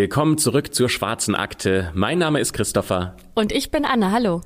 Willkommen 0.00 0.38
zurück 0.38 0.72
zur 0.74 0.88
Schwarzen 0.88 1.34
Akte. 1.34 1.90
Mein 1.92 2.18
Name 2.18 2.38
ist 2.38 2.52
Christopher. 2.52 3.16
Und 3.34 3.50
ich 3.50 3.72
bin 3.72 3.84
Anne. 3.84 4.12
Hallo. 4.12 4.42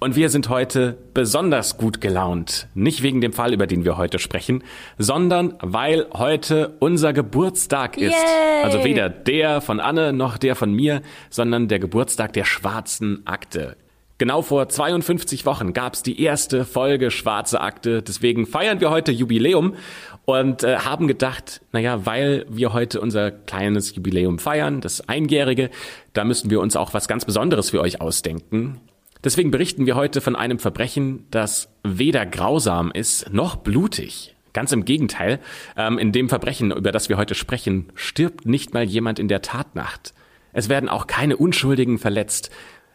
Und 0.00 0.16
wir 0.16 0.30
sind 0.30 0.48
heute 0.48 0.98
besonders 1.14 1.78
gut 1.78 2.00
gelaunt. 2.00 2.66
Nicht 2.74 3.04
wegen 3.04 3.20
dem 3.20 3.32
Fall, 3.32 3.52
über 3.52 3.68
den 3.68 3.84
wir 3.84 3.96
heute 3.96 4.18
sprechen, 4.18 4.64
sondern 4.98 5.54
weil 5.60 6.08
heute 6.12 6.74
unser 6.80 7.12
Geburtstag 7.12 7.96
ist. 7.96 8.10
Yay! 8.10 8.64
Also 8.64 8.82
weder 8.82 9.08
der 9.08 9.60
von 9.60 9.78
Anne 9.78 10.12
noch 10.12 10.38
der 10.38 10.56
von 10.56 10.72
mir, 10.72 11.02
sondern 11.30 11.68
der 11.68 11.78
Geburtstag 11.78 12.32
der 12.32 12.44
Schwarzen 12.44 13.24
Akte. 13.28 13.76
Genau 14.16 14.42
vor 14.42 14.68
52 14.68 15.44
Wochen 15.44 15.72
gab 15.72 15.94
es 15.94 16.04
die 16.04 16.22
erste 16.22 16.64
Folge 16.64 17.10
Schwarze 17.10 17.60
Akte. 17.60 18.00
Deswegen 18.00 18.46
feiern 18.46 18.80
wir 18.80 18.90
heute 18.90 19.10
Jubiläum 19.10 19.74
und 20.24 20.62
äh, 20.62 20.76
haben 20.78 21.08
gedacht, 21.08 21.62
naja, 21.72 22.06
weil 22.06 22.46
wir 22.48 22.72
heute 22.72 23.00
unser 23.00 23.32
kleines 23.32 23.96
Jubiläum 23.96 24.38
feiern, 24.38 24.80
das 24.80 25.08
Einjährige, 25.08 25.68
da 26.12 26.24
müssen 26.24 26.48
wir 26.48 26.60
uns 26.60 26.76
auch 26.76 26.94
was 26.94 27.08
ganz 27.08 27.24
Besonderes 27.24 27.70
für 27.70 27.80
euch 27.80 28.00
ausdenken. 28.00 28.80
Deswegen 29.24 29.50
berichten 29.50 29.84
wir 29.84 29.96
heute 29.96 30.20
von 30.20 30.36
einem 30.36 30.60
Verbrechen, 30.60 31.26
das 31.32 31.68
weder 31.82 32.24
grausam 32.24 32.92
ist 32.92 33.32
noch 33.32 33.56
blutig. 33.56 34.36
Ganz 34.52 34.70
im 34.70 34.84
Gegenteil, 34.84 35.40
ähm, 35.76 35.98
in 35.98 36.12
dem 36.12 36.28
Verbrechen, 36.28 36.70
über 36.70 36.92
das 36.92 37.08
wir 37.08 37.16
heute 37.16 37.34
sprechen, 37.34 37.86
stirbt 37.96 38.46
nicht 38.46 38.74
mal 38.74 38.84
jemand 38.84 39.18
in 39.18 39.26
der 39.26 39.42
Tatnacht. 39.42 40.14
Es 40.54 40.68
werden 40.68 40.88
auch 40.88 41.08
keine 41.08 41.36
Unschuldigen 41.36 41.98
verletzt. 41.98 42.50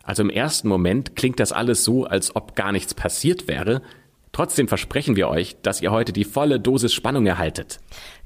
Also 0.09 0.23
im 0.23 0.31
ersten 0.31 0.68
Moment 0.68 1.16
klingt 1.16 1.40
das 1.40 1.52
alles 1.52 1.84
so, 1.84 2.04
als 2.05 2.36
ob 2.36 2.55
gar 2.55 2.72
nichts 2.72 2.95
passiert 2.95 3.48
wäre. 3.48 3.84
Trotzdem 4.31 4.67
versprechen 4.67 5.16
wir 5.16 5.30
euch, 5.30 5.55
dass 5.62 5.84
ihr 5.84 5.91
heute 5.91 6.13
die 6.13 6.23
volle 6.23 6.59
Dosis 6.59 6.95
Spannung 6.95 7.27
erhaltet. 7.27 7.80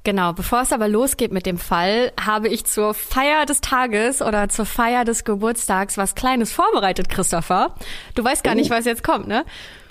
Genau, 0.06 0.32
bevor 0.32 0.62
es 0.62 0.72
aber 0.72 0.88
losgeht 0.88 1.34
mit 1.34 1.46
dem 1.46 1.58
Fall, 1.58 2.14
habe 2.18 2.48
ich 2.48 2.64
zur 2.64 2.94
Feier 2.94 3.46
des 3.46 3.60
Tages 3.60 4.22
oder 4.22 4.48
zur 4.48 4.66
Feier 4.66 5.04
des 5.04 5.26
Geburtstags 5.26 5.98
was 5.98 6.16
Kleines 6.16 6.54
vorbereitet, 6.54 7.10
Christopher. 7.10 7.76
Du 8.16 8.24
weißt 8.24 8.46
gar 8.46 8.54
Oh. 8.54 8.58
nicht, 8.58 8.70
was 8.70 8.86
jetzt 8.86 9.04
kommt, 9.04 9.28
ne? 9.28 9.44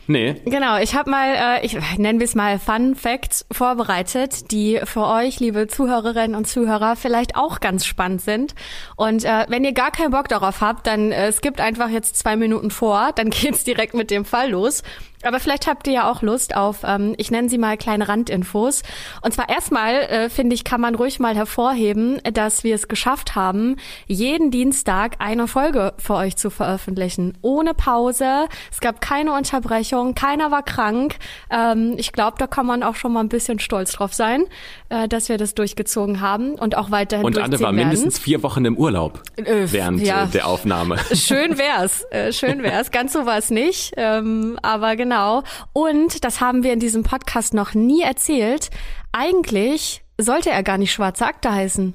Nee, 0.06 0.34
Genau, 0.44 0.78
ich 0.78 0.94
habe 0.94 1.10
mal, 1.10 1.34
äh, 1.34 1.64
ich 1.64 1.78
nennen 1.96 2.18
wir 2.18 2.24
es 2.24 2.34
mal 2.34 2.58
Fun 2.58 2.94
Facts 2.94 3.46
vorbereitet, 3.52 4.50
die 4.50 4.80
für 4.84 5.06
euch, 5.06 5.38
liebe 5.38 5.68
Zuhörerinnen 5.68 6.34
und 6.34 6.46
Zuhörer, 6.46 6.96
vielleicht 6.96 7.36
auch 7.36 7.60
ganz 7.60 7.86
spannend 7.86 8.20
sind. 8.20 8.54
Und 8.96 9.24
äh, 9.24 9.46
wenn 9.48 9.64
ihr 9.64 9.72
gar 9.72 9.92
keinen 9.92 10.10
Bock 10.10 10.28
darauf 10.28 10.60
habt, 10.60 10.86
dann 10.86 11.12
äh, 11.12 11.32
skippt 11.32 11.60
einfach 11.60 11.88
jetzt 11.88 12.16
zwei 12.16 12.36
Minuten 12.36 12.70
vor, 12.70 13.12
dann 13.14 13.30
geht's 13.30 13.64
direkt 13.64 13.94
mit 13.94 14.10
dem 14.10 14.24
Fall 14.24 14.50
los. 14.50 14.82
Aber 15.22 15.40
vielleicht 15.40 15.66
habt 15.66 15.86
ihr 15.86 15.92
ja 15.92 16.10
auch 16.10 16.22
Lust 16.22 16.56
auf, 16.56 16.78
ähm, 16.84 17.14
ich 17.18 17.30
nenne 17.30 17.48
sie 17.48 17.58
mal 17.58 17.76
kleine 17.76 18.08
Randinfos. 18.08 18.82
Und 19.22 19.32
zwar 19.32 19.48
erstmal, 19.48 19.94
äh, 19.94 20.30
finde 20.30 20.54
ich, 20.54 20.64
kann 20.64 20.80
man 20.80 20.94
ruhig 20.94 21.20
mal 21.20 21.34
hervorheben, 21.36 22.20
dass 22.32 22.64
wir 22.64 22.74
es 22.74 22.88
geschafft 22.88 23.34
haben, 23.34 23.76
jeden 24.06 24.50
Dienstag 24.50 25.16
eine 25.18 25.46
Folge 25.46 25.94
für 25.98 26.14
euch 26.14 26.36
zu 26.36 26.50
veröffentlichen. 26.50 27.38
Ohne 27.42 27.74
Pause. 27.74 28.46
Es 28.70 28.80
gab 28.80 29.00
keine 29.00 29.32
Unterbrechung, 29.32 30.14
keiner 30.14 30.50
war 30.50 30.62
krank. 30.62 31.16
Ähm, 31.50 31.94
ich 31.96 32.12
glaube, 32.12 32.36
da 32.38 32.46
kann 32.46 32.66
man 32.66 32.82
auch 32.82 32.96
schon 32.96 33.12
mal 33.12 33.20
ein 33.20 33.28
bisschen 33.28 33.58
stolz 33.58 33.92
drauf 33.92 34.12
sein, 34.14 34.44
äh, 34.88 35.08
dass 35.08 35.28
wir 35.28 35.38
das 35.38 35.54
durchgezogen 35.54 36.20
haben 36.20 36.54
und 36.54 36.76
auch 36.76 36.90
weiterhin 36.90 37.24
und 37.24 37.38
Anne 37.38 37.52
war 37.60 37.66
werden. 37.74 37.76
mindestens 37.76 38.18
vier 38.18 38.42
Wochen 38.42 38.64
im 38.64 38.76
Urlaub 38.76 39.22
Äh, 39.36 39.66
während 39.66 40.00
ja. 40.00 40.24
äh, 40.24 40.28
der 40.28 40.46
Aufnahme. 40.46 40.96
Schön 41.14 41.58
wär's, 41.58 42.02
äh, 42.10 42.32
schön 42.32 42.62
wär's. 42.62 42.90
Ganz 42.90 43.12
so 43.12 43.26
war 43.26 43.38
es 43.38 43.50
nicht, 43.50 43.92
ähm, 43.96 44.58
aber 44.62 44.96
genau. 44.96 45.11
Und 45.72 46.24
das 46.24 46.40
haben 46.40 46.62
wir 46.62 46.72
in 46.72 46.80
diesem 46.80 47.02
Podcast 47.02 47.54
noch 47.54 47.74
nie 47.74 48.02
erzählt. 48.02 48.70
Eigentlich 49.12 50.02
sollte 50.18 50.50
er 50.50 50.62
gar 50.62 50.78
nicht 50.78 50.92
Schwarze 50.92 51.26
Akte 51.26 51.52
heißen. 51.52 51.94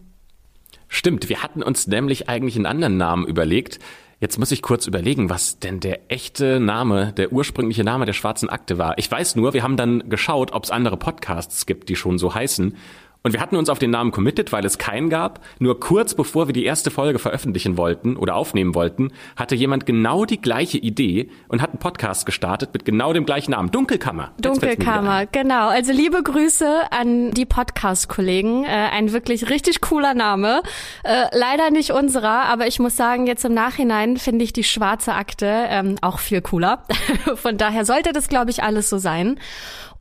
Stimmt, 0.88 1.30
wir 1.30 1.44
hatten 1.44 1.64
uns 1.64 1.88
nämlich 1.88 2.30
eigentlich 2.30 2.56
einen 2.56 2.66
anderen 2.66 2.98
Namen 2.98 3.26
überlegt. 3.28 3.80
Jetzt 4.20 4.40
muss 4.40 4.52
ich 4.52 4.64
kurz 4.64 4.88
überlegen, 4.88 5.30
was 5.30 5.60
denn 5.60 5.80
der 5.80 6.12
echte 6.12 6.60
Name, 6.60 7.14
der 7.14 7.32
ursprüngliche 7.32 7.84
Name 7.84 8.06
der 8.06 8.14
Schwarzen 8.14 8.50
Akte 8.50 8.80
war. 8.80 8.98
Ich 8.98 9.12
weiß 9.12 9.36
nur, 9.36 9.54
wir 9.54 9.62
haben 9.62 9.78
dann 9.78 10.10
geschaut, 10.10 10.54
ob 10.54 10.64
es 10.64 10.72
andere 10.72 10.98
Podcasts 10.98 11.68
gibt, 11.68 11.90
die 11.90 11.96
schon 11.96 12.18
so 12.18 12.34
heißen. 12.34 12.76
Und 13.24 13.34
wir 13.34 13.42
hatten 13.42 13.56
uns 13.56 13.70
auf 13.70 13.80
den 13.80 13.92
Namen 13.92 14.12
committed, 14.12 14.52
weil 14.52 14.66
es 14.66 14.78
keinen 14.78 15.10
gab. 15.10 15.42
Nur 15.60 15.80
kurz 15.80 16.14
bevor 16.14 16.48
wir 16.48 16.54
die 16.54 16.66
erste 16.66 16.92
Folge 16.92 17.20
veröffentlichen 17.20 17.78
wollten 17.78 18.16
oder 18.16 18.36
aufnehmen 18.36 18.76
wollten, 18.76 19.12
hatte 19.36 19.56
jemand 19.56 19.86
genau 19.86 20.26
die 20.26 20.40
gleiche 20.40 20.78
Idee 20.78 21.30
und 21.48 21.62
hat 21.62 21.72
einen 21.72 21.80
Podcast 21.80 22.26
gestartet 22.26 22.70
mit 22.74 22.86
genau 22.86 23.14
dem 23.14 23.26
gleichen 23.26 23.52
Namen. 23.52 23.72
Dunkelkammer. 23.72 24.32
Dunkelkammer, 24.40 25.26
genau. 25.26 25.68
Also 25.68 25.92
liebe 25.92 26.24
Grüße 26.24 26.92
an 26.92 27.32
die 27.32 27.46
Podcast-Kollegen. 27.46 28.64
Äh, 28.64 28.68
ein 28.68 29.12
wirklich 29.12 29.50
richtig 29.50 29.82
cooler 29.82 30.14
Name. 30.14 30.62
Äh, 31.04 31.26
leider 31.32 31.70
nicht 31.70 31.92
unserer, 31.92 32.46
aber 32.46 32.68
ich 32.68 32.80
muss 32.80 32.96
sagen, 32.96 33.28
jetzt 33.28 33.44
im 33.46 33.54
Nachhinein 33.54 34.18
finde 34.18 34.46
ich 34.46 34.54
die 34.54 34.64
schwarze 34.64 35.14
Akte 35.14 35.66
ähm, 35.70 35.96
auch 36.02 36.20
viel 36.20 36.42
cooler. 36.42 36.84
Von 37.36 37.58
daher 37.58 37.86
sollte 37.86 38.14
das, 38.14 38.30
glaube 38.30 38.52
ich, 38.52 38.64
alles 38.64 38.90
so 38.90 38.98
sein. 38.98 39.40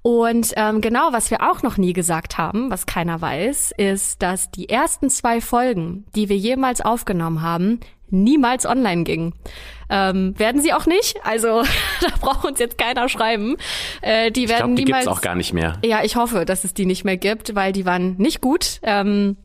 Und 0.07 0.53
ähm, 0.55 0.83
genau, 0.83 1.09
was 1.11 1.33
wir 1.33 1.43
auch 1.51 1.65
noch 1.65 1.79
nie 1.79 1.93
gesagt 1.93 2.39
haben, 2.39 2.71
was 2.71 2.87
keiner 2.87 3.21
weiß, 3.21 3.73
ist, 3.77 4.23
dass 4.23 4.53
die 4.53 4.69
ersten 4.69 5.11
zwei 5.11 5.41
Folgen, 5.41 6.05
die 6.15 6.29
wir 6.29 6.37
jemals 6.37 6.81
aufgenommen 6.81 7.43
haben, 7.43 7.81
niemals 8.09 8.67
online 8.67 9.03
gingen. 9.03 9.35
Ähm, 9.91 10.39
werden 10.39 10.63
sie 10.63 10.73
auch 10.73 10.87
nicht. 10.87 11.17
Also 11.25 11.65
da 12.01 12.09
braucht 12.21 12.45
uns 12.45 12.61
jetzt 12.61 12.79
keiner 12.79 13.09
schreiben. 13.09 13.57
Äh, 14.01 14.31
die 14.31 14.45
Ich 14.45 14.49
werden 14.49 14.59
glaube, 14.59 14.75
die 14.77 14.85
niemals. 14.85 15.07
gibt's 15.07 15.19
auch 15.19 15.23
gar 15.23 15.35
nicht 15.35 15.53
mehr. 15.53 15.77
Ja, 15.85 16.05
ich 16.05 16.15
hoffe, 16.15 16.45
dass 16.45 16.63
es 16.63 16.73
die 16.73 16.87
nicht 16.87 17.05
mehr 17.05 17.17
gibt, 17.17 17.57
weil 17.57 17.73
die 17.73 17.85
waren 17.85 18.15
nicht 18.17 18.41
gut. 18.41 18.79
Ähm, 18.85 19.37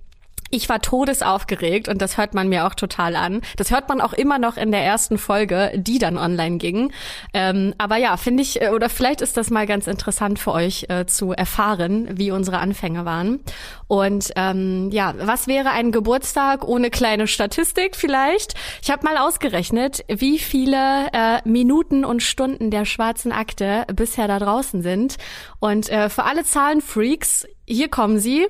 ich 0.51 0.69
war 0.69 0.81
todesaufgeregt 0.81 1.87
und 1.87 2.01
das 2.01 2.17
hört 2.17 2.33
man 2.33 2.49
mir 2.49 2.67
auch 2.67 2.75
total 2.75 3.15
an. 3.15 3.41
Das 3.57 3.71
hört 3.71 3.89
man 3.89 4.01
auch 4.01 4.13
immer 4.13 4.37
noch 4.37 4.57
in 4.57 4.71
der 4.71 4.83
ersten 4.83 5.17
Folge, 5.17 5.71
die 5.75 5.97
dann 5.97 6.17
online 6.17 6.57
ging. 6.57 6.91
Ähm, 7.33 7.73
aber 7.77 7.97
ja, 7.97 8.17
finde 8.17 8.43
ich, 8.43 8.61
äh, 8.61 8.69
oder 8.69 8.89
vielleicht 8.89 9.21
ist 9.21 9.37
das 9.37 9.49
mal 9.49 9.65
ganz 9.65 9.87
interessant 9.87 10.39
für 10.39 10.51
euch 10.51 10.85
äh, 10.89 11.05
zu 11.05 11.31
erfahren, 11.31 12.09
wie 12.17 12.31
unsere 12.31 12.59
Anfänge 12.59 13.05
waren. 13.05 13.39
Und 13.87 14.31
ähm, 14.35 14.89
ja, 14.91 15.13
was 15.17 15.47
wäre 15.47 15.71
ein 15.71 15.91
Geburtstag 15.91 16.67
ohne 16.67 16.89
kleine 16.89 17.27
Statistik 17.27 17.95
vielleicht? 17.95 18.53
Ich 18.81 18.91
habe 18.91 19.03
mal 19.03 19.17
ausgerechnet, 19.17 20.03
wie 20.07 20.39
viele 20.39 21.07
äh, 21.13 21.39
Minuten 21.45 22.05
und 22.05 22.23
Stunden 22.23 22.71
der 22.71 22.85
schwarzen 22.85 23.31
Akte 23.31 23.85
bisher 23.93 24.27
da 24.27 24.39
draußen 24.39 24.81
sind. 24.81 25.17
Und 25.59 25.89
äh, 25.89 26.09
für 26.09 26.23
alle 26.23 26.43
Zahlenfreaks, 26.43 27.47
hier 27.65 27.89
kommen 27.89 28.19
sie. 28.19 28.47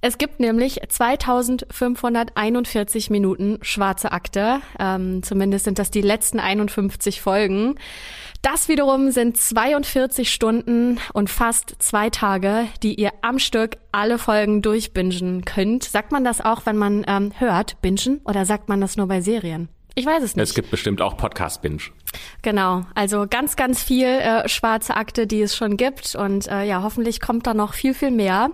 Es 0.00 0.16
gibt 0.16 0.38
nämlich 0.38 0.80
2541 0.88 3.10
Minuten 3.10 3.58
schwarze 3.62 4.12
Akte. 4.12 4.60
Ähm, 4.78 5.24
zumindest 5.24 5.64
sind 5.64 5.80
das 5.80 5.90
die 5.90 6.02
letzten 6.02 6.38
51 6.38 7.20
Folgen. 7.20 7.74
Das 8.40 8.68
wiederum 8.68 9.10
sind 9.10 9.36
42 9.36 10.32
Stunden 10.32 11.00
und 11.12 11.30
fast 11.30 11.74
zwei 11.80 12.10
Tage, 12.10 12.68
die 12.84 12.94
ihr 12.94 13.10
am 13.22 13.40
Stück 13.40 13.78
alle 13.90 14.18
Folgen 14.18 14.62
durchbingen 14.62 15.44
könnt. 15.44 15.82
Sagt 15.82 16.12
man 16.12 16.22
das 16.22 16.40
auch, 16.40 16.64
wenn 16.64 16.76
man 16.76 17.04
ähm, 17.08 17.32
hört, 17.36 17.82
bingen, 17.82 18.20
oder 18.24 18.44
sagt 18.44 18.68
man 18.68 18.80
das 18.80 18.96
nur 18.96 19.08
bei 19.08 19.20
Serien? 19.20 19.68
Ich 19.98 20.06
weiß 20.06 20.22
es 20.22 20.36
nicht. 20.36 20.44
Es 20.44 20.54
gibt 20.54 20.70
bestimmt 20.70 21.02
auch 21.02 21.16
Podcast-Binge. 21.16 21.82
Genau, 22.42 22.82
also 22.94 23.26
ganz, 23.28 23.56
ganz 23.56 23.82
viel 23.82 24.06
äh, 24.06 24.48
schwarze 24.48 24.94
Akte, 24.94 25.26
die 25.26 25.42
es 25.42 25.56
schon 25.56 25.76
gibt 25.76 26.14
und 26.14 26.46
äh, 26.46 26.62
ja, 26.62 26.84
hoffentlich 26.84 27.20
kommt 27.20 27.48
da 27.48 27.52
noch 27.52 27.74
viel, 27.74 27.94
viel 27.94 28.12
mehr. 28.12 28.50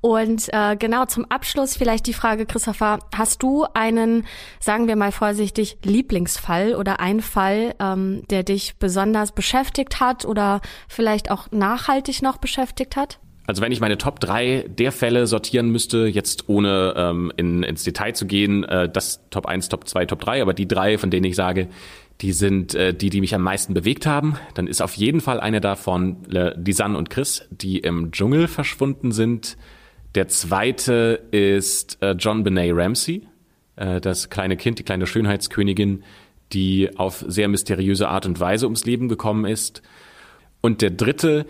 Und 0.00 0.52
äh, 0.52 0.74
genau 0.74 1.04
zum 1.04 1.24
Abschluss 1.26 1.76
vielleicht 1.76 2.08
die 2.08 2.14
Frage, 2.14 2.46
Christopher, 2.46 2.98
hast 3.14 3.44
du 3.44 3.64
einen, 3.74 4.26
sagen 4.58 4.88
wir 4.88 4.96
mal 4.96 5.12
vorsichtig, 5.12 5.78
Lieblingsfall 5.84 6.74
oder 6.74 6.98
einen 6.98 7.22
Fall, 7.22 7.76
ähm, 7.78 8.24
der 8.28 8.42
dich 8.42 8.74
besonders 8.80 9.30
beschäftigt 9.30 10.00
hat 10.00 10.24
oder 10.24 10.60
vielleicht 10.88 11.30
auch 11.30 11.48
nachhaltig 11.52 12.22
noch 12.22 12.38
beschäftigt 12.38 12.96
hat? 12.96 13.20
Also 13.48 13.62
wenn 13.62 13.72
ich 13.72 13.80
meine 13.80 13.96
Top 13.96 14.20
3 14.20 14.66
der 14.68 14.92
Fälle 14.92 15.26
sortieren 15.26 15.70
müsste, 15.70 16.06
jetzt 16.06 16.50
ohne 16.50 16.92
ähm, 16.94 17.32
in, 17.38 17.62
ins 17.62 17.82
Detail 17.82 18.12
zu 18.12 18.26
gehen, 18.26 18.62
äh, 18.64 18.90
das 18.90 19.22
Top 19.30 19.46
1, 19.46 19.70
Top 19.70 19.88
2, 19.88 20.04
Top 20.04 20.20
3, 20.20 20.42
aber 20.42 20.52
die 20.52 20.68
drei, 20.68 20.98
von 20.98 21.10
denen 21.10 21.24
ich 21.24 21.34
sage, 21.34 21.68
die 22.20 22.32
sind 22.32 22.74
äh, 22.74 22.92
die, 22.92 23.08
die 23.08 23.22
mich 23.22 23.34
am 23.34 23.40
meisten 23.40 23.72
bewegt 23.72 24.04
haben, 24.04 24.36
dann 24.52 24.66
ist 24.66 24.82
auf 24.82 24.92
jeden 24.96 25.22
Fall 25.22 25.40
eine 25.40 25.62
davon 25.62 26.30
äh, 26.30 26.52
die 26.58 26.74
San 26.74 26.94
und 26.94 27.08
Chris, 27.08 27.48
die 27.50 27.78
im 27.78 28.10
Dschungel 28.10 28.48
verschwunden 28.48 29.12
sind. 29.12 29.56
Der 30.14 30.28
zweite 30.28 31.22
ist 31.30 32.02
äh, 32.02 32.10
John 32.18 32.44
Benet 32.44 32.76
Ramsey, 32.76 33.28
äh, 33.76 33.98
das 34.02 34.28
kleine 34.28 34.58
Kind, 34.58 34.78
die 34.78 34.84
kleine 34.84 35.06
Schönheitskönigin, 35.06 36.04
die 36.52 36.90
auf 36.98 37.24
sehr 37.26 37.48
mysteriöse 37.48 38.08
Art 38.10 38.26
und 38.26 38.40
Weise 38.40 38.66
ums 38.66 38.84
Leben 38.84 39.08
gekommen 39.08 39.46
ist. 39.46 39.80
Und 40.60 40.82
der 40.82 40.90
dritte, 40.90 41.46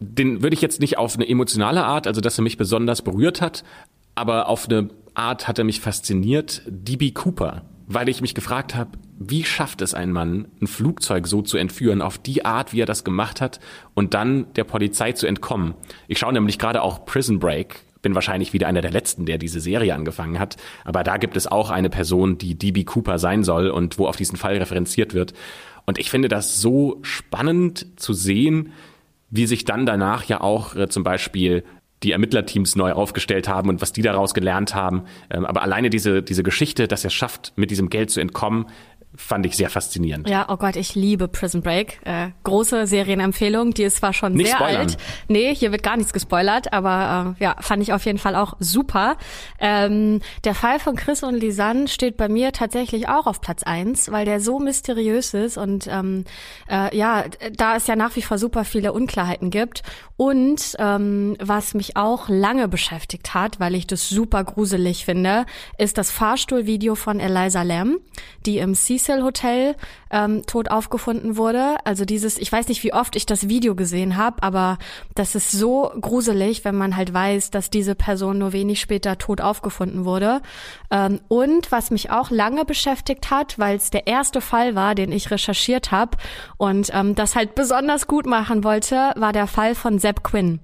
den 0.00 0.42
würde 0.42 0.54
ich 0.54 0.62
jetzt 0.62 0.80
nicht 0.80 0.98
auf 0.98 1.14
eine 1.14 1.28
emotionale 1.28 1.84
Art, 1.84 2.06
also 2.06 2.20
dass 2.20 2.38
er 2.38 2.42
mich 2.42 2.56
besonders 2.56 3.02
berührt 3.02 3.40
hat, 3.40 3.64
aber 4.14 4.48
auf 4.48 4.68
eine 4.68 4.90
Art 5.14 5.48
hat 5.48 5.58
er 5.58 5.64
mich 5.64 5.80
fasziniert, 5.80 6.62
DB 6.66 7.10
Cooper, 7.10 7.62
weil 7.86 8.08
ich 8.08 8.20
mich 8.20 8.34
gefragt 8.34 8.74
habe, 8.74 8.92
wie 9.18 9.44
schafft 9.44 9.82
es 9.82 9.94
ein 9.94 10.12
Mann, 10.12 10.48
ein 10.60 10.66
Flugzeug 10.66 11.26
so 11.26 11.42
zu 11.42 11.56
entführen, 11.56 12.02
auf 12.02 12.18
die 12.18 12.44
Art, 12.44 12.72
wie 12.72 12.80
er 12.80 12.86
das 12.86 13.02
gemacht 13.02 13.40
hat 13.40 13.58
und 13.94 14.14
dann 14.14 14.52
der 14.54 14.64
Polizei 14.64 15.12
zu 15.12 15.26
entkommen. 15.26 15.74
Ich 16.06 16.18
schaue 16.18 16.32
nämlich 16.32 16.58
gerade 16.58 16.82
auch 16.82 17.04
Prison 17.04 17.40
Break, 17.40 17.80
bin 18.02 18.14
wahrscheinlich 18.14 18.52
wieder 18.52 18.68
einer 18.68 18.80
der 18.80 18.92
Letzten, 18.92 19.26
der 19.26 19.38
diese 19.38 19.60
Serie 19.60 19.94
angefangen 19.94 20.38
hat. 20.38 20.56
Aber 20.84 21.02
da 21.02 21.16
gibt 21.16 21.36
es 21.36 21.46
auch 21.46 21.70
eine 21.70 21.90
Person, 21.90 22.38
die 22.38 22.56
DB 22.56 22.84
Cooper 22.84 23.18
sein 23.18 23.42
soll 23.42 23.70
und 23.70 23.98
wo 23.98 24.06
auf 24.06 24.16
diesen 24.16 24.36
Fall 24.36 24.56
referenziert 24.56 25.14
wird. 25.14 25.34
Und 25.86 25.98
ich 25.98 26.10
finde 26.10 26.28
das 26.28 26.60
so 26.60 26.98
spannend 27.02 27.86
zu 27.96 28.12
sehen, 28.12 28.72
wie 29.30 29.46
sich 29.46 29.64
dann 29.64 29.86
danach 29.86 30.24
ja 30.24 30.40
auch 30.40 30.74
äh, 30.74 30.88
zum 30.88 31.04
Beispiel 31.04 31.64
die 32.02 32.12
Ermittlerteams 32.12 32.76
neu 32.76 32.92
aufgestellt 32.92 33.48
haben 33.48 33.68
und 33.68 33.82
was 33.82 33.92
die 33.92 34.02
daraus 34.02 34.34
gelernt 34.34 34.74
haben. 34.74 35.04
Ähm, 35.30 35.44
aber 35.44 35.62
alleine 35.62 35.90
diese, 35.90 36.22
diese 36.22 36.42
Geschichte, 36.42 36.88
dass 36.88 37.04
er 37.04 37.10
schafft, 37.10 37.52
mit 37.56 37.70
diesem 37.70 37.90
Geld 37.90 38.10
zu 38.10 38.20
entkommen, 38.20 38.66
fand 39.14 39.46
ich 39.46 39.56
sehr 39.56 39.70
faszinierend. 39.70 40.28
Ja, 40.28 40.46
oh 40.48 40.56
Gott, 40.56 40.76
ich 40.76 40.94
liebe 40.94 41.28
Prison 41.28 41.62
Break. 41.62 42.00
Äh, 42.04 42.28
große 42.44 42.86
Serienempfehlung, 42.86 43.72
die 43.72 43.82
ist 43.82 43.96
zwar 43.96 44.12
schon 44.12 44.34
Nicht 44.34 44.48
sehr 44.48 44.56
spoilern. 44.56 44.80
alt. 44.82 44.96
Nee, 45.28 45.54
hier 45.54 45.72
wird 45.72 45.82
gar 45.82 45.96
nichts 45.96 46.12
gespoilert, 46.12 46.72
aber 46.72 47.36
äh, 47.38 47.42
ja, 47.42 47.56
fand 47.60 47.82
ich 47.82 47.92
auf 47.92 48.04
jeden 48.04 48.18
Fall 48.18 48.36
auch 48.36 48.54
super. 48.60 49.16
Ähm, 49.58 50.20
der 50.44 50.54
Fall 50.54 50.78
von 50.78 50.94
Chris 50.96 51.22
und 51.22 51.34
Lisanne 51.34 51.88
steht 51.88 52.16
bei 52.16 52.28
mir 52.28 52.52
tatsächlich 52.52 53.08
auch 53.08 53.26
auf 53.26 53.40
Platz 53.40 53.62
eins, 53.62 54.10
weil 54.12 54.24
der 54.24 54.40
so 54.40 54.58
mysteriös 54.60 55.34
ist 55.34 55.56
und 55.56 55.86
ähm, 55.88 56.24
äh, 56.70 56.96
ja, 56.96 57.24
da 57.56 57.76
es 57.76 57.86
ja 57.86 57.96
nach 57.96 58.14
wie 58.16 58.22
vor 58.22 58.38
super 58.38 58.64
viele 58.64 58.92
Unklarheiten 58.92 59.50
gibt. 59.50 59.82
Und 60.16 60.74
ähm, 60.80 61.36
was 61.38 61.74
mich 61.74 61.96
auch 61.96 62.28
lange 62.28 62.66
beschäftigt 62.66 63.34
hat, 63.34 63.60
weil 63.60 63.76
ich 63.76 63.86
das 63.86 64.08
super 64.08 64.42
gruselig 64.42 65.04
finde, 65.04 65.46
ist 65.78 65.96
das 65.96 66.10
Fahrstuhlvideo 66.10 66.96
von 66.96 67.20
Eliza 67.20 67.62
Lam, 67.62 67.98
die 68.44 68.58
im 68.58 68.74
Cecil 68.98 69.22
Hotel 69.22 69.76
ähm, 70.10 70.44
tot 70.46 70.70
aufgefunden 70.70 71.36
wurde. 71.36 71.76
Also 71.84 72.04
dieses, 72.04 72.38
ich 72.38 72.50
weiß 72.50 72.68
nicht, 72.68 72.82
wie 72.82 72.92
oft 72.92 73.16
ich 73.16 73.26
das 73.26 73.48
Video 73.48 73.74
gesehen 73.74 74.16
habe, 74.16 74.42
aber 74.42 74.78
das 75.14 75.34
ist 75.34 75.50
so 75.50 75.92
gruselig, 76.00 76.64
wenn 76.64 76.76
man 76.76 76.96
halt 76.96 77.12
weiß, 77.12 77.50
dass 77.50 77.70
diese 77.70 77.94
Person 77.94 78.38
nur 78.38 78.52
wenig 78.52 78.80
später 78.80 79.18
tot 79.18 79.40
aufgefunden 79.40 80.04
wurde. 80.04 80.40
Ähm, 80.90 81.20
und 81.28 81.70
was 81.72 81.90
mich 81.90 82.10
auch 82.10 82.30
lange 82.30 82.64
beschäftigt 82.64 83.30
hat, 83.30 83.58
weil 83.58 83.76
es 83.76 83.90
der 83.90 84.06
erste 84.06 84.40
Fall 84.40 84.74
war, 84.74 84.94
den 84.94 85.12
ich 85.12 85.30
recherchiert 85.30 85.90
habe 85.90 86.16
und 86.56 86.90
ähm, 86.92 87.14
das 87.14 87.36
halt 87.36 87.54
besonders 87.54 88.06
gut 88.06 88.26
machen 88.26 88.64
wollte, 88.64 89.12
war 89.16 89.32
der 89.32 89.46
Fall 89.46 89.74
von 89.74 89.98
Sepp 89.98 90.22
Quinn. 90.22 90.60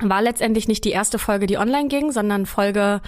War 0.00 0.22
letztendlich 0.22 0.68
nicht 0.68 0.84
die 0.84 0.90
erste 0.90 1.18
Folge, 1.18 1.46
die 1.46 1.58
online 1.58 1.88
ging, 1.88 2.12
sondern 2.12 2.46
Folge, 2.46 3.00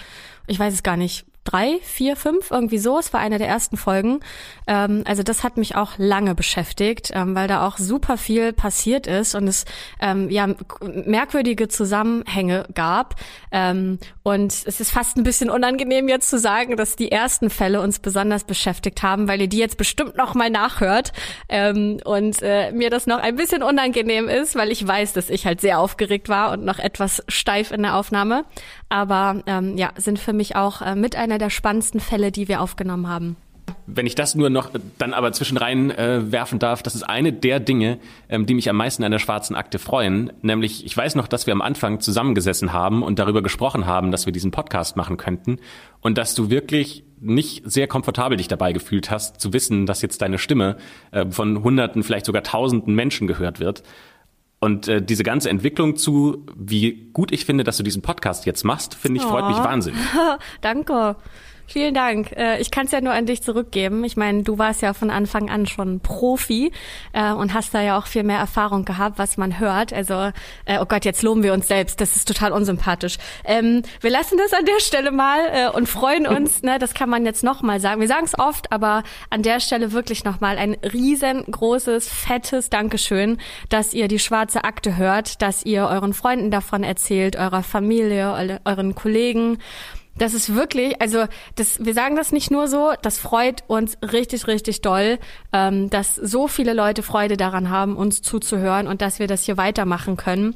ich 0.47 0.59
weiß 0.59 0.73
es 0.73 0.83
gar 0.83 0.97
nicht, 0.97 1.25
drei, 1.43 1.79
vier, 1.81 2.15
fünf, 2.15 2.51
irgendwie 2.51 2.77
so. 2.77 2.99
Es 2.99 3.13
war 3.13 3.19
eine 3.19 3.37
der 3.37 3.47
ersten 3.47 3.75
Folgen. 3.75 4.19
Ähm, 4.67 5.03
also 5.05 5.23
das 5.23 5.43
hat 5.43 5.57
mich 5.57 5.75
auch 5.75 5.93
lange 5.97 6.35
beschäftigt, 6.35 7.11
ähm, 7.13 7.35
weil 7.35 7.47
da 7.47 7.65
auch 7.67 7.77
super 7.77 8.17
viel 8.17 8.53
passiert 8.53 9.07
ist 9.07 9.33
und 9.33 9.47
es 9.47 9.65
ähm, 9.99 10.29
ja 10.29 10.47
merkwürdige 10.81 11.67
Zusammenhänge 11.67 12.67
gab. 12.73 13.15
Ähm, 13.51 13.97
und 14.23 14.51
es 14.51 14.79
ist 14.79 14.91
fast 14.91 15.17
ein 15.17 15.23
bisschen 15.23 15.49
unangenehm 15.49 16.07
jetzt 16.07 16.29
zu 16.29 16.37
sagen, 16.37 16.77
dass 16.77 16.95
die 16.95 17.11
ersten 17.11 17.49
Fälle 17.49 17.81
uns 17.81 17.99
besonders 17.99 18.43
beschäftigt 18.43 19.01
haben, 19.01 19.27
weil 19.27 19.41
ihr 19.41 19.47
die 19.47 19.57
jetzt 19.57 19.77
bestimmt 19.77 20.17
noch 20.17 20.35
mal 20.35 20.49
nachhört 20.49 21.11
ähm, 21.49 21.99
und 22.05 22.41
äh, 22.41 22.71
mir 22.71 22.89
das 22.91 23.07
noch 23.07 23.19
ein 23.19 23.35
bisschen 23.35 23.63
unangenehm 23.63 24.29
ist, 24.29 24.55
weil 24.55 24.71
ich 24.71 24.87
weiß, 24.87 25.13
dass 25.13 25.29
ich 25.29 25.45
halt 25.45 25.59
sehr 25.59 25.79
aufgeregt 25.79 26.29
war 26.29 26.51
und 26.51 26.63
noch 26.65 26.77
etwas 26.77 27.23
steif 27.27 27.71
in 27.71 27.81
der 27.81 27.95
Aufnahme. 27.95 28.45
Aber 28.89 29.41
ähm, 29.45 29.77
ja, 29.77 29.91
sind 29.95 30.19
für 30.19 30.33
mich 30.33 30.57
auch 30.57 30.81
äh, 30.81 30.95
mit 30.95 31.15
einer 31.15 31.30
der 31.37 31.49
spannendsten 31.49 31.99
Fälle, 31.99 32.31
die 32.31 32.47
wir 32.47 32.61
aufgenommen 32.61 33.07
haben. 33.07 33.35
Wenn 33.87 34.05
ich 34.05 34.15
das 34.15 34.35
nur 34.35 34.49
noch 34.49 34.69
dann 34.97 35.13
aber 35.13 35.31
zwischenrein 35.31 35.91
äh, 35.91 36.31
werfen 36.31 36.59
darf, 36.59 36.83
das 36.83 36.95
ist 36.95 37.03
eine 37.03 37.33
der 37.33 37.59
Dinge, 37.59 37.99
ähm, 38.29 38.45
die 38.45 38.53
mich 38.53 38.69
am 38.69 38.77
meisten 38.77 39.03
an 39.03 39.11
der 39.11 39.19
schwarzen 39.19 39.55
Akte 39.55 39.79
freuen. 39.79 40.31
Nämlich, 40.41 40.85
ich 40.85 40.95
weiß 40.95 41.15
noch, 41.15 41.27
dass 41.27 41.47
wir 41.47 41.53
am 41.53 41.61
Anfang 41.61 41.99
zusammengesessen 41.99 42.73
haben 42.73 43.03
und 43.03 43.19
darüber 43.19 43.41
gesprochen 43.41 43.85
haben, 43.85 44.11
dass 44.11 44.25
wir 44.25 44.33
diesen 44.33 44.51
Podcast 44.51 44.95
machen 44.95 45.17
könnten 45.17 45.57
und 46.01 46.17
dass 46.17 46.35
du 46.35 46.49
wirklich 46.49 47.03
nicht 47.19 47.63
sehr 47.69 47.87
komfortabel 47.87 48.37
dich 48.37 48.47
dabei 48.47 48.73
gefühlt 48.73 49.11
hast, 49.11 49.39
zu 49.39 49.53
wissen, 49.53 49.85
dass 49.85 50.01
jetzt 50.01 50.21
deine 50.21 50.39
Stimme 50.39 50.77
äh, 51.11 51.25
von 51.29 51.63
Hunderten, 51.63 52.03
vielleicht 52.03 52.25
sogar 52.25 52.43
Tausenden 52.43 52.95
Menschen 52.95 53.27
gehört 53.27 53.59
wird. 53.59 53.83
Und 54.63 54.87
äh, 54.87 55.01
diese 55.01 55.23
ganze 55.23 55.49
Entwicklung 55.49 55.95
zu, 55.95 56.45
wie 56.55 57.09
gut 57.13 57.31
ich 57.31 57.45
finde, 57.45 57.63
dass 57.63 57.77
du 57.77 57.83
diesen 57.83 58.03
Podcast 58.03 58.45
jetzt 58.45 58.63
machst, 58.63 58.93
finde 58.93 59.19
ich, 59.19 59.25
freut 59.25 59.47
mich 59.47 59.57
Oh. 59.57 59.63
wahnsinnig. 59.63 59.99
Danke. 60.61 61.15
Vielen 61.71 61.93
Dank. 61.93 62.33
Äh, 62.33 62.59
Ich 62.59 62.69
kann 62.69 62.85
es 62.85 62.91
ja 62.91 62.99
nur 62.99 63.13
an 63.13 63.25
dich 63.25 63.41
zurückgeben. 63.43 64.03
Ich 64.03 64.17
meine, 64.17 64.43
du 64.43 64.57
warst 64.57 64.81
ja 64.81 64.93
von 64.93 65.09
Anfang 65.09 65.49
an 65.49 65.65
schon 65.67 66.01
Profi 66.01 66.73
äh, 67.13 67.31
und 67.31 67.53
hast 67.53 67.73
da 67.73 67.81
ja 67.81 67.97
auch 67.97 68.07
viel 68.07 68.23
mehr 68.23 68.39
Erfahrung 68.39 68.83
gehabt, 68.83 69.17
was 69.17 69.37
man 69.37 69.57
hört. 69.57 69.93
Also, 69.93 70.31
äh, 70.65 70.79
oh 70.81 70.85
Gott, 70.85 71.05
jetzt 71.05 71.23
loben 71.23 71.43
wir 71.43 71.53
uns 71.53 71.69
selbst. 71.69 72.01
Das 72.01 72.17
ist 72.17 72.27
total 72.27 72.51
unsympathisch. 72.51 73.17
Ähm, 73.45 73.83
wir 74.01 74.09
lassen 74.09 74.37
das 74.37 74.51
an 74.51 74.65
der 74.65 74.81
Stelle 74.81 75.11
mal 75.11 75.71
und 75.73 75.87
freuen 75.87 76.27
uns. 76.27 76.61
ne, 76.61 76.77
das 76.77 76.93
kann 76.93 77.09
man 77.09 77.25
jetzt 77.25 77.41
noch 77.43 77.61
mal 77.61 77.79
sagen. 77.79 78.01
Wir 78.01 78.07
sagen 78.09 78.25
es 78.25 78.37
oft, 78.37 78.71
aber 78.73 79.03
an 79.29 79.41
der 79.41 79.61
Stelle 79.61 79.93
wirklich 79.93 80.25
noch 80.25 80.41
mal 80.41 80.57
ein 80.57 80.73
riesengroßes, 80.73 82.09
fettes 82.09 82.69
Dankeschön, 82.69 83.37
dass 83.69 83.93
ihr 83.93 84.09
die 84.09 84.19
schwarze 84.19 84.65
Akte 84.65 84.97
hört, 84.97 85.41
dass 85.41 85.63
ihr 85.65 85.87
euren 85.87 86.13
Freunden 86.13 86.51
davon 86.51 86.83
erzählt, 86.83 87.37
eurer 87.37 87.63
Familie, 87.63 88.33
eure- 88.33 88.59
euren 88.65 88.93
Kollegen. 88.93 89.57
Das 90.21 90.35
ist 90.35 90.53
wirklich, 90.53 91.01
also 91.01 91.25
das, 91.55 91.83
wir 91.83 91.95
sagen 91.95 92.15
das 92.15 92.31
nicht 92.31 92.51
nur 92.51 92.67
so, 92.67 92.93
das 93.01 93.17
freut 93.17 93.63
uns 93.65 93.97
richtig, 94.03 94.45
richtig 94.45 94.81
doll, 94.81 95.17
ähm, 95.51 95.89
dass 95.89 96.13
so 96.13 96.47
viele 96.47 96.73
Leute 96.73 97.01
Freude 97.01 97.37
daran 97.37 97.71
haben, 97.71 97.97
uns 97.97 98.21
zuzuhören 98.21 98.85
und 98.85 99.01
dass 99.01 99.17
wir 99.17 99.25
das 99.25 99.45
hier 99.45 99.57
weitermachen 99.57 100.17
können. 100.17 100.53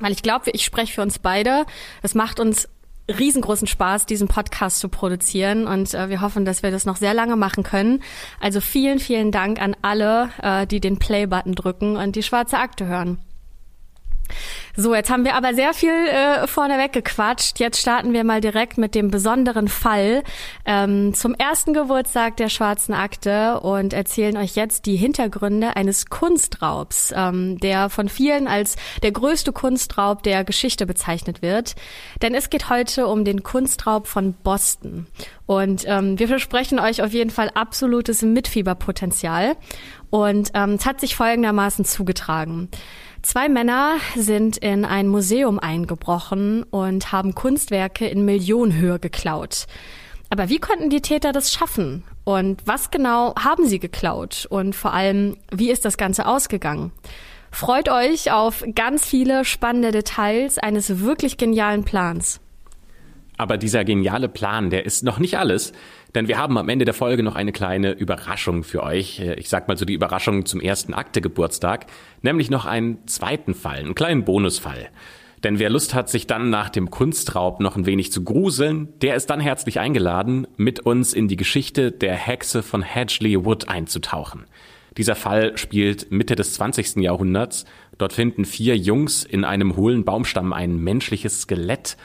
Weil 0.00 0.12
ich 0.12 0.22
glaube, 0.22 0.50
ich 0.52 0.64
spreche 0.64 0.94
für 0.94 1.02
uns 1.02 1.18
beide. 1.18 1.66
Es 2.00 2.14
macht 2.14 2.40
uns 2.40 2.70
riesengroßen 3.06 3.66
Spaß, 3.66 4.06
diesen 4.06 4.28
Podcast 4.28 4.78
zu 4.78 4.88
produzieren 4.88 5.66
und 5.66 5.92
äh, 5.92 6.08
wir 6.08 6.22
hoffen, 6.22 6.46
dass 6.46 6.62
wir 6.62 6.70
das 6.70 6.86
noch 6.86 6.96
sehr 6.96 7.12
lange 7.12 7.36
machen 7.36 7.64
können. 7.64 8.02
Also 8.40 8.62
vielen, 8.62 8.98
vielen 8.98 9.30
Dank 9.30 9.60
an 9.60 9.76
alle, 9.82 10.30
äh, 10.40 10.66
die 10.66 10.80
den 10.80 10.98
Play-Button 10.98 11.54
drücken 11.54 11.98
und 11.98 12.16
die 12.16 12.22
schwarze 12.22 12.56
Akte 12.56 12.86
hören. 12.86 13.18
So, 14.74 14.94
jetzt 14.94 15.10
haben 15.10 15.24
wir 15.24 15.34
aber 15.34 15.54
sehr 15.54 15.74
viel 15.74 15.90
äh, 15.90 16.46
vorneweg 16.46 16.92
gequatscht. 16.92 17.60
Jetzt 17.60 17.80
starten 17.80 18.12
wir 18.12 18.24
mal 18.24 18.40
direkt 18.40 18.78
mit 18.78 18.94
dem 18.94 19.10
besonderen 19.10 19.68
Fall 19.68 20.22
ähm, 20.64 21.12
zum 21.12 21.34
ersten 21.34 21.74
Geburtstag 21.74 22.38
der 22.38 22.48
Schwarzen 22.48 22.94
Akte 22.94 23.60
und 23.60 23.92
erzählen 23.92 24.36
euch 24.38 24.56
jetzt 24.56 24.86
die 24.86 24.96
Hintergründe 24.96 25.76
eines 25.76 26.06
Kunstraubs, 26.06 27.12
ähm, 27.14 27.58
der 27.58 27.90
von 27.90 28.08
vielen 28.08 28.48
als 28.48 28.76
der 29.02 29.12
größte 29.12 29.52
Kunstraub 29.52 30.22
der 30.22 30.44
Geschichte 30.44 30.86
bezeichnet 30.86 31.42
wird. 31.42 31.74
Denn 32.22 32.34
es 32.34 32.48
geht 32.48 32.70
heute 32.70 33.06
um 33.08 33.24
den 33.24 33.42
Kunstraub 33.42 34.06
von 34.06 34.32
Boston. 34.32 35.06
Und 35.44 35.84
ähm, 35.86 36.18
wir 36.18 36.28
versprechen 36.28 36.78
euch 36.78 37.02
auf 37.02 37.12
jeden 37.12 37.30
Fall 37.30 37.50
absolutes 37.54 38.22
Mitfieberpotenzial. 38.22 39.56
Und 40.08 40.50
ähm, 40.54 40.74
es 40.74 40.86
hat 40.86 41.00
sich 41.00 41.16
folgendermaßen 41.16 41.84
zugetragen. 41.84 42.68
Zwei 43.22 43.48
Männer 43.48 43.98
sind 44.16 44.56
in 44.56 44.84
ein 44.84 45.06
Museum 45.06 45.60
eingebrochen 45.60 46.64
und 46.64 47.12
haben 47.12 47.36
Kunstwerke 47.36 48.08
in 48.08 48.24
Millionenhöhe 48.24 48.98
geklaut. 48.98 49.66
Aber 50.28 50.48
wie 50.48 50.58
konnten 50.58 50.90
die 50.90 51.02
Täter 51.02 51.30
das 51.30 51.52
schaffen? 51.52 52.02
Und 52.24 52.62
was 52.66 52.90
genau 52.90 53.32
haben 53.36 53.66
sie 53.68 53.78
geklaut? 53.78 54.46
Und 54.50 54.74
vor 54.74 54.92
allem, 54.92 55.36
wie 55.52 55.70
ist 55.70 55.84
das 55.84 55.96
Ganze 55.96 56.26
ausgegangen? 56.26 56.90
Freut 57.52 57.88
euch 57.88 58.32
auf 58.32 58.64
ganz 58.74 59.06
viele 59.06 59.44
spannende 59.44 59.92
Details 59.92 60.58
eines 60.58 61.00
wirklich 61.00 61.36
genialen 61.36 61.84
Plans. 61.84 62.40
Aber 63.38 63.56
dieser 63.56 63.84
geniale 63.84 64.28
Plan, 64.28 64.70
der 64.70 64.84
ist 64.84 65.04
noch 65.04 65.18
nicht 65.18 65.38
alles, 65.38 65.72
denn 66.14 66.28
wir 66.28 66.38
haben 66.38 66.58
am 66.58 66.68
Ende 66.68 66.84
der 66.84 66.94
Folge 66.94 67.22
noch 67.22 67.36
eine 67.36 67.52
kleine 67.52 67.92
Überraschung 67.92 68.64
für 68.64 68.82
euch. 68.82 69.20
Ich 69.36 69.48
sag 69.48 69.68
mal 69.68 69.76
so 69.76 69.84
die 69.84 69.94
Überraschung 69.94 70.44
zum 70.46 70.60
ersten 70.60 70.94
Akte-Geburtstag, 70.94 71.86
nämlich 72.22 72.50
noch 72.50 72.66
einen 72.66 73.06
zweiten 73.06 73.54
Fall, 73.54 73.78
einen 73.78 73.94
kleinen 73.94 74.24
Bonusfall. 74.24 74.88
Denn 75.44 75.58
wer 75.58 75.70
Lust 75.70 75.94
hat, 75.94 76.08
sich 76.08 76.26
dann 76.26 76.50
nach 76.50 76.70
dem 76.70 76.90
Kunstraub 76.90 77.60
noch 77.60 77.76
ein 77.76 77.86
wenig 77.86 78.12
zu 78.12 78.22
gruseln, 78.22 78.88
der 79.00 79.16
ist 79.16 79.28
dann 79.28 79.40
herzlich 79.40 79.80
eingeladen, 79.80 80.46
mit 80.56 80.80
uns 80.80 81.14
in 81.14 81.26
die 81.26 81.36
Geschichte 81.36 81.90
der 81.90 82.14
Hexe 82.14 82.62
von 82.62 82.82
Hedgley 82.82 83.44
Wood 83.44 83.68
einzutauchen. 83.68 84.44
Dieser 84.96 85.14
Fall 85.14 85.56
spielt 85.56 86.12
Mitte 86.12 86.36
des 86.36 86.54
20. 86.54 86.96
Jahrhunderts. 86.96 87.64
Dort 87.98 88.12
finden 88.12 88.44
vier 88.44 88.76
Jungs 88.76 89.24
in 89.24 89.44
einem 89.44 89.76
hohlen 89.76 90.04
Baumstamm 90.04 90.52
ein 90.52 90.76
menschliches 90.76 91.42
Skelett, 91.42 91.96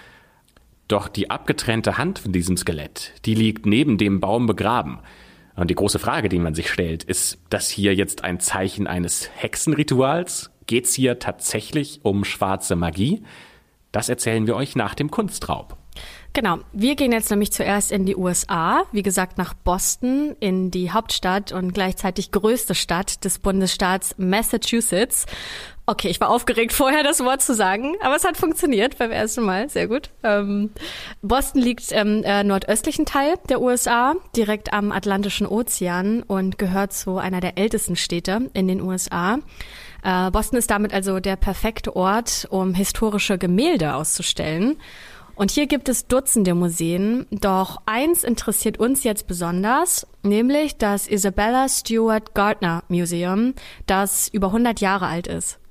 doch 0.88 1.08
die 1.08 1.30
abgetrennte 1.30 1.98
Hand 1.98 2.20
von 2.20 2.32
diesem 2.32 2.58
Skelett, 2.58 3.14
die 3.26 3.36
liegt 3.36 3.66
neben 3.66 3.98
dem 3.98 4.20
Baum 4.20 4.46
begraben. 4.48 5.00
Und 5.56 5.70
die 5.70 5.76
große 5.76 6.00
Frage, 6.00 6.30
die 6.30 6.40
man 6.40 6.54
sich 6.54 6.72
stellt, 6.72 7.04
ist 7.04 7.40
das 7.50 7.70
hier 7.70 7.96
jetzt 7.96 8.24
ein 8.24 8.40
Zeichen 8.40 8.86
eines 8.86 9.30
Hexenrituals? 9.36 10.52
Geht's 10.68 10.94
hier 10.94 11.18
tatsächlich 11.20 12.02
um 12.04 12.24
schwarze 12.26 12.76
Magie? 12.76 13.24
Das 13.92 14.10
erzählen 14.10 14.46
wir 14.46 14.56
euch 14.56 14.76
nach 14.76 14.94
dem 14.94 15.10
Kunstraub. 15.10 15.78
Genau, 16.34 16.60
wir 16.72 16.96
gehen 16.96 17.12
jetzt 17.12 17.32
nämlich 17.32 17.52
zuerst 17.52 17.92
in 17.92 18.06
die 18.06 18.16
USA, 18.16 18.84
wie 18.92 19.02
gesagt 19.02 19.40
nach 19.40 19.56
Boston, 19.56 20.36
in 20.40 20.70
die 20.70 20.92
Hauptstadt 20.92 21.52
und 21.52 21.74
gleichzeitig 21.74 22.32
größte 22.32 22.76
Stadt 22.76 23.26
des 23.26 23.40
Bundesstaats 23.40 24.14
Massachusetts. 24.20 25.26
Okay, 25.90 26.10
ich 26.10 26.20
war 26.20 26.30
aufgeregt 26.32 26.74
vorher 26.74 27.02
das 27.02 27.24
Wort 27.24 27.42
zu 27.42 27.56
sagen, 27.56 27.96
aber 28.02 28.18
es 28.18 28.26
hat 28.26 28.36
funktioniert 28.36 28.98
beim 28.98 29.10
ersten 29.10 29.46
Mal, 29.46 29.70
sehr 29.70 29.88
gut. 29.88 30.10
Ähm, 30.22 30.72
Boston 31.22 31.62
liegt 31.62 31.94
im 31.94 32.26
äh, 32.26 32.44
nordöstlichen 32.44 33.06
Teil 33.06 33.36
der 33.48 33.62
USA, 33.62 34.16
direkt 34.36 34.74
am 34.74 34.92
Atlantischen 34.92 35.48
Ozean 35.48 36.24
und 36.24 36.58
gehört 36.58 36.92
zu 36.92 37.20
einer 37.20 37.40
der 37.40 37.58
ältesten 37.58 37.96
Städte 37.96 38.50
in 38.54 38.68
den 38.68 38.82
USA. 38.82 39.40
Äh, 40.04 40.30
Boston 40.30 40.60
ist 40.60 40.70
damit 40.72 40.94
also 40.94 41.22
der 41.22 41.38
perfekte 41.38 41.96
Ort, 41.96 42.48
um 42.50 42.74
historische 42.74 43.38
Gemälde 43.38 43.96
auszustellen. 43.96 44.76
Und 45.36 45.52
hier 45.52 45.68
gibt 45.68 45.88
es 45.88 46.08
Dutzende 46.08 46.54
Museen, 46.54 47.28
doch 47.32 47.78
eins 47.86 48.26
interessiert 48.26 48.78
uns 48.78 49.06
jetzt 49.06 49.26
besonders, 49.26 50.06
nämlich 50.22 50.76
das 50.76 51.08
Isabella 51.08 51.70
Stewart 51.70 52.36
Gardner 52.36 52.84
Museum, 52.90 53.54
das 53.86 54.28
über 54.28 54.48
100 54.48 54.82
Jahre 54.82 55.08
alt 55.08 55.28
ist. 55.28 55.62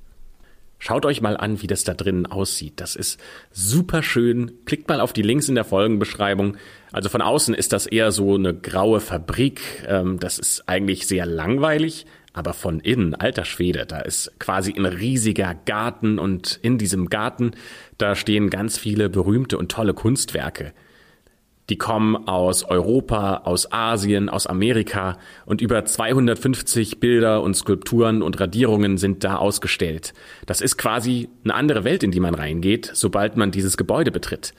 Schaut 0.78 1.06
euch 1.06 1.23
mal 1.23 1.37
an, 1.37 1.62
wie 1.62 1.66
das 1.66 1.85
da 1.85 1.95
drinnen 1.95 2.26
aussieht. 2.26 2.75
Das 2.80 2.97
ist 2.97 3.18
super 3.50 4.02
schön. 4.02 4.52
Klickt 4.66 4.88
mal 4.88 5.00
auf 5.00 5.12
die 5.12 5.23
Links 5.23 5.49
in 5.49 5.54
der 5.54 5.64
Folgenbeschreibung. 5.64 6.56
Also 6.92 7.09
von 7.09 7.23
außen 7.23 7.54
ist 7.54 7.73
das 7.73 7.87
eher 7.87 8.12
so 8.12 8.35
eine 8.35 8.54
graue 8.54 9.00
Fabrik. 9.00 9.61
Ähm, 9.87 10.21
das 10.21 10.38
ist 10.38 10.68
eigentlich 10.68 11.06
sehr 11.06 11.25
langweilig. 11.25 12.06
Aber 12.35 12.52
von 12.52 12.80
innen, 12.80 13.14
alter 13.14 13.47
Schwede, 13.47 13.87
da 13.87 14.00
ist 14.00 14.38
quasi 14.38 14.75
ein 14.76 14.85
riesiger 14.85 15.54
Garten 15.54 16.18
und 16.18 16.59
in 16.61 16.76
diesem 16.76 17.09
Garten, 17.09 17.52
da 17.97 18.14
stehen 18.14 18.50
ganz 18.50 18.76
viele 18.76 19.09
berühmte 19.09 19.56
und 19.56 19.73
tolle 19.73 19.95
Kunstwerke. 19.95 20.75
Die 21.68 21.78
kommen 21.78 22.28
aus 22.28 22.64
Europa, 22.64 23.38
aus 23.44 23.73
Asien, 23.73 24.28
aus 24.28 24.46
Amerika 24.46 25.18
und 25.46 25.61
über 25.61 25.85
250 25.85 27.00
Bilder 27.00 27.42
und 27.42 27.54
Skulpturen 27.54 28.23
und 28.23 28.38
Radierungen 28.38 28.99
sind 28.99 29.25
da 29.25 29.37
ausgestellt. 29.37 30.14
Das 30.46 30.61
ist 30.61 30.76
quasi 30.76 31.28
eine 31.42 31.54
andere 31.54 31.82
Welt, 31.85 32.04
in 32.04 32.12
die 32.12 32.20
man 32.20 32.35
reingeht, 32.35 32.90
sobald 32.94 33.37
man 33.37 33.50
dieses 33.50 33.76
Gebäude 33.76 34.12
betritt. 34.12 34.54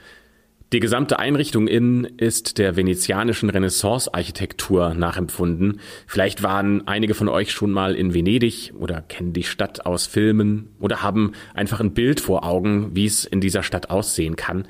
Die 0.74 0.82
gesamte 0.82 1.18
Einrichtung 1.18 1.70
innen 1.70 2.04
ist 2.04 2.58
der 2.58 2.76
venezianischen 2.76 3.50
Renaissance-Architektur 3.50 4.96
nachempfunden. 4.96 5.80
Vielleicht 6.08 6.44
waren 6.44 6.86
einige 6.90 7.14
von 7.14 7.30
euch 7.30 7.54
schon 7.54 7.72
mal 7.72 7.96
in 7.96 8.14
Venedig 8.14 8.74
oder 8.78 9.02
kennen 9.02 9.32
die 9.32 9.44
Stadt 9.44 9.86
aus 9.86 10.08
Filmen 10.08 10.68
oder 10.82 11.02
haben 11.02 11.32
einfach 11.54 11.80
ein 11.80 11.94
Bild 11.94 12.20
vor 12.20 12.44
Augen, 12.44 12.94
wie 12.94 13.06
es 13.06 13.24
in 13.24 13.40
dieser 13.40 13.64
Stadt 13.64 13.90
aussehen 13.90 14.36
kann. 14.36 14.68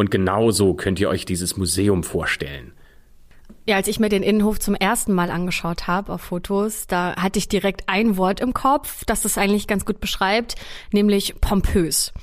Und 0.00 0.10
genauso 0.10 0.72
könnt 0.72 0.98
ihr 0.98 1.10
euch 1.10 1.26
dieses 1.26 1.58
Museum 1.58 2.04
vorstellen. 2.04 2.72
Ja, 3.66 3.76
als 3.76 3.86
ich 3.86 4.00
mir 4.00 4.08
den 4.08 4.22
Innenhof 4.22 4.58
zum 4.58 4.74
ersten 4.74 5.12
Mal 5.12 5.30
angeschaut 5.30 5.88
habe 5.88 6.14
auf 6.14 6.22
Fotos, 6.22 6.86
da 6.86 7.16
hatte 7.16 7.38
ich 7.38 7.48
direkt 7.48 7.82
ein 7.86 8.16
Wort 8.16 8.40
im 8.40 8.54
Kopf, 8.54 9.04
das 9.04 9.20
das 9.20 9.36
eigentlich 9.36 9.66
ganz 9.66 9.84
gut 9.84 10.00
beschreibt, 10.00 10.54
nämlich 10.90 11.38
pompös. 11.42 12.14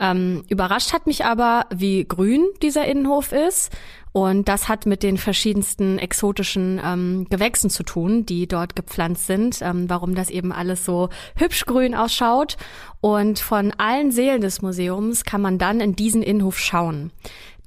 Ähm, 0.00 0.44
überrascht 0.48 0.94
hat 0.94 1.06
mich 1.06 1.26
aber, 1.26 1.66
wie 1.74 2.06
grün 2.08 2.42
dieser 2.62 2.86
Innenhof 2.86 3.32
ist. 3.32 3.70
Und 4.16 4.48
das 4.48 4.66
hat 4.66 4.86
mit 4.86 5.02
den 5.02 5.18
verschiedensten 5.18 5.98
exotischen 5.98 6.80
ähm, 6.82 7.26
Gewächsen 7.28 7.68
zu 7.68 7.82
tun, 7.82 8.24
die 8.24 8.48
dort 8.48 8.74
gepflanzt 8.74 9.26
sind, 9.26 9.60
ähm, 9.60 9.90
warum 9.90 10.14
das 10.14 10.30
eben 10.30 10.52
alles 10.52 10.86
so 10.86 11.10
hübsch 11.36 11.66
grün 11.66 11.94
ausschaut. 11.94 12.56
Und 13.02 13.38
von 13.38 13.72
allen 13.76 14.12
Seelen 14.12 14.40
des 14.40 14.62
Museums 14.62 15.24
kann 15.24 15.42
man 15.42 15.58
dann 15.58 15.80
in 15.80 15.96
diesen 15.96 16.22
Innenhof 16.22 16.58
schauen. 16.58 17.12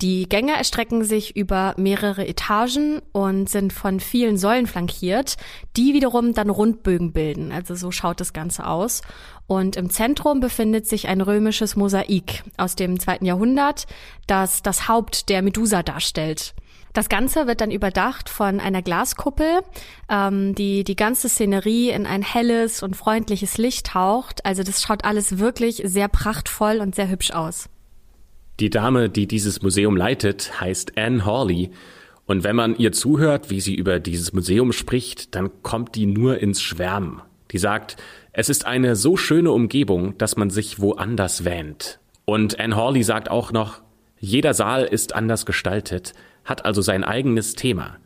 Die 0.02 0.28
Gänge 0.28 0.54
erstrecken 0.58 1.04
sich 1.04 1.36
über 1.36 1.76
mehrere 1.78 2.28
Etagen 2.28 3.04
und 3.12 3.48
sind 3.48 3.72
von 3.72 4.00
vielen 4.00 4.38
Säulen 4.38 4.66
flankiert, 4.66 5.38
die 5.78 5.94
wiederum 5.94 6.34
dann 6.34 6.50
Rundbögen 6.50 7.12
bilden. 7.12 7.52
Also 7.52 7.76
so 7.76 7.92
schaut 7.92 8.20
das 8.20 8.34
Ganze 8.34 8.66
aus. 8.66 9.04
Und 9.50 9.78
im 9.78 9.90
Zentrum 9.90 10.42
befindet 10.42 10.86
sich 10.86 11.08
ein 11.08 11.22
römisches 11.22 11.76
Mosaik 11.76 12.44
aus 12.58 12.76
dem 12.76 13.00
zweiten 13.00 13.26
Jahrhundert, 13.26 13.88
das 14.28 14.62
das 14.62 14.88
Haupt 14.88 15.28
der 15.28 15.42
Medusa 15.42 15.82
darstellt. 15.82 16.54
Das 16.94 17.10
Ganze 17.10 17.48
wird 17.48 17.60
dann 17.60 17.72
überdacht 17.72 18.30
von 18.30 18.60
einer 18.60 18.84
Glaskuppel, 18.84 19.62
ähm, 20.08 20.54
die 20.54 20.84
die 20.84 20.96
ganze 20.96 21.30
Szenerie 21.30 21.90
in 21.90 22.06
ein 22.06 22.22
helles 22.22 22.84
und 22.84 22.96
freundliches 22.96 23.58
Licht 23.58 23.88
taucht. 23.88 24.46
Also 24.46 24.62
das 24.62 24.84
schaut 24.84 25.04
alles 25.04 25.40
wirklich 25.40 25.82
sehr 25.84 26.10
prachtvoll 26.10 26.78
und 26.78 26.94
sehr 26.94 27.10
hübsch 27.10 27.32
aus. 27.32 27.70
Die 28.60 28.70
Dame, 28.70 29.10
die 29.10 29.26
dieses 29.26 29.64
Museum 29.64 29.98
leitet, 29.98 30.62
heißt 30.62 30.96
Anne 30.96 31.26
Hawley. 31.26 31.72
Und 32.28 32.44
wenn 32.44 32.56
man 32.56 32.76
ihr 32.76 32.92
zuhört, 32.92 33.50
wie 33.50 33.62
sie 33.62 33.74
über 33.74 34.00
dieses 34.00 34.32
Museum 34.32 34.74
spricht, 34.74 35.34
dann 35.34 35.64
kommt 35.64 35.96
die 35.96 36.06
nur 36.06 36.38
ins 36.38 36.62
Schwärmen. 36.62 37.24
Die 37.52 37.58
sagt, 37.58 37.98
es 38.32 38.50
ist 38.50 38.66
eine 38.66 38.96
so 38.96 39.18
schöne 39.18 39.52
Umgebung, 39.52 40.18
dass 40.18 40.38
man 40.38 40.50
sich 40.50 40.80
woanders 40.80 41.46
wähnt. 41.46 42.00
Und 42.26 42.60
Anne 42.60 42.76
Hawley 42.76 43.04
sagt 43.04 43.30
auch 43.32 43.52
noch, 43.52 43.82
jeder 44.20 44.54
Saal 44.54 44.84
ist 44.84 45.16
anders 45.16 45.46
gestaltet, 45.46 46.14
hat 46.46 46.66
also 46.66 46.82
sein 46.82 47.04
eigenes 47.04 47.56
Thema. 47.56 47.98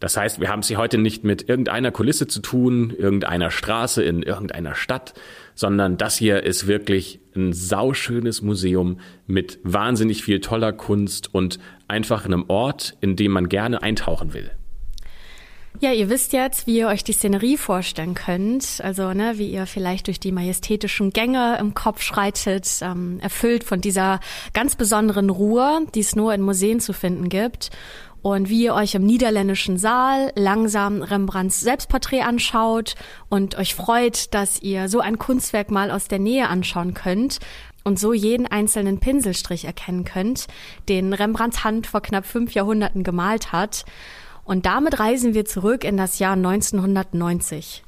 Das 0.00 0.16
heißt, 0.18 0.38
wir 0.38 0.50
haben 0.50 0.60
es 0.60 0.68
hier 0.68 0.76
heute 0.76 0.98
nicht 0.98 1.24
mit 1.24 1.48
irgendeiner 1.48 1.90
Kulisse 1.90 2.26
zu 2.26 2.40
tun, 2.40 2.90
irgendeiner 2.90 3.50
Straße 3.50 4.02
in 4.02 4.22
irgendeiner 4.22 4.74
Stadt, 4.74 5.14
sondern 5.54 5.96
das 5.96 6.16
hier 6.16 6.42
ist 6.42 6.66
wirklich 6.66 7.20
ein 7.34 7.52
sauschönes 7.54 8.42
Museum 8.42 8.98
mit 9.26 9.60
wahnsinnig 9.62 10.22
viel 10.22 10.40
toller 10.40 10.72
Kunst 10.72 11.32
und 11.32 11.58
einfach 11.88 12.26
einem 12.26 12.44
Ort, 12.48 12.96
in 13.00 13.16
dem 13.16 13.32
man 13.32 13.48
gerne 13.48 13.82
eintauchen 13.82 14.34
will. 14.34 14.50
Ja, 15.80 15.92
ihr 15.92 16.08
wisst 16.08 16.32
jetzt, 16.32 16.66
wie 16.66 16.78
ihr 16.78 16.88
euch 16.88 17.02
die 17.02 17.12
Szenerie 17.12 17.56
vorstellen 17.56 18.14
könnt. 18.14 18.80
Also, 18.82 19.12
ne, 19.12 19.38
wie 19.38 19.50
ihr 19.50 19.66
vielleicht 19.66 20.06
durch 20.06 20.20
die 20.20 20.32
majestätischen 20.32 21.10
Gänge 21.10 21.58
im 21.58 21.74
Kopf 21.74 22.00
schreitet, 22.00 22.68
ähm, 22.80 23.18
erfüllt 23.20 23.64
von 23.64 23.80
dieser 23.80 24.20
ganz 24.52 24.76
besonderen 24.76 25.30
Ruhe, 25.30 25.86
die 25.94 26.00
es 26.00 26.14
nur 26.14 26.32
in 26.32 26.42
Museen 26.42 26.78
zu 26.78 26.92
finden 26.92 27.28
gibt 27.28 27.70
und 28.24 28.48
wie 28.48 28.64
ihr 28.64 28.74
euch 28.74 28.94
im 28.94 29.04
niederländischen 29.04 29.76
Saal 29.76 30.32
langsam 30.34 31.02
Rembrandts 31.02 31.60
Selbstporträt 31.60 32.22
anschaut 32.22 32.94
und 33.28 33.58
euch 33.58 33.74
freut, 33.74 34.32
dass 34.32 34.62
ihr 34.62 34.88
so 34.88 35.00
ein 35.00 35.18
Kunstwerk 35.18 35.70
mal 35.70 35.90
aus 35.90 36.08
der 36.08 36.20
Nähe 36.20 36.48
anschauen 36.48 36.94
könnt 36.94 37.40
und 37.84 37.98
so 37.98 38.14
jeden 38.14 38.46
einzelnen 38.46 38.98
Pinselstrich 38.98 39.66
erkennen 39.66 40.06
könnt, 40.06 40.46
den 40.88 41.12
Rembrandts 41.12 41.64
Hand 41.64 41.86
vor 41.86 42.00
knapp 42.00 42.24
fünf 42.24 42.54
Jahrhunderten 42.54 43.02
gemalt 43.02 43.52
hat. 43.52 43.84
Und 44.44 44.66
damit 44.66 44.98
reisen 45.00 45.34
wir 45.34 45.44
zurück 45.44 45.84
in 45.84 45.96
das 45.96 46.18
Jahr 46.18 46.34
1990. 46.34 47.82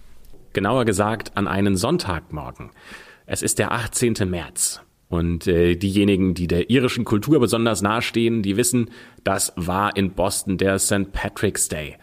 Genauer 0.53 0.85
gesagt 0.85 1.37
an 1.37 1.49
einen 1.49 1.77
Sonntagmorgen. 1.77 2.71
Es 3.27 3.43
ist 3.43 3.59
der 3.59 3.73
18. 3.73 4.15
März. 4.29 4.81
Und 5.09 5.47
äh, 5.47 5.77
diejenigen, 5.77 6.35
die 6.35 6.49
der 6.49 6.71
irischen 6.71 7.05
Kultur 7.05 7.39
besonders 7.39 7.83
nahestehen, 7.83 8.43
die 8.43 8.57
wissen, 8.57 8.91
das 9.23 9.53
war 9.57 9.97
in 9.97 10.13
Boston 10.13 10.59
der 10.59 10.79
St. 10.79 11.13
Patrick's 11.13 11.69
Day. 11.69 11.97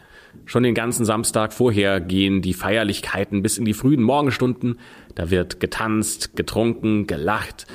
Schon 0.46 0.64
den 0.64 0.74
ganzen 0.74 1.06
Samstag 1.06 1.54
vorher 1.54 2.00
gehen 2.00 2.42
die 2.42 2.54
Feierlichkeiten 2.54 3.42
bis 3.42 3.58
in 3.58 3.66
die 3.66 3.74
frühen 3.74 4.02
Morgenstunden. 4.02 4.80
Da 5.16 5.30
wird 5.30 5.60
getanzt, 5.60 6.36
getrunken, 6.36 7.08
gelacht. 7.08 7.66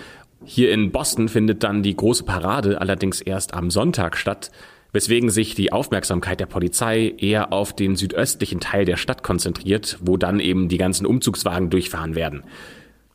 Hier 0.44 0.72
in 0.72 0.92
Boston 0.92 1.28
findet 1.28 1.62
dann 1.62 1.82
die 1.82 1.96
große 1.96 2.24
Parade 2.24 2.80
allerdings 2.80 3.20
erst 3.20 3.54
am 3.54 3.70
Sonntag 3.70 4.16
statt, 4.16 4.50
weswegen 4.92 5.30
sich 5.30 5.54
die 5.54 5.72
Aufmerksamkeit 5.72 6.40
der 6.40 6.46
Polizei 6.46 7.14
eher 7.18 7.52
auf 7.52 7.74
den 7.74 7.96
südöstlichen 7.96 8.60
Teil 8.60 8.84
der 8.84 8.96
Stadt 8.96 9.22
konzentriert, 9.22 9.98
wo 10.00 10.16
dann 10.16 10.40
eben 10.40 10.68
die 10.68 10.78
ganzen 10.78 11.06
Umzugswagen 11.06 11.70
durchfahren 11.70 12.14
werden. 12.14 12.44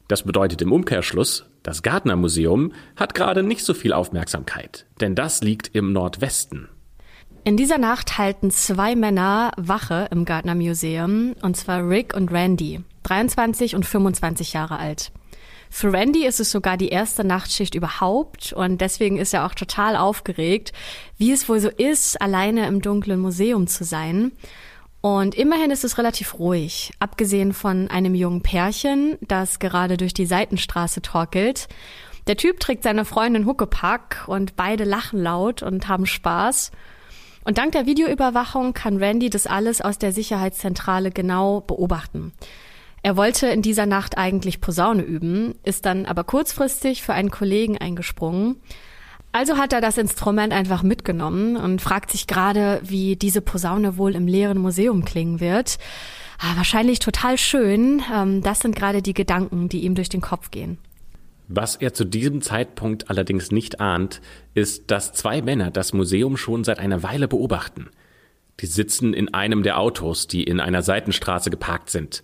Das 0.08 0.24
bedeutet 0.24 0.62
im 0.62 0.72
Umkehrschluss, 0.72 1.46
das 1.64 1.82
Gardner 1.82 2.16
Museum 2.16 2.74
hat 2.96 3.16
gerade 3.16 3.42
nicht 3.42 3.64
so 3.64 3.74
viel 3.74 3.94
Aufmerksamkeit, 3.94 4.86
denn 5.00 5.16
das 5.16 5.42
liegt 5.42 5.74
im 5.74 5.94
Nordwesten. 5.94 6.68
In 7.46 7.58
dieser 7.58 7.78
Nacht 7.78 8.18
halten 8.18 8.52
zwei 8.52 8.96
Männer 8.96 9.52
Wache 9.58 10.08
im 10.12 10.24
Gardner 10.24 10.56
Museum, 10.56 11.34
und 11.42 11.58
zwar 11.58 11.88
Rick 11.88 12.16
und 12.16 12.32
Randy, 12.32 12.82
23 13.04 13.76
und 13.76 13.86
25 13.86 14.54
Jahre 14.54 14.78
alt. 14.78 15.12
Für 15.76 15.92
Randy 15.92 16.28
ist 16.28 16.40
es 16.40 16.52
sogar 16.52 16.78
die 16.78 16.90
erste 16.90 17.24
Nachtschicht 17.24 17.74
überhaupt 17.74 18.54
und 18.54 18.80
deswegen 18.80 19.18
ist 19.18 19.34
er 19.34 19.44
auch 19.44 19.56
total 19.56 19.96
aufgeregt, 19.96 20.72
wie 21.18 21.32
es 21.32 21.50
wohl 21.50 21.60
so 21.60 21.68
ist, 21.68 22.22
alleine 22.22 22.68
im 22.68 22.80
dunklen 22.80 23.20
Museum 23.20 23.66
zu 23.66 23.84
sein. 23.84 24.34
Und 25.02 25.34
immerhin 25.34 25.72
ist 25.72 25.84
es 25.84 25.98
relativ 25.98 26.38
ruhig, 26.38 26.92
abgesehen 27.00 27.54
von 27.54 27.90
einem 27.90 28.14
jungen 28.14 28.44
Pärchen, 28.44 29.18
das 29.22 29.58
gerade 29.58 29.98
durch 29.98 30.14
die 30.14 30.28
Seitenstraße 30.28 31.02
torkelt. 31.02 31.68
Der 32.28 32.38
Typ 32.38 32.60
trägt 32.60 32.84
seine 32.84 33.04
Freundin 33.04 33.48
Huckepack 33.48 34.26
und 34.28 34.56
beide 34.56 34.84
lachen 34.84 35.24
laut 35.24 35.64
und 35.64 35.88
haben 35.88 36.06
Spaß. 36.06 36.70
Und 37.46 37.58
dank 37.58 37.72
der 37.72 37.88
Videoüberwachung 37.88 38.74
kann 38.74 38.98
Randy 38.98 39.32
das 39.32 39.48
alles 39.48 39.82
aus 39.82 39.98
der 39.98 40.12
Sicherheitszentrale 40.12 41.10
genau 41.10 41.62
beobachten. 41.62 42.32
Er 43.04 43.18
wollte 43.18 43.48
in 43.48 43.62
dieser 43.62 43.86
Nacht 43.86 44.18
eigentlich 44.18 44.62
Posaune 44.62 45.04
üben, 45.04 45.56
ist 45.64 45.86
dann 45.86 46.06
aber 46.06 46.24
kurzfristig 46.24 47.04
für 47.04 47.14
einen 47.14 47.32
Kollegen 47.32 47.78
eingesprungen. 47.78 48.56
Also 49.34 49.58
hat 49.58 49.74
er 49.74 49.82
das 49.82 49.98
Instrument 49.98 50.54
einfach 50.54 50.84
mitgenommen 50.84 51.58
und 51.58 51.82
fragt 51.82 52.12
sich 52.12 52.28
gerade, 52.28 52.80
wie 52.84 53.18
diese 53.18 53.42
Posaune 53.42 53.98
wohl 53.98 54.16
im 54.16 54.26
leeren 54.26 54.58
Museum 54.58 55.04
klingen 55.04 55.42
wird. 55.42 55.80
Ah, 56.40 56.56
wahrscheinlich 56.56 57.00
total 57.00 57.38
schön. 57.38 58.02
Ähm, 58.14 58.42
das 58.42 58.60
sind 58.60 58.76
gerade 58.76 59.02
die 59.02 59.14
Gedanken, 59.14 59.68
die 59.68 59.82
ihm 59.82 59.96
durch 59.96 60.10
den 60.10 60.22
Kopf 60.22 60.50
gehen. 60.50 60.78
Was 61.50 61.76
er 61.76 61.94
zu 61.94 62.06
diesem 62.06 62.42
Zeitpunkt 62.42 63.10
allerdings 63.10 63.52
nicht 63.52 63.82
ahnt, 63.82 64.22
ist, 64.54 64.92
dass 64.92 65.12
zwei 65.12 65.42
Männer 65.42 65.72
das 65.72 65.92
Museum 65.92 66.38
schon 66.38 66.64
seit 66.64 66.80
einer 66.80 67.04
Weile 67.04 67.28
beobachten. 67.28 67.90
Die 68.62 68.66
sitzen 68.66 69.14
in 69.14 69.34
einem 69.34 69.62
der 69.62 69.80
Autos, 69.80 70.28
die 70.28 70.44
in 70.44 70.62
einer 70.62 70.84
Seitenstraße 70.84 71.50
geparkt 71.50 71.90
sind. 71.90 72.24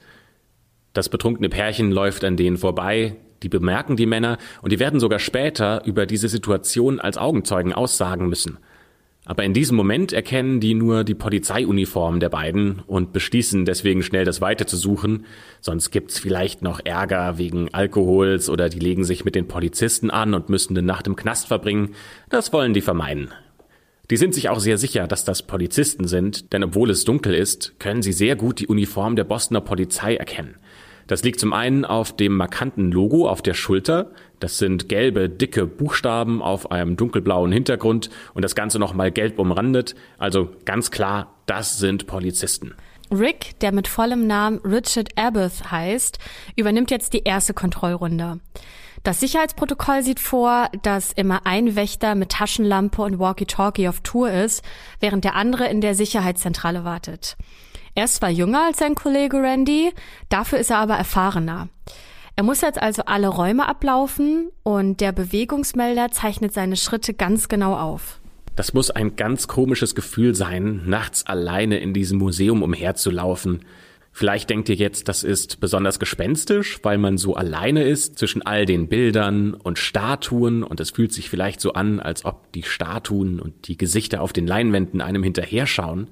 Das 0.99 1.07
betrunkene 1.07 1.47
Pärchen 1.47 1.93
läuft 1.93 2.25
an 2.25 2.35
denen 2.35 2.57
vorbei, 2.57 3.15
die 3.41 3.47
bemerken 3.47 3.95
die 3.95 4.05
Männer 4.05 4.37
und 4.61 4.73
die 4.73 4.79
werden 4.79 4.99
sogar 4.99 5.19
später 5.19 5.81
über 5.85 6.05
diese 6.05 6.27
Situation 6.27 6.99
als 6.99 7.17
Augenzeugen 7.17 7.71
aussagen 7.71 8.27
müssen. 8.27 8.57
Aber 9.23 9.45
in 9.45 9.53
diesem 9.53 9.77
Moment 9.77 10.11
erkennen 10.11 10.59
die 10.59 10.73
nur 10.73 11.05
die 11.05 11.15
Polizeiuniform 11.15 12.19
der 12.19 12.27
beiden 12.27 12.81
und 12.85 13.13
beschließen 13.13 13.63
deswegen 13.63 14.03
schnell 14.03 14.25
das 14.25 14.41
Weite 14.41 14.65
zu 14.65 14.75
suchen, 14.75 15.23
sonst 15.61 15.91
gibt's 15.91 16.19
vielleicht 16.19 16.63
noch 16.63 16.81
Ärger 16.83 17.37
wegen 17.37 17.73
Alkohols 17.73 18.49
oder 18.49 18.67
die 18.67 18.79
legen 18.79 19.05
sich 19.05 19.23
mit 19.23 19.35
den 19.35 19.47
Polizisten 19.47 20.09
an 20.09 20.33
und 20.33 20.49
müssen 20.49 20.77
eine 20.77 20.85
Nacht 20.85 21.07
im 21.07 21.15
Knast 21.15 21.47
verbringen. 21.47 21.95
Das 22.27 22.51
wollen 22.51 22.73
die 22.73 22.81
vermeiden. 22.81 23.29
Die 24.09 24.17
sind 24.17 24.33
sich 24.33 24.49
auch 24.49 24.59
sehr 24.59 24.77
sicher, 24.77 25.07
dass 25.07 25.23
das 25.23 25.43
Polizisten 25.43 26.07
sind, 26.07 26.51
denn 26.51 26.63
obwohl 26.63 26.89
es 26.89 27.05
dunkel 27.05 27.33
ist, 27.33 27.79
können 27.79 28.01
sie 28.01 28.11
sehr 28.11 28.35
gut 28.35 28.59
die 28.59 28.67
Uniform 28.67 29.15
der 29.15 29.23
Bostoner 29.23 29.61
Polizei 29.61 30.15
erkennen. 30.15 30.55
Das 31.09 31.23
liegt 31.23 31.39
zum 31.39 31.53
einen 31.53 31.85
auf 31.85 32.15
dem 32.15 32.37
markanten 32.37 32.91
Logo 32.91 33.27
auf 33.27 33.41
der 33.41 33.55
Schulter. 33.55 34.11
Das 34.39 34.59
sind 34.59 34.89
gelbe, 34.89 35.27
dicke 35.27 35.65
Buchstaben 35.65 36.39
auf 36.39 36.69
einem 36.69 36.97
dunkelblauen 36.97 37.51
Hintergrund 37.51 38.11
und 38.35 38.43
das 38.43 38.53
Ganze 38.53 38.77
nochmal 38.77 39.09
gelb 39.11 39.39
umrandet. 39.39 39.95
Also 40.19 40.51
ganz 40.65 40.91
klar, 40.91 41.33
das 41.47 41.79
sind 41.79 42.05
Polizisten. 42.05 42.75
Rick, 43.11 43.59
der 43.61 43.71
mit 43.71 43.87
vollem 43.87 44.27
Namen 44.27 44.59
Richard 44.59 45.17
Abbott 45.17 45.71
heißt, 45.71 46.19
übernimmt 46.55 46.91
jetzt 46.91 47.13
die 47.13 47.23
erste 47.23 47.55
Kontrollrunde. 47.55 48.39
Das 49.01 49.19
Sicherheitsprotokoll 49.19 50.03
sieht 50.03 50.19
vor, 50.19 50.69
dass 50.83 51.11
immer 51.11 51.47
ein 51.47 51.75
Wächter 51.75 52.13
mit 52.13 52.29
Taschenlampe 52.29 53.01
und 53.01 53.17
Walkie-Talkie 53.17 53.87
auf 53.87 54.01
Tour 54.01 54.29
ist, 54.29 54.63
während 54.99 55.23
der 55.23 55.33
andere 55.33 55.69
in 55.69 55.81
der 55.81 55.95
Sicherheitszentrale 55.95 56.83
wartet. 56.83 57.35
Er 57.99 58.05
ist 58.05 58.15
zwar 58.15 58.29
jünger 58.29 58.67
als 58.67 58.77
sein 58.77 58.95
Kollege 58.95 59.43
Randy, 59.43 59.91
dafür 60.29 60.57
ist 60.57 60.69
er 60.69 60.77
aber 60.77 60.95
erfahrener. 60.95 61.67
Er 62.37 62.43
muss 62.43 62.61
jetzt 62.61 62.81
also 62.81 63.01
alle 63.05 63.27
Räume 63.27 63.67
ablaufen 63.67 64.51
und 64.63 65.01
der 65.01 65.11
Bewegungsmelder 65.11 66.09
zeichnet 66.09 66.53
seine 66.53 66.77
Schritte 66.77 67.13
ganz 67.13 67.49
genau 67.49 67.75
auf. 67.75 68.21
Das 68.55 68.73
muss 68.73 68.89
ein 68.89 69.17
ganz 69.17 69.49
komisches 69.49 69.95
Gefühl 69.95 70.33
sein, 70.33 70.83
nachts 70.85 71.27
alleine 71.27 71.79
in 71.79 71.93
diesem 71.93 72.19
Museum 72.19 72.63
umherzulaufen. 72.63 73.65
Vielleicht 74.13 74.49
denkt 74.49 74.69
ihr 74.69 74.75
jetzt, 74.75 75.09
das 75.09 75.25
ist 75.25 75.59
besonders 75.59 75.99
gespenstisch, 75.99 76.79
weil 76.83 76.97
man 76.97 77.17
so 77.17 77.35
alleine 77.35 77.83
ist 77.83 78.17
zwischen 78.17 78.41
all 78.43 78.65
den 78.65 78.87
Bildern 78.87 79.53
und 79.55 79.77
Statuen 79.77 80.63
und 80.63 80.79
es 80.79 80.91
fühlt 80.91 81.11
sich 81.11 81.29
vielleicht 81.29 81.59
so 81.59 81.73
an, 81.73 81.99
als 81.99 82.23
ob 82.23 82.49
die 82.53 82.63
Statuen 82.63 83.41
und 83.41 83.67
die 83.67 83.75
Gesichter 83.75 84.21
auf 84.21 84.31
den 84.31 84.47
Leinwänden 84.47 85.01
einem 85.01 85.23
hinterher 85.23 85.67
schauen. 85.67 86.11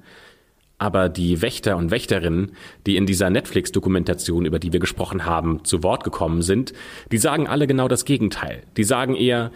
Aber 0.78 1.08
die 1.08 1.42
Wächter 1.42 1.76
und 1.76 1.90
Wächterinnen, 1.90 2.52
die 2.86 2.96
in 2.96 3.04
dieser 3.04 3.30
Netflix-Dokumentation, 3.30 4.46
über 4.46 4.60
die 4.60 4.72
wir 4.72 4.80
gesprochen 4.80 5.26
haben, 5.26 5.64
zu 5.64 5.82
Wort 5.82 6.04
gekommen 6.04 6.42
sind, 6.42 6.72
die 7.10 7.18
sagen 7.18 7.48
alle 7.48 7.66
genau 7.66 7.88
das 7.88 8.04
Gegenteil. 8.04 8.62
Die 8.76 8.84
sagen 8.84 9.16
eher, 9.16 9.50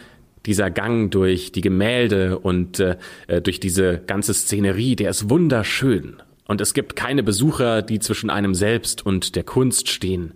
dieser 0.47 0.71
Gang 0.71 1.11
durch 1.13 1.53
die 1.53 1.61
Gemälde 1.61 2.39
und 2.39 2.81
äh, 2.81 2.97
durch 3.43 3.61
diese 3.61 3.99
ganze 3.99 4.35
Szenerie, 4.35 4.97
der 4.97 5.11
ist 5.11 5.31
wunderschön. 5.31 6.21
Und 6.47 6.61
es 6.61 6.75
gibt 6.75 6.97
keine 6.97 7.23
Besucher, 7.23 7.83
die 7.83 8.01
zwischen 8.01 8.29
einem 8.29 8.55
selbst 8.55 9.07
und 9.07 9.37
der 9.37 9.45
Kunst 9.45 9.89
stehen. 9.89 10.35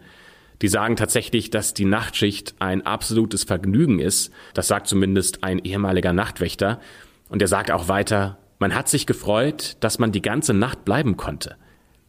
Die 0.62 0.69
sagen 0.69 0.97
tatsächlich, 0.97 1.50
dass 1.50 1.75
die 1.75 1.85
Nachtschicht 1.85 2.55
ein 2.61 2.87
absolutes 2.87 3.45
Vergnügen 3.45 3.99
ist. 3.99 4.33
Das 4.55 4.69
sagt 4.69 4.87
zumindest 4.87 5.45
ein 5.45 5.59
ehemaliger 5.59 6.12
Nachtwächter. 6.12 6.81
Und 7.28 7.43
er 7.43 7.49
sagt 7.49 7.71
auch 7.71 7.89
weiter, 7.89 8.39
man 8.58 8.75
hat 8.75 8.88
sich 8.88 9.06
gefreut, 9.06 9.76
dass 9.80 9.99
man 9.99 10.12
die 10.12 10.23
ganze 10.23 10.54
Nacht 10.54 10.84
bleiben 10.84 11.16
konnte. 11.16 11.56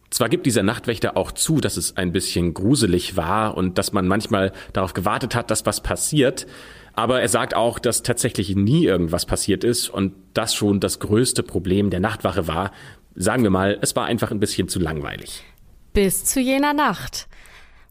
Zwar 0.10 0.30
gibt 0.30 0.46
dieser 0.46 0.64
Nachtwächter 0.64 1.18
auch 1.18 1.34
zu, 1.34 1.60
dass 1.60 1.76
es 1.76 1.98
ein 1.98 2.14
bisschen 2.14 2.54
gruselig 2.54 3.18
war 3.18 3.58
und 3.58 3.78
dass 3.78 3.92
man 3.92 4.08
manchmal 4.08 4.54
darauf 4.72 4.94
gewartet 4.94 5.36
hat, 5.36 5.52
dass 5.52 5.66
was 5.66 5.82
passiert, 5.82 6.48
aber 6.94 7.22
er 7.22 7.28
sagt 7.28 7.56
auch, 7.56 7.78
dass 7.78 8.04
tatsächlich 8.04 8.56
nie 8.56 8.86
irgendwas 8.86 9.26
passiert 9.26 9.64
ist 9.64 9.90
und 9.90 10.14
das 10.34 10.56
schon 10.56 10.80
das 10.80 11.00
größte 11.00 11.44
Problem 11.44 11.90
der 11.90 12.00
Nachtwache 12.00 12.48
war. 12.48 12.72
Sagen 13.16 13.44
wir 13.44 13.50
mal, 13.50 13.78
es 13.82 13.96
war 13.96 14.06
einfach 14.06 14.32
ein 14.32 14.40
bisschen 14.40 14.70
zu 14.70 14.80
langweilig. 14.80 15.44
Bis 15.94 16.24
zu 16.24 16.40
jener 16.40 16.74
Nacht. 16.74 17.28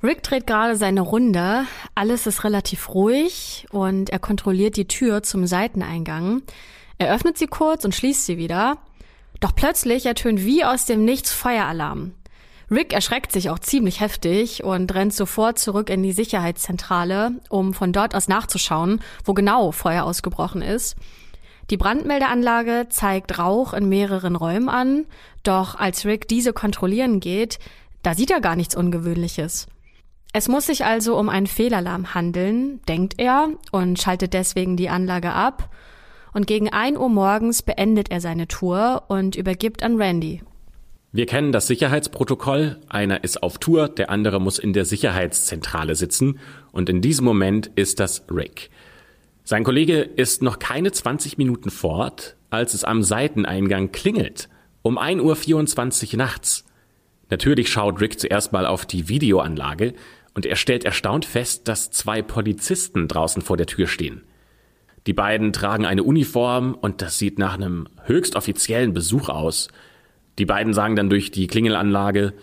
Rick 0.03 0.23
dreht 0.23 0.47
gerade 0.47 0.77
seine 0.77 1.03
Runde, 1.03 1.67
alles 1.95 2.27
ist 2.27 2.45
relativ 2.45 2.95
ruhig 2.95 3.67
und 3.71 4.11
er 4.11 4.19
kontrolliert 4.19 4.77
die 4.77 4.89
Tür 4.89 5.23
zum 5.23 5.47
Seiteneingang. 5.47 6.43
Er 6.99 7.15
öffnet 7.15 7.37
sie 7.37 7.47
kurz 7.47 7.85
und 7.85 7.95
schließt 7.95 8.25
sie 8.25 8.39
wieder. 8.39 8.79
Doch 9.41 9.55
plötzlich 9.55 10.07
ertönt 10.07 10.45
wie 10.45 10.65
aus 10.65 10.87
dem 10.87 11.05
Nichts 11.05 11.33
Feueralarm. 11.33 12.13
Rick 12.71 12.93
erschreckt 12.93 13.31
sich 13.31 13.51
auch 13.51 13.61
ziemlich 13.61 14.01
heftig 14.01 14.65
und 14.65 14.93
rennt 14.93 15.15
sofort 15.15 15.59
zurück 15.59 15.89
in 15.89 16.03
die 16.03 16.13
Sicherheitszentrale, 16.13 17.33
um 17.49 17.75
von 17.75 17.93
dort 17.93 18.15
aus 18.15 18.27
nachzuschauen, 18.27 19.01
wo 19.25 19.35
genau 19.35 19.71
Feuer 19.71 20.05
ausgebrochen 20.05 20.63
ist. 20.63 20.97
Die 21.71 21.77
Brandmeldeanlage 21.77 22.87
zeigt 22.89 23.39
Rauch 23.39 23.73
in 23.73 23.89
mehreren 23.89 24.35
Räumen 24.35 24.69
an, 24.69 25.05
doch 25.43 25.77
als 25.77 26.05
Rick 26.07 26.27
diese 26.29 26.53
kontrollieren 26.53 27.21
geht, 27.21 27.59
da 28.03 28.15
sieht 28.15 28.31
er 28.31 28.41
gar 28.41 28.57
nichts 28.57 28.77
Ungewöhnliches. 28.77 29.67
Es 30.33 30.49
muss 30.49 30.67
sich 30.67 30.85
also 30.85 31.17
um 31.17 31.29
einen 31.29 31.47
Fehlalarm 31.47 32.15
handeln, 32.15 32.81
denkt 32.89 33.15
er 33.19 33.49
und 33.71 34.01
schaltet 34.01 34.33
deswegen 34.33 34.77
die 34.77 34.89
Anlage 34.89 35.33
ab 35.33 35.71
und 36.37 36.47
gegen 36.47 36.69
1 36.69 36.99
Uhr 36.99 37.09
morgens 37.09 37.63
beendet 37.63 38.11
er 38.11 38.21
seine 38.21 38.47
Tour 38.47 39.05
und 39.09 39.37
übergibt 39.37 39.83
an 39.83 39.97
Randy. 39.97 40.43
Wir 41.11 41.25
kennen 41.25 41.51
das 41.51 41.67
Sicherheitsprotokoll. 41.67 42.79
Einer 42.91 43.25
ist 43.25 43.43
auf 43.43 43.57
Tour, 43.57 43.89
der 43.89 44.11
andere 44.11 44.39
muss 44.39 44.59
in 44.59 44.75
der 44.75 44.85
Sicherheitszentrale 44.85 45.95
sitzen. 45.95 46.39
Und 46.73 46.91
in 46.91 47.01
diesem 47.01 47.25
Moment 47.25 47.71
ist 47.75 48.01
das 48.01 48.27
Rick. 48.31 48.69
Sein 49.45 49.65
Kollege 49.65 50.03
ist 50.03 50.43
noch 50.43 50.59
keine 50.59 50.93
20 50.93 51.39
Minuten 51.39 51.71
fort, 51.71 52.37
als 52.51 52.75
es 52.75 52.85
am 52.85 53.03
Seiteneingang 53.03 53.91
klingelt. 53.91 54.51
Um 54.83 54.99
1.24 54.99 56.13
Uhr 56.13 56.19
nachts. 56.19 56.67
Natürlich 57.31 57.71
schaut 57.71 57.99
Rick 58.03 58.21
zuerst 58.21 58.53
mal 58.53 58.67
auf 58.67 58.85
die 58.85 59.09
Videoanlage 59.09 59.95
und 60.35 60.45
er 60.45 60.57
stellt 60.57 60.85
erstaunt 60.85 61.25
fest, 61.25 61.67
dass 61.67 61.91
zwei 61.91 62.21
Polizisten 62.21 63.09
draußen 63.09 63.41
vor 63.41 63.57
der 63.57 63.67
Tür 63.67 63.87
stehen. 63.87 64.21
Die 65.07 65.13
beiden 65.13 65.53
tragen 65.53 65.87
eine 65.87 66.03
Uniform 66.03 66.75
und 66.75 67.01
das 67.01 67.19
sieht 67.19 67.39
nach 67.39 67.55
einem 67.55 67.89
höchst 68.05 68.35
offiziellen 68.35 68.93
Besuch 68.93 69.29
aus. 69.29 69.69
Die 70.39 70.47
beiden 70.47 70.75
sagen 70.75 70.97
dann 70.97 71.11
durch 71.11 71.31
die 71.31 71.47
Klingelanlage 71.47 72.35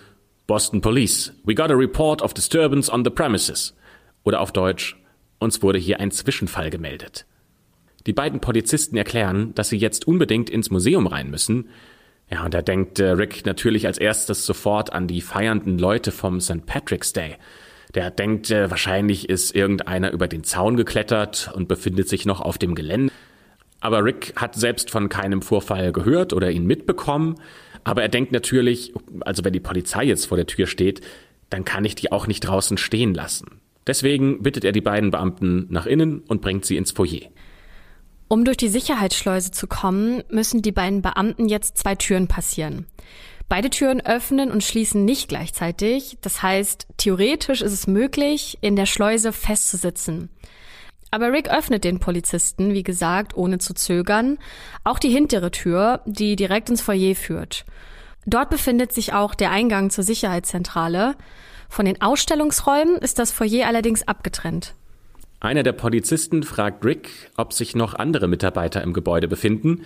Boston 0.47 0.81
Police, 0.81 1.33
we 1.43 1.55
got 1.55 1.71
a 1.71 1.75
report 1.75 2.21
of 2.21 2.33
disturbance 2.33 2.91
on 2.91 3.03
the 3.03 3.09
premises. 3.09 3.75
Oder 4.23 4.39
auf 4.39 4.51
Deutsch, 4.51 4.97
uns 5.39 5.61
wurde 5.61 5.79
hier 5.79 5.99
ein 5.99 6.11
Zwischenfall 6.11 6.69
gemeldet. 6.69 7.25
Die 8.05 8.13
beiden 8.13 8.39
Polizisten 8.39 8.97
erklären, 8.97 9.53
dass 9.55 9.69
sie 9.69 9.77
jetzt 9.77 10.07
unbedingt 10.07 10.49
ins 10.49 10.69
Museum 10.69 11.07
rein 11.07 11.29
müssen. 11.29 11.69
Ja, 12.29 12.45
und 12.45 12.53
da 12.53 12.61
denkt 12.61 12.99
äh, 12.99 13.11
Rick 13.11 13.45
natürlich 13.45 13.87
als 13.87 13.97
erstes 13.97 14.45
sofort 14.45 14.91
an 14.93 15.07
die 15.07 15.21
feiernden 15.21 15.77
Leute 15.77 16.11
vom 16.11 16.39
St. 16.41 16.65
Patrick's 16.65 17.13
Day. 17.13 17.35
Der 17.95 18.09
denkt, 18.11 18.49
äh, 18.49 18.69
wahrscheinlich 18.69 19.29
ist 19.29 19.55
irgendeiner 19.55 20.11
über 20.11 20.27
den 20.27 20.43
Zaun 20.43 20.77
geklettert 20.77 21.51
und 21.53 21.67
befindet 21.67 22.09
sich 22.09 22.25
noch 22.25 22.41
auf 22.41 22.57
dem 22.57 22.75
Gelände. 22.75 23.13
Aber 23.79 24.03
Rick 24.03 24.33
hat 24.35 24.55
selbst 24.55 24.89
von 24.89 25.09
keinem 25.09 25.41
Vorfall 25.41 25.91
gehört 25.91 26.33
oder 26.33 26.49
ihn 26.49 26.65
mitbekommen. 26.65 27.35
Aber 27.83 28.01
er 28.01 28.09
denkt 28.09 28.31
natürlich, 28.31 28.93
also 29.21 29.43
wenn 29.43 29.53
die 29.53 29.59
Polizei 29.59 30.05
jetzt 30.05 30.27
vor 30.27 30.37
der 30.37 30.47
Tür 30.47 30.67
steht, 30.67 31.01
dann 31.49 31.65
kann 31.65 31.85
ich 31.85 31.93
die 31.93 32.11
auch 32.11 32.25
nicht 32.25 32.39
draußen 32.41 32.77
stehen 32.77 33.13
lassen. 33.13 33.59
Deswegen 33.85 34.41
bittet 34.41 34.63
er 34.63 34.71
die 34.71 34.81
beiden 34.81 35.11
Beamten 35.11 35.67
nach 35.69 35.85
innen 35.85 36.19
und 36.21 36.41
bringt 36.41 36.65
sie 36.65 36.77
ins 36.77 36.91
Foyer. 36.91 37.29
Um 38.29 38.45
durch 38.45 38.57
die 38.57 38.69
Sicherheitsschleuse 38.69 39.51
zu 39.51 39.67
kommen, 39.67 40.23
müssen 40.29 40.61
die 40.61 40.71
beiden 40.71 41.01
Beamten 41.01 41.49
jetzt 41.49 41.77
zwei 41.77 41.93
Türen 41.95 42.27
passieren. 42.27 42.85
Beide 43.49 43.69
Türen 43.69 44.01
öffnen 44.05 44.51
und 44.51 44.63
schließen 44.63 45.05
nicht 45.05 45.29
gleichzeitig. 45.29 46.17
Das 46.21 46.41
heißt, 46.41 46.87
theoretisch 46.97 47.61
ist 47.61 47.73
es 47.73 47.87
möglich, 47.87 48.57
in 48.61 48.75
der 48.75 48.85
Schleuse 48.85 49.31
festzusitzen. 49.31 50.29
Aber 51.11 51.31
Rick 51.31 51.49
öffnet 51.49 51.83
den 51.83 51.99
Polizisten, 51.99 52.73
wie 52.73 52.81
gesagt, 52.81 53.37
ohne 53.37 53.59
zu 53.59 53.75
zögern, 53.75 54.39
auch 54.83 54.97
die 54.97 55.11
hintere 55.11 55.51
Tür, 55.51 56.01
die 56.05 56.35
direkt 56.35 56.71
ins 56.71 56.81
Foyer 56.81 57.15
führt. 57.15 57.65
Dort 58.25 58.49
befindet 58.49 58.93
sich 58.93 59.13
auch 59.13 59.35
der 59.35 59.51
Eingang 59.51 59.91
zur 59.91 60.03
Sicherheitszentrale. 60.03 61.15
Von 61.69 61.85
den 61.85 62.01
Ausstellungsräumen 62.01 62.97
ist 62.97 63.19
das 63.19 63.31
Foyer 63.31 63.67
allerdings 63.67 64.07
abgetrennt. 64.07 64.73
Einer 65.39 65.63
der 65.63 65.73
Polizisten 65.73 66.41
fragt 66.41 66.85
Rick, 66.85 67.29
ob 67.35 67.51
sich 67.51 67.75
noch 67.75 67.93
andere 67.93 68.27
Mitarbeiter 68.27 68.81
im 68.81 68.93
Gebäude 68.93 69.27
befinden. 69.27 69.85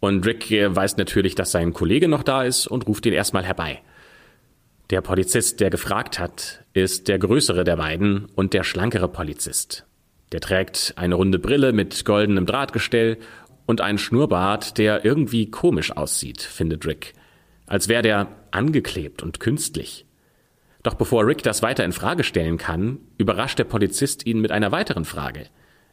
Und 0.00 0.26
Rick 0.26 0.50
äh, 0.50 0.74
weiß 0.74 0.96
natürlich, 0.96 1.34
dass 1.34 1.52
sein 1.52 1.72
Kollege 1.72 2.08
noch 2.08 2.22
da 2.22 2.42
ist 2.42 2.66
und 2.66 2.86
ruft 2.86 3.06
ihn 3.06 3.12
erstmal 3.12 3.44
herbei. 3.44 3.82
Der 4.88 5.02
Polizist, 5.02 5.60
der 5.60 5.70
gefragt 5.70 6.18
hat, 6.18 6.64
ist 6.72 7.06
der 7.06 7.18
größere 7.18 7.62
der 7.62 7.76
beiden 7.76 8.24
und 8.34 8.54
der 8.54 8.64
schlankere 8.64 9.08
Polizist. 9.08 9.86
Der 10.32 10.40
trägt 10.40 10.94
eine 10.96 11.14
runde 11.14 11.38
Brille 11.38 11.72
mit 11.72 12.04
goldenem 12.04 12.46
Drahtgestell 12.46 13.18
und 13.66 13.80
einen 13.80 13.98
Schnurrbart, 13.98 14.78
der 14.78 15.04
irgendwie 15.04 15.50
komisch 15.50 15.96
aussieht, 15.96 16.42
findet 16.42 16.86
Rick. 16.86 17.12
Als 17.66 17.86
wäre 17.86 18.02
der 18.02 18.28
angeklebt 18.50 19.22
und 19.22 19.38
künstlich. 19.38 20.06
Doch 20.82 20.94
bevor 20.94 21.26
Rick 21.26 21.42
das 21.42 21.62
weiter 21.62 21.84
in 21.84 21.92
Frage 21.92 22.24
stellen 22.24 22.58
kann, 22.58 22.98
überrascht 23.18 23.58
der 23.58 23.64
Polizist 23.64 24.26
ihn 24.26 24.40
mit 24.40 24.50
einer 24.50 24.72
weiteren 24.72 25.04
Frage. 25.04 25.46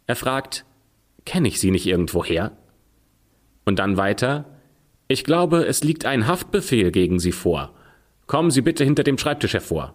Er 0.08 0.15
fragt, 0.15 0.65
kenne 1.26 1.50
ich 1.50 1.60
Sie 1.60 1.72
nicht 1.72 1.86
irgendwoher? 1.86 2.58
Und 3.67 3.80
dann 3.80 3.97
weiter, 3.97 4.45
ich 5.10 5.25
glaube, 5.25 5.65
es 5.65 5.84
liegt 5.84 6.06
ein 6.06 6.25
Haftbefehl 6.25 6.89
gegen 6.89 7.19
Sie 7.19 7.34
vor. 7.34 7.73
Kommen 8.25 8.49
Sie 8.49 8.62
bitte 8.62 8.86
hinter 8.86 9.03
dem 9.03 9.17
Schreibtisch 9.17 9.53
hervor. 9.56 9.93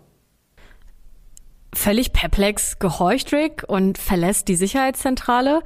Völlig 1.73 2.13
perplex 2.13 2.79
gehorcht 2.79 3.33
Rick 3.33 3.65
und 3.67 3.97
verlässt 3.97 4.49
die 4.49 4.57
Sicherheitszentrale 4.57 5.63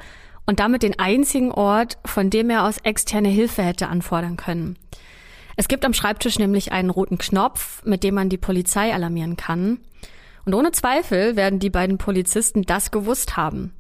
und 0.47 0.61
damit 0.61 0.85
den 0.85 1.01
einzigen 1.01 1.51
Ort, 1.51 1.99
von 2.05 2.31
dem 2.31 2.49
er 2.49 2.63
aus 2.63 2.79
externe 2.79 3.29
Hilfe 3.29 3.65
hätte 3.65 3.89
anfordern 3.89 4.37
können. 4.37 4.79
Es 5.57 5.67
gibt 5.67 5.85
am 5.85 5.93
Schreibtisch 5.93 6.39
nämlich 6.39 6.71
einen 6.71 6.91
roten 6.91 7.19
Knopf, 7.19 7.85
mit 7.85 8.05
dem 8.05 8.15
man 8.15 8.29
die 8.29 8.39
Polizei 8.39 8.95
alarmieren 8.95 9.37
kann. 9.37 9.81
Und 10.45 10.55
ohne 10.55 10.71
Zweifel 10.71 11.35
werden 11.35 11.59
die 11.59 11.71
beiden 11.71 11.99
Polizisten 11.99 12.63
das 12.63 12.93
gewusst 12.93 13.37
haben. 13.37 13.73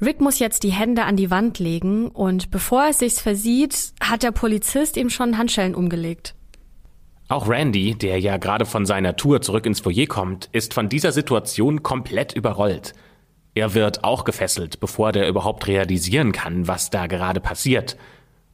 Rick 0.00 0.20
muss 0.20 0.38
jetzt 0.38 0.62
die 0.62 0.72
Hände 0.72 1.04
an 1.04 1.16
die 1.16 1.30
Wand 1.30 1.58
legen 1.58 2.08
und 2.08 2.50
bevor 2.50 2.84
er 2.84 2.90
es 2.90 2.98
sich 2.98 3.14
versieht, 3.14 3.92
hat 4.00 4.22
der 4.22 4.30
Polizist 4.30 4.98
ihm 4.98 5.08
schon 5.08 5.38
Handschellen 5.38 5.74
umgelegt. 5.74 6.34
Auch 7.28 7.48
Randy, 7.48 7.94
der 7.94 8.20
ja 8.20 8.36
gerade 8.36 8.66
von 8.66 8.84
seiner 8.84 9.16
Tour 9.16 9.40
zurück 9.40 9.64
ins 9.64 9.80
Foyer 9.80 10.06
kommt, 10.06 10.48
ist 10.52 10.74
von 10.74 10.88
dieser 10.88 11.12
Situation 11.12 11.82
komplett 11.82 12.34
überrollt. 12.34 12.92
Er 13.54 13.72
wird 13.72 14.04
auch 14.04 14.24
gefesselt, 14.24 14.80
bevor 14.80 15.12
der 15.12 15.28
überhaupt 15.28 15.66
realisieren 15.66 16.32
kann, 16.32 16.68
was 16.68 16.90
da 16.90 17.06
gerade 17.06 17.40
passiert. 17.40 17.96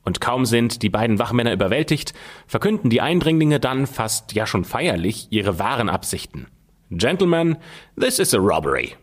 Und 0.05 0.21
kaum 0.21 0.47
sind 0.47 0.83
die 0.83 0.91
beiden 0.91 1.19
Wachmänner 1.19 1.53
überwältigt, 1.53 2.15
verkünden 2.47 2.89
die 2.89 3.01
Eindringlinge 3.01 3.59
dann 3.59 3.89
fast 3.89 4.33
ja 4.33 4.47
schon 4.47 4.65
feierlich 4.65 5.27
ihre 5.31 5.59
wahren 5.59 5.89
Absichten. 5.89 6.47
Gentlemen, 6.91 7.57
this 7.99 8.21
is 8.21 8.33
a 8.33 8.39
robbery. 8.39 8.95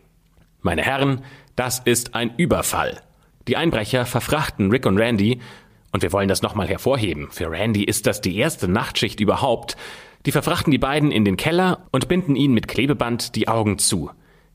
Meine 0.62 0.82
Herren, 0.82 1.22
das 1.60 1.78
ist 1.78 2.14
ein 2.14 2.32
Überfall. 2.38 3.02
Die 3.46 3.58
Einbrecher 3.58 4.06
verfrachten 4.06 4.70
Rick 4.70 4.86
und 4.86 4.96
Randy, 4.96 5.40
und 5.92 6.02
wir 6.02 6.10
wollen 6.10 6.26
das 6.26 6.40
nochmal 6.40 6.66
hervorheben. 6.66 7.28
Für 7.30 7.50
Randy 7.50 7.84
ist 7.84 8.06
das 8.06 8.22
die 8.22 8.34
erste 8.38 8.66
Nachtschicht 8.66 9.20
überhaupt. 9.20 9.76
Die 10.24 10.32
verfrachten 10.32 10.70
die 10.70 10.78
beiden 10.78 11.12
in 11.12 11.26
den 11.26 11.36
Keller 11.36 11.86
und 11.90 12.08
binden 12.08 12.34
ihnen 12.34 12.54
mit 12.54 12.66
Klebeband 12.66 13.36
die 13.36 13.48
Augen 13.48 13.76
zu. 13.76 14.10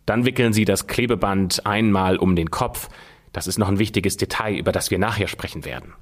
Dann 0.07 0.25
wickeln 0.25 0.51
sie 0.51 0.65
das 0.65 0.87
Klebeband 0.87 1.67
einmal 1.67 2.17
um 2.17 2.35
den 2.35 2.49
Kopf. 2.49 2.89
Das 3.33 3.45
ist 3.45 3.59
noch 3.59 3.67
ein 3.67 3.77
wichtiges 3.77 4.17
Detail, 4.17 4.55
über 4.55 4.71
das 4.71 4.89
wir 4.89 4.97
nachher 4.97 5.27
sprechen 5.27 5.63
werden. 5.63 5.93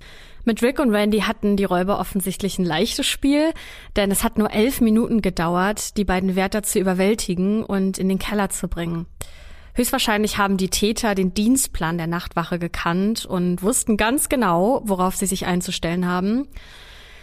Mit 0.46 0.64
Rick 0.64 0.80
und 0.80 0.96
Randy 0.96 1.20
hatten 1.20 1.58
die 1.58 1.66
Räuber 1.66 2.00
offensichtlich 2.00 2.60
ein 2.60 2.66
leichtes 2.66 3.08
Spiel, 3.08 3.52
denn 3.98 4.10
es 4.10 4.24
hat 4.24 4.38
nur 4.38 4.54
elf 4.54 4.80
Minuten 4.80 5.22
gedauert, 5.22 5.98
die 5.98 6.06
beiden 6.06 6.38
Wärter 6.38 6.64
zu 6.64 6.80
überwältigen 6.80 7.62
und 7.62 7.98
in 7.98 8.08
den 8.08 8.20
Keller 8.20 8.50
zu 8.50 8.70
bringen. 8.70 9.06
Höchstwahrscheinlich 9.76 10.38
haben 10.38 10.58
die 10.58 10.70
Täter 10.70 11.16
den 11.16 11.34
Dienstplan 11.34 11.98
der 11.98 12.08
Nachtwache 12.08 12.60
gekannt 12.60 13.26
und 13.26 13.64
wussten 13.64 13.98
ganz 13.98 14.30
genau, 14.30 14.82
worauf 14.86 15.16
sie 15.16 15.26
sich 15.26 15.48
einzustellen 15.48 16.08
haben. 16.08 16.48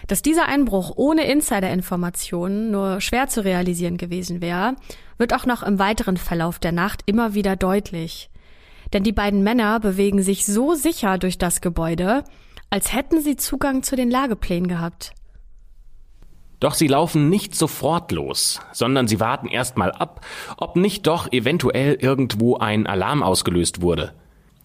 Dass 0.09 0.23
dieser 0.23 0.47
Einbruch 0.47 0.93
ohne 0.97 1.31
Insider-Informationen 1.31 2.73
nur 2.73 3.01
schwer 3.01 3.29
zu 3.29 3.45
realisieren 3.45 3.97
gewesen 3.97 4.41
wäre, 4.41 4.75
wird 5.19 5.33
auch 5.33 5.47
noch 5.47 5.63
im 5.63 5.79
weiteren 5.79 6.17
Verlauf 6.17 6.59
der 6.59 6.73
Nacht 6.73 7.03
immer 7.07 7.35
wieder 7.35 7.55
deutlich. 7.55 8.31
Denn 8.93 9.05
die 9.05 9.13
beiden 9.13 9.45
Männer 9.45 9.79
bewegen 9.79 10.21
sich 10.21 10.45
so 10.45 10.75
sicher 10.75 11.19
durch 11.19 11.39
das 11.39 11.61
Gebäude, 11.61 12.25
als 12.71 12.93
hätten 12.93 13.21
sie 13.21 13.37
Zugang 13.37 13.85
zu 13.85 13.95
den 13.95 14.11
Lageplänen 14.11 14.69
gehabt. 14.69 15.13
Doch 16.61 16.75
sie 16.75 16.89
laufen 16.89 17.31
nicht 17.31 17.55
sofort 17.55 18.13
los, 18.13 18.61
sondern 18.73 19.09
sie 19.09 19.19
warten 19.19 19.49
erstmal 19.49 19.93
ab, 19.93 20.25
ob 20.59 20.77
nicht 20.77 21.07
doch 21.07 21.33
eventuell 21.33 21.95
irgendwo 21.95 22.57
ein 22.57 22.87
Alarm 22.87 23.23
ausgelöst 23.23 23.81
wurde. 23.81 24.13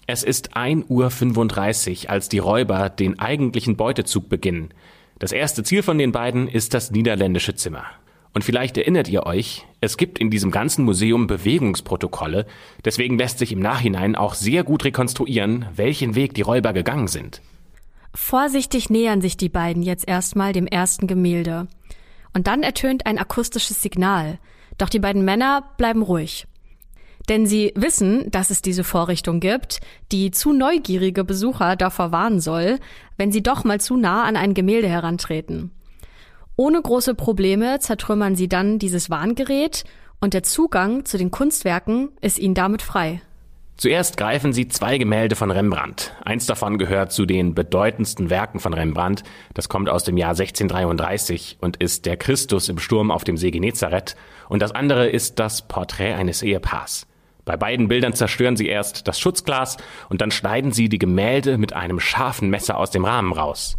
Es 0.06 0.22
ist 0.22 0.56
1.35 0.56 2.04
Uhr, 2.04 2.10
als 2.12 2.30
die 2.30 2.38
Räuber 2.38 2.90
den 2.90 3.18
eigentlichen 3.18 3.78
Beutezug 3.78 4.30
beginnen. 4.30 4.70
Das 5.18 5.32
erste 5.32 5.64
Ziel 5.64 5.82
von 5.82 5.98
den 5.98 6.12
beiden 6.12 6.48
ist 6.48 6.74
das 6.74 6.92
niederländische 6.92 7.56
Zimmer. 7.56 7.86
Und 8.34 8.44
vielleicht 8.44 8.78
erinnert 8.78 9.08
ihr 9.08 9.26
euch, 9.26 9.66
es 9.80 9.96
gibt 9.96 10.20
in 10.20 10.30
diesem 10.30 10.52
ganzen 10.52 10.84
Museum 10.84 11.26
Bewegungsprotokolle, 11.26 12.46
deswegen 12.84 13.18
lässt 13.18 13.40
sich 13.40 13.54
im 13.54 13.62
Nachhinein 13.62 14.18
auch 14.18 14.34
sehr 14.34 14.66
gut 14.66 14.84
rekonstruieren, 14.84 15.66
welchen 15.74 16.16
Weg 16.16 16.34
die 16.34 16.42
Räuber 16.42 16.74
gegangen 16.74 17.08
sind. 17.08 17.42
Vorsichtig 18.14 18.90
nähern 18.90 19.22
sich 19.22 19.38
die 19.38 19.50
beiden 19.50 19.84
jetzt 19.84 20.08
erstmal 20.08 20.52
dem 20.52 20.68
ersten 20.68 21.08
Gemälde. 21.08 21.68
Und 22.36 22.48
dann 22.48 22.64
ertönt 22.64 23.06
ein 23.06 23.18
akustisches 23.18 23.82
Signal. 23.82 24.40
Doch 24.78 24.90
die 24.90 25.00
beiden 25.00 25.24
Männer 25.24 25.64
bleiben 25.78 26.02
ruhig. 26.02 26.46
Denn 27.30 27.48
sie 27.48 27.72
wissen, 27.76 28.30
dass 28.30 28.50
es 28.50 28.62
diese 28.62 28.84
Vorrichtung 28.84 29.40
gibt, 29.40 29.80
die 30.12 30.32
zu 30.32 30.52
neugierige 30.52 31.24
Besucher 31.24 31.78
davor 31.78 32.12
warnen 32.12 32.42
soll, 32.42 32.78
wenn 33.18 33.32
sie 33.32 33.42
doch 33.42 33.64
mal 33.64 33.80
zu 33.80 33.96
nah 33.96 34.26
an 34.26 34.36
ein 34.36 34.54
Gemälde 34.54 34.90
herantreten. 34.90 35.72
Ohne 36.58 36.82
große 36.82 37.16
Probleme 37.16 37.80
zertrümmern 37.80 38.36
sie 38.36 38.50
dann 38.50 38.80
dieses 38.80 39.10
Warngerät 39.10 39.86
und 40.20 40.34
der 40.34 40.44
Zugang 40.44 41.06
zu 41.06 41.18
den 41.18 41.32
Kunstwerken 41.32 42.10
ist 42.20 42.38
ihnen 42.38 42.54
damit 42.54 42.82
frei. 42.82 43.22
Zuerst 43.78 44.16
greifen 44.16 44.54
sie 44.54 44.70
zwei 44.70 44.98
Gemälde 44.98 45.36
von 45.36 45.52
Rembrandt. 45.52 46.14
Eins 46.24 46.46
davon 46.46 46.78
gehört 46.78 47.12
zu 47.12 47.26
den 47.26 47.54
bedeutendsten 47.54 48.30
Werken 48.30 48.62
von 48.62 48.74
Rembrandt. 48.74 49.24
Das 49.54 49.68
kommt 49.68 49.90
aus 49.90 50.06
dem 50.06 50.16
Jahr 50.16 50.32
1633 50.32 51.58
und 51.60 51.76
ist 51.78 52.06
der 52.06 52.16
Christus 52.16 52.70
im 52.70 52.80
Sturm 52.80 53.12
auf 53.12 53.26
dem 53.26 53.36
See 53.36 53.52
Genezareth. 53.52 54.16
Und 54.48 54.62
das 54.62 54.72
andere 54.72 55.08
ist 55.08 55.40
das 55.40 55.68
Porträt 55.68 56.14
eines 56.14 56.42
Ehepaars. 56.42 57.06
Bei 57.44 57.58
beiden 57.58 57.90
Bildern 57.90 58.14
zerstören 58.14 58.56
sie 58.56 58.68
erst 58.68 59.10
das 59.10 59.20
Schutzglas 59.20 59.76
und 60.10 60.22
dann 60.22 60.32
schneiden 60.32 60.72
sie 60.72 60.88
die 60.88 60.98
Gemälde 60.98 61.58
mit 61.58 61.74
einem 61.74 62.00
scharfen 62.00 62.50
Messer 62.50 62.78
aus 62.78 62.92
dem 62.92 63.04
Rahmen 63.04 63.34
raus. 63.34 63.78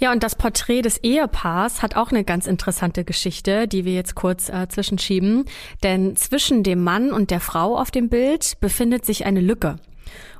Ja, 0.00 0.12
und 0.12 0.22
das 0.22 0.36
Porträt 0.36 0.82
des 0.82 0.98
Ehepaars 0.98 1.82
hat 1.82 1.96
auch 1.96 2.10
eine 2.10 2.22
ganz 2.22 2.46
interessante 2.46 3.04
Geschichte, 3.04 3.66
die 3.66 3.84
wir 3.84 3.94
jetzt 3.94 4.14
kurz 4.14 4.48
äh, 4.48 4.68
zwischenschieben. 4.68 5.44
Denn 5.82 6.14
zwischen 6.14 6.62
dem 6.62 6.84
Mann 6.84 7.12
und 7.12 7.32
der 7.32 7.40
Frau 7.40 7.76
auf 7.76 7.90
dem 7.90 8.08
Bild 8.08 8.60
befindet 8.60 9.04
sich 9.04 9.26
eine 9.26 9.40
Lücke. 9.40 9.76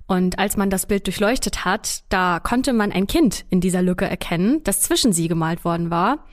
Und 0.06 0.38
als 0.38 0.56
man 0.56 0.70
das 0.70 0.86
Bild 0.86 1.06
durchleuchtet 1.06 1.64
hat, 1.64 2.04
da 2.08 2.40
konnte 2.40 2.72
man 2.72 2.92
ein 2.92 3.06
Kind 3.06 3.44
in 3.50 3.60
dieser 3.60 3.82
Lücke 3.82 4.06
erkennen, 4.06 4.62
das 4.62 4.80
zwischen 4.80 5.12
sie 5.12 5.28
gemalt 5.28 5.64
worden 5.64 5.90
war. 5.90 6.24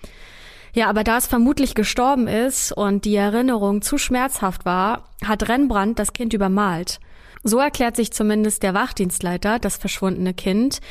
Ja, 0.74 0.88
aber 0.88 1.04
da 1.04 1.18
es 1.18 1.26
vermutlich 1.26 1.74
gestorben 1.74 2.28
ist 2.28 2.72
und 2.72 3.06
die 3.06 3.16
Erinnerung 3.16 3.82
zu 3.82 3.98
schmerzhaft 3.98 4.66
war, 4.66 5.10
hat 5.26 5.50
Rembrandt 5.50 6.00
das 6.00 6.14
Kind 6.14 6.34
übermalt. 6.34 7.00
So 7.48 7.60
erklärt 7.60 7.96
sich 7.96 8.12
zumindest 8.12 8.64
der 8.64 8.74
Wachdienstleiter 8.74 9.60
das 9.60 9.78
verschwundene 9.78 10.34
Kind. 10.34 10.82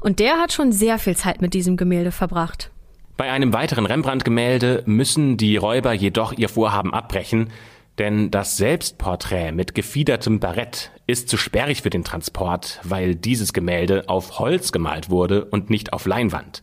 Und 0.00 0.18
der 0.18 0.34
hat 0.34 0.52
schon 0.52 0.70
sehr 0.70 0.98
viel 0.98 1.16
Zeit 1.16 1.40
mit 1.40 1.54
diesem 1.54 1.78
Gemälde 1.78 2.12
verbracht. 2.12 2.70
Bei 3.16 3.30
einem 3.30 3.54
weiteren 3.54 3.86
Rembrandt-Gemälde 3.86 4.82
müssen 4.84 5.38
die 5.38 5.56
Räuber 5.56 5.94
jedoch 5.94 6.34
ihr 6.34 6.50
Vorhaben 6.50 6.92
abbrechen, 6.92 7.48
denn 7.96 8.30
das 8.30 8.58
Selbstporträt 8.58 9.52
mit 9.52 9.74
gefiedertem 9.74 10.40
Barett 10.40 10.90
ist 11.06 11.30
zu 11.30 11.38
sperrig 11.38 11.80
für 11.80 11.90
den 11.90 12.04
Transport, 12.04 12.80
weil 12.82 13.14
dieses 13.14 13.54
Gemälde 13.54 14.04
auf 14.06 14.38
Holz 14.38 14.72
gemalt 14.72 15.08
wurde 15.08 15.46
und 15.46 15.70
nicht 15.70 15.94
auf 15.94 16.04
Leinwand. 16.04 16.62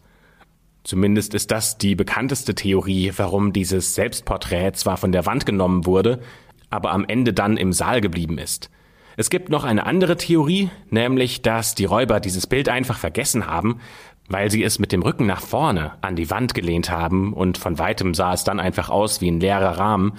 Zumindest 0.83 1.33
ist 1.33 1.49
das 1.49 1.79
die 1.79 1.95
bekannteste 1.95 2.53
Theorie, 2.53 3.11
warum 3.17 3.53
dieses 3.53 3.95
Selbstporträt 3.95 4.73
zwar 4.73 4.97
von 4.97 5.11
der 5.11 5.25
Wand 5.25 5.47
genommen 5.47 5.87
wurde, 5.87 6.19
aber 6.69 6.91
am 6.91 7.05
Ende 7.05 7.33
dann 7.33 7.57
im 7.57 7.73
Saal 7.73 8.01
geblieben 8.01 8.37
ist. 8.37 8.69
Es 9.17 9.29
gibt 9.29 9.49
noch 9.49 9.63
eine 9.63 9.85
andere 9.85 10.17
Theorie, 10.17 10.69
nämlich, 10.89 11.41
dass 11.41 11.75
die 11.75 11.85
Räuber 11.85 12.19
dieses 12.19 12.47
Bild 12.47 12.69
einfach 12.69 12.97
vergessen 12.97 13.47
haben, 13.47 13.79
weil 14.29 14.49
sie 14.49 14.63
es 14.63 14.79
mit 14.79 14.91
dem 14.91 15.01
Rücken 15.01 15.25
nach 15.25 15.41
vorne 15.41 15.93
an 16.01 16.15
die 16.15 16.29
Wand 16.29 16.53
gelehnt 16.53 16.89
haben 16.89 17.33
und 17.33 17.57
von 17.57 17.77
weitem 17.77 18.13
sah 18.13 18.33
es 18.33 18.43
dann 18.43 18.59
einfach 18.59 18.89
aus 18.89 19.21
wie 19.21 19.29
ein 19.29 19.39
leerer 19.39 19.77
Rahmen. 19.77 20.13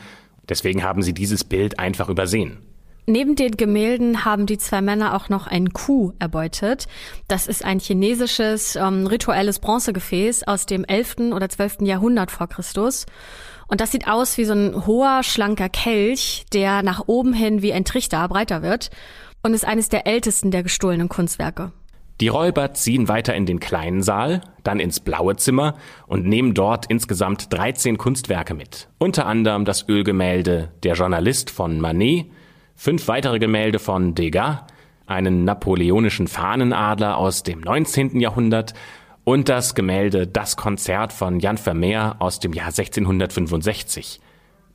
Deswegen 0.48 0.82
haben 0.82 1.02
sie 1.02 1.14
dieses 1.14 1.44
Bild 1.44 1.78
einfach 1.78 2.08
übersehen. 2.08 2.58
Neben 3.06 3.34
den 3.34 3.56
Gemälden 3.56 4.24
haben 4.24 4.46
die 4.46 4.58
zwei 4.58 4.80
Männer 4.80 5.16
auch 5.16 5.28
noch 5.28 5.48
ein 5.48 5.72
Kuh 5.72 6.12
erbeutet. 6.20 6.86
Das 7.26 7.48
ist 7.48 7.64
ein 7.64 7.80
chinesisches 7.80 8.76
ähm, 8.76 9.08
rituelles 9.08 9.58
Bronzegefäß 9.58 10.44
aus 10.46 10.66
dem 10.66 10.84
11. 10.84 11.32
oder 11.32 11.48
12. 11.48 11.78
Jahrhundert 11.80 12.30
vor 12.30 12.46
Christus. 12.46 13.06
Und 13.72 13.80
das 13.80 13.90
sieht 13.90 14.06
aus 14.06 14.36
wie 14.36 14.44
so 14.44 14.52
ein 14.52 14.86
hoher, 14.86 15.22
schlanker 15.22 15.70
Kelch, 15.70 16.44
der 16.52 16.82
nach 16.82 17.04
oben 17.06 17.32
hin 17.32 17.62
wie 17.62 17.72
ein 17.72 17.86
Trichter 17.86 18.28
breiter 18.28 18.60
wird 18.60 18.90
und 19.42 19.54
ist 19.54 19.64
eines 19.64 19.88
der 19.88 20.06
ältesten 20.06 20.50
der 20.50 20.62
gestohlenen 20.62 21.08
Kunstwerke. 21.08 21.72
Die 22.20 22.28
Räuber 22.28 22.74
ziehen 22.74 23.08
weiter 23.08 23.34
in 23.34 23.46
den 23.46 23.60
kleinen 23.60 24.02
Saal, 24.02 24.42
dann 24.62 24.78
ins 24.78 25.00
blaue 25.00 25.36
Zimmer 25.36 25.76
und 26.06 26.26
nehmen 26.26 26.52
dort 26.52 26.84
insgesamt 26.90 27.50
13 27.50 27.96
Kunstwerke 27.96 28.52
mit. 28.52 28.90
Unter 28.98 29.24
anderem 29.24 29.64
das 29.64 29.88
Ölgemälde 29.88 30.70
Der 30.82 30.92
Journalist 30.92 31.48
von 31.48 31.80
Manet, 31.80 32.26
fünf 32.76 33.08
weitere 33.08 33.38
Gemälde 33.38 33.78
von 33.78 34.14
Degas, 34.14 34.64
einen 35.06 35.44
napoleonischen 35.44 36.28
Fahnenadler 36.28 37.16
aus 37.16 37.42
dem 37.42 37.60
19. 37.60 38.20
Jahrhundert 38.20 38.74
und 39.24 39.48
das 39.48 39.74
Gemälde 39.74 40.26
Das 40.26 40.56
Konzert 40.56 41.12
von 41.12 41.38
Jan 41.38 41.58
Vermeer 41.58 42.16
aus 42.18 42.40
dem 42.40 42.52
Jahr 42.52 42.68
1665. 42.68 44.20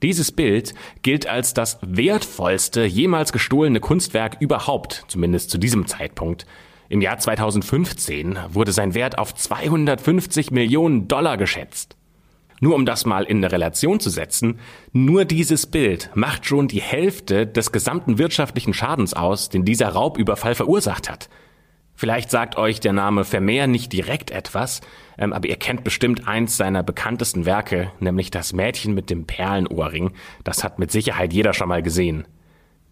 Dieses 0.02 0.32
Bild 0.32 0.74
gilt 1.02 1.28
als 1.28 1.54
das 1.54 1.80
wertvollste 1.82 2.86
jemals 2.86 3.34
gestohlene 3.34 3.80
Kunstwerk 3.80 4.38
überhaupt, 4.40 5.06
zumindest 5.08 5.50
zu 5.50 5.58
diesem 5.58 5.88
Zeitpunkt. 5.88 6.46
Im 6.88 7.02
Jahr 7.02 7.18
2015 7.18 8.38
wurde 8.50 8.72
sein 8.72 8.94
Wert 8.94 9.18
auf 9.18 9.36
250 9.36 10.52
Millionen 10.52 11.08
Dollar 11.08 11.36
geschätzt. 11.38 11.98
Nur 12.60 12.76
um 12.76 12.86
das 12.86 13.06
mal 13.06 13.24
in 13.24 13.38
eine 13.38 13.52
Relation 13.52 14.00
zu 14.00 14.10
setzen, 14.10 14.60
nur 14.94 15.26
dieses 15.26 15.68
Bild 15.68 16.10
macht 16.16 16.46
schon 16.46 16.68
die 16.68 16.82
Hälfte 16.82 17.46
des 17.46 17.72
gesamten 17.72 18.18
wirtschaftlichen 18.18 18.74
Schadens 18.74 19.14
aus, 19.14 19.50
den 19.50 19.66
dieser 19.66 19.90
Raubüberfall 19.90 20.56
verursacht 20.56 21.10
hat. 21.10 21.30
Vielleicht 22.00 22.30
sagt 22.30 22.58
euch 22.58 22.80
der 22.80 22.94
Name 22.94 23.26
Vermeer 23.26 23.66
nicht 23.66 23.92
direkt 23.92 24.30
etwas, 24.30 24.82
ähm, 25.18 25.34
aber 25.34 25.50
ihr 25.50 25.56
kennt 25.56 25.84
bestimmt 25.84 26.28
eins 26.28 26.56
seiner 26.56 26.84
bekanntesten 26.84 27.48
Werke, 27.48 27.92
nämlich 28.00 28.30
das 28.30 28.54
Mädchen 28.54 28.94
mit 28.94 29.10
dem 29.10 29.26
Perlenohrring. 29.26 30.12
Das 30.44 30.64
hat 30.64 30.78
mit 30.78 30.92
Sicherheit 30.92 31.34
jeder 31.34 31.56
schon 31.56 31.70
mal 31.70 31.82
gesehen. 31.82 32.28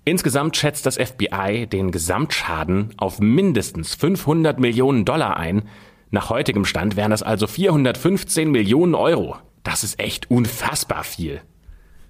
Insgesamt 0.06 0.58
schätzt 0.58 0.88
das 0.88 0.98
FBI 0.98 1.68
den 1.68 1.92
Gesamtschaden 1.92 2.96
auf 2.98 3.20
mindestens 3.20 3.94
500 3.94 4.60
Millionen 4.60 5.06
Dollar 5.06 5.38
ein. 5.38 5.70
Nach 6.10 6.32
heutigem 6.32 6.66
Stand 6.66 6.96
wären 6.96 7.12
das 7.12 7.22
also 7.22 7.46
415 7.46 8.50
Millionen 8.50 8.96
Euro. 8.96 9.38
Das 9.62 9.84
ist 9.84 10.00
echt 10.00 10.32
unfassbar 10.32 11.04
viel. 11.04 11.42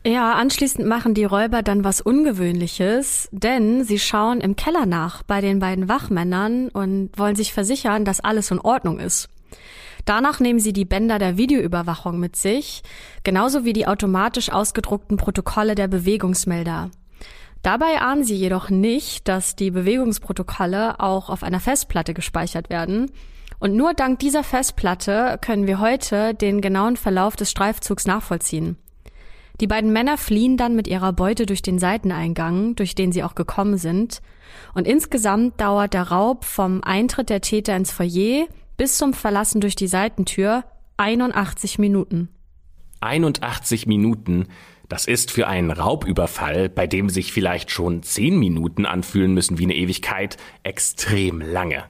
Ja, 0.08 0.34
anschließend 0.34 0.88
machen 0.88 1.16
die 1.16 1.24
Räuber 1.24 1.64
dann 1.64 1.84
was 1.84 2.00
Ungewöhnliches, 2.00 3.28
denn 3.32 3.84
sie 3.84 3.98
schauen 3.98 4.40
im 4.40 4.56
Keller 4.56 4.86
nach 4.86 5.24
bei 5.24 5.42
den 5.42 5.58
beiden 5.58 5.90
Wachmännern 5.90 6.70
und 6.70 7.10
wollen 7.18 7.36
sich 7.36 7.54
versichern, 7.54 8.06
dass 8.06 8.20
alles 8.20 8.52
in 8.52 8.60
Ordnung 8.60 9.00
ist. 9.00 9.30
Danach 10.06 10.40
nehmen 10.40 10.60
sie 10.60 10.74
die 10.74 10.86
Bänder 10.86 11.18
der 11.18 11.38
Videoüberwachung 11.38 12.20
mit 12.20 12.36
sich, 12.36 12.84
genauso 13.24 13.66
wie 13.66 13.74
die 13.74 13.88
automatisch 13.88 14.52
ausgedruckten 14.52 15.18
Protokolle 15.18 15.74
der 15.74 15.88
Bewegungsmelder. 15.88 16.92
Dabei 17.64 18.00
ahnen 18.00 18.24
sie 18.24 18.36
jedoch 18.36 18.70
nicht, 18.70 19.28
dass 19.28 19.56
die 19.56 19.72
Bewegungsprotokolle 19.72 21.00
auch 21.00 21.32
auf 21.32 21.42
einer 21.42 21.60
Festplatte 21.60 22.14
gespeichert 22.14 22.70
werden. 22.70 23.12
Und 23.58 23.76
nur 23.76 23.96
dank 23.96 24.20
dieser 24.20 24.44
Festplatte 24.44 25.40
können 25.42 25.66
wir 25.66 25.80
heute 25.80 26.36
den 26.36 26.62
genauen 26.62 26.96
Verlauf 26.96 27.36
des 27.36 27.50
Streifzugs 27.50 28.06
nachvollziehen. 28.06 28.78
Die 29.62 29.68
beiden 29.68 29.94
Männer 29.94 30.18
fliehen 30.18 30.58
dann 30.58 30.76
mit 30.76 30.88
ihrer 30.88 31.14
Beute 31.14 31.46
durch 31.46 31.62
den 31.62 31.80
Seiteneingang, 31.80 32.76
durch 32.76 32.96
den 32.96 33.12
sie 33.12 33.24
auch 33.24 33.36
gekommen 33.36 33.78
sind. 33.78 34.22
Und 34.74 34.88
insgesamt 34.88 35.60
dauert 35.62 35.94
der 35.94 36.10
Raub 36.10 36.44
vom 36.44 36.84
Eintritt 36.84 37.30
der 37.30 37.42
Täter 37.42 37.76
ins 37.76 37.92
Foyer 37.92 38.48
bis 38.78 38.98
zum 38.98 39.14
Verlassen 39.14 39.62
durch 39.62 39.76
die 39.76 39.88
Seitentür 39.88 40.66
81 40.98 41.80
Minuten. 41.80 42.30
81 43.00 43.88
Minuten, 43.88 44.48
das 44.90 45.06
ist 45.06 45.32
für 45.32 45.48
einen 45.48 45.72
Raubüberfall, 45.72 46.70
bei 46.70 46.88
dem 46.88 47.10
sich 47.10 47.32
vielleicht 47.32 47.72
schon 47.72 48.04
10 48.04 48.38
Minuten 48.38 48.86
anfühlen 48.86 49.34
müssen 49.34 49.58
wie 49.58 49.64
eine 49.64 49.76
Ewigkeit, 49.76 50.38
extrem 50.64 51.42
lange. 51.42 51.84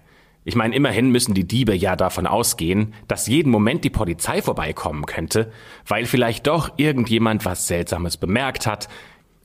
Ich 0.47 0.55
meine, 0.55 0.75
immerhin 0.75 1.09
müssen 1.09 1.33
die 1.33 1.47
Diebe 1.47 1.75
ja 1.75 1.95
davon 1.95 2.27
ausgehen, 2.27 2.93
dass 3.07 3.25
jeden 3.25 3.49
Moment 3.49 3.83
die 3.83 3.89
Polizei 3.89 4.43
vorbeikommen 4.43 5.07
könnte, 5.07 5.51
weil 5.87 6.05
vielleicht 6.05 6.45
doch 6.45 6.69
irgendjemand 6.77 7.45
was 7.45 7.65
Seltsames 7.65 8.17
bemerkt 8.17 8.67
hat. 8.67 8.87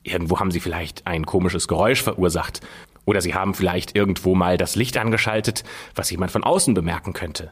Irgendwo 0.03 0.39
haben 0.39 0.51
sie 0.51 0.59
vielleicht 0.59 1.07
ein 1.07 1.25
komisches 1.25 1.67
Geräusch 1.67 2.03
verursacht. 2.03 2.61
Oder 3.03 3.19
sie 3.21 3.33
haben 3.33 3.55
vielleicht 3.55 3.95
irgendwo 3.95 4.35
mal 4.35 4.57
das 4.57 4.75
Licht 4.75 4.95
angeschaltet, 4.95 5.63
was 5.95 6.11
jemand 6.11 6.31
von 6.31 6.43
außen 6.43 6.75
bemerken 6.75 7.13
könnte. 7.13 7.51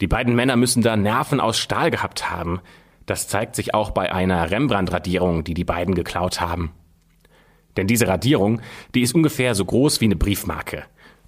Die 0.00 0.08
beiden 0.08 0.34
Männer 0.34 0.56
müssen 0.56 0.82
da 0.82 0.96
Nerven 0.96 1.38
aus 1.38 1.60
Stahl 1.60 1.92
gehabt 1.92 2.32
haben. 2.32 2.60
Das 3.06 3.28
zeigt 3.28 3.54
sich 3.54 3.74
auch 3.74 3.92
bei 3.92 4.12
einer 4.12 4.50
Rembrandt-Radierung, 4.50 5.44
die 5.44 5.54
die 5.54 5.64
beiden 5.64 5.94
geklaut 5.94 6.40
haben. 6.40 6.72
Denn 7.76 7.86
diese 7.86 8.08
Radierung, 8.08 8.60
die 8.96 9.02
ist 9.02 9.14
ungefähr 9.14 9.54
so 9.54 9.64
groß 9.64 10.00
wie 10.00 10.06
eine 10.06 10.16
Briefmarke. 10.16 10.82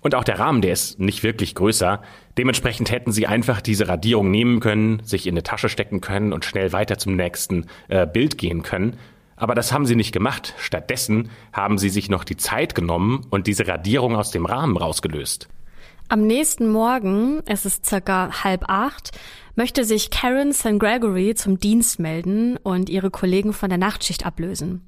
Und 0.05 0.15
auch 0.15 0.23
der 0.25 0.39
Rahmen, 0.39 0.61
der 0.61 0.75
ist 0.75 1.01
nicht 1.01 1.23
wirklich 1.23 1.55
größer. 1.55 2.03
Dementsprechend 2.37 2.91
hätten 2.91 3.11
sie 3.11 3.27
einfach 3.27 3.63
diese 3.63 3.89
Radierung 3.89 4.31
nehmen 4.31 4.61
können, 4.61 5.03
sich 5.03 5.27
in 5.27 5.33
eine 5.33 5.43
Tasche 5.43 5.71
stecken 5.71 6.03
können 6.03 6.35
und 6.35 6.45
schnell 6.45 6.75
weiter 6.75 6.99
zum 6.99 7.17
nächsten 7.17 7.65
äh, 7.89 8.07
Bild 8.07 8.37
gehen 8.37 8.63
können. 8.63 8.99
Aber 9.35 9.55
das 9.55 9.73
haben 9.73 9.87
sie 9.87 9.97
nicht 9.97 10.13
gemacht. 10.13 10.53
Stattdessen 10.59 11.31
haben 11.55 11.79
sie 11.79 11.89
sich 11.89 12.11
noch 12.11 12.25
die 12.25 12.37
Zeit 12.37 12.75
genommen 12.75 13.27
und 13.31 13.47
diese 13.47 13.67
Radierung 13.67 14.15
aus 14.15 14.31
dem 14.31 14.45
Rahmen 14.45 14.77
rausgelöst. 14.77 15.49
Am 16.09 16.27
nächsten 16.27 16.69
Morgen, 16.69 17.41
es 17.47 17.65
ist 17.65 17.87
circa 17.87 18.45
halb 18.45 18.69
acht, 18.69 19.13
möchte 19.57 19.85
sich 19.85 20.11
Karen 20.11 20.53
St. 20.53 20.79
Gregory 20.79 21.35
zum 21.35 21.59
Dienst 21.59 21.99
melden 21.99 22.59
und 22.59 22.91
ihre 22.91 23.11
Kollegen 23.11 23.55
von 23.55 23.71
der 23.71 23.79
Nachtschicht 23.79 24.27
ablösen. 24.27 24.83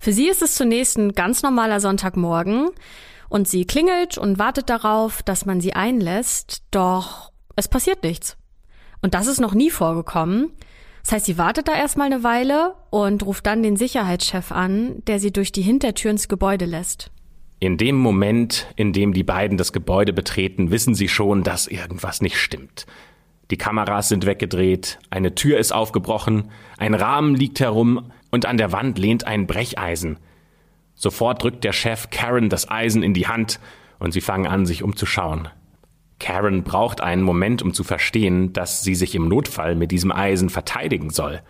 Für 0.00 0.12
sie 0.12 0.28
ist 0.28 0.42
es 0.42 0.56
zunächst 0.56 0.98
ein 0.98 1.12
ganz 1.12 1.44
normaler 1.44 1.78
Sonntagmorgen. 1.78 2.70
Und 3.30 3.48
sie 3.48 3.64
klingelt 3.64 4.18
und 4.18 4.38
wartet 4.38 4.68
darauf, 4.68 5.22
dass 5.22 5.46
man 5.46 5.60
sie 5.60 5.72
einlässt, 5.72 6.64
doch 6.72 7.32
es 7.56 7.68
passiert 7.68 8.02
nichts. 8.02 8.36
Und 9.00 9.14
das 9.14 9.28
ist 9.28 9.40
noch 9.40 9.54
nie 9.54 9.70
vorgekommen. 9.70 10.50
Das 11.02 11.12
heißt, 11.12 11.26
sie 11.26 11.38
wartet 11.38 11.68
da 11.68 11.74
erstmal 11.74 12.06
eine 12.06 12.24
Weile 12.24 12.74
und 12.90 13.24
ruft 13.24 13.46
dann 13.46 13.62
den 13.62 13.76
Sicherheitschef 13.76 14.52
an, 14.52 15.02
der 15.06 15.20
sie 15.20 15.32
durch 15.32 15.52
die 15.52 15.62
Hintertür 15.62 16.10
ins 16.10 16.28
Gebäude 16.28 16.66
lässt. 16.66 17.10
In 17.60 17.76
dem 17.76 17.96
Moment, 17.96 18.66
in 18.76 18.92
dem 18.92 19.12
die 19.12 19.22
beiden 19.22 19.56
das 19.56 19.72
Gebäude 19.72 20.12
betreten, 20.12 20.70
wissen 20.70 20.94
sie 20.94 21.08
schon, 21.08 21.42
dass 21.42 21.66
irgendwas 21.66 22.20
nicht 22.20 22.36
stimmt. 22.36 22.86
Die 23.50 23.58
Kameras 23.58 24.08
sind 24.08 24.26
weggedreht, 24.26 24.98
eine 25.08 25.34
Tür 25.34 25.58
ist 25.58 25.72
aufgebrochen, 25.72 26.50
ein 26.78 26.94
Rahmen 26.94 27.34
liegt 27.34 27.60
herum 27.60 28.12
und 28.30 28.46
an 28.46 28.56
der 28.56 28.72
Wand 28.72 28.98
lehnt 28.98 29.26
ein 29.26 29.46
Brecheisen. 29.46 30.18
Sofort 31.00 31.42
drückt 31.42 31.64
der 31.64 31.72
Chef 31.72 32.10
Karen 32.10 32.50
das 32.50 32.70
Eisen 32.70 33.02
in 33.02 33.14
die 33.14 33.26
Hand 33.26 33.58
und 33.98 34.12
sie 34.12 34.20
fangen 34.20 34.46
an, 34.46 34.66
sich 34.66 34.82
umzuschauen. 34.82 35.48
Karen 36.18 36.62
braucht 36.62 37.00
einen 37.00 37.22
Moment, 37.22 37.62
um 37.62 37.72
zu 37.72 37.84
verstehen, 37.84 38.52
dass 38.52 38.84
sie 38.84 38.94
sich 38.94 39.14
im 39.14 39.26
Notfall 39.26 39.76
mit 39.76 39.92
diesem 39.92 40.12
Eisen 40.12 40.50
verteidigen 40.50 41.08
soll. 41.08 41.40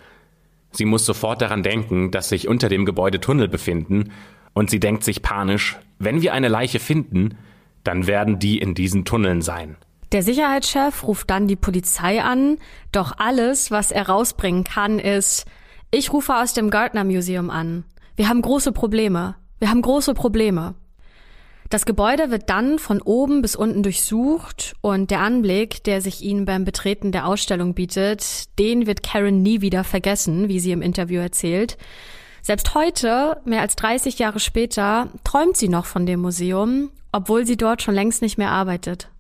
Sie 0.71 0.85
muss 0.85 1.05
sofort 1.05 1.43
daran 1.43 1.65
denken, 1.65 2.13
dass 2.13 2.29
sich 2.29 2.47
unter 2.47 2.69
dem 2.69 2.85
Gebäude 2.85 3.19
Tunnel 3.19 3.49
befinden, 3.49 4.13
und 4.53 4.71
sie 4.71 4.79
denkt 4.79 5.03
sich 5.03 5.21
panisch, 5.21 5.77
wenn 5.99 6.23
wir 6.23 6.33
eine 6.33 6.49
Leiche 6.49 6.79
finden, 6.79 7.37
dann 7.83 8.07
werden 8.07 8.39
die 8.39 8.59
in 8.59 8.75
diesen 8.75 9.05
Tunneln 9.05 9.43
sein. 9.43 9.77
Der 10.13 10.23
Sicherheitschef 10.23 11.03
ruft 11.03 11.29
dann 11.29 11.49
die 11.49 11.57
Polizei 11.57 12.23
an, 12.23 12.59
doch 12.93 13.15
alles, 13.19 13.73
was 13.73 13.91
er 13.91 14.09
rausbringen 14.09 14.63
kann, 14.63 15.01
ist, 15.01 15.45
ich 15.91 16.13
rufe 16.13 16.37
aus 16.37 16.55
dem 16.55 16.71
Gardner 16.71 17.03
Museum 17.03 17.51
an. 17.51 17.83
Wir 18.15 18.29
haben 18.29 18.43
große 18.43 18.73
Probleme. 18.73 19.35
Wir 19.61 19.69
haben 19.69 19.83
große 19.83 20.15
Probleme. 20.15 20.75
Das 21.69 21.85
Gebäude 21.85 22.31
wird 22.31 22.49
dann 22.49 22.79
von 22.79 23.01
oben 23.01 23.43
bis 23.43 23.55
unten 23.55 23.83
durchsucht 23.85 24.75
und 24.81 25.11
der 25.11 25.21
Anblick, 25.21 25.85
der 25.85 26.01
sich 26.01 26.23
ihnen 26.23 26.47
beim 26.47 26.65
Betreten 26.65 27.13
der 27.13 27.27
Ausstellung 27.27 27.75
bietet, 27.75 28.59
den 28.59 28.87
wird 28.87 29.05
Karen 29.05 29.43
nie 29.43 29.61
wieder 29.61 29.85
vergessen, 29.85 30.49
wie 30.49 30.59
sie 30.59 30.73
im 30.73 30.83
Interview 30.83 31.21
erzählt. 31.21 31.77
Selbst 32.43 32.75
heute, 32.75 33.41
mehr 33.45 33.61
als 33.61 33.77
30 33.77 34.19
Jahre 34.19 34.41
später, 34.41 35.11
träumt 35.25 35.59
sie 35.59 35.69
noch 35.69 35.85
von 35.85 36.07
dem 36.07 36.21
Museum, 36.21 36.91
obwohl 37.13 37.47
sie 37.47 37.59
dort 37.59 37.83
schon 37.83 37.95
längst 37.95 38.23
nicht 38.23 38.39
mehr 38.39 38.51
arbeitet. 38.51 39.11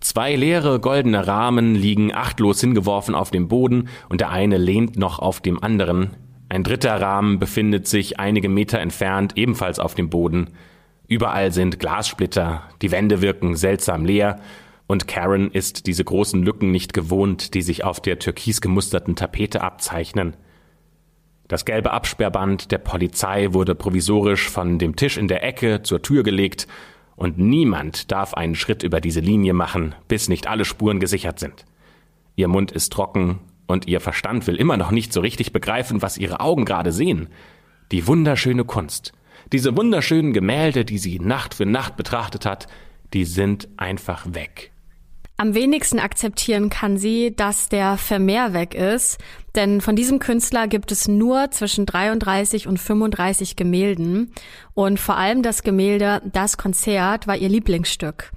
Zwei 0.00 0.36
leere 0.36 0.78
goldene 0.78 1.26
Rahmen 1.26 1.74
liegen 1.74 2.14
achtlos 2.14 2.60
hingeworfen 2.60 3.14
auf 3.14 3.30
dem 3.30 3.48
Boden 3.48 3.88
und 4.10 4.20
der 4.20 4.30
eine 4.30 4.58
lehnt 4.58 4.96
noch 4.96 5.18
auf 5.18 5.40
dem 5.40 5.62
anderen. 5.62 6.10
Ein 6.50 6.64
dritter 6.64 7.00
Rahmen 7.00 7.38
befindet 7.38 7.86
sich 7.86 8.18
einige 8.18 8.48
Meter 8.48 8.80
entfernt 8.80 9.34
ebenfalls 9.36 9.78
auf 9.78 9.94
dem 9.94 10.10
Boden. 10.10 10.50
Überall 11.06 11.52
sind 11.52 11.78
Glassplitter, 11.78 12.64
die 12.82 12.90
Wände 12.90 13.22
wirken 13.22 13.54
seltsam 13.54 14.04
leer, 14.04 14.40
und 14.88 15.06
Karen 15.06 15.52
ist 15.52 15.86
diese 15.86 16.02
großen 16.02 16.42
Lücken 16.42 16.72
nicht 16.72 16.92
gewohnt, 16.92 17.54
die 17.54 17.62
sich 17.62 17.84
auf 17.84 18.00
der 18.00 18.18
türkis 18.18 18.60
gemusterten 18.60 19.14
Tapete 19.14 19.60
abzeichnen. 19.60 20.36
Das 21.46 21.64
gelbe 21.64 21.92
Absperrband 21.92 22.72
der 22.72 22.78
Polizei 22.78 23.52
wurde 23.52 23.76
provisorisch 23.76 24.50
von 24.50 24.80
dem 24.80 24.96
Tisch 24.96 25.18
in 25.18 25.28
der 25.28 25.44
Ecke 25.44 25.84
zur 25.84 26.02
Tür 26.02 26.24
gelegt, 26.24 26.66
und 27.14 27.38
niemand 27.38 28.10
darf 28.10 28.34
einen 28.34 28.56
Schritt 28.56 28.82
über 28.82 29.00
diese 29.00 29.20
Linie 29.20 29.52
machen, 29.52 29.94
bis 30.08 30.28
nicht 30.28 30.48
alle 30.48 30.64
Spuren 30.64 30.98
gesichert 30.98 31.38
sind. 31.38 31.64
Ihr 32.34 32.48
Mund 32.48 32.72
ist 32.72 32.92
trocken 32.92 33.38
und 33.70 33.86
ihr 33.86 34.00
Verstand 34.00 34.46
will 34.46 34.56
immer 34.56 34.76
noch 34.76 34.90
nicht 34.90 35.12
so 35.12 35.20
richtig 35.20 35.52
begreifen, 35.52 36.02
was 36.02 36.18
ihre 36.18 36.40
Augen 36.40 36.64
gerade 36.64 36.92
sehen. 36.92 37.28
Die 37.92 38.06
wunderschöne 38.06 38.64
Kunst. 38.64 39.12
Diese 39.52 39.76
wunderschönen 39.76 40.32
Gemälde, 40.32 40.84
die 40.84 40.98
sie 40.98 41.18
Nacht 41.18 41.54
für 41.54 41.66
Nacht 41.66 41.96
betrachtet 41.96 42.46
hat, 42.46 42.66
die 43.12 43.24
sind 43.24 43.68
einfach 43.76 44.26
weg. 44.34 44.70
Am 45.36 45.54
wenigsten 45.54 45.98
akzeptieren 45.98 46.68
kann 46.68 46.98
sie, 46.98 47.34
dass 47.34 47.70
der 47.70 47.96
Vermehr 47.96 48.52
weg 48.52 48.74
ist, 48.74 49.16
denn 49.54 49.80
von 49.80 49.96
diesem 49.96 50.18
Künstler 50.18 50.68
gibt 50.68 50.92
es 50.92 51.08
nur 51.08 51.50
zwischen 51.50 51.86
33 51.86 52.68
und 52.68 52.78
35 52.78 53.56
Gemälden 53.56 54.34
und 54.74 55.00
vor 55.00 55.16
allem 55.16 55.42
das 55.42 55.62
Gemälde 55.62 56.20
Das 56.30 56.58
Konzert 56.58 57.26
war 57.26 57.38
ihr 57.38 57.48
Lieblingsstück. 57.48 58.32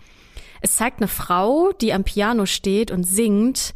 Es 0.61 0.77
zeigt 0.77 0.99
eine 0.99 1.09
Frau, 1.09 1.73
die 1.73 1.91
am 1.91 2.05
Piano 2.05 2.45
steht 2.45 2.89
und 2.89 3.03
singt 3.03 3.73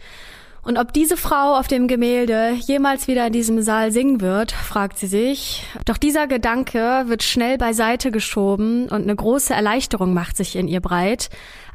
und 0.68 0.78
ob 0.78 0.92
diese 0.92 1.16
Frau 1.16 1.56
auf 1.58 1.68
dem 1.68 1.88
Gemälde 1.88 2.52
jemals 2.66 3.08
wieder 3.08 3.26
in 3.28 3.32
diesem 3.34 3.62
Saal 3.62 3.94
singen 3.94 4.20
wird, 4.20 4.52
fragt 4.52 4.98
sie 4.98 5.08
sich. 5.08 5.64
Doch 5.86 5.98
dieser 5.98 6.28
Gedanke 6.28 7.06
wird 7.08 7.24
schnell 7.24 7.58
beiseite 7.58 8.12
geschoben 8.12 8.84
und 8.90 9.04
eine 9.04 9.16
große 9.16 9.54
Erleichterung 9.54 10.14
macht 10.14 10.36
sich 10.36 10.58
in 10.58 10.68
ihr 10.68 10.82
breit, 10.82 11.30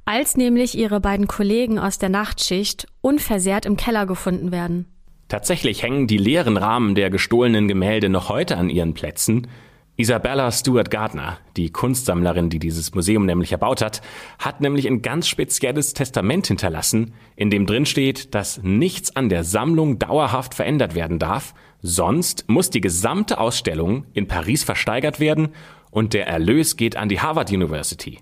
als 0.05 0.37
nämlich 0.37 0.77
ihre 0.77 1.01
beiden 1.01 1.27
Kollegen 1.27 1.79
aus 1.79 1.97
der 1.97 2.11
Nachtschicht 2.11 2.87
unversehrt 3.01 3.65
im 3.65 3.79
Keller 3.79 4.05
gefunden 4.05 4.53
werden. 4.53 4.87
Tatsächlich 5.29 5.83
hängen 5.83 6.07
die 6.07 6.19
leeren 6.19 6.59
Rahmen 6.59 6.95
der 6.95 7.09
gestohlenen 7.09 7.69
Gemälde 7.69 8.11
noch 8.11 8.29
heute 8.29 8.59
an 8.59 8.69
ihren 8.69 8.93
Plätzen. 8.93 9.49
Isabella 9.97 10.51
Stewart 10.51 10.91
Gardner, 10.91 11.37
die 11.59 11.71
Kunstsammlerin, 11.71 12.49
die 12.49 12.59
dieses 12.59 12.95
Museum 12.95 13.27
nämlich 13.27 13.53
erbaut 13.53 13.83
hat, 13.83 14.01
hat 14.39 14.63
nämlich 14.63 14.87
ein 14.87 15.03
ganz 15.03 15.29
spezielles 15.29 15.93
Testament 15.93 16.47
hinterlassen, 16.47 17.13
in 17.37 17.51
dem 17.51 17.67
drin 17.67 17.85
steht, 17.85 18.35
dass 18.35 18.63
nichts 18.63 19.15
an 19.15 19.29
der 19.29 19.45
Sammlung 19.45 19.99
dauerhaft 19.99 20.55
verändert 20.55 20.95
werden 20.95 21.19
darf, 21.19 21.53
sonst 21.83 22.49
muss 22.49 22.71
die 22.71 22.81
gesamte 22.81 23.39
Ausstellung 23.39 24.07
in 24.15 24.29
Paris 24.29 24.65
versteigert 24.65 25.21
werden 25.21 25.51
und 25.91 26.15
der 26.15 26.27
Erlös 26.27 26.79
geht 26.79 26.97
an 26.97 27.11
die 27.11 27.21
Harvard 27.21 27.51
University. 27.51 28.21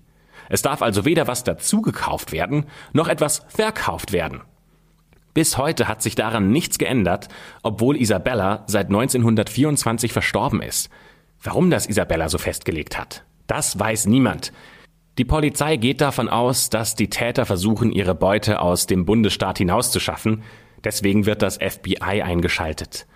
Es 0.49 0.61
darf 0.61 0.81
also 0.81 1.05
weder 1.05 1.27
was 1.27 1.45
dazugekauft 1.45 2.33
werden, 2.33 2.65
noch 2.91 3.07
etwas 3.07 3.45
verkauft 3.47 4.11
werden. 4.11 4.41
Bis 5.33 5.57
heute 5.57 5.87
hat 5.87 6.01
sich 6.01 6.15
daran 6.15 6.51
nichts 6.51 6.77
geändert, 6.77 7.29
obwohl 7.63 7.95
Isabella 7.95 8.65
seit 8.67 8.87
1924 8.87 10.11
verstorben 10.11 10.61
ist. 10.61 10.89
Warum 11.43 11.71
das 11.71 11.87
Isabella 11.87 12.29
so 12.29 12.37
festgelegt 12.37 12.99
hat, 12.99 13.23
das 13.47 13.79
weiß 13.79 14.05
niemand. 14.05 14.53
Die 15.17 15.25
Polizei 15.25 15.75
geht 15.75 15.99
davon 15.99 16.29
aus, 16.29 16.69
dass 16.69 16.95
die 16.95 17.09
Täter 17.09 17.45
versuchen, 17.45 17.91
ihre 17.91 18.15
Beute 18.15 18.61
aus 18.61 18.85
dem 18.85 19.05
Bundesstaat 19.05 19.57
hinauszuschaffen. 19.57 20.43
Deswegen 20.83 21.25
wird 21.25 21.41
das 21.41 21.57
FBI 21.57 22.21
eingeschaltet. 22.21 23.07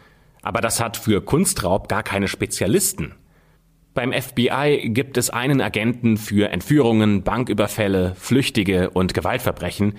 Aber 0.42 0.60
das 0.60 0.80
hat 0.80 0.98
für 0.98 1.22
Kunstraub 1.22 1.88
gar 1.88 2.04
keine 2.04 2.28
Spezialisten. 2.28 3.16
Beim 3.94 4.12
FBI 4.12 4.90
gibt 4.90 5.18
es 5.18 5.30
einen 5.30 5.62
Agenten 5.62 6.18
für 6.18 6.50
Entführungen, 6.50 7.24
Banküberfälle, 7.24 8.14
Flüchtige 8.16 8.90
und 8.90 9.14
Gewaltverbrechen. 9.14 9.98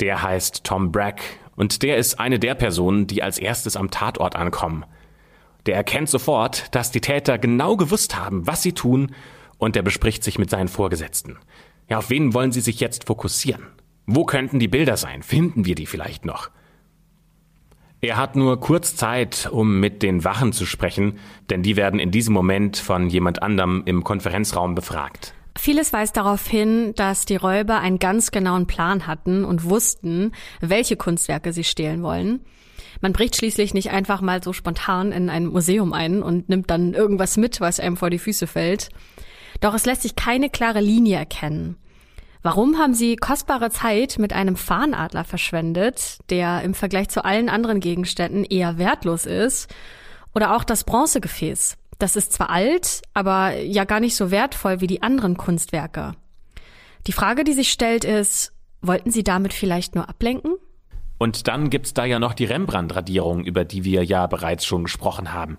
Der 0.00 0.22
heißt 0.22 0.64
Tom 0.64 0.92
Bragg 0.92 1.22
und 1.56 1.82
der 1.82 1.96
ist 1.96 2.20
eine 2.20 2.38
der 2.38 2.54
Personen, 2.54 3.06
die 3.06 3.22
als 3.22 3.38
erstes 3.38 3.76
am 3.76 3.90
Tatort 3.90 4.36
ankommen. 4.36 4.84
Der 5.68 5.76
erkennt 5.76 6.08
sofort, 6.08 6.74
dass 6.74 6.92
die 6.92 7.02
Täter 7.02 7.36
genau 7.36 7.76
gewusst 7.76 8.16
haben, 8.16 8.46
was 8.46 8.62
sie 8.62 8.72
tun 8.72 9.14
und 9.58 9.76
der 9.76 9.82
bespricht 9.82 10.24
sich 10.24 10.38
mit 10.38 10.48
seinen 10.48 10.68
Vorgesetzten. 10.68 11.36
Ja, 11.90 11.98
auf 11.98 12.08
wen 12.08 12.32
wollen 12.32 12.52
sie 12.52 12.62
sich 12.62 12.80
jetzt 12.80 13.04
fokussieren? 13.04 13.66
Wo 14.06 14.24
könnten 14.24 14.60
die 14.60 14.68
Bilder 14.68 14.96
sein? 14.96 15.22
Finden 15.22 15.66
wir 15.66 15.74
die 15.74 15.84
vielleicht 15.84 16.24
noch? 16.24 16.48
Er 18.00 18.16
hat 18.16 18.34
nur 18.34 18.58
kurz 18.60 18.96
Zeit, 18.96 19.46
um 19.52 19.78
mit 19.78 20.02
den 20.02 20.24
Wachen 20.24 20.54
zu 20.54 20.64
sprechen, 20.64 21.18
denn 21.50 21.62
die 21.62 21.76
werden 21.76 22.00
in 22.00 22.12
diesem 22.12 22.32
Moment 22.32 22.78
von 22.78 23.10
jemand 23.10 23.42
anderem 23.42 23.82
im 23.84 24.04
Konferenzraum 24.04 24.74
befragt. 24.74 25.34
Vieles 25.58 25.92
weist 25.92 26.16
darauf 26.16 26.46
hin, 26.46 26.94
dass 26.94 27.26
die 27.26 27.36
Räuber 27.36 27.80
einen 27.80 27.98
ganz 27.98 28.30
genauen 28.30 28.66
Plan 28.66 29.06
hatten 29.06 29.44
und 29.44 29.64
wussten, 29.64 30.32
welche 30.62 30.96
Kunstwerke 30.96 31.52
sie 31.52 31.64
stehlen 31.64 32.02
wollen. 32.02 32.40
Man 33.00 33.12
bricht 33.12 33.36
schließlich 33.36 33.74
nicht 33.74 33.90
einfach 33.90 34.20
mal 34.20 34.42
so 34.42 34.52
spontan 34.52 35.12
in 35.12 35.30
ein 35.30 35.46
Museum 35.46 35.92
ein 35.92 36.22
und 36.22 36.48
nimmt 36.48 36.70
dann 36.70 36.94
irgendwas 36.94 37.36
mit, 37.36 37.60
was 37.60 37.80
einem 37.80 37.96
vor 37.96 38.10
die 38.10 38.18
Füße 38.18 38.46
fällt. 38.46 38.88
Doch 39.60 39.74
es 39.74 39.86
lässt 39.86 40.02
sich 40.02 40.16
keine 40.16 40.50
klare 40.50 40.80
Linie 40.80 41.18
erkennen. 41.18 41.76
Warum 42.42 42.78
haben 42.78 42.94
Sie 42.94 43.16
kostbare 43.16 43.70
Zeit 43.70 44.18
mit 44.18 44.32
einem 44.32 44.56
Fahnadler 44.56 45.24
verschwendet, 45.24 46.18
der 46.30 46.62
im 46.62 46.74
Vergleich 46.74 47.08
zu 47.08 47.24
allen 47.24 47.48
anderen 47.48 47.80
Gegenständen 47.80 48.44
eher 48.44 48.78
wertlos 48.78 49.26
ist? 49.26 49.68
Oder 50.34 50.54
auch 50.54 50.64
das 50.64 50.84
Bronzegefäß. 50.84 51.76
Das 51.98 52.14
ist 52.14 52.32
zwar 52.32 52.50
alt, 52.50 53.02
aber 53.12 53.56
ja 53.56 53.84
gar 53.84 53.98
nicht 53.98 54.14
so 54.14 54.30
wertvoll 54.30 54.80
wie 54.80 54.86
die 54.86 55.02
anderen 55.02 55.36
Kunstwerke. 55.36 56.12
Die 57.08 57.12
Frage, 57.12 57.42
die 57.42 57.54
sich 57.54 57.72
stellt, 57.72 58.04
ist, 58.04 58.52
wollten 58.80 59.10
Sie 59.10 59.24
damit 59.24 59.52
vielleicht 59.52 59.96
nur 59.96 60.08
ablenken? 60.08 60.54
Und 61.18 61.48
dann 61.48 61.68
gibt's 61.68 61.94
da 61.94 62.04
ja 62.04 62.18
noch 62.18 62.32
die 62.32 62.44
Rembrandt-Radierung, 62.44 63.44
über 63.44 63.64
die 63.64 63.84
wir 63.84 64.04
ja 64.04 64.26
bereits 64.26 64.64
schon 64.64 64.84
gesprochen 64.84 65.32
haben. 65.32 65.58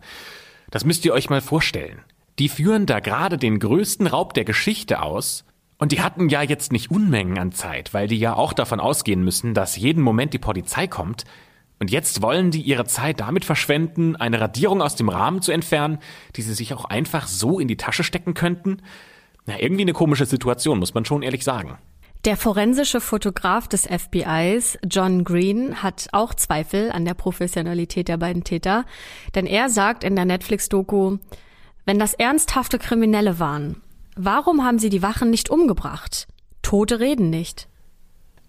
Das 0.72 0.86
müsst 0.86 1.06
ihr 1.06 1.14
euch 1.14 1.30
mal 1.30 1.42
vorstellen. 1.42 2.02
Die 2.40 2.50
führen 2.50 2.86
da 2.86 3.02
gerade 3.02 3.38
den 3.38 3.60
größten 3.60 4.08
Raub 4.08 4.34
der 4.34 4.46
Geschichte 4.46 5.02
aus 5.02 5.44
und 5.78 5.92
die 5.92 6.02
hatten 6.02 6.30
ja 6.30 6.42
jetzt 6.42 6.72
nicht 6.72 6.92
Unmengen 6.92 7.38
an 7.38 7.52
Zeit, 7.52 7.94
weil 7.94 8.08
die 8.08 8.18
ja 8.20 8.36
auch 8.36 8.54
davon 8.54 8.80
ausgehen 8.80 9.24
müssen, 9.24 9.54
dass 9.54 9.78
jeden 9.78 10.04
Moment 10.04 10.34
die 10.34 10.40
Polizei 10.40 10.88
kommt. 10.88 11.26
Und 11.80 11.92
jetzt 11.92 12.22
wollen 12.22 12.52
die 12.52 12.62
ihre 12.62 12.86
Zeit 12.86 13.22
damit 13.22 13.46
verschwenden, 13.46 14.18
eine 14.18 14.42
Radierung 14.42 14.82
aus 14.82 14.96
dem 14.96 15.08
Rahmen 15.08 15.42
zu 15.42 15.54
entfernen, 15.54 16.00
die 16.36 16.42
sie 16.42 16.54
sich 16.54 16.74
auch 16.74 16.86
einfach 16.86 17.28
so 17.28 17.60
in 17.60 17.70
die 17.70 17.78
Tasche 17.78 18.04
stecken 18.04 18.34
könnten? 18.34 18.82
Na, 19.46 19.60
irgendwie 19.60 19.84
eine 19.84 19.94
komische 19.94 20.26
Situation, 20.26 20.80
muss 20.80 20.94
man 20.94 21.06
schon 21.06 21.24
ehrlich 21.24 21.46
sagen. 21.46 21.78
Der 22.26 22.36
forensische 22.36 23.00
Fotograf 23.00 23.68
des 23.68 23.88
FBIs, 23.88 24.78
John 24.90 25.24
Green, 25.24 25.82
hat 25.82 26.10
auch 26.12 26.34
Zweifel 26.34 26.92
an 26.92 27.06
der 27.06 27.14
Professionalität 27.14 28.08
der 28.08 28.18
beiden 28.18 28.44
Täter, 28.44 28.86
denn 29.36 29.46
er 29.46 29.70
sagt 29.70 30.04
in 30.04 30.16
der 30.16 30.26
Netflix-Doku, 30.26 31.18
wenn 31.86 31.98
das 31.98 32.14
ernsthafte 32.14 32.78
Kriminelle 32.78 33.40
waren, 33.40 33.82
Warum 34.22 34.66
haben 34.66 34.80
sie 34.80 34.90
die 34.90 35.02
Wachen 35.02 35.30
nicht 35.30 35.50
umgebracht? 35.50 36.28
Tote 36.62 37.00
reden 37.00 37.30
nicht. 37.30 37.70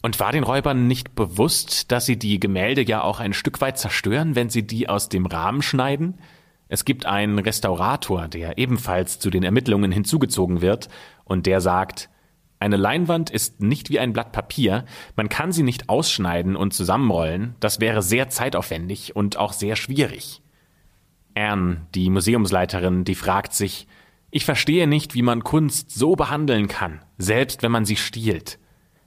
Und 0.02 0.18
war 0.18 0.32
den 0.32 0.42
Räubern 0.42 0.88
nicht 0.88 1.14
bewusst, 1.14 1.92
dass 1.92 2.06
sie 2.06 2.18
die 2.18 2.40
Gemälde 2.40 2.82
ja 2.82 3.02
auch 3.02 3.20
ein 3.20 3.32
Stück 3.32 3.60
weit 3.60 3.78
zerstören, 3.78 4.34
wenn 4.34 4.50
sie 4.50 4.66
die 4.66 4.88
aus 4.88 5.08
dem 5.08 5.26
Rahmen 5.26 5.62
schneiden? 5.62 6.18
Es 6.66 6.84
gibt 6.84 7.06
einen 7.06 7.38
Restaurator, 7.38 8.26
der 8.26 8.58
ebenfalls 8.58 9.20
zu 9.20 9.30
den 9.30 9.44
Ermittlungen 9.44 9.92
hinzugezogen 9.92 10.60
wird, 10.60 10.88
und 11.22 11.46
der 11.46 11.60
sagt, 11.60 12.08
eine 12.60 12.76
Leinwand 12.76 13.30
ist 13.30 13.62
nicht 13.62 13.88
wie 13.88 13.98
ein 13.98 14.12
Blatt 14.12 14.32
Papier, 14.32 14.84
man 15.16 15.30
kann 15.30 15.50
sie 15.50 15.62
nicht 15.62 15.88
ausschneiden 15.88 16.56
und 16.56 16.74
zusammenrollen, 16.74 17.56
das 17.58 17.80
wäre 17.80 18.02
sehr 18.02 18.28
zeitaufwendig 18.28 19.16
und 19.16 19.38
auch 19.38 19.54
sehr 19.54 19.76
schwierig. 19.76 20.42
Anne, 21.34 21.86
die 21.94 22.10
Museumsleiterin, 22.10 23.04
die 23.04 23.14
fragt 23.14 23.54
sich, 23.54 23.86
ich 24.30 24.44
verstehe 24.44 24.86
nicht, 24.86 25.14
wie 25.14 25.22
man 25.22 25.42
Kunst 25.42 25.90
so 25.90 26.14
behandeln 26.16 26.68
kann, 26.68 27.00
selbst 27.16 27.62
wenn 27.62 27.72
man 27.72 27.86
sie 27.86 27.96
stiehlt. 27.96 28.58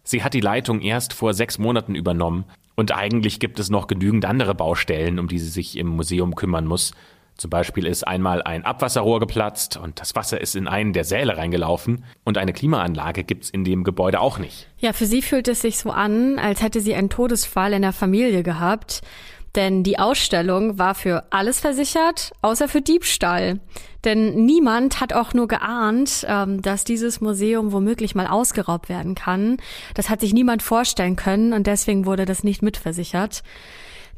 Sie 0.04 0.24
hat 0.24 0.34
die 0.34 0.42
Leitung 0.42 0.82
erst 0.82 1.14
vor 1.14 1.34
sechs 1.36 1.60
Monaten 1.60 1.94
übernommen 1.94 2.46
und 2.76 2.92
eigentlich 2.92 3.40
gibt 3.40 3.60
es 3.60 3.70
noch 3.70 3.86
genügend 3.86 4.26
andere 4.26 4.56
Baustellen, 4.56 5.20
um 5.20 5.28
die 5.28 5.40
sie 5.40 5.50
sich 5.50 5.78
im 5.78 5.88
Museum 5.88 6.34
kümmern 6.34 6.66
muss. 6.66 6.94
Zum 7.38 7.50
Beispiel 7.50 7.86
ist 7.86 8.08
einmal 8.08 8.44
ein 8.44 8.64
Abwasserrohr 8.64 9.20
geplatzt 9.20 9.78
und 9.78 10.00
das 10.00 10.16
Wasser 10.16 10.40
ist 10.40 10.56
in 10.56 10.68
einen 10.68 10.94
der 10.94 11.04
Säle 11.04 11.36
reingelaufen 11.38 12.06
und 12.24 12.38
eine 12.38 12.54
Klimaanlage 12.54 13.24
gibt's 13.24 13.50
in 13.50 13.64
dem 13.64 13.84
Gebäude 13.84 14.20
auch 14.20 14.38
nicht. 14.38 14.68
Ja, 14.78 14.94
für 14.94 15.06
sie 15.06 15.22
fühlt 15.22 15.48
es 15.48 15.62
sich 15.62 15.78
so 15.78 15.92
an, 15.92 16.38
als 16.38 16.62
hätte 16.62 16.80
sie 16.80 16.96
einen 16.96 17.10
Todesfall 17.10 17.74
in 17.74 17.82
der 17.82 17.94
Familie 17.94 18.44
gehabt. 18.44 19.02
Denn 19.56 19.84
die 19.84 20.00
Ausstellung 20.00 20.80
war 20.80 20.96
für 20.96 21.26
alles 21.30 21.60
versichert, 21.60 22.32
außer 22.42 22.68
für 22.68 22.82
Diebstahl. 22.82 23.60
Denn 24.04 24.46
niemand 24.46 25.00
hat 25.00 25.14
auch 25.14 25.34
nur 25.34 25.48
geahnt, 25.48 26.26
ähm, 26.28 26.62
dass 26.62 26.84
dieses 26.84 27.22
Museum 27.22 27.72
womöglich 27.72 28.16
mal 28.16 28.26
ausgeraubt 28.26 28.90
werden 28.90 29.14
kann. 29.14 29.58
Das 29.94 30.10
hat 30.10 30.22
sich 30.22 30.34
niemand 30.34 30.64
vorstellen 30.64 31.16
können 31.16 31.54
und 31.54 31.68
deswegen 31.68 32.06
wurde 32.06 32.26
das 32.26 32.44
nicht 32.44 32.64
mitversichert. 32.64 33.44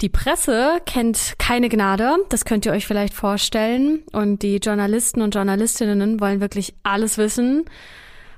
Die 0.02 0.10
Presse 0.10 0.82
kennt 0.86 1.36
keine 1.38 1.70
Gnade, 1.70 2.18
das 2.28 2.44
könnt 2.44 2.66
ihr 2.66 2.74
euch 2.74 2.86
vielleicht 2.86 3.14
vorstellen. 3.14 4.04
Und 4.12 4.42
die 4.44 4.58
Journalisten 4.58 5.22
und 5.22 5.34
Journalistinnen 5.34 6.20
wollen 6.20 6.42
wirklich 6.42 6.76
alles 6.84 7.18
wissen. 7.18 7.64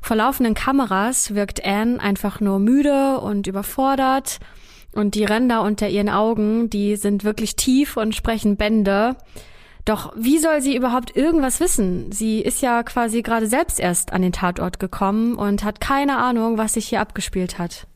Vor 0.02 0.16
laufenden 0.18 0.54
Kameras 0.54 1.34
wirkt 1.34 1.66
Anne 1.66 2.00
einfach 2.00 2.40
nur 2.40 2.60
müde 2.60 3.20
und 3.20 3.48
überfordert. 3.48 4.38
Und 4.94 5.16
die 5.16 5.26
Ränder 5.26 5.64
unter 5.64 5.90
ihren 5.90 6.10
Augen, 6.10 6.70
die 6.70 6.96
sind 6.96 7.24
wirklich 7.24 7.56
tief 7.56 7.98
und 7.98 8.16
sprechen 8.16 8.56
Bände. 8.56 9.16
Doch 9.84 10.14
wie 10.16 10.38
soll 10.38 10.62
sie 10.62 10.76
überhaupt 10.76 11.16
irgendwas 11.16 11.60
wissen? 11.60 12.12
Sie 12.12 12.42
ist 12.42 12.62
ja 12.62 12.84
quasi 12.84 13.24
gerade 13.24 13.48
selbst 13.48 13.80
erst 13.80 14.14
an 14.14 14.22
den 14.22 14.32
Tatort 14.32 14.80
gekommen 14.80 15.36
und 15.36 15.64
hat 15.64 15.82
keine 15.82 16.18
Ahnung, 16.18 16.58
was 16.58 16.74
sich 16.74 16.88
hier 16.88 17.02
abgespielt 17.02 17.58
hat. 17.58 17.88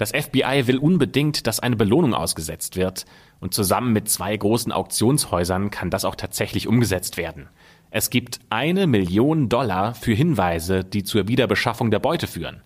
Das 0.00 0.12
FBI 0.12 0.66
will 0.66 0.78
unbedingt, 0.78 1.46
dass 1.46 1.60
eine 1.60 1.76
Belohnung 1.76 2.14
ausgesetzt 2.14 2.76
wird, 2.76 3.04
und 3.38 3.52
zusammen 3.52 3.92
mit 3.92 4.08
zwei 4.08 4.34
großen 4.34 4.72
Auktionshäusern 4.72 5.70
kann 5.70 5.90
das 5.90 6.06
auch 6.06 6.14
tatsächlich 6.14 6.66
umgesetzt 6.66 7.18
werden. 7.18 7.50
Es 7.90 8.08
gibt 8.08 8.40
eine 8.48 8.86
Million 8.86 9.50
Dollar 9.50 9.94
für 9.94 10.14
Hinweise, 10.14 10.84
die 10.84 11.04
zur 11.04 11.28
Wiederbeschaffung 11.28 11.90
der 11.90 11.98
Beute 11.98 12.26
führen. 12.26 12.62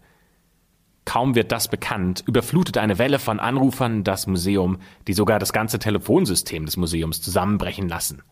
Kaum 1.07 1.35
wird 1.35 1.51
das 1.51 1.67
bekannt, 1.67 2.23
überflutet 2.25 2.79
eine 2.79 2.99
Welle 2.99 3.19
von 3.19 3.41
Anrufern 3.41 4.05
das 4.05 4.29
Museum, 4.29 4.79
die 5.09 5.13
sogar 5.13 5.41
das 5.41 5.53
ganze 5.53 5.81
Telefonsystem 5.81 6.67
des 6.67 6.77
Museums 6.77 7.21
zusammenbrechen 7.21 7.89
lassen. 7.89 8.23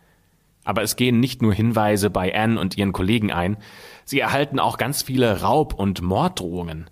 Aber 0.62 0.82
es 0.84 0.94
gehen 0.94 1.18
nicht 1.18 1.42
nur 1.42 1.52
Hinweise 1.52 2.08
bei 2.08 2.32
Anne 2.32 2.60
und 2.60 2.78
ihren 2.78 2.92
Kollegen 2.92 3.32
ein, 3.32 3.56
sie 4.04 4.20
erhalten 4.20 4.60
auch 4.60 4.78
ganz 4.78 5.02
viele 5.02 5.40
Raub- 5.40 5.74
und 5.74 6.02
Morddrohungen. 6.02 6.88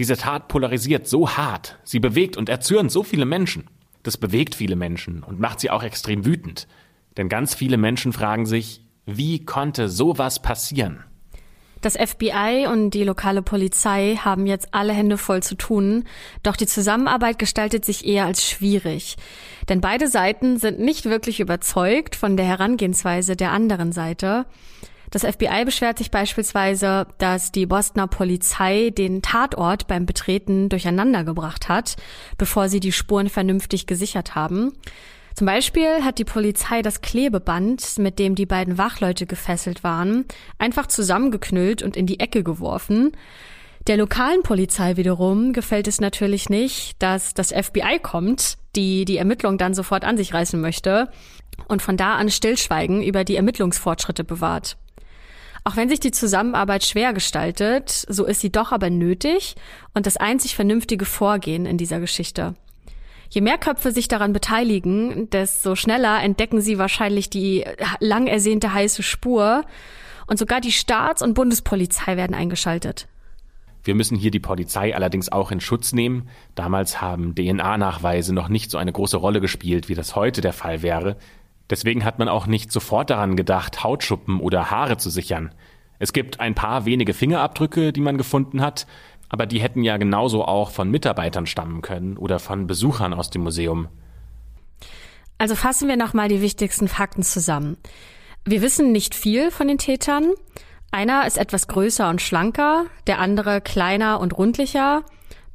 Diese 0.00 0.16
Tat 0.16 0.48
polarisiert 0.48 1.06
so 1.06 1.28
hart, 1.36 1.78
sie 1.84 2.00
bewegt 2.00 2.38
und 2.38 2.48
erzürnt 2.48 2.90
so 2.90 3.02
viele 3.02 3.26
Menschen. 3.26 3.68
Das 4.02 4.16
bewegt 4.16 4.54
viele 4.54 4.74
Menschen 4.74 5.22
und 5.22 5.38
macht 5.38 5.60
sie 5.60 5.68
auch 5.68 5.82
extrem 5.82 6.24
wütend. 6.24 6.66
Denn 7.18 7.28
ganz 7.28 7.54
viele 7.54 7.76
Menschen 7.76 8.14
fragen 8.14 8.46
sich, 8.46 8.82
wie 9.04 9.44
konnte 9.44 9.90
sowas 9.90 10.40
passieren? 10.40 11.04
Das 11.82 11.98
FBI 11.98 12.66
und 12.72 12.92
die 12.92 13.04
lokale 13.04 13.42
Polizei 13.42 14.18
haben 14.18 14.46
jetzt 14.46 14.68
alle 14.72 14.94
Hände 14.94 15.18
voll 15.18 15.42
zu 15.42 15.54
tun, 15.54 16.04
doch 16.42 16.56
die 16.56 16.66
Zusammenarbeit 16.66 17.38
gestaltet 17.38 17.84
sich 17.84 18.06
eher 18.06 18.24
als 18.24 18.48
schwierig. 18.48 19.18
Denn 19.68 19.82
beide 19.82 20.08
Seiten 20.08 20.56
sind 20.56 20.80
nicht 20.80 21.04
wirklich 21.04 21.40
überzeugt 21.40 22.16
von 22.16 22.38
der 22.38 22.46
Herangehensweise 22.46 23.36
der 23.36 23.52
anderen 23.52 23.92
Seite. 23.92 24.46
Das 25.10 25.22
FBI 25.24 25.64
beschwert 25.64 25.98
sich 25.98 26.10
beispielsweise, 26.10 27.08
dass 27.18 27.50
die 27.50 27.66
Bostoner 27.66 28.06
Polizei 28.06 28.90
den 28.90 29.22
Tatort 29.22 29.88
beim 29.88 30.06
Betreten 30.06 30.68
durcheinander 30.68 31.24
gebracht 31.24 31.68
hat, 31.68 31.96
bevor 32.38 32.68
sie 32.68 32.78
die 32.78 32.92
Spuren 32.92 33.28
vernünftig 33.28 33.86
gesichert 33.86 34.36
haben. 34.36 34.72
Zum 35.34 35.46
Beispiel 35.46 36.04
hat 36.04 36.18
die 36.18 36.24
Polizei 36.24 36.82
das 36.82 37.00
Klebeband, 37.00 37.98
mit 37.98 38.18
dem 38.18 38.34
die 38.34 38.46
beiden 38.46 38.78
Wachleute 38.78 39.26
gefesselt 39.26 39.82
waren, 39.82 40.26
einfach 40.58 40.86
zusammengeknüllt 40.86 41.82
und 41.82 41.96
in 41.96 42.06
die 42.06 42.20
Ecke 42.20 42.42
geworfen. 42.44 43.12
Der 43.86 43.96
lokalen 43.96 44.42
Polizei 44.42 44.96
wiederum 44.96 45.52
gefällt 45.52 45.88
es 45.88 46.00
natürlich 46.00 46.50
nicht, 46.50 47.02
dass 47.02 47.32
das 47.32 47.52
FBI 47.52 47.98
kommt, 48.02 48.58
die 48.76 49.04
die 49.04 49.16
Ermittlung 49.16 49.56
dann 49.56 49.74
sofort 49.74 50.04
an 50.04 50.16
sich 50.16 50.34
reißen 50.34 50.60
möchte 50.60 51.10
und 51.66 51.80
von 51.80 51.96
da 51.96 52.16
an 52.16 52.30
Stillschweigen 52.30 53.02
über 53.02 53.24
die 53.24 53.36
Ermittlungsfortschritte 53.36 54.22
bewahrt. 54.22 54.76
Auch 55.64 55.76
wenn 55.76 55.88
sich 55.88 56.00
die 56.00 56.10
Zusammenarbeit 56.10 56.84
schwer 56.84 57.12
gestaltet, 57.12 57.90
so 58.08 58.24
ist 58.24 58.40
sie 58.40 58.50
doch 58.50 58.72
aber 58.72 58.90
nötig 58.90 59.56
und 59.94 60.06
das 60.06 60.16
einzig 60.16 60.54
vernünftige 60.54 61.04
Vorgehen 61.04 61.66
in 61.66 61.76
dieser 61.76 62.00
Geschichte. 62.00 62.54
Je 63.28 63.42
mehr 63.42 63.58
Köpfe 63.58 63.92
sich 63.92 64.08
daran 64.08 64.32
beteiligen, 64.32 65.30
desto 65.30 65.76
schneller 65.76 66.20
entdecken 66.22 66.60
sie 66.60 66.78
wahrscheinlich 66.78 67.30
die 67.30 67.64
lang 68.00 68.26
ersehnte 68.26 68.72
heiße 68.72 69.02
Spur 69.02 69.62
und 70.26 70.38
sogar 70.38 70.60
die 70.60 70.72
Staats- 70.72 71.22
und 71.22 71.34
Bundespolizei 71.34 72.16
werden 72.16 72.34
eingeschaltet. 72.34 73.06
Wir 73.82 73.94
müssen 73.94 74.16
hier 74.16 74.30
die 74.30 74.40
Polizei 74.40 74.94
allerdings 74.94 75.30
auch 75.30 75.50
in 75.50 75.60
Schutz 75.60 75.92
nehmen. 75.92 76.28
Damals 76.54 77.00
haben 77.00 77.34
DNA-Nachweise 77.34 78.34
noch 78.34 78.48
nicht 78.48 78.70
so 78.70 78.78
eine 78.78 78.92
große 78.92 79.16
Rolle 79.16 79.40
gespielt, 79.40 79.88
wie 79.88 79.94
das 79.94 80.16
heute 80.16 80.40
der 80.40 80.52
Fall 80.52 80.82
wäre. 80.82 81.16
Deswegen 81.70 82.04
hat 82.04 82.18
man 82.18 82.28
auch 82.28 82.46
nicht 82.46 82.72
sofort 82.72 83.10
daran 83.10 83.36
gedacht, 83.36 83.84
Hautschuppen 83.84 84.40
oder 84.40 84.70
Haare 84.70 84.96
zu 84.96 85.08
sichern. 85.08 85.54
Es 86.00 86.12
gibt 86.12 86.40
ein 86.40 86.54
paar 86.54 86.84
wenige 86.84 87.14
Fingerabdrücke, 87.14 87.92
die 87.92 88.00
man 88.00 88.18
gefunden 88.18 88.60
hat, 88.60 88.86
aber 89.28 89.46
die 89.46 89.60
hätten 89.60 89.84
ja 89.84 89.96
genauso 89.96 90.44
auch 90.44 90.70
von 90.70 90.90
Mitarbeitern 90.90 91.46
stammen 91.46 91.82
können 91.82 92.16
oder 92.16 92.40
von 92.40 92.66
Besuchern 92.66 93.14
aus 93.14 93.30
dem 93.30 93.42
Museum. 93.42 93.88
Also 95.38 95.54
fassen 95.54 95.88
wir 95.88 95.96
nochmal 95.96 96.28
die 96.28 96.42
wichtigsten 96.42 96.88
Fakten 96.88 97.22
zusammen. 97.22 97.76
Wir 98.44 98.60
wissen 98.60 98.92
nicht 98.92 99.14
viel 99.14 99.50
von 99.50 99.68
den 99.68 99.78
Tätern. 99.78 100.32
Einer 100.90 101.26
ist 101.26 101.38
etwas 101.38 101.68
größer 101.68 102.10
und 102.10 102.20
schlanker, 102.20 102.86
der 103.06 103.20
andere 103.20 103.60
kleiner 103.60 104.18
und 104.18 104.36
rundlicher. 104.36 105.04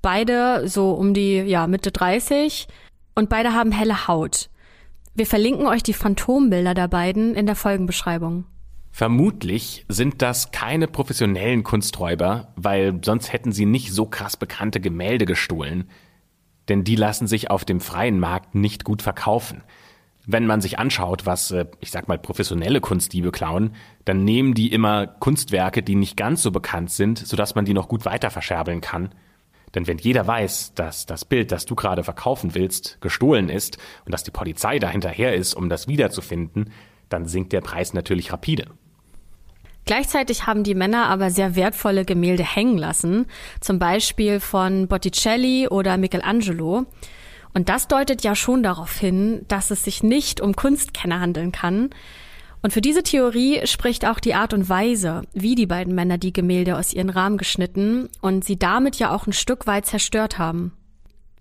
Beide 0.02 0.68
so 0.70 0.92
um 0.92 1.14
die 1.14 1.40
ja, 1.40 1.68
Mitte 1.68 1.92
30 1.92 2.68
und 3.16 3.30
beide 3.30 3.54
haben 3.54 3.72
helle 3.72 4.08
Haut. 4.08 4.50
Wir 5.18 5.26
verlinken 5.26 5.66
euch 5.66 5.82
die 5.82 5.94
Phantombilder 5.94 6.74
der 6.74 6.90
beiden 6.90 7.36
in 7.36 7.46
der 7.46 7.56
Folgenbeschreibung. 7.56 8.44
Vermutlich 8.92 9.86
sind 9.88 10.22
das 10.22 10.52
keine 10.52 10.90
professionellen 10.90 11.64
Kunsträuber, 11.64 12.54
weil 12.58 13.00
sonst 13.02 13.32
hätten 13.32 13.54
sie 13.54 13.66
nicht 13.66 13.94
so 13.94 14.08
krass 14.08 14.36
bekannte 14.36 14.82
Gemälde 14.82 15.26
gestohlen. 15.26 15.90
Denn 16.68 16.84
die 16.84 16.98
lassen 16.98 17.28
sich 17.28 17.50
auf 17.50 17.64
dem 17.64 17.80
freien 17.80 18.20
Markt 18.20 18.56
nicht 18.56 18.84
gut 18.84 19.02
verkaufen. 19.02 19.64
Wenn 20.26 20.48
man 20.48 20.60
sich 20.60 20.80
anschaut, 20.80 21.26
was, 21.26 21.52
äh, 21.52 21.66
ich 21.80 21.92
sag 21.92 22.10
mal, 22.10 22.18
professionelle 22.18 22.82
Kunstdiebe 22.82 23.32
klauen, 23.32 23.72
dann 24.04 24.26
nehmen 24.26 24.54
die 24.54 24.74
immer 24.74 25.08
Kunstwerke, 25.08 25.82
die 25.82 25.96
nicht 25.96 26.18
ganz 26.18 26.42
so 26.42 26.52
bekannt 26.52 26.92
sind, 26.92 27.20
sodass 27.20 27.56
man 27.56 27.64
die 27.64 27.74
noch 27.74 27.88
gut 27.88 28.04
weiter 28.04 28.32
verscherbeln 28.32 28.82
kann. 28.82 29.12
Denn 29.76 29.88
wenn 29.88 29.98
jeder 29.98 30.26
weiß, 30.26 30.74
dass 30.74 31.06
das 31.06 31.26
Bild, 31.26 31.52
das 31.52 31.66
du 31.66 31.76
gerade 31.76 32.04
verkaufen 32.04 32.56
willst, 32.56 33.00
gestohlen 33.02 33.50
ist 33.50 33.78
und 34.06 34.14
dass 34.14 34.24
die 34.24 34.32
Polizei 34.32 34.80
dahinterher 34.80 35.36
ist, 35.36 35.54
um 35.54 35.70
das 35.70 35.88
wiederzufinden, 35.88 36.72
dann 37.10 37.26
sinkt 37.26 37.54
der 37.54 37.62
Preis 37.62 37.94
natürlich 37.94 38.32
rapide. 38.32 38.66
Gleichzeitig 39.86 40.48
haben 40.48 40.64
die 40.64 40.74
Männer 40.74 41.08
aber 41.10 41.30
sehr 41.30 41.56
wertvolle 41.56 42.06
Gemälde 42.06 42.44
hängen 42.44 42.78
lassen, 42.78 43.28
zum 43.62 43.78
Beispiel 43.78 44.40
von 44.40 44.88
Botticelli 44.88 45.68
oder 45.68 45.98
Michelangelo. 45.98 46.86
Und 47.54 47.70
das 47.70 47.88
deutet 47.88 48.24
ja 48.24 48.36
schon 48.36 48.64
darauf 48.64 48.98
hin, 48.98 49.46
dass 49.48 49.70
es 49.70 49.84
sich 49.84 50.02
nicht 50.02 50.42
um 50.42 50.56
Kunstkenner 50.56 51.20
handeln 51.20 51.52
kann, 51.52 51.92
und 52.66 52.72
für 52.72 52.82
diese 52.82 53.04
Theorie 53.04 53.62
spricht 53.68 54.08
auch 54.08 54.20
die 54.20 54.34
Art 54.34 54.52
und 54.52 54.68
Weise, 54.68 55.22
wie 55.34 55.54
die 55.54 55.68
beiden 55.68 55.94
Männer 55.94 56.18
die 56.18 56.34
Gemälde 56.34 56.80
aus 56.80 56.94
ihren 56.94 57.12
Rahmen 57.12 57.38
geschnitten 57.38 58.10
und 58.22 58.44
sie 58.44 58.58
damit 58.58 58.96
ja 58.96 59.14
auch 59.14 59.28
ein 59.28 59.34
Stück 59.34 59.68
weit 59.68 59.86
zerstört 59.86 60.40
haben. 60.40 60.74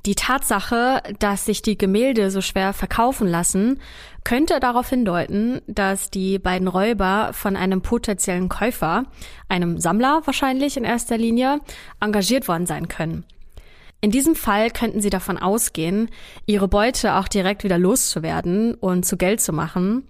Die 0.04 0.16
Tatsache, 0.16 1.02
dass 1.20 1.46
sich 1.46 1.62
die 1.62 1.78
Gemälde 1.78 2.30
so 2.30 2.42
schwer 2.42 2.74
verkaufen 2.74 3.26
lassen, 3.26 3.80
könnte 4.22 4.60
darauf 4.60 4.90
hindeuten, 4.90 5.62
dass 5.66 6.10
die 6.10 6.38
beiden 6.38 6.68
Räuber 6.68 7.30
von 7.32 7.56
einem 7.56 7.80
potenziellen 7.80 8.50
Käufer, 8.50 9.04
einem 9.48 9.78
Sammler 9.78 10.20
wahrscheinlich 10.26 10.76
in 10.76 10.84
erster 10.84 11.16
Linie, 11.16 11.60
engagiert 12.00 12.48
worden 12.48 12.66
sein 12.66 12.88
können. 12.88 13.24
In 14.02 14.10
diesem 14.10 14.34
Fall 14.34 14.70
könnten 14.70 15.00
sie 15.00 15.08
davon 15.08 15.38
ausgehen, 15.38 16.10
ihre 16.44 16.68
Beute 16.68 17.14
auch 17.14 17.28
direkt 17.28 17.64
wieder 17.64 17.78
loszuwerden 17.78 18.74
und 18.74 19.06
zu 19.06 19.16
Geld 19.16 19.40
zu 19.40 19.54
machen, 19.54 20.06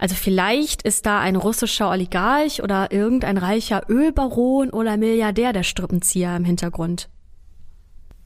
also 0.00 0.14
vielleicht 0.14 0.80
ist 0.80 1.04
da 1.04 1.20
ein 1.20 1.36
russischer 1.36 1.90
Oligarch 1.90 2.62
oder 2.62 2.90
irgendein 2.90 3.36
reicher 3.36 3.82
Ölbaron 3.90 4.70
oder 4.70 4.96
Milliardär 4.96 5.52
der 5.52 5.62
Strippenzieher 5.62 6.34
im 6.34 6.46
Hintergrund. 6.46 7.10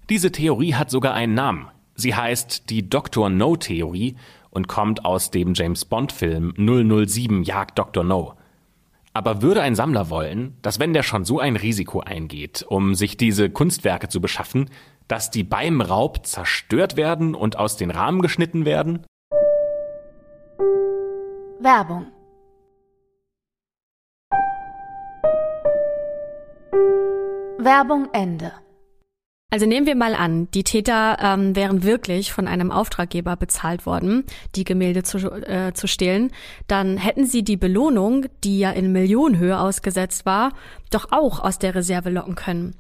Diese 0.09 0.31
Theorie 0.31 0.75
hat 0.75 0.89
sogar 0.89 1.15
einen 1.15 1.35
Namen. 1.35 1.67
Sie 1.97 2.15
heißt 2.15 2.71
die 2.71 2.89
Dr. 2.89 3.29
No-Theorie 3.29 4.15
und 4.51 4.69
kommt 4.69 5.05
aus 5.05 5.33
dem 5.33 5.55
James 5.55 5.85
Bond-Film 5.85 6.55
007 6.57 7.43
Jagd 7.43 7.77
Dr. 7.77 8.05
No. 8.05 8.35
Aber 9.13 9.43
würde 9.43 9.61
ein 9.63 9.75
Sammler 9.75 10.11
wollen, 10.11 10.57
dass 10.63 10.79
wenn 10.79 10.93
der 10.93 11.03
schon 11.03 11.25
so 11.25 11.41
ein 11.41 11.57
Risiko 11.57 12.01
eingeht, 12.01 12.65
um 12.69 12.95
sich 12.95 13.17
diese 13.17 13.51
Kunstwerke 13.51 14.09
zu 14.09 14.21
beschaffen, 14.21 14.71
dass 15.09 15.33
die 15.33 15.43
beim 15.43 15.81
Raub 15.81 16.25
zerstört 16.25 16.97
werden 16.97 17.35
und 17.35 17.59
aus 17.59 17.77
den 17.77 17.91
Rahmen 17.91 18.23
geschnitten 18.23 18.65
werden? 18.65 19.05
Werbung 21.61 22.07
Werbung 27.59 28.09
Ende. 28.13 28.53
Also 29.51 29.67
nehmen 29.67 29.87
wir 29.87 29.95
mal 29.95 30.17
an, 30.17 30.51
die 30.51 30.65
Täter 30.65 31.17
ähm, 31.23 31.55
wären 31.55 31.85
wirklich 31.85 32.33
von 32.33 32.49
einem 32.49 32.73
Auftraggeber 32.73 33.37
bezahlt 33.37 33.87
worden, 33.87 34.25
die 34.57 34.65
Gemälde 34.65 35.05
zu, 35.05 35.19
äh, 35.19 35.73
zu 35.73 35.87
stehlen, 35.87 36.33
dann 36.67 36.97
hätten 36.97 37.25
sie 37.25 37.45
die 37.45 37.57
Belohnung, 37.57 38.27
die 38.43 38.59
ja 38.59 38.73
in 38.73 38.91
Millionenhöhe 38.91 39.59
ausgesetzt 39.59 40.27
war, 40.27 40.53
doch 40.91 41.13
auch 41.13 41.39
aus 41.39 41.61
der 41.61 41.77
Reserve 41.77 42.11
locken 42.11 42.35
können. 42.35 42.75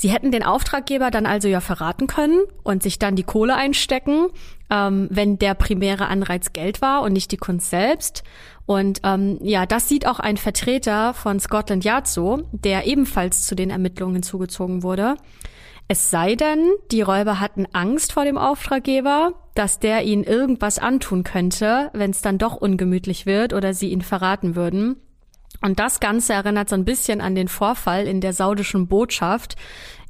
Sie 0.00 0.08
hätten 0.08 0.30
den 0.30 0.42
Auftraggeber 0.42 1.10
dann 1.10 1.26
also 1.26 1.46
ja 1.46 1.60
verraten 1.60 2.06
können 2.06 2.40
und 2.62 2.82
sich 2.82 2.98
dann 2.98 3.16
die 3.16 3.22
Kohle 3.22 3.54
einstecken, 3.54 4.28
ähm, 4.70 5.08
wenn 5.10 5.38
der 5.38 5.52
primäre 5.52 6.08
Anreiz 6.08 6.54
Geld 6.54 6.80
war 6.80 7.02
und 7.02 7.12
nicht 7.12 7.32
die 7.32 7.36
Kunst 7.36 7.68
selbst. 7.68 8.24
Und 8.64 9.00
ähm, 9.04 9.38
ja, 9.42 9.66
das 9.66 9.90
sieht 9.90 10.06
auch 10.06 10.18
ein 10.18 10.38
Vertreter 10.38 11.12
von 11.12 11.38
Scotland 11.38 11.84
Yard 11.84 12.08
so, 12.08 12.44
der 12.50 12.86
ebenfalls 12.86 13.46
zu 13.46 13.54
den 13.54 13.68
Ermittlungen 13.68 14.14
hinzugezogen 14.14 14.82
wurde. 14.82 15.16
Es 15.86 16.08
sei 16.08 16.34
denn, 16.34 16.70
die 16.90 17.02
Räuber 17.02 17.38
hatten 17.38 17.66
Angst 17.74 18.14
vor 18.14 18.24
dem 18.24 18.38
Auftraggeber, 18.38 19.34
dass 19.54 19.80
der 19.80 20.04
ihnen 20.04 20.24
irgendwas 20.24 20.78
antun 20.78 21.24
könnte, 21.24 21.90
wenn 21.92 22.12
es 22.12 22.22
dann 22.22 22.38
doch 22.38 22.56
ungemütlich 22.56 23.26
wird 23.26 23.52
oder 23.52 23.74
sie 23.74 23.90
ihn 23.90 24.00
verraten 24.00 24.56
würden. 24.56 24.96
Und 25.62 25.78
das 25.78 26.00
Ganze 26.00 26.32
erinnert 26.32 26.68
so 26.68 26.74
ein 26.74 26.84
bisschen 26.84 27.20
an 27.20 27.34
den 27.34 27.48
Vorfall 27.48 28.06
in 28.06 28.20
der 28.20 28.32
saudischen 28.32 28.88
Botschaft, 28.88 29.56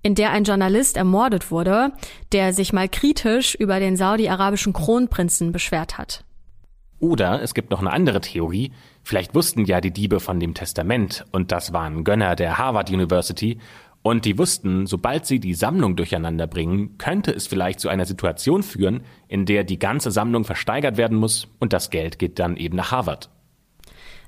in 0.03 0.15
der 0.15 0.31
ein 0.31 0.45
Journalist 0.45 0.97
ermordet 0.97 1.51
wurde, 1.51 1.93
der 2.33 2.53
sich 2.53 2.73
mal 2.73 2.89
kritisch 2.89 3.55
über 3.55 3.81
den 3.81 3.97
saudi-arabischen 3.97 4.73
Kronprinzen 4.73 5.53
beschwert 5.53 5.99
hat. 5.99 6.25
Oder 6.99 7.43
es 7.43 7.55
gibt 7.55 7.71
noch 7.71 7.81
eine 7.81 7.93
andere 7.93 8.21
Theorie. 8.21 8.73
Vielleicht 9.03 9.35
wussten 9.35 9.65
ja 9.65 9.81
die 9.81 9.91
Diebe 9.91 10.21
von 10.21 10.39
dem 10.39 10.55
Testament 10.55 11.25
und 11.33 11.51
das 11.51 11.73
waren 11.73 12.05
Gönner 12.05 12.37
der 12.37 12.59
Harvard 12.59 12.91
University 12.91 13.59
und 14.03 14.25
die 14.25 14.39
wussten, 14.39 14.87
sobald 14.87 15.27
sie 15.27 15.41
die 15.41 15.55
Sammlung 15.55 15.97
durcheinander 15.97 16.47
bringen, 16.47 16.97
könnte 16.99 17.33
es 17.33 17.47
vielleicht 17.47 17.81
zu 17.81 17.89
einer 17.89 18.07
Situation 18.07 18.63
führen, 18.63 19.03
in 19.29 19.47
der 19.47 19.65
die 19.65 19.79
ganze 19.79 20.11
Sammlung 20.11 20.45
versteigert 20.45 20.97
werden 20.97 21.19
muss 21.19 21.49
und 21.59 21.73
das 21.73 21.91
Geld 21.91 22.19
geht 22.19 22.39
dann 22.39 22.57
eben 22.57 22.77
nach 22.77 22.93
Harvard. 22.93 23.31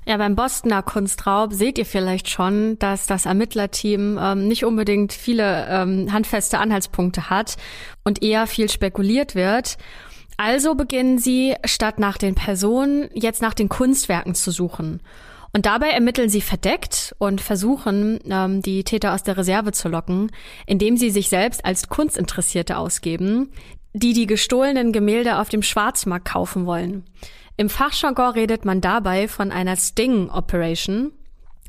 Ja, 0.05 0.17
beim 0.17 0.35
Bostoner 0.35 0.83
Kunstraub 0.83 1.53
seht 1.53 1.77
ihr 1.77 1.85
vielleicht 1.85 2.29
schon, 2.29 2.77
dass 2.79 3.07
das 3.07 3.25
Ermittlerteam 3.25 4.19
ähm, 4.21 4.47
nicht 4.47 4.65
unbedingt 4.65 5.13
viele 5.13 5.67
ähm, 5.69 6.11
handfeste 6.11 6.59
Anhaltspunkte 6.59 7.29
hat 7.29 7.55
und 8.03 8.21
eher 8.21 8.47
viel 8.47 8.69
spekuliert 8.69 9.33
wird. 9.33 9.77
Also 10.35 10.75
beginnen 10.75 11.19
sie, 11.19 11.55
statt 11.63 11.99
nach 11.99 12.17
den 12.17 12.35
Personen, 12.35 13.09
jetzt 13.13 13.41
nach 13.41 13.53
den 13.53 13.69
Kunstwerken 13.69 14.35
zu 14.35 14.51
suchen. 14.51 14.99
Und 15.55 15.67
dabei 15.67 15.89
ermitteln 15.89 16.29
sie 16.29 16.41
verdeckt 16.41 17.15
und 17.19 17.39
versuchen, 17.39 18.19
ähm, 18.27 18.61
die 18.61 18.83
Täter 18.83 19.13
aus 19.13 19.23
der 19.23 19.37
Reserve 19.37 19.71
zu 19.71 19.87
locken, 19.87 20.31
indem 20.65 20.97
sie 20.97 21.11
sich 21.11 21.29
selbst 21.29 21.63
als 21.63 21.87
Kunstinteressierte 21.89 22.77
ausgeben, 22.77 23.51
die 23.93 24.13
die 24.13 24.25
gestohlenen 24.25 24.91
Gemälde 24.91 25.37
auf 25.37 25.49
dem 25.49 25.61
Schwarzmarkt 25.61 26.25
kaufen 26.25 26.65
wollen. 26.65 27.03
Im 27.55 27.69
Fachjargon 27.69 28.31
redet 28.31 28.65
man 28.65 28.81
dabei 28.81 29.27
von 29.27 29.51
einer 29.51 29.75
Sting 29.75 30.29
Operation. 30.29 31.11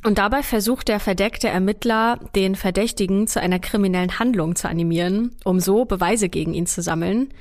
Und 0.03 0.19
dabei 0.19 0.43
versucht 0.43 0.89
der 0.89 1.01
verdeckte 1.01 1.49
Ermittler, 1.49 2.19
den 2.35 2.57
Verdächtigen 2.57 3.27
zu 3.27 3.41
einer 3.41 3.59
kriminellen 3.59 4.19
Handlung 4.19 4.55
zu 4.55 4.69
animieren, 4.69 5.35
um 5.45 5.61
so 5.61 5.87
Beweise 5.87 6.29
gegen 6.29 6.53
ihn 6.53 6.67
zu 6.67 6.83
sammeln. 6.83 7.33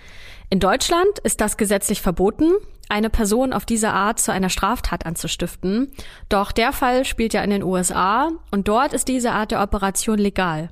In 0.49 0.59
Deutschland 0.59 1.19
ist 1.23 1.41
das 1.41 1.57
gesetzlich 1.57 2.01
verboten, 2.01 2.51
eine 2.89 3.09
Person 3.09 3.53
auf 3.53 3.65
diese 3.65 3.89
Art 3.89 4.19
zu 4.19 4.31
einer 4.31 4.49
Straftat 4.49 5.05
anzustiften. 5.05 5.91
Doch 6.29 6.51
der 6.51 6.71
Fall 6.71 7.05
spielt 7.05 7.33
ja 7.33 7.43
in 7.43 7.49
den 7.49 7.63
USA 7.63 8.29
und 8.51 8.67
dort 8.67 8.93
ist 8.93 9.07
diese 9.07 9.31
Art 9.31 9.51
der 9.51 9.61
Operation 9.61 10.17
legal. 10.17 10.69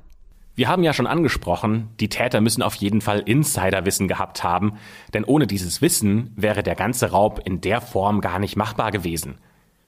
Wir 0.54 0.68
haben 0.68 0.82
ja 0.82 0.92
schon 0.92 1.06
angesprochen, 1.06 1.88
die 1.98 2.10
Täter 2.10 2.42
müssen 2.42 2.62
auf 2.62 2.74
jeden 2.74 3.00
Fall 3.00 3.20
Insiderwissen 3.20 4.06
gehabt 4.06 4.44
haben, 4.44 4.74
denn 5.14 5.24
ohne 5.24 5.46
dieses 5.46 5.80
Wissen 5.80 6.30
wäre 6.36 6.62
der 6.62 6.74
ganze 6.74 7.10
Raub 7.10 7.40
in 7.44 7.62
der 7.62 7.80
Form 7.80 8.20
gar 8.20 8.38
nicht 8.38 8.56
machbar 8.56 8.90
gewesen. 8.90 9.38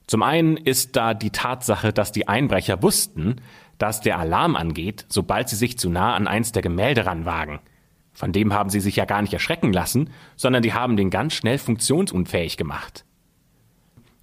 Zum 0.07 0.23
einen 0.23 0.57
ist 0.57 0.97
da 0.97 1.13
die 1.13 1.31
Tatsache, 1.31 1.93
dass 1.93 2.13
die 2.13 2.29
Einbrecher 2.29 2.83
wussten, 2.83 3.37
dass 3.77 4.01
der 4.01 4.19
Alarm 4.19 4.57
angeht, 4.57 5.05
sobald 5.09 5.49
sie 5.51 5.57
sich 5.57 5.79
zu 5.79 5.91
nah 5.91 6.15
an 6.15 6.27
eins 6.27 6.53
der 6.53 6.63
Gemälde 6.63 7.05
ranwagen. 7.05 7.61
Von 8.13 8.33
dem 8.33 8.55
haben 8.55 8.71
sie 8.71 8.81
sich 8.81 8.97
ja 8.97 9.05
gar 9.05 9.21
nicht 9.21 9.35
erschrecken 9.35 9.73
lassen, 9.73 10.11
sondern 10.37 10.63
die 10.63 10.73
haben 10.73 10.97
den 10.97 11.11
ganz 11.11 11.35
schnell 11.35 11.59
funktionsunfähig 11.59 12.57
gemacht. 12.57 13.05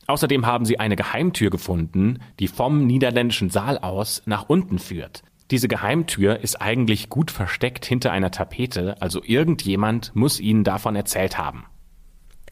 Außerdem 0.07 0.45
haben 0.45 0.65
sie 0.65 0.79
eine 0.79 0.95
Geheimtür 0.95 1.51
gefunden, 1.51 2.19
die 2.39 2.47
vom 2.47 2.87
niederländischen 2.87 3.49
Saal 3.49 3.77
aus 3.77 4.23
nach 4.25 4.49
unten 4.49 4.79
führt. 4.79 5.23
Diese 5.51 5.67
Geheimtür 5.67 6.39
ist 6.39 6.61
eigentlich 6.61 7.09
gut 7.09 7.29
versteckt 7.29 7.85
hinter 7.85 8.11
einer 8.11 8.31
Tapete, 8.31 8.95
also 9.01 9.21
irgendjemand 9.23 10.15
muss 10.15 10.39
ihnen 10.39 10.63
davon 10.63 10.95
erzählt 10.95 11.37
haben. 11.37 11.65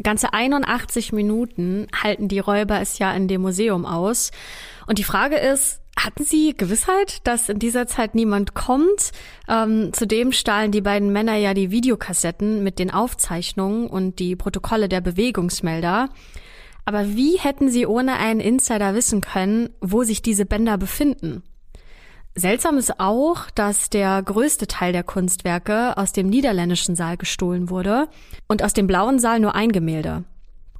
Ganze 0.03 0.33
81 0.33 1.11
Minuten 1.13 1.87
halten 1.93 2.27
die 2.27 2.39
Räuber 2.39 2.79
es 2.79 2.99
ja 2.99 3.11
in 3.13 3.27
dem 3.27 3.41
Museum 3.41 3.85
aus. 3.85 4.31
Und 4.87 4.97
die 4.97 5.03
Frage 5.03 5.37
ist, 5.37 5.81
hatten 5.97 6.23
Sie 6.23 6.55
Gewissheit, 6.55 7.25
dass 7.27 7.49
in 7.49 7.59
dieser 7.59 7.87
Zeit 7.87 8.15
niemand 8.15 8.53
kommt? 8.53 9.11
Ähm, 9.49 9.91
zudem 9.91 10.31
stahlen 10.31 10.71
die 10.71 10.81
beiden 10.81 11.11
Männer 11.11 11.35
ja 11.35 11.53
die 11.53 11.71
Videokassetten 11.71 12.63
mit 12.63 12.79
den 12.79 12.91
Aufzeichnungen 12.91 13.87
und 13.87 14.19
die 14.19 14.37
Protokolle 14.37 14.87
der 14.87 15.01
Bewegungsmelder. 15.01 16.09
Aber 16.85 17.09
wie 17.09 17.37
hätten 17.37 17.69
Sie 17.69 17.85
ohne 17.85 18.13
einen 18.13 18.39
Insider 18.39 18.95
wissen 18.95 19.19
können, 19.19 19.69
wo 19.81 20.03
sich 20.03 20.21
diese 20.21 20.45
Bänder 20.45 20.77
befinden? 20.77 21.43
Seltsam 22.39 22.77
ist 22.77 23.01
auch, 23.01 23.49
dass 23.51 23.89
der 23.89 24.23
größte 24.23 24.65
Teil 24.65 24.93
der 24.93 25.03
Kunstwerke 25.03 25.97
aus 25.97 26.13
dem 26.13 26.29
niederländischen 26.29 26.95
Saal 26.95 27.17
gestohlen 27.17 27.69
wurde 27.69 28.07
und 28.47 28.63
aus 28.63 28.71
dem 28.71 28.87
blauen 28.87 29.19
Saal 29.19 29.41
nur 29.41 29.55
ein 29.55 29.73
Gemälde. 29.73 30.23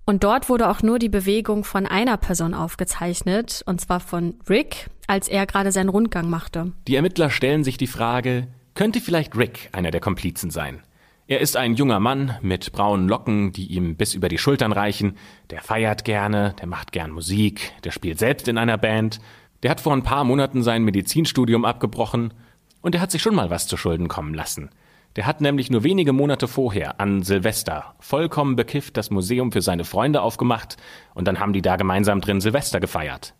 Und 0.05 0.23
dort 0.23 0.47
wurde 0.47 0.69
auch 0.69 0.81
nur 0.81 0.99
die 0.99 1.09
Bewegung 1.09 1.65
von 1.65 1.85
einer 1.85 2.15
Person 2.15 2.53
aufgezeichnet, 2.53 3.61
und 3.65 3.81
zwar 3.81 3.99
von 3.99 4.35
Rick, 4.49 4.89
als 5.05 5.27
er 5.27 5.45
gerade 5.45 5.73
seinen 5.73 5.89
Rundgang 5.89 6.29
machte. 6.29 6.71
Die 6.87 6.95
Ermittler 6.95 7.29
stellen 7.29 7.65
sich 7.65 7.77
die 7.77 7.87
Frage, 7.87 8.47
könnte 8.73 9.01
vielleicht 9.01 9.35
Rick 9.35 9.67
einer 9.73 9.91
der 9.91 9.99
Komplizen 9.99 10.51
sein? 10.51 10.81
Er 11.27 11.41
ist 11.41 11.57
ein 11.57 11.75
junger 11.75 11.99
Mann 11.99 12.37
mit 12.41 12.71
braunen 12.71 13.09
Locken, 13.09 13.51
die 13.51 13.67
ihm 13.67 13.97
bis 13.97 14.13
über 14.13 14.29
die 14.29 14.37
Schultern 14.37 14.71
reichen. 14.71 15.17
Der 15.49 15.61
feiert 15.61 16.05
gerne, 16.05 16.55
der 16.59 16.67
macht 16.67 16.93
gern 16.93 17.11
Musik, 17.11 17.73
der 17.83 17.91
spielt 17.91 18.17
selbst 18.17 18.47
in 18.47 18.57
einer 18.57 18.77
Band. 18.77 19.19
Der 19.63 19.71
hat 19.71 19.81
vor 19.81 19.93
ein 19.93 20.03
paar 20.03 20.23
Monaten 20.23 20.63
sein 20.63 20.83
Medizinstudium 20.83 21.65
abgebrochen 21.65 22.33
und 22.81 22.95
er 22.95 23.01
hat 23.01 23.11
sich 23.11 23.21
schon 23.21 23.35
mal 23.35 23.49
was 23.49 23.67
zu 23.67 23.75
Schulden 23.75 24.07
kommen 24.07 24.33
lassen. 24.33 24.69
Der 25.15 25.25
hat 25.25 25.41
nämlich 25.41 25.69
nur 25.69 25.83
wenige 25.83 26.13
Monate 26.13 26.47
vorher 26.47 26.99
an 27.01 27.23
Silvester 27.23 27.95
vollkommen 27.99 28.55
bekifft 28.55 28.95
das 28.95 29.09
Museum 29.09 29.51
für 29.51 29.61
seine 29.61 29.83
Freunde 29.83 30.21
aufgemacht 30.21 30.77
und 31.13 31.27
dann 31.27 31.39
haben 31.39 31.51
die 31.51 31.61
da 31.61 31.75
gemeinsam 31.75 32.21
drin 32.21 32.41
Silvester 32.41 32.79
gefeiert. 32.79 33.33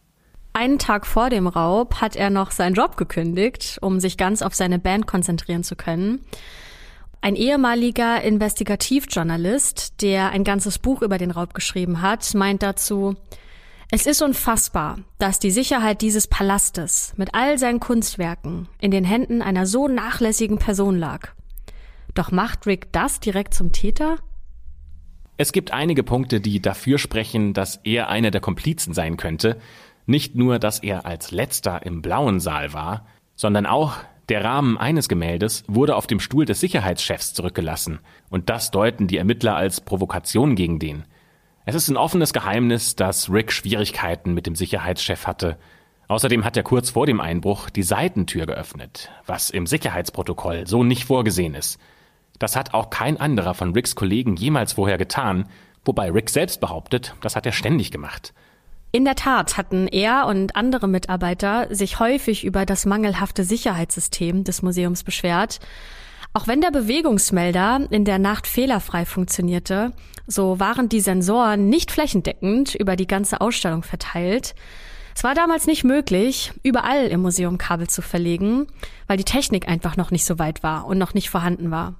Einen 0.51 0.80
Tag 0.80 1.05
vor 1.05 1.30
dem 1.30 1.47
Raub 1.47 2.01
hat 2.01 2.15
er 2.15 2.30
noch 2.32 2.51
seinen 2.51 2.74
Job 2.74 2.97
gekündigt, 2.97 3.78
um 3.82 3.99
sich 3.99 4.17
ganz 4.17 4.41
auf 4.41 4.55
seine 4.55 4.80
Band 4.80 5.07
konzentrieren 5.07 5.63
zu 5.63 5.76
können. 5.76 6.26
Ein 7.22 7.36
ehemaliger 7.36 8.22
Investigativjournalist, 8.22 10.01
der 10.01 10.32
ein 10.32 10.43
ganzes 10.43 10.80
Buch 10.80 11.01
über 11.01 11.17
den 11.17 11.32
Raub 11.32 11.53
geschrieben 11.53 12.01
hat, 12.01 12.34
meint 12.34 12.63
dazu, 12.63 13.15
es 13.91 14.05
ist 14.05 14.21
unfassbar, 14.21 14.99
dass 15.17 15.39
die 15.39 15.49
Sicherheit 15.49 16.01
dieses 16.01 16.27
Palastes 16.27 17.13
mit 17.17 17.33
all 17.33 17.57
seinen 17.57 17.79
Kunstwerken 17.79 18.67
in 18.79 18.91
den 18.91 19.03
Händen 19.03 19.41
einer 19.41 19.65
so 19.65 19.87
nachlässigen 19.87 20.59
Person 20.59 20.97
lag. 20.97 21.29
Doch 22.13 22.31
macht 22.31 22.67
Rick 22.67 22.91
das 22.91 23.19
direkt 23.19 23.55
zum 23.55 23.71
Täter? 23.71 24.17
Es 25.37 25.51
gibt 25.53 25.71
einige 25.71 26.03
Punkte, 26.03 26.39
die 26.39 26.61
dafür 26.61 26.99
sprechen, 26.99 27.53
dass 27.53 27.79
er 27.83 28.09
einer 28.09 28.29
der 28.29 28.41
Komplizen 28.41 28.93
sein 28.93 29.17
könnte. 29.17 29.57
Nicht 30.05 30.35
nur, 30.35 30.59
dass 30.59 30.79
er 30.79 31.05
als 31.05 31.31
letzter 31.31 31.83
im 31.85 32.01
blauen 32.03 32.39
Saal 32.39 32.73
war, 32.73 33.07
sondern 33.35 33.65
auch 33.65 33.95
der 34.27 34.43
Rahmen 34.43 34.77
eines 34.77 35.09
Gemäldes 35.09 35.63
wurde 35.67 35.95
auf 35.95 36.05
dem 36.05 36.19
Stuhl 36.19 36.45
des 36.45 36.59
Sicherheitschefs 36.59 37.33
zurückgelassen, 37.33 37.99
und 38.29 38.49
das 38.49 38.69
deuten 38.69 39.07
die 39.07 39.17
Ermittler 39.17 39.55
als 39.55 39.81
Provokation 39.81 40.55
gegen 40.55 40.77
den. 40.77 41.05
Es 41.66 41.76
ist 41.76 41.88
ein 41.89 41.97
offenes 41.97 42.34
Geheimnis, 42.34 42.95
dass 42.95 43.30
Rick 43.30 43.51
Schwierigkeiten 43.51 44.34
mit 44.34 44.47
dem 44.47 44.55
Sicherheitschef 44.55 45.28
hatte. 45.28 45.57
Außerdem 46.07 46.43
hat 46.43 46.57
er 46.57 46.64
kurz 46.64 46.89
vor 46.91 47.05
dem 47.05 47.22
Einbruch 47.22 47.70
die 47.70 47.84
Seitentür 47.84 48.47
geöffnet, 48.47 49.12
was 49.28 49.51
im 49.51 49.68
Sicherheitsprotokoll 49.68 50.66
so 50.66 50.84
nicht 50.84 51.05
vorgesehen 51.05 51.53
ist. 51.53 51.80
Das 52.39 52.55
hat 52.55 52.74
auch 52.74 52.89
kein 52.89 53.20
anderer 53.20 53.53
von 53.53 53.74
Ricks 53.74 53.95
Kollegen 53.95 54.36
jemals 54.36 54.74
vorher 54.74 54.97
getan, 54.97 55.47
wobei 55.86 56.10
Rick 56.10 56.30
selbst 56.30 56.62
behauptet, 56.62 57.14
das 57.22 57.36
hat 57.36 57.45
er 57.45 57.51
ständig 57.51 57.91
gemacht. 57.91 58.34
In 58.91 59.05
der 59.05 59.16
Tat 59.16 59.55
hatten 59.55 59.88
er 59.88 60.26
und 60.26 60.55
andere 60.55 60.88
Mitarbeiter 60.88 61.68
sich 61.70 61.99
häufig 61.99 62.43
über 62.43 62.66
das 62.66 62.88
mangelhafte 62.88 63.43
Sicherheitssystem 63.43 64.43
des 64.43 64.64
Museums 64.64 65.03
beschwert. 65.03 65.60
Auch 66.39 66.47
wenn 66.47 66.61
der 66.61 66.71
Bewegungsmelder 66.71 67.87
in 67.89 68.05
der 68.05 68.17
Nacht 68.17 68.47
fehlerfrei 68.47 69.03
funktionierte, 69.03 69.91
so 70.25 70.57
waren 70.57 70.87
die 70.87 71.01
Sensoren 71.01 71.67
nicht 71.67 71.91
flächendeckend 71.91 72.75
über 72.75 72.95
die 72.95 73.07
ganze 73.07 73.41
Ausstellung 73.41 73.83
verteilt. 73.83 74.55
Es 75.13 75.25
war 75.25 75.35
damals 75.35 75.67
nicht 75.67 75.83
möglich, 75.83 76.53
überall 76.63 77.07
im 77.07 77.23
Museum 77.23 77.57
Kabel 77.57 77.89
zu 77.89 78.01
verlegen, 78.01 78.67
weil 79.07 79.17
die 79.17 79.25
Technik 79.25 79.67
einfach 79.67 79.97
noch 79.97 80.11
nicht 80.11 80.23
so 80.23 80.39
weit 80.39 80.63
war 80.63 80.85
und 80.85 80.97
noch 80.97 81.13
nicht 81.13 81.29
vorhanden 81.29 81.71
war. 81.71 81.95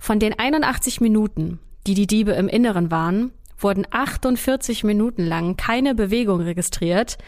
Von 0.00 0.18
den 0.18 0.36
81 0.36 1.00
Minuten, 1.00 1.60
die 1.86 1.94
die 1.94 2.08
Diebe 2.08 2.32
im 2.32 2.48
Inneren 2.48 2.90
waren, 2.90 3.30
wurden 3.56 3.86
48 3.88 4.82
Minuten 4.82 5.24
lang 5.24 5.56
keine 5.56 5.94
Bewegung 5.94 6.40
registriert. 6.40 7.18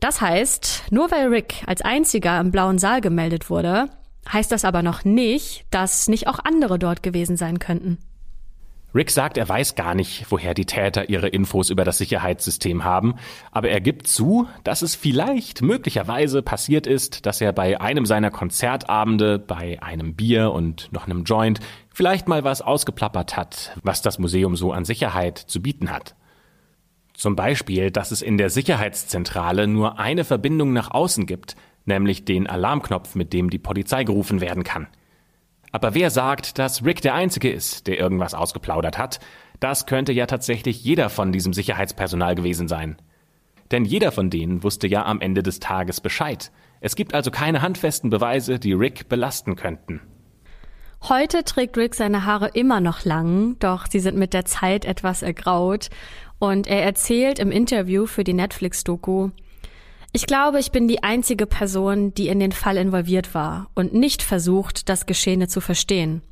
Das 0.00 0.22
heißt, 0.22 0.84
nur 0.90 1.10
weil 1.10 1.28
Rick 1.28 1.64
als 1.66 1.82
einziger 1.82 2.40
im 2.40 2.50
blauen 2.50 2.78
Saal 2.78 3.02
gemeldet 3.02 3.50
wurde, 3.50 3.90
heißt 4.32 4.52
das 4.52 4.64
aber 4.64 4.82
noch 4.82 5.04
nicht, 5.04 5.64
dass 5.70 6.08
nicht 6.08 6.26
auch 6.28 6.38
andere 6.44 6.78
dort 6.78 7.02
gewesen 7.02 7.36
sein 7.36 7.58
könnten. 7.58 7.98
Rick 8.92 9.10
sagt, 9.10 9.38
er 9.38 9.48
weiß 9.48 9.76
gar 9.76 9.94
nicht, 9.94 10.26
woher 10.30 10.52
die 10.52 10.66
Täter 10.66 11.08
ihre 11.08 11.28
Infos 11.28 11.70
über 11.70 11.84
das 11.84 11.98
Sicherheitssystem 11.98 12.82
haben, 12.82 13.14
aber 13.52 13.68
er 13.68 13.80
gibt 13.80 14.08
zu, 14.08 14.48
dass 14.64 14.82
es 14.82 14.96
vielleicht 14.96 15.62
möglicherweise 15.62 16.42
passiert 16.42 16.88
ist, 16.88 17.24
dass 17.24 17.40
er 17.40 17.52
bei 17.52 17.80
einem 17.80 18.04
seiner 18.04 18.32
Konzertabende, 18.32 19.38
bei 19.38 19.80
einem 19.80 20.14
Bier 20.14 20.50
und 20.50 20.92
noch 20.92 21.06
einem 21.06 21.22
Joint 21.22 21.60
vielleicht 21.94 22.26
mal 22.26 22.42
was 22.42 22.62
ausgeplappert 22.62 23.36
hat, 23.36 23.76
was 23.84 24.02
das 24.02 24.18
Museum 24.18 24.56
so 24.56 24.72
an 24.72 24.84
Sicherheit 24.84 25.38
zu 25.38 25.62
bieten 25.62 25.92
hat. 25.92 26.16
Zum 27.14 27.36
Beispiel, 27.36 27.90
dass 27.92 28.10
es 28.10 28.22
in 28.22 28.38
der 28.38 28.50
Sicherheitszentrale 28.50 29.68
nur 29.68 30.00
eine 30.00 30.24
Verbindung 30.24 30.72
nach 30.72 30.90
außen 30.90 31.26
gibt, 31.26 31.54
nämlich 31.84 32.24
den 32.24 32.46
Alarmknopf, 32.46 33.14
mit 33.14 33.32
dem 33.32 33.50
die 33.50 33.58
Polizei 33.58 34.04
gerufen 34.04 34.40
werden 34.40 34.64
kann. 34.64 34.86
Aber 35.72 35.94
wer 35.94 36.10
sagt, 36.10 36.58
dass 36.58 36.84
Rick 36.84 37.00
der 37.02 37.14
Einzige 37.14 37.50
ist, 37.50 37.86
der 37.86 37.98
irgendwas 37.98 38.34
ausgeplaudert 38.34 38.98
hat? 38.98 39.20
Das 39.60 39.86
könnte 39.86 40.12
ja 40.12 40.26
tatsächlich 40.26 40.82
jeder 40.82 41.10
von 41.10 41.32
diesem 41.32 41.52
Sicherheitspersonal 41.52 42.34
gewesen 42.34 42.66
sein. 42.66 42.96
Denn 43.70 43.84
jeder 43.84 44.10
von 44.10 44.30
denen 44.30 44.64
wusste 44.64 44.88
ja 44.88 45.04
am 45.04 45.20
Ende 45.20 45.42
des 45.42 45.60
Tages 45.60 46.00
Bescheid. 46.00 46.50
Es 46.80 46.96
gibt 46.96 47.14
also 47.14 47.30
keine 47.30 47.62
handfesten 47.62 48.10
Beweise, 48.10 48.58
die 48.58 48.72
Rick 48.72 49.08
belasten 49.08 49.54
könnten. 49.54 50.00
Heute 51.08 51.44
trägt 51.44 51.76
Rick 51.76 51.94
seine 51.94 52.26
Haare 52.26 52.48
immer 52.52 52.80
noch 52.80 53.04
lang, 53.04 53.56
doch 53.58 53.86
sie 53.86 54.00
sind 54.00 54.18
mit 54.18 54.34
der 54.34 54.44
Zeit 54.44 54.84
etwas 54.84 55.22
ergraut. 55.22 55.88
Und 56.38 56.66
er 56.66 56.82
erzählt 56.82 57.38
im 57.38 57.50
Interview 57.50 58.06
für 58.06 58.24
die 58.24 58.32
Netflix-Doku, 58.32 59.30
ich 60.12 60.26
glaube, 60.26 60.58
ich 60.58 60.72
bin 60.72 60.88
die 60.88 61.02
einzige 61.02 61.46
Person, 61.46 62.12
die 62.14 62.28
in 62.28 62.40
den 62.40 62.52
Fall 62.52 62.76
involviert 62.76 63.34
war 63.34 63.70
und 63.74 63.94
nicht 63.94 64.22
versucht, 64.22 64.88
das 64.88 65.06
Geschehene 65.06 65.46
zu 65.46 65.60
verstehen. 65.60 66.22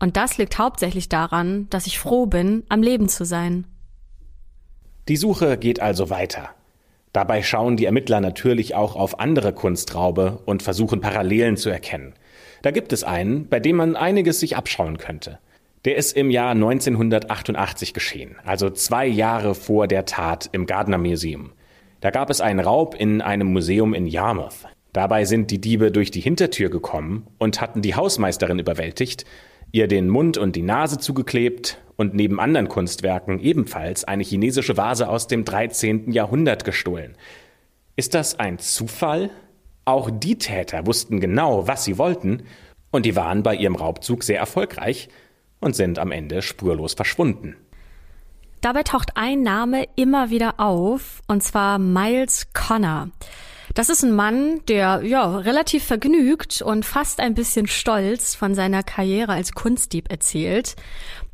Und 0.00 0.16
das 0.16 0.38
liegt 0.38 0.58
hauptsächlich 0.58 1.08
daran, 1.08 1.68
dass 1.70 1.86
ich 1.86 1.98
froh 1.98 2.26
bin, 2.26 2.64
am 2.68 2.82
Leben 2.82 3.08
zu 3.08 3.24
sein. 3.24 3.66
Die 5.08 5.16
Suche 5.16 5.58
geht 5.58 5.80
also 5.80 6.10
weiter. 6.10 6.50
Dabei 7.12 7.42
schauen 7.42 7.76
die 7.76 7.84
Ermittler 7.84 8.20
natürlich 8.20 8.74
auch 8.74 8.96
auf 8.96 9.20
andere 9.20 9.52
Kunstraube 9.52 10.40
und 10.46 10.62
versuchen 10.62 11.00
Parallelen 11.00 11.56
zu 11.56 11.68
erkennen. 11.68 12.14
Da 12.62 12.70
gibt 12.70 12.92
es 12.92 13.04
einen, 13.04 13.48
bei 13.48 13.60
dem 13.60 13.76
man 13.76 13.96
einiges 13.96 14.40
sich 14.40 14.56
abschauen 14.56 14.98
könnte. 14.98 15.38
Der 15.84 15.96
ist 15.96 16.16
im 16.16 16.30
Jahr 16.30 16.50
1988 16.50 17.94
geschehen, 17.94 18.36
also 18.44 18.70
zwei 18.70 19.06
Jahre 19.06 19.54
vor 19.54 19.86
der 19.86 20.04
Tat 20.04 20.50
im 20.52 20.66
Gardner 20.66 20.98
Museum. 20.98 21.52
Da 22.00 22.10
gab 22.10 22.30
es 22.30 22.40
einen 22.40 22.60
Raub 22.60 22.94
in 22.94 23.20
einem 23.20 23.52
Museum 23.52 23.92
in 23.92 24.06
Yarmouth. 24.06 24.66
Dabei 24.92 25.24
sind 25.24 25.50
die 25.50 25.60
Diebe 25.60 25.92
durch 25.92 26.10
die 26.10 26.20
Hintertür 26.20 26.70
gekommen 26.70 27.26
und 27.38 27.60
hatten 27.60 27.82
die 27.82 27.94
Hausmeisterin 27.94 28.58
überwältigt, 28.58 29.24
ihr 29.70 29.86
den 29.86 30.08
Mund 30.08 30.38
und 30.38 30.56
die 30.56 30.62
Nase 30.62 30.98
zugeklebt 30.98 31.78
und 31.96 32.14
neben 32.14 32.40
anderen 32.40 32.68
Kunstwerken 32.68 33.38
ebenfalls 33.38 34.04
eine 34.04 34.24
chinesische 34.24 34.76
Vase 34.76 35.08
aus 35.08 35.26
dem 35.26 35.44
13. 35.44 36.10
Jahrhundert 36.10 36.64
gestohlen. 36.64 37.16
Ist 37.96 38.14
das 38.14 38.38
ein 38.38 38.58
Zufall? 38.58 39.30
Auch 39.84 40.10
die 40.10 40.38
Täter 40.38 40.86
wussten 40.86 41.20
genau, 41.20 41.68
was 41.68 41.84
sie 41.84 41.98
wollten, 41.98 42.44
und 42.90 43.06
die 43.06 43.14
waren 43.14 43.42
bei 43.42 43.54
ihrem 43.54 43.76
Raubzug 43.76 44.24
sehr 44.24 44.38
erfolgreich 44.38 45.08
und 45.60 45.76
sind 45.76 45.98
am 45.98 46.10
Ende 46.10 46.42
spurlos 46.42 46.94
verschwunden. 46.94 47.56
Dabei 48.60 48.82
taucht 48.82 49.16
ein 49.16 49.42
Name 49.42 49.86
immer 49.96 50.30
wieder 50.30 50.60
auf, 50.60 51.22
und 51.26 51.42
zwar 51.42 51.78
Miles 51.78 52.48
Connor. 52.52 53.08
Das 53.74 53.88
ist 53.88 54.02
ein 54.02 54.12
Mann, 54.12 54.60
der 54.66 55.02
ja 55.04 55.38
relativ 55.38 55.84
vergnügt 55.84 56.60
und 56.60 56.84
fast 56.84 57.20
ein 57.20 57.34
bisschen 57.34 57.68
stolz 57.68 58.34
von 58.34 58.54
seiner 58.54 58.82
Karriere 58.82 59.32
als 59.32 59.52
Kunstdieb 59.52 60.10
erzählt. 60.10 60.74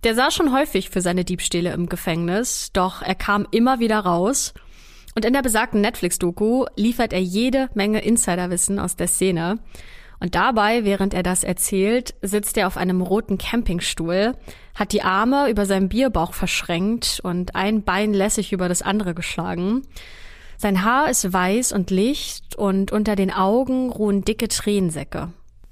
Der 0.05 0.15
sah 0.15 0.31
schon 0.31 0.53
häufig 0.53 0.91
für 0.91 1.01
seine 1.01 1.25
Diebstähle 1.25 1.73
im 1.73 1.89
Gefängnis, 1.89 2.71
doch 2.73 3.03
er 3.03 3.15
kam 3.15 3.49
immer 3.51 3.81
wieder 3.81 4.01
raus. 4.01 4.53
Und 5.15 5.25
in 5.25 5.33
der 5.33 5.43
besagten 5.43 5.81
Netflix-Doku 5.81 6.67
liefert 6.77 7.15
er 7.15 7.23
jede 7.23 7.71
Menge 7.73 8.03
Insiderwissen 8.03 8.79
aus 8.79 8.97
der 8.97 9.09
Szene. 9.09 9.59
Und 10.21 10.35
dabei, 10.35 10.85
während 10.85 11.15
er 11.15 11.23
das 11.23 11.45
erzählt, 11.45 12.15
sitzt 12.23 12.57
er 12.57 12.67
auf 12.67 12.77
einem 12.77 13.01
roten 13.03 13.39
Campingstuhl, 13.39 14.35
hat 14.75 14.93
die 14.93 15.03
Arme 15.03 15.51
über 15.51 15.67
seinem 15.67 15.89
Bierbauch 15.89 16.33
verschränkt 16.33 17.21
und 17.23 17.55
ein 17.55 17.83
Bein 17.83 18.15
lässig 18.15 18.53
über 18.53 18.69
das 18.69 18.83
andere 18.83 19.15
geschlagen. 19.15 19.83
Sein 20.59 20.85
Haar 20.85 21.11
ist 21.11 21.33
weiß 21.33 21.73
und 21.73 21.91
licht 21.91 22.57
und 22.57 22.93
unter 22.93 23.15
den 23.15 23.31
Augen 23.31 23.91
ruhen 23.91 24.23
dicke 24.23 24.49
Tränensäcke. 24.49 25.29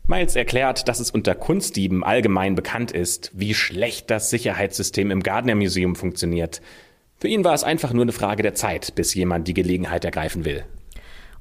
Miles 0.07 0.36
erklärt, 0.36 0.86
dass 0.88 1.01
es 1.01 1.11
unter 1.11 1.34
Kunstdieben 1.34 2.05
allgemein 2.05 2.55
bekannt 2.55 2.92
ist, 2.92 3.30
wie 3.32 3.55
schlecht 3.55 4.11
das 4.11 4.28
Sicherheitssystem 4.28 5.11
im 5.11 5.22
Gardner 5.22 5.55
Museum 5.55 5.97
funktioniert. 5.97 6.61
Für 7.16 7.28
ihn 7.28 7.45
war 7.45 7.55
es 7.55 7.64
einfach 7.64 7.95
nur 7.95 8.03
eine 8.03 8.12
Frage 8.12 8.42
der 8.42 8.55
Zeit, 8.55 8.95
bis 8.95 9.14
jemand 9.14 9.49
die 9.49 9.55
Gelegenheit 9.55 10.05
ergreifen 10.05 10.45
will. 10.45 10.64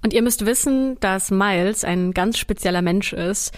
Und 0.04 0.14
ihr 0.14 0.22
müsst 0.22 0.45
wissen, 0.45 0.99
dass 0.99 1.32
Miles 1.32 1.84
ein 1.84 2.12
ganz 2.12 2.38
spezieller 2.38 2.82
Mensch 2.82 3.14
ist. 3.14 3.54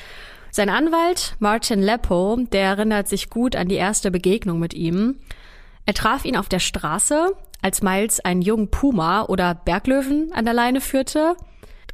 Sein 0.52 0.70
Anwalt, 0.70 1.36
Martin 1.39 1.82
Leppo, 1.82 2.38
der 2.54 2.62
erinnert 2.62 3.10
sich 3.10 3.30
gut 3.30 3.56
an 3.56 3.68
die 3.68 3.76
erste 3.76 4.12
Begegnung 4.12 4.60
mit 4.60 4.74
ihm. 4.74 5.18
Er 5.86 5.93
traf 5.93 6.24
ihn 6.24 6.38
auf 6.38 6.48
der 6.48 6.60
Straße, 6.60 7.34
als 7.62 7.82
Miles 7.82 8.20
einen 8.20 8.41
jungen 8.41 8.70
Puma 8.70 9.24
oder 9.24 9.56
Berglöwen 9.56 10.32
an 10.34 10.46
der 10.46 10.54
Leine 10.54 10.82
führte. 10.82 11.36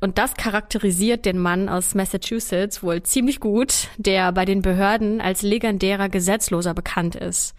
Und 0.01 0.17
das 0.17 0.33
charakterisiert 0.33 1.25
den 1.25 1.37
Mann 1.37 1.69
aus 1.69 1.95
Massachusetts 1.95 2.83
wohl 2.83 3.03
ziemlich 3.03 3.39
gut, 3.39 3.87
der 3.97 4.31
bei 4.31 4.45
den 4.45 4.61
Behörden 4.61 5.21
als 5.21 5.43
legendärer 5.43 6.09
Gesetzloser 6.09 6.73
bekannt 6.73 7.15
ist. 7.15 7.55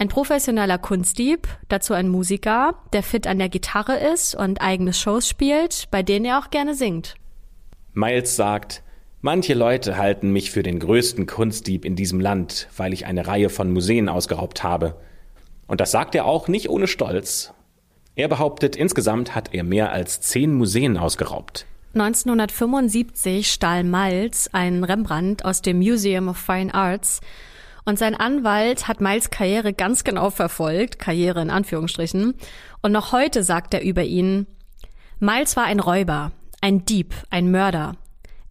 Ein 0.00 0.08
professioneller 0.08 0.78
Kunstdieb, 0.78 1.46
dazu 1.68 1.92
ein 1.92 2.08
Musiker, 2.08 2.74
der 2.94 3.02
fit 3.02 3.26
an 3.26 3.38
der 3.38 3.50
Gitarre 3.50 3.98
ist 3.98 4.34
und 4.34 4.62
eigene 4.62 4.94
Shows 4.94 5.28
spielt, 5.28 5.88
bei 5.90 6.02
denen 6.02 6.24
er 6.24 6.38
auch 6.38 6.48
gerne 6.48 6.74
singt. 6.74 7.16
Miles 7.92 8.34
sagt, 8.34 8.82
manche 9.20 9.52
Leute 9.52 9.98
halten 9.98 10.32
mich 10.32 10.52
für 10.52 10.62
den 10.62 10.78
größten 10.78 11.26
Kunstdieb 11.26 11.84
in 11.84 11.96
diesem 11.96 12.18
Land, 12.18 12.68
weil 12.78 12.94
ich 12.94 13.04
eine 13.04 13.26
Reihe 13.26 13.50
von 13.50 13.70
Museen 13.74 14.08
ausgeraubt 14.08 14.62
habe. 14.62 14.94
Und 15.66 15.82
das 15.82 15.90
sagt 15.90 16.14
er 16.14 16.24
auch 16.24 16.48
nicht 16.48 16.70
ohne 16.70 16.86
Stolz. 16.86 17.52
Er 18.14 18.28
behauptet, 18.28 18.76
insgesamt 18.76 19.34
hat 19.34 19.52
er 19.52 19.64
mehr 19.64 19.92
als 19.92 20.22
zehn 20.22 20.54
Museen 20.54 20.96
ausgeraubt. 20.96 21.66
1975 21.92 23.52
stahl 23.52 23.84
Miles 23.84 24.48
einen 24.54 24.82
Rembrandt 24.82 25.44
aus 25.44 25.60
dem 25.60 25.76
Museum 25.76 26.28
of 26.28 26.38
Fine 26.38 26.72
Arts 26.72 27.20
und 27.84 27.98
sein 27.98 28.14
Anwalt 28.14 28.88
hat 28.88 29.00
Miles 29.00 29.30
Karriere 29.30 29.72
ganz 29.72 30.04
genau 30.04 30.30
verfolgt, 30.30 30.98
Karriere 30.98 31.42
in 31.42 31.50
Anführungsstrichen. 31.50 32.34
Und 32.82 32.92
noch 32.92 33.12
heute 33.12 33.42
sagt 33.42 33.74
er 33.74 33.82
über 33.82 34.02
ihn, 34.02 34.46
Miles 35.18 35.56
war 35.56 35.64
ein 35.64 35.80
Räuber, 35.80 36.32
ein 36.60 36.84
Dieb, 36.84 37.14
ein 37.30 37.50
Mörder. 37.50 37.96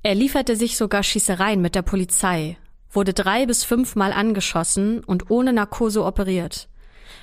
Er 0.04 0.16
lieferte 0.16 0.56
sich 0.56 0.78
sogar 0.78 1.04
Schießereien 1.04 1.62
mit 1.62 1.76
der 1.76 1.82
Polizei, 1.82 2.58
wurde 2.92 3.14
drei 3.14 3.46
bis 3.46 3.64
fünfmal 3.64 4.14
angeschossen 4.14 5.04
und 5.04 5.30
ohne 5.30 5.54
Narkose 5.54 6.04
operiert. 6.04 6.68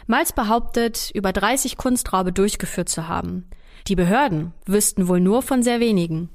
Miles 0.07 0.33
behauptet, 0.33 1.11
über 1.15 1.33
30 1.33 1.77
Kunstraube 1.77 2.33
durchgeführt 2.33 2.89
zu 2.89 3.09
haben. 3.09 3.49
Die 3.89 3.97
Behörden 3.97 4.53
wüssten 4.65 5.09
wohl 5.09 5.21
nur 5.21 5.43
von 5.43 5.63
sehr 5.63 5.81
wenigen. 5.81 6.29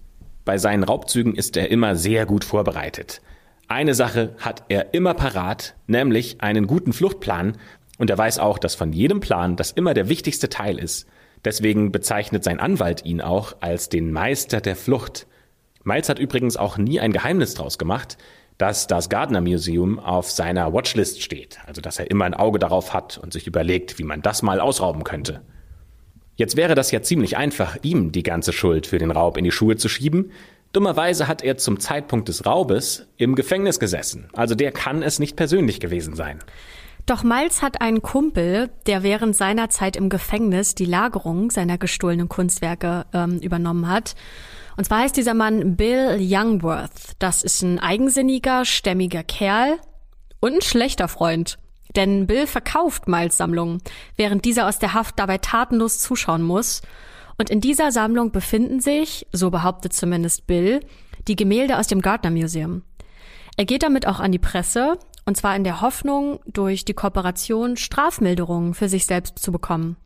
Bei 0.45 0.57
seinen 0.57 0.83
Raubzügen 0.83 1.35
ist 1.35 1.55
er 1.57 1.69
immer 1.69 1.95
sehr 1.95 2.25
gut 2.25 2.43
vorbereitet. 2.43 3.21
Eine 3.71 3.93
Sache 3.93 4.35
hat 4.37 4.65
er 4.67 4.93
immer 4.93 5.13
parat, 5.13 5.75
nämlich 5.87 6.41
einen 6.41 6.67
guten 6.67 6.91
Fluchtplan. 6.91 7.57
Und 7.97 8.09
er 8.09 8.17
weiß 8.17 8.37
auch, 8.39 8.59
dass 8.59 8.75
von 8.75 8.91
jedem 8.91 9.21
Plan 9.21 9.55
das 9.55 9.71
immer 9.71 9.93
der 9.93 10.09
wichtigste 10.09 10.49
Teil 10.49 10.77
ist. 10.77 11.07
Deswegen 11.45 11.89
bezeichnet 11.89 12.43
sein 12.43 12.59
Anwalt 12.59 13.05
ihn 13.05 13.21
auch 13.21 13.55
als 13.61 13.87
den 13.87 14.11
Meister 14.11 14.59
der 14.59 14.75
Flucht. 14.75 15.25
Miles 15.85 16.09
hat 16.09 16.19
übrigens 16.19 16.57
auch 16.57 16.77
nie 16.77 16.99
ein 16.99 17.13
Geheimnis 17.13 17.53
draus 17.53 17.77
gemacht, 17.77 18.17
dass 18.57 18.87
das 18.87 19.07
Gardner 19.07 19.39
Museum 19.39 19.99
auf 19.99 20.29
seiner 20.29 20.73
Watchlist 20.73 21.21
steht, 21.21 21.59
also 21.65 21.79
dass 21.79 21.97
er 21.97 22.11
immer 22.11 22.25
ein 22.25 22.33
Auge 22.33 22.59
darauf 22.59 22.93
hat 22.93 23.19
und 23.19 23.31
sich 23.31 23.47
überlegt, 23.47 23.99
wie 23.99 24.03
man 24.03 24.21
das 24.21 24.41
mal 24.41 24.59
ausrauben 24.59 25.05
könnte. 25.05 25.43
Jetzt 26.35 26.57
wäre 26.57 26.75
das 26.75 26.91
ja 26.91 27.01
ziemlich 27.01 27.37
einfach, 27.37 27.77
ihm 27.83 28.11
die 28.11 28.23
ganze 28.23 28.51
Schuld 28.51 28.85
für 28.85 28.97
den 28.97 29.11
Raub 29.11 29.37
in 29.37 29.45
die 29.45 29.51
Schuhe 29.51 29.77
zu 29.77 29.87
schieben, 29.87 30.31
Dummerweise 30.73 31.27
hat 31.27 31.43
er 31.43 31.57
zum 31.57 31.79
Zeitpunkt 31.79 32.29
des 32.29 32.45
Raubes 32.45 33.07
im 33.17 33.35
Gefängnis 33.35 33.79
gesessen. 33.79 34.29
Also 34.33 34.55
der 34.55 34.71
kann 34.71 35.03
es 35.03 35.19
nicht 35.19 35.35
persönlich 35.35 35.79
gewesen 35.79 36.15
sein. 36.15 36.39
Doch 37.05 37.23
Miles 37.23 37.61
hat 37.61 37.81
einen 37.81 38.01
Kumpel, 38.01 38.69
der 38.85 39.03
während 39.03 39.35
seiner 39.35 39.69
Zeit 39.69 39.97
im 39.97 40.09
Gefängnis 40.09 40.75
die 40.75 40.85
Lagerung 40.85 41.51
seiner 41.51 41.77
gestohlenen 41.77 42.29
Kunstwerke 42.29 43.05
ähm, 43.11 43.39
übernommen 43.39 43.89
hat. 43.89 44.15
Und 44.77 44.85
zwar 44.85 44.99
heißt 44.99 45.17
dieser 45.17 45.33
Mann 45.33 45.75
Bill 45.75 46.17
Youngworth. 46.21 47.15
Das 47.19 47.43
ist 47.43 47.63
ein 47.63 47.79
eigensinniger, 47.79 48.63
stämmiger 48.63 49.23
Kerl 49.23 49.77
und 50.39 50.53
ein 50.53 50.61
schlechter 50.61 51.07
Freund. 51.07 51.57
Denn 51.95 52.27
Bill 52.27 52.47
verkauft 52.47 53.09
Miles 53.09 53.35
Sammlungen, 53.35 53.81
während 54.15 54.45
dieser 54.45 54.67
aus 54.67 54.79
der 54.79 54.93
Haft 54.93 55.19
dabei 55.19 55.37
tatenlos 55.39 55.99
zuschauen 55.99 56.41
muss 56.41 56.81
und 57.41 57.49
in 57.49 57.59
dieser 57.59 57.91
Sammlung 57.91 58.31
befinden 58.31 58.81
sich, 58.81 59.25
so 59.31 59.49
behauptet 59.49 59.93
zumindest 59.93 60.45
Bill, 60.45 60.79
die 61.27 61.35
Gemälde 61.35 61.79
aus 61.79 61.87
dem 61.87 62.03
Gardner 62.03 62.29
Museum. 62.29 62.83
Er 63.57 63.65
geht 63.65 63.81
damit 63.81 64.05
auch 64.05 64.19
an 64.19 64.31
die 64.31 64.37
Presse, 64.37 64.99
und 65.25 65.37
zwar 65.37 65.55
in 65.55 65.63
der 65.63 65.81
Hoffnung, 65.81 66.39
durch 66.45 66.85
die 66.85 66.93
Kooperation 66.93 67.77
Strafmilderungen 67.77 68.75
für 68.75 68.89
sich 68.89 69.07
selbst 69.07 69.39
zu 69.39 69.51
bekommen. 69.51 69.97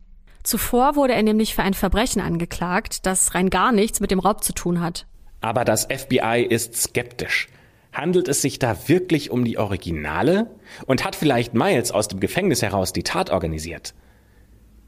Zuvor 0.44 0.96
wurde 0.96 1.12
er 1.12 1.22
nämlich 1.22 1.54
für 1.54 1.62
ein 1.62 1.74
Verbrechen 1.74 2.22
angeklagt, 2.22 3.04
das 3.04 3.34
rein 3.34 3.50
gar 3.50 3.70
nichts 3.70 4.00
mit 4.00 4.10
dem 4.10 4.20
Raub 4.20 4.42
zu 4.42 4.54
tun 4.54 4.80
hat. 4.80 5.06
Aber 5.42 5.66
das 5.66 5.84
FBI 5.84 6.46
ist 6.48 6.74
skeptisch. 6.74 7.48
Handelt 7.92 8.28
es 8.28 8.40
sich 8.40 8.58
da 8.58 8.88
wirklich 8.88 9.30
um 9.30 9.44
die 9.44 9.58
Originale? 9.58 10.56
Und 10.86 11.04
hat 11.04 11.14
vielleicht 11.14 11.52
Miles 11.52 11.92
aus 11.92 12.08
dem 12.08 12.18
Gefängnis 12.18 12.62
heraus 12.62 12.94
die 12.94 13.02
Tat 13.02 13.28
organisiert? 13.28 13.92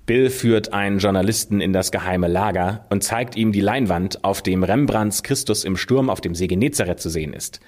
Bill 0.08 0.30
führt 0.30 0.72
einen 0.72 1.00
Journalisten 1.00 1.60
in 1.60 1.74
das 1.74 1.92
geheime 1.92 2.28
Lager 2.28 2.86
und 2.88 3.04
zeigt 3.04 3.36
ihm 3.36 3.52
die 3.52 3.60
Leinwand, 3.60 4.24
auf 4.24 4.40
dem 4.40 4.64
Rembrandts 4.64 5.22
Christus 5.22 5.64
im 5.64 5.76
Sturm 5.76 6.08
auf 6.08 6.22
dem 6.22 6.34
See 6.34 6.46
Genezareth 6.46 6.98
zu 6.98 7.10
sehen 7.10 7.34
ist. 7.34 7.60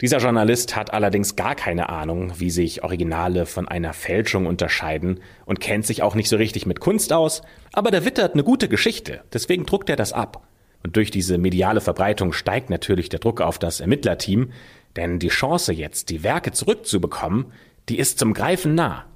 Dieser 0.00 0.18
Journalist 0.18 0.76
hat 0.76 0.94
allerdings 0.94 1.34
gar 1.34 1.56
keine 1.56 1.88
Ahnung, 1.88 2.34
wie 2.38 2.50
sich 2.50 2.84
Originale 2.84 3.44
von 3.44 3.66
einer 3.66 3.92
Fälschung 3.92 4.46
unterscheiden 4.46 5.18
und 5.46 5.58
kennt 5.58 5.84
sich 5.84 6.04
auch 6.04 6.14
nicht 6.14 6.28
so 6.28 6.36
richtig 6.36 6.64
mit 6.64 6.78
Kunst 6.78 7.12
aus, 7.12 7.42
aber 7.72 7.90
der 7.90 8.04
wittert 8.04 8.34
eine 8.34 8.44
gute 8.44 8.68
Geschichte, 8.68 9.24
deswegen 9.32 9.66
druckt 9.66 9.90
er 9.90 9.96
das 9.96 10.12
ab. 10.12 10.46
Und 10.84 10.94
durch 10.94 11.10
diese 11.10 11.38
mediale 11.38 11.80
Verbreitung 11.80 12.32
steigt 12.32 12.70
natürlich 12.70 13.08
der 13.08 13.18
Druck 13.18 13.40
auf 13.40 13.58
das 13.58 13.80
Ermittlerteam, 13.80 14.52
denn 14.94 15.18
die 15.18 15.26
Chance 15.26 15.72
jetzt, 15.72 16.10
die 16.10 16.22
Werke 16.22 16.52
zurückzubekommen, 16.52 17.46
die 17.88 17.98
ist 17.98 18.20
zum 18.20 18.32
Greifen 18.32 18.76
nah. 18.76 19.06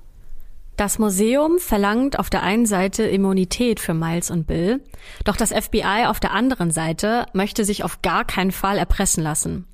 Das 0.78 1.00
Museum 1.00 1.58
verlangt 1.58 2.20
auf 2.20 2.30
der 2.30 2.44
einen 2.44 2.64
Seite 2.64 3.02
Immunität 3.02 3.80
für 3.80 3.94
Miles 3.94 4.30
und 4.30 4.46
Bill, 4.46 4.80
doch 5.24 5.34
das 5.34 5.52
FBI 5.52 6.06
auf 6.06 6.20
der 6.20 6.30
anderen 6.30 6.70
Seite 6.70 7.26
möchte 7.32 7.64
sich 7.64 7.82
auf 7.82 8.00
gar 8.00 8.24
keinen 8.24 8.52
Fall 8.52 8.78
erpressen 8.78 9.24
lassen. 9.24 9.66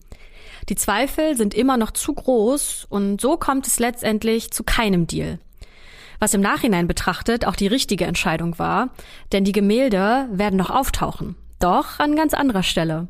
Die 0.70 0.76
Zweifel 0.76 1.36
sind 1.36 1.52
immer 1.52 1.76
noch 1.76 1.90
zu 1.90 2.14
groß 2.14 2.86
und 2.88 3.20
so 3.20 3.36
kommt 3.36 3.66
es 3.66 3.78
letztendlich 3.78 4.50
zu 4.50 4.64
keinem 4.64 5.06
Deal. 5.06 5.38
Was 6.20 6.32
im 6.32 6.40
Nachhinein 6.40 6.88
betrachtet 6.88 7.46
auch 7.46 7.56
die 7.56 7.66
richtige 7.66 8.06
Entscheidung 8.06 8.58
war, 8.58 8.88
denn 9.32 9.44
die 9.44 9.52
Gemälde 9.52 10.26
werden 10.32 10.56
noch 10.56 10.70
auftauchen, 10.70 11.36
doch 11.60 11.98
an 11.98 12.16
ganz 12.16 12.32
anderer 12.32 12.62
Stelle. 12.62 13.08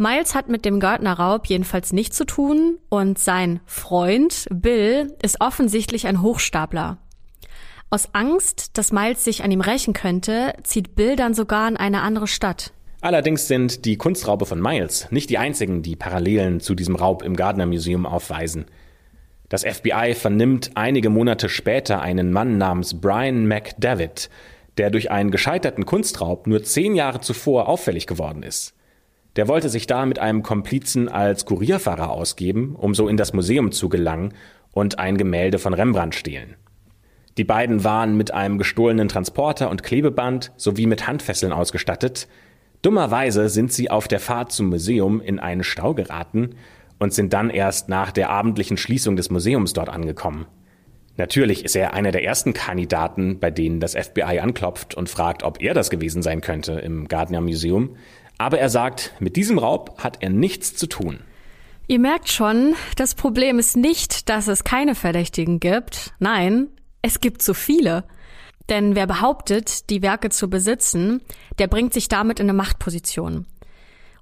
Miles 0.00 0.36
hat 0.36 0.48
mit 0.48 0.64
dem 0.64 0.78
Gardner-Raub 0.78 1.46
jedenfalls 1.46 1.92
nichts 1.92 2.16
zu 2.16 2.24
tun 2.24 2.78
und 2.88 3.18
sein 3.18 3.58
Freund 3.66 4.46
Bill 4.48 5.12
ist 5.22 5.40
offensichtlich 5.40 6.06
ein 6.06 6.22
Hochstapler. 6.22 6.98
Aus 7.90 8.14
Angst, 8.14 8.78
dass 8.78 8.92
Miles 8.92 9.24
sich 9.24 9.42
an 9.42 9.50
ihm 9.50 9.60
rächen 9.60 9.94
könnte, 9.94 10.54
zieht 10.62 10.94
Bill 10.94 11.16
dann 11.16 11.34
sogar 11.34 11.66
in 11.66 11.76
eine 11.76 12.02
andere 12.02 12.28
Stadt. 12.28 12.72
Allerdings 13.00 13.48
sind 13.48 13.84
die 13.86 13.96
Kunstraube 13.96 14.46
von 14.46 14.60
Miles 14.60 15.10
nicht 15.10 15.30
die 15.30 15.38
einzigen, 15.38 15.82
die 15.82 15.96
Parallelen 15.96 16.60
zu 16.60 16.76
diesem 16.76 16.94
Raub 16.94 17.24
im 17.24 17.34
Gardner 17.34 17.66
Museum 17.66 18.06
aufweisen. 18.06 18.66
Das 19.48 19.64
FBI 19.64 20.14
vernimmt 20.14 20.70
einige 20.76 21.10
Monate 21.10 21.48
später 21.48 22.00
einen 22.00 22.30
Mann 22.30 22.56
namens 22.56 23.00
Brian 23.00 23.48
McDavid, 23.48 24.30
der 24.76 24.90
durch 24.90 25.10
einen 25.10 25.32
gescheiterten 25.32 25.86
Kunstraub 25.86 26.46
nur 26.46 26.62
zehn 26.62 26.94
Jahre 26.94 27.20
zuvor 27.20 27.68
auffällig 27.68 28.06
geworden 28.06 28.44
ist. 28.44 28.77
Der 29.36 29.48
wollte 29.48 29.68
sich 29.68 29.86
da 29.86 30.06
mit 30.06 30.18
einem 30.18 30.42
Komplizen 30.42 31.08
als 31.08 31.44
Kurierfahrer 31.44 32.10
ausgeben, 32.10 32.74
um 32.76 32.94
so 32.94 33.08
in 33.08 33.16
das 33.16 33.32
Museum 33.32 33.72
zu 33.72 33.88
gelangen 33.88 34.34
und 34.72 34.98
ein 34.98 35.16
Gemälde 35.16 35.58
von 35.58 35.74
Rembrandt 35.74 36.14
stehlen. 36.14 36.56
Die 37.36 37.44
beiden 37.44 37.84
waren 37.84 38.16
mit 38.16 38.32
einem 38.32 38.58
gestohlenen 38.58 39.08
Transporter 39.08 39.70
und 39.70 39.82
Klebeband 39.84 40.52
sowie 40.56 40.86
mit 40.86 41.06
Handfesseln 41.06 41.52
ausgestattet, 41.52 42.26
Dummerweise 42.82 43.48
sind 43.48 43.72
sie 43.72 43.90
auf 43.90 44.06
der 44.06 44.20
Fahrt 44.20 44.52
zum 44.52 44.68
Museum 44.68 45.20
in 45.20 45.40
einen 45.40 45.64
Stau 45.64 45.94
geraten 45.94 46.50
und 46.98 47.12
sind 47.12 47.32
dann 47.32 47.50
erst 47.50 47.88
nach 47.88 48.12
der 48.12 48.30
abendlichen 48.30 48.76
Schließung 48.76 49.16
des 49.16 49.30
Museums 49.30 49.72
dort 49.72 49.88
angekommen. 49.88 50.46
Natürlich 51.16 51.64
ist 51.64 51.74
er 51.74 51.94
einer 51.94 52.12
der 52.12 52.22
ersten 52.22 52.52
Kandidaten, 52.52 53.40
bei 53.40 53.50
denen 53.50 53.80
das 53.80 53.96
FBI 53.96 54.38
anklopft 54.38 54.94
und 54.94 55.08
fragt, 55.08 55.42
ob 55.42 55.60
er 55.60 55.74
das 55.74 55.90
gewesen 55.90 56.22
sein 56.22 56.40
könnte 56.40 56.74
im 56.74 57.08
Gardner 57.08 57.40
Museum. 57.40 57.96
Aber 58.38 58.58
er 58.58 58.70
sagt, 58.70 59.12
mit 59.18 59.36
diesem 59.36 59.58
Raub 59.58 59.98
hat 60.02 60.18
er 60.20 60.30
nichts 60.30 60.74
zu 60.74 60.86
tun. 60.86 61.20
Ihr 61.88 61.98
merkt 61.98 62.28
schon, 62.28 62.74
das 62.96 63.14
Problem 63.14 63.58
ist 63.58 63.76
nicht, 63.76 64.28
dass 64.28 64.46
es 64.46 64.62
keine 64.62 64.94
Verdächtigen 64.94 65.58
gibt. 65.58 66.12
Nein, 66.18 66.68
es 67.02 67.20
gibt 67.20 67.42
zu 67.42 67.54
viele. 67.54 68.04
Denn 68.68 68.94
wer 68.94 69.06
behauptet, 69.06 69.88
die 69.90 70.02
Werke 70.02 70.28
zu 70.28 70.50
besitzen, 70.50 71.22
der 71.58 71.66
bringt 71.66 71.94
sich 71.94 72.08
damit 72.08 72.38
in 72.38 72.44
eine 72.44 72.52
Machtposition. 72.52 73.46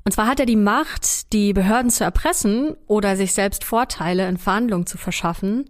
Und 0.04 0.12
zwar 0.12 0.28
hat 0.28 0.38
er 0.38 0.46
die 0.46 0.54
Macht, 0.54 1.32
die 1.32 1.52
Behörden 1.52 1.90
zu 1.90 2.04
erpressen 2.04 2.76
oder 2.86 3.16
sich 3.16 3.32
selbst 3.32 3.64
Vorteile 3.64 4.28
in 4.28 4.38
Verhandlungen 4.38 4.86
zu 4.86 4.98
verschaffen. 4.98 5.68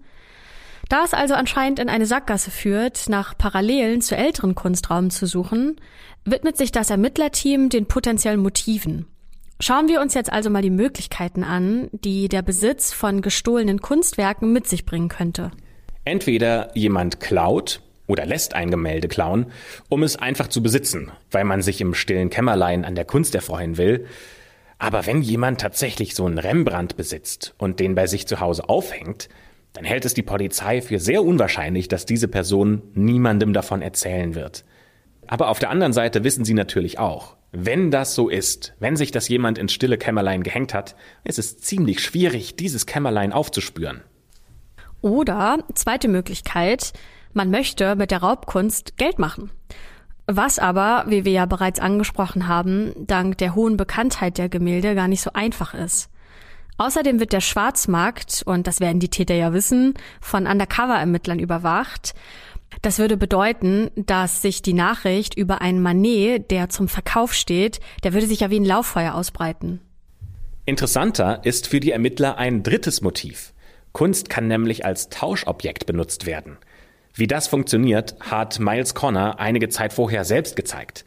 Da 0.90 1.02
es 1.04 1.14
also 1.14 1.32
anscheinend 1.32 1.78
in 1.78 1.88
eine 1.88 2.04
Sackgasse 2.04 2.50
führt, 2.50 3.08
nach 3.08 3.36
Parallelen 3.38 4.02
zu 4.02 4.14
älteren 4.14 4.54
Kunstraumen 4.54 5.10
zu 5.10 5.26
suchen, 5.26 5.80
widmet 6.26 6.56
sich 6.56 6.72
das 6.72 6.90
Ermittlerteam 6.90 7.68
den 7.68 7.86
potenziellen 7.86 8.40
Motiven. 8.40 9.06
Schauen 9.58 9.88
wir 9.88 10.02
uns 10.02 10.12
jetzt 10.12 10.30
also 10.30 10.50
mal 10.50 10.60
die 10.60 10.70
Möglichkeiten 10.70 11.42
an, 11.42 11.88
die 11.92 12.28
der 12.28 12.42
Besitz 12.42 12.92
von 12.92 13.22
gestohlenen 13.22 13.80
Kunstwerken 13.80 14.52
mit 14.52 14.66
sich 14.66 14.84
bringen 14.84 15.08
könnte. 15.08 15.50
Entweder 16.04 16.76
jemand 16.76 17.20
klaut 17.20 17.80
oder 18.06 18.26
lässt 18.26 18.54
ein 18.54 18.70
Gemälde 18.70 19.08
klauen, 19.08 19.46
um 19.88 20.02
es 20.02 20.16
einfach 20.16 20.48
zu 20.48 20.62
besitzen, 20.62 21.10
weil 21.30 21.44
man 21.44 21.62
sich 21.62 21.80
im 21.80 21.94
stillen 21.94 22.28
Kämmerlein 22.28 22.84
an 22.84 22.94
der 22.94 23.06
Kunst 23.06 23.34
erfreuen 23.34 23.78
will. 23.78 24.06
Aber 24.78 25.06
wenn 25.06 25.22
jemand 25.22 25.60
tatsächlich 25.60 26.14
so 26.14 26.26
einen 26.26 26.38
Rembrandt 26.38 26.96
besitzt 26.96 27.54
und 27.56 27.80
den 27.80 27.94
bei 27.94 28.06
sich 28.06 28.26
zu 28.26 28.40
Hause 28.40 28.68
aufhängt, 28.68 29.30
dann 29.72 29.84
hält 29.84 30.04
es 30.04 30.14
die 30.14 30.22
Polizei 30.22 30.82
für 30.82 30.98
sehr 30.98 31.22
unwahrscheinlich, 31.22 31.88
dass 31.88 32.04
diese 32.06 32.28
Person 32.28 32.82
niemandem 32.94 33.54
davon 33.54 33.80
erzählen 33.80 34.34
wird. 34.34 34.64
Aber 35.26 35.48
auf 35.48 35.58
der 35.58 35.70
anderen 35.70 35.92
Seite 35.92 36.24
wissen 36.24 36.44
sie 36.44 36.54
natürlich 36.54 36.98
auch, 36.98 37.36
wenn 37.52 37.90
das 37.90 38.14
so 38.14 38.28
ist, 38.28 38.74
wenn 38.78 38.96
sich 38.96 39.10
das 39.10 39.28
jemand 39.28 39.58
ins 39.58 39.72
stille 39.72 39.98
Kämmerlein 39.98 40.42
gehängt 40.42 40.74
hat, 40.74 40.96
ist 41.24 41.38
es 41.38 41.58
ziemlich 41.58 42.00
schwierig, 42.00 42.56
dieses 42.56 42.86
Kämmerlein 42.86 43.32
aufzuspüren. 43.32 44.02
Oder, 45.00 45.58
zweite 45.74 46.08
Möglichkeit, 46.08 46.92
man 47.32 47.50
möchte 47.50 47.96
mit 47.96 48.10
der 48.10 48.18
Raubkunst 48.18 48.96
Geld 48.96 49.18
machen. 49.18 49.50
Was 50.26 50.58
aber, 50.58 51.04
wie 51.06 51.24
wir 51.24 51.32
ja 51.32 51.46
bereits 51.46 51.78
angesprochen 51.78 52.48
haben, 52.48 52.92
dank 52.96 53.38
der 53.38 53.54
hohen 53.54 53.76
Bekanntheit 53.76 54.38
der 54.38 54.48
Gemälde 54.48 54.94
gar 54.94 55.06
nicht 55.06 55.22
so 55.22 55.30
einfach 55.32 55.72
ist. 55.72 56.10
Außerdem 56.78 57.20
wird 57.20 57.32
der 57.32 57.40
Schwarzmarkt, 57.40 58.42
und 58.44 58.66
das 58.66 58.80
werden 58.80 59.00
die 59.00 59.08
Täter 59.08 59.34
ja 59.34 59.52
wissen, 59.52 59.94
von 60.20 60.46
Undercover-Ermittlern 60.46 61.38
überwacht. 61.38 62.14
Das 62.82 62.98
würde 62.98 63.16
bedeuten, 63.16 63.90
dass 63.96 64.42
sich 64.42 64.62
die 64.62 64.72
Nachricht 64.72 65.36
über 65.36 65.60
einen 65.60 65.80
Manet, 65.80 66.50
der 66.50 66.68
zum 66.68 66.88
Verkauf 66.88 67.32
steht, 67.32 67.80
der 68.04 68.12
würde 68.12 68.26
sich 68.26 68.40
ja 68.40 68.50
wie 68.50 68.60
ein 68.60 68.64
Lauffeuer 68.64 69.14
ausbreiten. 69.14 69.80
Interessanter 70.66 71.40
ist 71.44 71.68
für 71.68 71.80
die 71.80 71.92
Ermittler 71.92 72.38
ein 72.38 72.62
drittes 72.62 73.00
Motiv. 73.00 73.52
Kunst 73.92 74.28
kann 74.28 74.48
nämlich 74.48 74.84
als 74.84 75.08
Tauschobjekt 75.08 75.86
benutzt 75.86 76.26
werden. 76.26 76.58
Wie 77.14 77.26
das 77.26 77.48
funktioniert, 77.48 78.16
hat 78.20 78.58
Miles 78.58 78.94
Connor 78.94 79.38
einige 79.38 79.68
Zeit 79.68 79.92
vorher 79.92 80.24
selbst 80.24 80.54
gezeigt. 80.54 81.06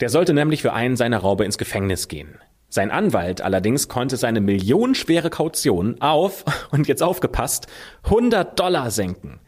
Der 0.00 0.08
sollte 0.08 0.32
nämlich 0.32 0.62
für 0.62 0.72
einen 0.72 0.96
seiner 0.96 1.18
Raube 1.18 1.44
ins 1.44 1.58
Gefängnis 1.58 2.08
gehen. 2.08 2.38
Sein 2.70 2.90
Anwalt 2.90 3.42
allerdings 3.42 3.88
konnte 3.88 4.16
seine 4.16 4.40
millionenschwere 4.40 5.28
Kaution 5.28 6.00
auf, 6.00 6.44
und 6.70 6.88
jetzt 6.88 7.02
aufgepasst, 7.02 7.66
100 8.04 8.58
Dollar 8.58 8.90
senken. 8.90 9.40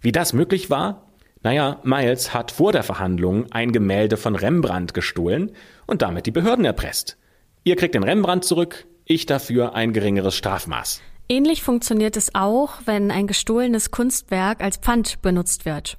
Wie 0.00 0.12
das 0.12 0.32
möglich 0.32 0.70
war? 0.70 1.05
Naja, 1.46 1.78
Miles 1.84 2.34
hat 2.34 2.50
vor 2.50 2.72
der 2.72 2.82
Verhandlung 2.82 3.46
ein 3.52 3.70
Gemälde 3.70 4.16
von 4.16 4.34
Rembrandt 4.34 4.94
gestohlen 4.94 5.52
und 5.86 6.02
damit 6.02 6.26
die 6.26 6.32
Behörden 6.32 6.64
erpresst. 6.64 7.18
Ihr 7.62 7.76
kriegt 7.76 7.94
den 7.94 8.02
Rembrandt 8.02 8.44
zurück, 8.44 8.84
ich 9.04 9.26
dafür 9.26 9.76
ein 9.76 9.92
geringeres 9.92 10.34
Strafmaß. 10.34 11.02
Ähnlich 11.28 11.62
funktioniert 11.62 12.16
es 12.16 12.34
auch, 12.34 12.72
wenn 12.86 13.12
ein 13.12 13.28
gestohlenes 13.28 13.92
Kunstwerk 13.92 14.60
als 14.60 14.78
Pfand 14.78 15.22
benutzt 15.22 15.66
wird. 15.66 15.96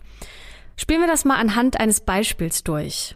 Spielen 0.76 1.00
wir 1.00 1.08
das 1.08 1.24
mal 1.24 1.38
anhand 1.38 1.80
eines 1.80 2.02
Beispiels 2.02 2.66
durch. 2.66 3.16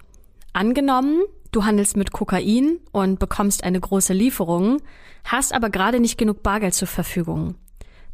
Angenommen, 0.53 1.23
du 1.51 1.65
handelst 1.65 1.97
mit 1.97 2.13
Kokain 2.13 2.79
und 2.93 3.19
bekommst 3.19 3.65
eine 3.65 3.81
große 3.81 4.13
Lieferung, 4.13 4.81
hast 5.25 5.53
aber 5.53 5.69
gerade 5.69 5.99
nicht 5.99 6.17
genug 6.17 6.43
Bargeld 6.43 6.75
zur 6.75 6.87
Verfügung. 6.87 7.55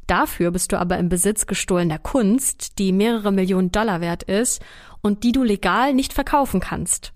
Dafür 0.07 0.51
bist 0.51 0.71
du 0.71 0.79
aber 0.79 0.97
im 0.97 1.09
Besitz 1.09 1.45
gestohlener 1.45 1.99
Kunst, 1.99 2.79
die 2.79 2.93
mehrere 2.93 3.31
Millionen 3.31 3.71
Dollar 3.71 3.99
wert 3.99 4.23
ist 4.23 4.61
und 5.01 5.23
die 5.23 5.33
du 5.33 5.43
legal 5.43 5.93
nicht 5.93 6.13
verkaufen 6.13 6.61
kannst. 6.61 7.11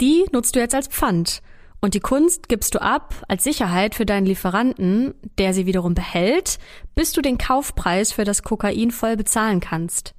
Die 0.00 0.24
nutzt 0.32 0.56
du 0.56 0.60
jetzt 0.60 0.74
als 0.74 0.88
Pfand 0.88 1.42
und 1.80 1.94
die 1.94 2.00
Kunst 2.00 2.48
gibst 2.48 2.74
du 2.74 2.82
ab 2.82 3.14
als 3.28 3.44
Sicherheit 3.44 3.94
für 3.94 4.06
deinen 4.06 4.26
Lieferanten, 4.26 5.14
der 5.38 5.54
sie 5.54 5.66
wiederum 5.66 5.94
behält, 5.94 6.58
bis 6.94 7.12
du 7.12 7.22
den 7.22 7.38
Kaufpreis 7.38 8.10
für 8.10 8.24
das 8.24 8.42
Kokain 8.42 8.90
voll 8.90 9.16
bezahlen 9.16 9.60
kannst. 9.60 10.14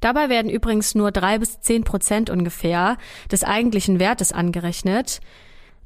Dabei 0.00 0.28
werden 0.28 0.50
übrigens 0.50 0.94
nur 0.94 1.12
drei 1.12 1.38
bis 1.38 1.60
zehn 1.60 1.84
Prozent 1.84 2.30
ungefähr 2.30 2.96
des 3.30 3.44
eigentlichen 3.44 4.00
Wertes 4.00 4.32
angerechnet. 4.32 5.20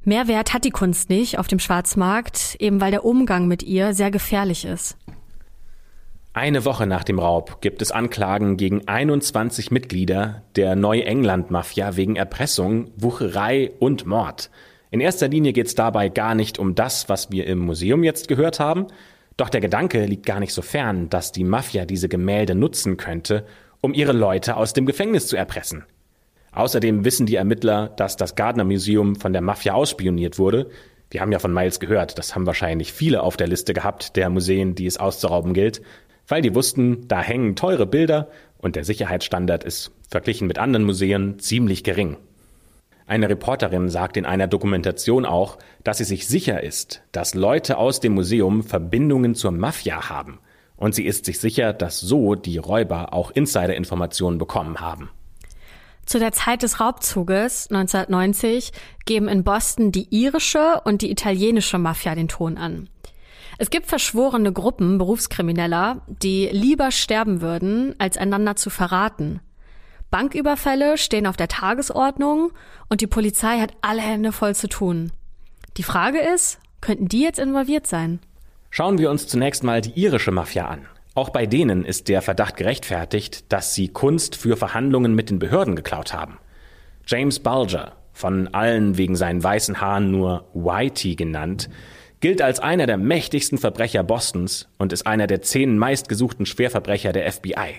Mehr 0.03 0.29
Wert 0.29 0.55
hat 0.55 0.65
die 0.65 0.71
Kunst 0.71 1.11
nicht 1.11 1.39
auf 1.39 1.49
dem 1.49 1.59
Schwarzmarkt, 1.59 2.57
eben 2.59 2.81
weil 2.81 2.91
der 2.91 3.05
Umgang 3.05 3.49
mit 3.49 3.63
ihr 3.63 3.95
sehr 3.95 4.11
gefährlich 4.11 4.65
ist. 4.65 4.97
Eine 6.35 6.65
Woche 6.65 6.87
nach 6.87 7.05
dem 7.05 7.19
Raub 7.19 7.61
gibt 7.63 7.83
es 7.83 7.91
Anklagen 7.91 8.57
gegen 8.57 8.87
21 8.87 9.71
Mitglieder 9.71 10.43
der 10.57 10.77
Neuengland-Mafia 10.77 11.97
wegen 11.97 12.17
Erpressung, 12.17 12.91
Wucherei 12.97 13.73
und 13.79 14.07
Mord. 14.07 14.51
In 14.91 15.01
erster 15.01 15.29
Linie 15.29 15.53
geht 15.53 15.67
es 15.67 15.75
dabei 15.75 16.09
gar 16.09 16.35
nicht 16.35 16.59
um 16.59 16.75
das, 16.75 17.09
was 17.09 17.31
wir 17.33 17.47
im 17.47 17.59
Museum 17.59 18.05
jetzt 18.05 18.29
gehört 18.29 18.61
haben, 18.61 18.87
doch 19.37 19.49
der 19.49 19.61
Gedanke 19.61 20.05
liegt 20.05 20.27
gar 20.27 20.41
nicht 20.41 20.53
so 20.53 20.63
fern, 20.63 21.09
dass 21.11 21.33
die 21.33 21.45
Mafia 21.45 21.87
diese 21.87 22.09
Gemälde 22.09 22.55
nutzen 22.55 22.97
könnte, 22.97 23.45
um 23.81 23.95
ihre 23.95 24.13
Leute 24.13 24.57
aus 24.57 24.73
dem 24.73 24.85
Gefängnis 24.85 25.29
zu 25.29 25.37
erpressen. 25.37 25.85
Außerdem 26.53 27.05
wissen 27.05 27.27
die 27.27 27.37
Ermittler, 27.37 27.89
dass 27.89 28.17
das 28.17 28.35
Gardner 28.35 28.65
Museum 28.65 29.17
von 29.17 29.33
der 29.33 29.43
Mafia 29.43 29.75
ausspioniert 29.75 30.39
wurde. 30.39 30.71
Wir 31.11 31.21
haben 31.21 31.33
ja 31.33 31.39
von 31.39 31.55
Miles 31.55 31.79
gehört, 31.81 32.19
das 32.19 32.35
haben 32.35 32.47
wahrscheinlich 32.47 32.93
viele 32.93 33.23
auf 33.23 33.37
der 33.37 33.47
Liste 33.47 33.75
gehabt, 33.75 34.17
der 34.17 34.29
Museen, 34.29 34.75
die 34.75 34.87
es 34.87 34.99
auszurauben 34.99 35.55
gilt, 35.55 35.83
weil 36.29 36.43
die 36.43 36.55
wussten, 36.55 37.09
da 37.09 37.21
hängen 37.21 37.57
teure 37.57 37.87
Bilder 37.87 38.29
und 38.59 38.77
der 38.77 38.85
Sicherheitsstandard 38.85 39.65
ist 39.65 39.91
verglichen 40.09 40.47
mit 40.47 40.59
anderen 40.59 40.85
Museen 40.85 41.39
ziemlich 41.39 41.83
gering. 41.85 42.17
Eine 43.07 43.31
Reporterin 43.31 43.89
sagt 43.89 44.19
in 44.19 44.27
einer 44.27 44.47
Dokumentation 44.47 45.25
auch, 45.25 45.59
dass 45.83 45.99
sie 45.99 46.05
sich 46.05 46.29
sicher 46.29 46.63
ist, 46.63 47.03
dass 47.11 47.35
Leute 47.35 47.79
aus 47.79 48.01
dem 48.01 48.13
Museum 48.13 48.63
Verbindungen 48.63 49.35
zur 49.35 49.51
Mafia 49.51 50.11
haben. 50.11 50.41
Und 50.77 50.95
sie 50.95 51.07
ist 51.07 51.25
sich 51.25 51.41
sicher, 51.41 51.73
dass 51.73 52.01
so 52.01 52.35
die 52.35 52.59
Räuber 52.59 53.15
auch 53.15 53.31
Insider-Informationen 53.31 54.37
bekommen 54.37 54.81
haben. 54.81 55.09
Zu 56.05 56.19
der 56.19 56.33
Zeit 56.33 56.63
des 56.63 56.81
Raubzuges 56.81 57.69
1990 57.71 58.73
geben 59.07 59.29
in 59.29 59.43
Boston 59.43 59.91
die 59.91 60.09
irische 60.11 60.81
und 60.85 61.03
die 61.03 61.11
italienische 61.11 61.79
Mafia 61.79 62.15
den 62.15 62.29
Ton 62.29 62.59
an. 62.59 62.89
Es 63.61 63.71
gibt 63.71 63.87
verschworene 63.87 64.53
Gruppen 64.53 64.99
Berufskrimineller, 64.99 66.03
die 66.07 66.49
lieber 66.53 66.93
sterben 66.93 67.41
würden, 67.41 67.97
als 67.99 68.17
einander 68.17 68.55
zu 68.55 68.71
verraten. 68.71 69.41
Banküberfälle 70.11 70.97
stehen 70.97 71.27
auf 71.27 71.37
der 71.37 71.49
Tagesordnung 71.49 72.53
und 72.89 73.01
die 73.01 73.09
Polizei 73.09 73.59
hat 73.59 73.73
alle 73.83 74.01
Hände 74.01 74.31
voll 74.31 74.55
zu 74.55 74.69
tun. 74.69 75.11
Die 75.77 75.83
Frage 75.83 76.21
ist, 76.21 76.61
könnten 76.81 77.09
die 77.09 77.21
jetzt 77.21 77.41
involviert 77.41 77.89
sein? 77.89 78.21
Schauen 78.71 78.99
wir 78.99 79.11
uns 79.11 79.27
zunächst 79.27 79.65
mal 79.65 79.81
die 79.81 80.01
irische 80.01 80.31
Mafia 80.31 80.69
an. 80.69 80.87
Auch 81.15 81.31
bei 81.31 81.47
denen 81.47 81.85
ist 81.85 82.07
der 82.07 82.23
Verdacht 82.23 82.57
gerechtfertigt, 82.57 83.53
dass 83.53 83.75
sie 83.75 83.89
Kunst 83.89 84.37
für 84.37 84.57
Verhandlungen 84.57 85.17
mit 85.17 85.31
den 85.31 85.41
Behörden 85.41 85.75
geklaut 85.75 86.15
haben. 86.15 86.39
James 87.07 87.41
Bulger, 87.41 87.97
von 88.13 88.55
allen 88.55 88.99
wegen 88.99 89.17
seinen 89.17 89.43
weißen 89.43 89.81
Haaren 89.81 90.13
nur 90.13 90.49
Whitey 90.55 91.17
genannt, 91.17 91.69
gilt 92.21 92.43
als 92.43 92.61
einer 92.61 92.87
der 92.87 92.97
mächtigsten 92.97 93.59
Verbrecher 93.59 94.03
Bostons 94.03 94.69
und 94.79 94.93
ist 94.93 95.07
einer 95.07 95.27
der 95.27 95.43
zehn 95.43 95.79
meistgesuchten 95.79 96.47
Schwerverbrecher 96.47 97.13
der 97.13 97.31
FBI. 97.31 97.75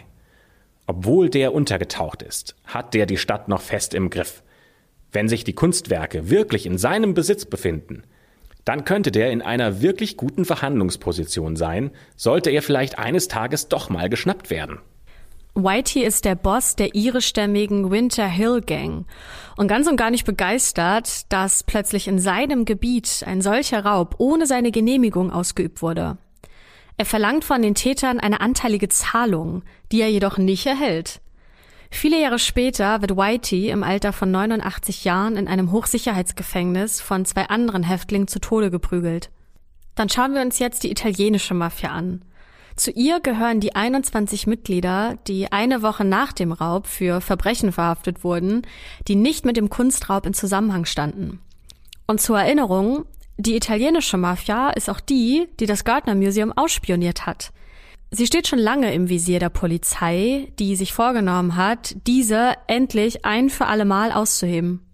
Obwohl 0.88 1.30
der 1.30 1.54
untergetaucht 1.54 2.24
ist, 2.24 2.56
hat 2.66 2.94
der 2.94 3.06
die 3.06 3.18
Stadt 3.18 3.48
noch 3.48 3.62
fest 3.62 3.94
im 3.94 4.10
Griff. 4.10 4.44
Wenn 5.12 5.28
sich 5.28 5.44
die 5.44 5.54
Kunstwerke 5.54 6.30
wirklich 6.30 6.66
in 6.66 6.78
seinem 6.78 7.14
Besitz 7.14 7.46
befinden, 7.46 8.04
dann 8.66 8.86
könnte 8.86 9.12
der 9.12 9.32
in 9.32 9.42
einer 9.42 9.82
wirklich 9.82 10.18
guten 10.18 10.46
Verhandlungsposition 10.46 11.56
sein, 11.56 11.92
sollte 12.16 12.50
er 12.50 12.62
vielleicht 12.62 13.00
eines 13.00 13.28
Tages 13.28 13.68
doch 13.68 13.90
mal 13.90 14.10
geschnappt 14.10 14.50
werden. 14.50 14.80
Whitey 15.64 16.04
ist 16.04 16.26
der 16.26 16.36
Boss 16.36 16.76
der 16.76 16.96
irischstämmigen 16.96 17.92
Winter 17.92 18.28
Hill 18.28 18.62
Gang 18.62 19.06
und 19.58 19.68
ganz 19.68 19.88
und 19.88 19.98
gar 19.98 20.12
nicht 20.12 20.26
begeistert, 20.26 21.32
dass 21.32 21.64
plötzlich 21.64 22.08
in 22.08 22.20
seinem 22.20 22.66
Gebiet 22.66 23.24
ein 23.26 23.42
solcher 23.42 23.86
Raub 23.86 24.16
ohne 24.18 24.46
seine 24.46 24.72
Genehmigung 24.72 25.32
ausgeübt 25.32 25.82
wurde. 25.82 26.18
Er 26.98 27.06
verlangt 27.06 27.46
von 27.46 27.62
den 27.62 27.76
Tätern 27.76 28.20
eine 28.20 28.42
anteilige 28.42 28.90
Zahlung, 28.90 29.64
die 29.92 30.02
er 30.02 30.12
jedoch 30.12 30.38
nicht 30.38 30.66
erhält. 30.66 31.22
Viele 31.92 32.22
Jahre 32.22 32.40
später 32.40 33.02
wird 33.02 33.18
Whitey 33.18 33.70
im 33.70 33.84
Alter 33.84 34.14
von 34.14 34.30
89 34.32 35.06
Jahren 35.06 35.36
in 35.36 35.48
einem 35.48 35.72
Hochsicherheitsgefängnis 35.72 37.02
von 37.02 37.26
zwei 37.26 37.46
anderen 37.46 37.84
Häftlingen 37.84 38.28
zu 38.28 38.40
Tode 38.40 38.70
geprügelt. 38.70 39.32
Dann 39.96 40.10
schauen 40.10 40.34
wir 40.34 40.42
uns 40.42 40.60
jetzt 40.60 40.84
die 40.84 40.92
italienische 40.92 41.54
Mafia 41.54 41.90
an. 41.90 42.24
Zu 42.80 42.92
ihr 42.92 43.20
gehören 43.20 43.60
die 43.60 43.76
21 43.76 44.48
Mitglieder, 44.48 45.18
die 45.28 45.52
eine 45.52 45.82
Woche 45.82 46.06
nach 46.06 46.32
dem 46.32 46.54
Raub 46.54 46.88
für 46.88 47.20
Verbrechen 47.20 47.74
verhaftet 47.74 48.24
wurden, 48.24 48.62
die 49.06 49.16
nicht 49.16 49.44
mit 49.44 49.58
dem 49.58 49.70
Kunstraub 49.70 50.26
in 50.26 50.34
Zusammenhang 50.34 50.86
standen. 50.86 51.42
Und 52.08 52.22
zur 52.22 52.40
Erinnerung, 52.40 53.04
die 53.36 53.58
italienische 53.58 54.16
Mafia 54.16 54.70
ist 54.70 54.90
auch 54.90 55.02
die, 55.02 55.50
die 55.60 55.66
das 55.66 55.84
Gardner 55.84 56.16
Museum 56.16 56.54
ausspioniert 56.54 57.26
hat. 57.26 57.52
Sie 58.12 58.26
steht 58.26 58.48
schon 58.48 58.60
lange 58.60 58.94
im 58.94 59.10
Visier 59.10 59.40
der 59.40 59.50
Polizei, 59.50 60.48
die 60.58 60.78
sich 60.78 60.94
vorgenommen 60.94 61.58
hat, 61.58 61.98
diese 62.08 62.54
endlich 62.68 63.26
ein 63.26 63.50
für 63.50 63.66
alle 63.66 63.84
Mal 63.84 64.14
auszuheben. 64.14 64.86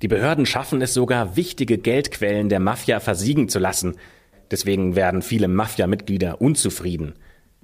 Die 0.00 0.08
Behörden 0.08 0.46
schaffen 0.46 0.80
es 0.80 0.94
sogar, 0.94 1.34
wichtige 1.34 1.76
Geldquellen 1.76 2.48
der 2.48 2.60
Mafia 2.60 3.00
versiegen 3.00 3.48
zu 3.48 3.58
lassen. 3.58 3.96
Deswegen 4.50 4.96
werden 4.96 5.22
viele 5.22 5.48
Mafia-Mitglieder 5.48 6.40
unzufrieden. 6.40 7.14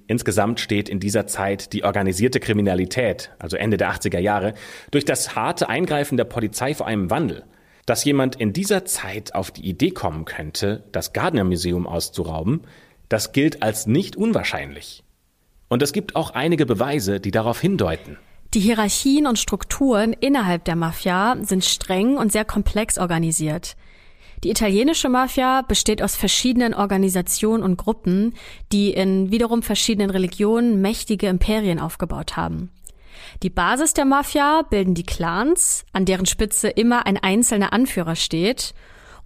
Insgesamt 0.06 0.58
steht 0.58 0.88
in 0.88 0.98
dieser 0.98 1.26
Zeit 1.26 1.72
die 1.72 1.84
organisierte 1.84 2.40
Kriminalität, 2.40 3.30
also 3.38 3.56
Ende 3.56 3.76
der 3.76 3.92
80er 3.92 4.18
Jahre, 4.18 4.54
durch 4.90 5.04
das 5.04 5.36
harte 5.36 5.68
Eingreifen 5.68 6.16
der 6.16 6.24
Polizei 6.24 6.74
vor 6.74 6.86
einem 6.86 7.10
Wandel. 7.10 7.44
Dass 7.86 8.04
jemand 8.04 8.36
in 8.36 8.52
dieser 8.52 8.84
Zeit 8.84 9.34
auf 9.34 9.50
die 9.50 9.68
Idee 9.68 9.90
kommen 9.90 10.24
könnte, 10.24 10.84
das 10.92 11.12
Gardner 11.12 11.44
Museum 11.44 11.86
auszurauben, 11.86 12.62
das 13.08 13.32
gilt 13.32 13.62
als 13.62 13.86
nicht 13.86 14.16
unwahrscheinlich. 14.16 15.04
Und 15.68 15.82
es 15.82 15.92
gibt 15.92 16.16
auch 16.16 16.30
einige 16.30 16.66
Beweise, 16.66 17.20
die 17.20 17.30
darauf 17.30 17.60
hindeuten. 17.60 18.18
Die 18.52 18.60
Hierarchien 18.60 19.28
und 19.28 19.38
Strukturen 19.38 20.12
innerhalb 20.12 20.64
der 20.64 20.74
Mafia 20.74 21.36
sind 21.42 21.64
streng 21.64 22.16
und 22.16 22.32
sehr 22.32 22.44
komplex 22.44 22.98
organisiert. 22.98 23.76
Die 24.43 24.51
italienische 24.51 25.11
Mafia 25.11 25.62
besteht 25.62 26.03
aus 26.03 26.16
verschiedenen 26.16 26.72
Organisationen 26.72 27.62
und 27.62 27.76
Gruppen, 27.76 28.34
die 28.72 28.91
in 28.91 29.30
wiederum 29.30 29.62
verschiedenen 29.62 30.11
Religionen 30.11 30.80
mächtige 30.80 31.26
Imperien 31.26 31.78
aufgebaut 31.78 32.36
haben. 32.36 32.70
Die 33.43 33.51
Basis 33.51 33.93
der 33.93 34.07
Mafia 34.07 34.62
bilden 34.62 34.95
die 34.95 35.05
Clans, 35.05 35.84
an 35.93 36.07
deren 36.07 36.24
Spitze 36.24 36.68
immer 36.68 37.07
ein 37.07 37.18
einzelner 37.18 37.72
Anführer 37.74 38.16
steht. 38.16 38.74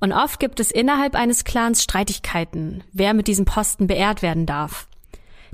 Und 0.01 0.12
oft 0.12 0.41
gibt 0.41 0.59
es 0.59 0.73
innerhalb 0.73 1.15
eines 1.15 1.45
Clans 1.45 1.83
Streitigkeiten, 1.83 2.83
wer 2.93 3.15
mit 3.15 3.29
diesem 3.29 3.45
Posten 3.45 3.87
beehrt 3.87 4.21
werden 4.21 4.47
darf. 4.47 4.89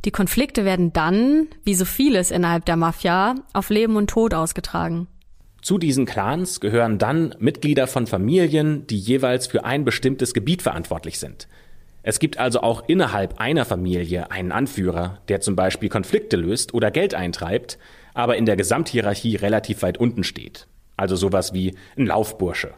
Die 0.07 0.11
Konflikte 0.11 0.65
werden 0.65 0.95
dann, 0.95 1.49
wie 1.63 1.75
so 1.75 1.85
vieles 1.85 2.31
innerhalb 2.31 2.65
der 2.65 2.77
Mafia, 2.77 3.35
auf 3.53 3.69
Leben 3.69 3.97
und 3.97 4.09
Tod 4.09 4.33
ausgetragen. 4.33 5.07
Zu 5.63 5.77
diesen 5.77 6.07
Clans 6.07 6.61
gehören 6.61 6.99
dann 6.99 7.35
Mitglieder 7.39 7.87
von 7.87 8.07
Familien, 8.07 8.87
die 8.87 8.99
jeweils 8.99 9.47
für 9.47 9.65
ein 9.65 9.85
bestimmtes 9.85 10.33
Gebiet 10.33 10.63
verantwortlich 10.63 11.19
sind. 11.19 11.49
Es 12.03 12.19
gibt 12.19 12.39
also 12.39 12.63
auch 12.63 12.89
innerhalb 12.89 13.39
einer 13.41 13.67
Familie 13.67 14.31
einen 14.31 14.53
Anführer, 14.53 15.19
der 15.29 15.41
zum 15.41 15.57
Beispiel 15.57 15.91
Konflikte 15.91 16.37
löst 16.37 16.73
oder 16.73 16.91
Geld 16.91 17.15
eintreibt, 17.15 17.79
aber 18.15 18.37
in 18.37 18.47
der 18.47 18.57
Gesamthierarchie 18.57 19.37
relativ 19.37 19.83
weit 19.83 19.99
unten 19.99 20.25
steht. 20.25 20.67
Also 20.97 21.15
sowas 21.15 21.53
wie 21.53 21.75
ein 21.97 22.07
Laufbursche. 22.07 22.73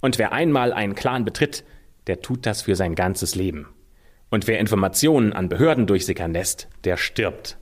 Und 0.00 0.18
wer 0.18 0.32
einmal 0.32 0.72
einen 0.72 0.96
Clan 0.96 1.24
betritt, 1.24 1.64
der 2.08 2.22
tut 2.22 2.44
das 2.44 2.62
für 2.62 2.74
sein 2.74 2.96
ganzes 2.96 3.36
Leben. 3.36 3.68
Und 4.30 4.48
wer 4.48 4.58
Informationen 4.58 5.32
an 5.32 5.48
Behörden 5.48 5.86
durchsickern 5.86 6.32
lässt, 6.32 6.68
der 6.84 6.96
stirbt. 6.96 7.59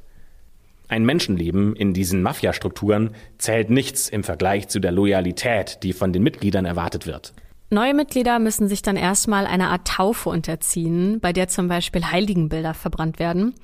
Ein 0.89 1.05
Menschenleben 1.05 1.77
in 1.77 1.93
diesen 1.93 2.23
Mafiastrukturen 2.23 3.11
zählt 3.37 3.69
nichts 3.69 4.09
im 4.09 4.25
Vergleich 4.25 4.69
zu 4.69 4.81
der 4.81 4.91
Loyalität, 4.91 5.83
die 5.83 5.93
von 5.93 6.13
den 6.13 6.23
Mitgliedern 6.23 6.65
erwartet 6.65 7.07
wird. 7.07 7.35
Neue 7.71 7.93
Mitglieder 7.93 8.39
müssen 8.39 8.67
sich 8.67 8.81
dann 8.81 8.97
erstmal 8.97 9.47
einer 9.47 9.69
Art 9.69 9.87
Taufe 9.87 10.31
unterziehen, 10.31 11.21
bei 11.21 11.35
der 11.35 11.49
zum 11.49 11.69
Beispiel 11.69 12.03
Heiligenbilder 12.07 12.73
verbrannt 12.73 13.19
werden. 13.19 13.55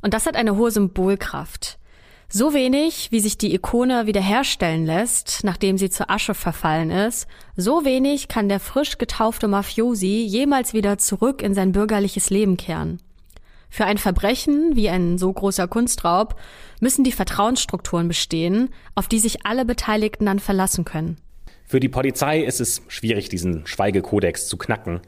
Und 0.00 0.14
das 0.14 0.26
hat 0.26 0.36
eine 0.36 0.56
hohe 0.56 0.70
Symbolkraft. 0.70 1.78
So 2.28 2.54
wenig, 2.54 3.10
wie 3.10 3.20
sich 3.20 3.38
die 3.38 3.54
Ikone 3.54 4.06
wiederherstellen 4.06 4.86
lässt, 4.86 5.40
nachdem 5.42 5.78
sie 5.78 5.90
zur 5.90 6.10
Asche 6.10 6.34
verfallen 6.34 6.90
ist, 6.90 7.26
so 7.56 7.84
wenig 7.84 8.28
kann 8.28 8.48
der 8.48 8.60
frisch 8.60 8.98
getaufte 8.98 9.48
Mafiosi 9.48 10.24
jemals 10.24 10.74
wieder 10.74 10.98
zurück 10.98 11.42
in 11.42 11.54
sein 11.54 11.72
bürgerliches 11.72 12.30
Leben 12.30 12.56
kehren. 12.56 13.00
Für 13.70 13.84
ein 13.84 13.98
Verbrechen 13.98 14.76
wie 14.76 14.88
ein 14.88 15.18
so 15.18 15.32
großer 15.32 15.68
Kunstraub 15.68 16.36
müssen 16.80 17.04
die 17.04 17.12
Vertrauensstrukturen 17.12 18.08
bestehen, 18.08 18.70
auf 18.94 19.08
die 19.08 19.18
sich 19.18 19.44
alle 19.46 19.64
Beteiligten 19.64 20.26
dann 20.26 20.38
verlassen 20.38 20.84
können. 20.84 21.18
Für 21.64 21.80
die 21.80 21.90
Polizei 21.90 22.40
ist 22.40 22.60
es 22.60 22.82
schwierig, 22.88 23.28
diesen 23.28 23.66
Schweigekodex 23.66 24.48
zu 24.48 24.56
knacken. 24.56 25.00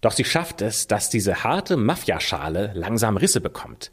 Doch 0.00 0.12
sie 0.12 0.24
schafft 0.24 0.62
es, 0.62 0.86
dass 0.86 1.10
diese 1.10 1.42
harte 1.42 1.76
Mafiaschale 1.76 2.70
langsam 2.74 3.16
Risse 3.16 3.40
bekommt. 3.40 3.90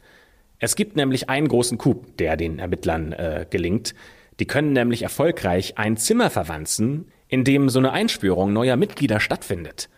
Es 0.60 0.76
gibt 0.76 0.94
nämlich 0.94 1.28
einen 1.28 1.48
großen 1.48 1.78
Coup, 1.78 2.16
der 2.18 2.36
den 2.36 2.60
Ermittlern 2.60 3.12
äh, 3.12 3.46
gelingt. 3.50 3.94
Die 4.38 4.46
können 4.46 4.72
nämlich 4.72 5.02
erfolgreich 5.02 5.78
ein 5.78 5.96
Zimmer 5.96 6.30
verwanzen, 6.30 7.10
in 7.26 7.42
dem 7.42 7.68
so 7.68 7.80
eine 7.80 7.90
Einspürung 7.90 8.52
neuer 8.52 8.76
Mitglieder 8.76 9.18
stattfindet. 9.18 9.88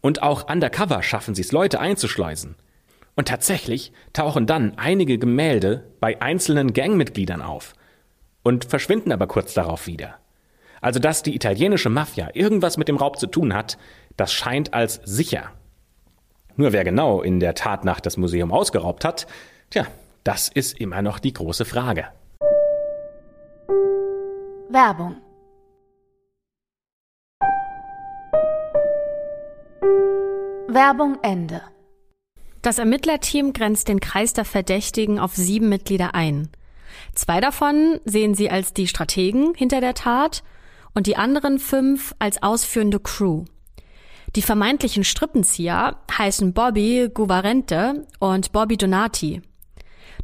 Und 0.00 0.22
auch 0.22 0.48
undercover 0.48 1.02
schaffen 1.02 1.34
sie 1.34 1.42
es, 1.42 1.50
Leute 1.50 1.80
einzuschleusen. 1.80 2.54
Und 3.16 3.28
tatsächlich 3.28 3.92
tauchen 4.12 4.46
dann 4.46 4.76
einige 4.76 5.18
Gemälde 5.18 5.84
bei 6.00 6.20
einzelnen 6.20 6.72
Gangmitgliedern 6.72 7.42
auf 7.42 7.74
und 8.42 8.64
verschwinden 8.64 9.12
aber 9.12 9.26
kurz 9.26 9.54
darauf 9.54 9.86
wieder. 9.86 10.16
Also 10.80 11.00
dass 11.00 11.22
die 11.22 11.34
italienische 11.34 11.90
Mafia 11.90 12.30
irgendwas 12.34 12.76
mit 12.76 12.88
dem 12.88 12.96
Raub 12.96 13.18
zu 13.18 13.26
tun 13.26 13.54
hat, 13.54 13.78
das 14.16 14.32
scheint 14.32 14.74
als 14.74 15.00
sicher. 15.04 15.52
Nur 16.56 16.72
wer 16.72 16.84
genau 16.84 17.22
in 17.22 17.40
der 17.40 17.54
Tatnacht 17.54 18.06
das 18.06 18.16
Museum 18.16 18.52
ausgeraubt 18.52 19.04
hat, 19.04 19.26
tja, 19.70 19.86
das 20.24 20.48
ist 20.48 20.78
immer 20.80 21.02
noch 21.02 21.18
die 21.18 21.32
große 21.32 21.64
Frage. 21.64 22.06
Werbung 24.68 25.16
Werbung 30.68 31.18
Ende. 31.22 31.60
Das 32.64 32.78
Ermittlerteam 32.78 33.52
grenzt 33.52 33.88
den 33.88 34.00
Kreis 34.00 34.32
der 34.32 34.46
Verdächtigen 34.46 35.18
auf 35.18 35.36
sieben 35.36 35.68
Mitglieder 35.68 36.14
ein. 36.14 36.48
Zwei 37.14 37.42
davon 37.42 38.00
sehen 38.06 38.34
sie 38.34 38.48
als 38.48 38.72
die 38.72 38.86
Strategen 38.86 39.52
hinter 39.54 39.82
der 39.82 39.92
Tat 39.92 40.42
und 40.94 41.06
die 41.06 41.18
anderen 41.18 41.58
fünf 41.58 42.14
als 42.18 42.42
ausführende 42.42 43.00
Crew. 43.00 43.44
Die 44.34 44.40
vermeintlichen 44.40 45.04
Strippenzieher 45.04 45.98
heißen 46.16 46.54
Bobby 46.54 47.10
Guvarente 47.12 48.06
und 48.18 48.50
Bobby 48.52 48.78
Donati. 48.78 49.42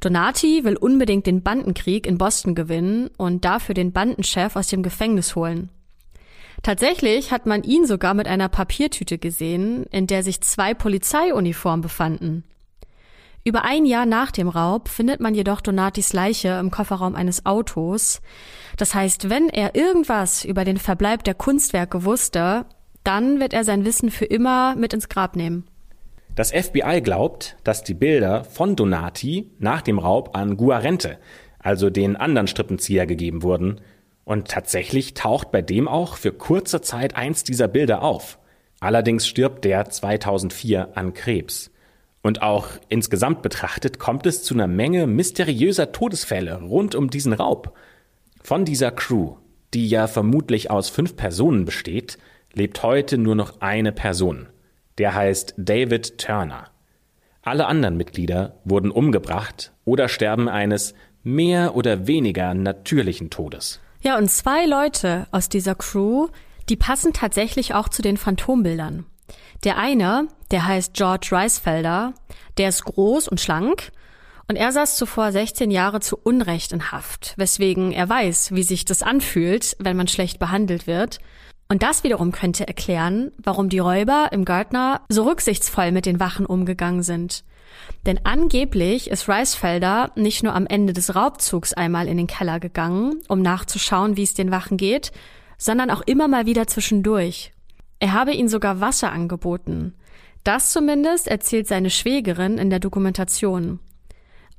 Donati 0.01 0.65
will 0.65 0.79
unbedingt 0.79 1.27
den 1.27 1.43
Bandenkrieg 1.43 2.07
in 2.07 2.17
Boston 2.17 2.55
gewinnen 2.55 3.11
und 3.19 3.45
dafür 3.45 3.75
den 3.75 3.93
Bandenchef 3.93 4.57
aus 4.57 4.69
dem 4.69 4.83
Gefängnis 4.83 5.37
holen. 5.37 5.69
Tatsächlich 6.63 7.33
hat 7.33 7.47
man 7.47 7.63
ihn 7.63 7.87
sogar 7.87 8.15
mit 8.15 8.29
einer 8.29 8.49
Papiertüte 8.49 9.19
gesehen, 9.19 9.85
in 9.91 10.07
der 10.07 10.23
sich 10.23 10.41
zwei 10.43 10.75
Polizeiuniformen 10.75 11.81
befanden. 11.81 12.45
Über 13.43 13.65
ein 13.65 13.87
Jahr 13.87 14.05
nach 14.05 14.31
dem 14.31 14.49
Raub 14.49 14.89
findet 14.89 15.21
man 15.21 15.35
jedoch 15.35 15.63
Donatis 15.63 16.13
Leiche 16.13 16.59
im 16.61 16.71
Kofferraum 16.71 17.15
eines 17.15 17.47
Autos. 17.47 18.21
Das 18.77 18.95
heißt, 18.95 19.31
wenn 19.31 19.49
er 19.49 19.75
irgendwas 19.75 20.45
über 20.45 20.67
den 20.67 20.77
Verbleib 20.77 21.25
der 21.25 21.35
Kunstwerke 21.35 22.05
wusste, 22.05 22.67
dann 23.03 23.41
wird 23.41 23.55
er 23.55 23.65
sein 23.65 23.87
Wissen 23.87 24.11
für 24.11 24.27
immer 24.27 24.77
mit 24.77 24.93
ins 24.93 25.09
Grab 25.09 25.37
nehmen. 25.37 25.65
Das 26.35 26.53
FBI 26.53 27.01
glaubt, 27.03 27.57
dass 27.65 27.83
die 27.83 27.95
Bilder 27.95 28.45
von 28.45 28.77
Donati 28.77 29.51
nach 29.59 29.81
dem 29.81 29.99
Raub 29.99 30.37
an 30.37 30.59
Guarente, 30.59 31.19
also 31.59 31.89
den 31.89 32.17
anderen 32.17 32.47
Strippenzieher, 32.47 33.07
gegeben 33.07 33.43
wurden 33.43 33.81
und 34.31 34.47
tatsächlich 34.47 35.15
taucht 35.15 35.51
bei 35.51 35.61
dem 35.61 35.89
auch 35.89 36.17
für 36.17 36.31
kurze 36.31 36.81
Zeit 36.81 37.17
eins 37.17 37.43
dieser 37.43 37.67
Bilder 37.67 38.05
auf. 38.05 38.39
Allerdings 38.79 39.27
stirbt 39.27 39.65
der 39.65 39.91
2004 39.91 40.97
an 40.97 41.15
Krebs. 41.15 41.73
Und 42.23 42.41
auch 42.41 42.69
insgesamt 42.89 43.43
betrachtet 43.43 43.99
kommt 43.99 44.27
es 44.27 44.45
zu 44.45 44.55
einer 44.55 44.69
Menge 44.69 45.09
mysteriöser 45.09 45.91
Todesfälle 45.91 46.63
rund 46.63 46.95
um 46.95 47.11
diesen 47.11 47.33
Raub. 47.33 47.77
Von 48.41 48.65
dieser 48.65 48.93
Crew, 48.93 49.35
die 49.75 49.89
ja 49.89 50.07
vermutlich 50.07 50.71
aus 50.71 50.91
fünf 50.91 51.17
Personen 51.17 51.65
besteht, 51.65 52.17
lebt 52.53 52.85
heute 52.85 53.19
nur 53.19 53.35
noch 53.35 53.61
eine 53.61 53.91
Person. 53.91 54.47
Der 54.99 55.13
heißt 55.13 55.55
David 55.57 56.19
Turner. 56.19 56.71
Alle 57.43 57.67
anderen 57.67 57.97
Mitglieder 57.97 58.61
wurden 58.63 58.93
umgebracht 58.93 59.73
oder 59.85 60.07
sterben 60.09 60.49
eines 60.49 60.95
mehr 61.25 61.75
oder 61.75 62.07
weniger 62.07 62.55
natürlichen 62.55 63.29
Todes. 63.31 63.81
Ja, 64.03 64.17
und 64.17 64.31
zwei 64.31 64.65
Leute 64.65 65.27
aus 65.31 65.49
dieser 65.49 65.75
Crew, 65.75 66.29
die 66.69 66.77
passen 66.77 67.13
tatsächlich 67.13 67.75
auch 67.75 67.89
zu 67.89 68.01
den 68.01 68.17
Phantombildern. 68.17 69.05
Der 69.65 69.77
eine, 69.77 70.29
der 70.51 70.67
heißt 70.67 70.95
George 70.95 71.29
Reisfelder, 71.33 72.15
der 72.57 72.71
ist 72.71 72.85
groß 72.85 73.29
und 73.29 73.41
schlank 73.41 73.93
und 74.49 74.57
er 74.57 74.73
saß 74.73 74.97
zuvor 74.97 75.31
16 75.31 75.71
Jahre 75.71 76.01
zu 76.01 76.17
Unrecht 76.17 76.73
in 76.73 76.91
Haft, 76.91 77.35
weswegen 77.37 77.93
er 77.93 78.09
weiß, 78.09 78.53
wie 78.53 78.63
sich 78.63 78.85
das 78.85 79.03
anfühlt, 79.03 79.77
wenn 79.79 79.97
man 79.97 80.09
schlecht 80.09 80.39
behandelt 80.39 80.87
wird. 80.87 81.19
Und 81.69 81.83
das 81.85 82.03
wiederum 82.03 82.33
könnte 82.33 82.67
erklären, 82.67 83.31
warum 83.37 83.69
die 83.69 83.79
Räuber 83.79 84.31
im 84.33 84.45
Gardner 84.45 85.03
so 85.09 85.23
rücksichtsvoll 85.25 85.93
mit 85.93 86.07
den 86.07 86.19
Wachen 86.19 86.47
umgegangen 86.47 87.03
sind. 87.03 87.45
Denn 88.07 88.21
angeblich 88.25 89.11
ist 89.11 89.29
Reisfelder 89.29 90.11
nicht 90.15 90.43
nur 90.43 90.55
am 90.55 90.67
Ende 90.67 90.93
des 90.93 91.15
Raubzugs 91.15 91.73
einmal 91.73 92.09
in 92.09 92.17
den 92.17 92.27
Keller 92.27 92.61
gegangen, 92.61 93.21
um 93.29 93.43
nachzuschauen, 93.43 94.17
wie 94.17 94.23
es 94.23 94.35
den 94.35 94.51
Wachen 94.51 94.77
geht, 94.77 95.13
sondern 95.59 95.91
auch 95.91 96.03
immer 96.03 96.29
mal 96.29 96.47
wieder 96.47 96.67
zwischendurch. 96.67 97.53
Er 97.99 98.13
habe 98.13 98.33
ihnen 98.33 98.49
sogar 98.49 98.81
Wasser 98.81 99.13
angeboten. 99.13 99.95
Das 100.43 100.73
zumindest 100.73 101.29
erzählt 101.29 101.69
seine 101.69 101.91
Schwägerin 101.91 102.57
in 102.57 102.71
der 102.71 102.79
Dokumentation. 102.79 103.79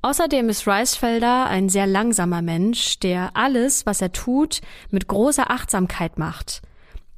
Außerdem 0.03 0.49
ist 0.49 0.68
Reisfelder 0.68 1.45
ein 1.45 1.70
sehr 1.70 1.86
langsamer 1.86 2.41
Mensch, 2.41 2.99
der 2.99 3.32
alles, 3.36 3.86
was 3.86 4.01
er 4.01 4.12
tut, 4.12 4.62
mit 4.89 5.07
großer 5.07 5.51
Achtsamkeit 5.51 6.18
macht. 6.18 6.62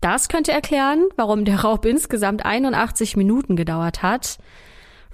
Das 0.02 0.28
könnte 0.28 0.52
erklären, 0.52 1.06
warum 1.16 1.46
der 1.46 1.62
Raub 1.62 1.86
insgesamt 1.86 2.46
81 2.46 3.16
Minuten 3.16 3.56
gedauert 3.56 4.04
hat. 4.04 4.38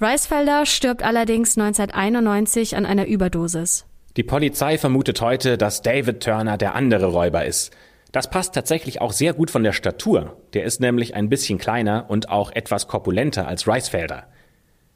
Reisfelder 0.02 0.66
stirbt 0.66 1.04
allerdings 1.04 1.58
1991 1.58 2.78
an 2.78 2.86
einer 2.86 3.06
Überdosis. 3.06 3.86
Die 4.16 4.24
Polizei 4.24 4.78
vermutet 4.78 5.20
heute, 5.20 5.58
dass 5.58 5.82
David 5.82 6.24
Turner 6.24 6.58
der 6.58 6.74
andere 6.74 7.08
Räuber 7.08 7.44
ist. 7.44 7.72
Das 8.14 8.30
passt 8.30 8.56
tatsächlich 8.56 9.02
auch 9.02 9.12
sehr 9.12 9.34
gut 9.34 9.52
von 9.52 9.62
der 9.62 9.74
Statur. 9.74 10.38
Der 10.54 10.64
ist 10.64 10.80
nämlich 10.80 11.16
ein 11.16 11.28
bisschen 11.28 11.58
kleiner 11.58 12.06
und 12.08 12.30
auch 12.30 12.54
etwas 12.54 12.88
korpulenter 12.88 13.46
als 13.46 13.68
Reisfelder. 13.68 14.24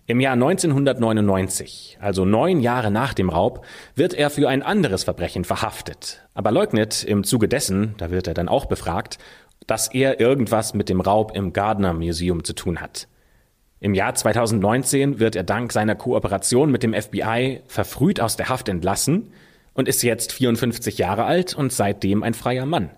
Im 0.07 0.21
Jahr 0.21 0.33
1999, 0.33 1.97
also 1.99 2.23
neun 2.23 2.61
Jahre 2.61 2.89
nach 2.89 3.13
dem 3.13 3.29
Raub, 3.29 3.65
wird 3.95 4.13
er 4.13 4.29
für 4.29 4.47
ein 4.47 4.63
anderes 4.63 5.03
Verbrechen 5.03 5.43
verhaftet, 5.43 6.25
aber 6.33 6.51
leugnet 6.51 7.03
im 7.03 7.25
Zuge 7.25 7.49
dessen, 7.49 7.95
da 7.97 8.09
wird 8.09 8.27
er 8.27 8.33
dann 8.33 8.49
auch 8.49 8.65
befragt, 8.65 9.17
dass 9.67 9.93
er 9.93 10.21
irgendwas 10.21 10.73
mit 10.73 10.87
dem 10.87 11.01
Raub 11.01 11.35
im 11.35 11.51
Gardner 11.51 11.93
Museum 11.93 12.43
zu 12.43 12.53
tun 12.53 12.79
hat. 12.79 13.07
Im 13.83 13.93
Jahr 13.93 14.15
2019 14.15 15.19
wird 15.19 15.35
er 15.35 15.43
dank 15.43 15.73
seiner 15.73 15.95
Kooperation 15.95 16.71
mit 16.71 16.83
dem 16.83 16.93
FBI 16.93 17.59
verfrüht 17.67 18.21
aus 18.21 18.37
der 18.37 18.47
Haft 18.47 18.69
entlassen 18.69 19.33
und 19.73 19.89
ist 19.89 20.03
jetzt 20.03 20.31
54 20.31 20.97
Jahre 20.97 21.25
alt 21.25 21.53
und 21.53 21.73
seitdem 21.73 22.23
ein 22.23 22.33
freier 22.33 22.65
Mann. 22.65 22.91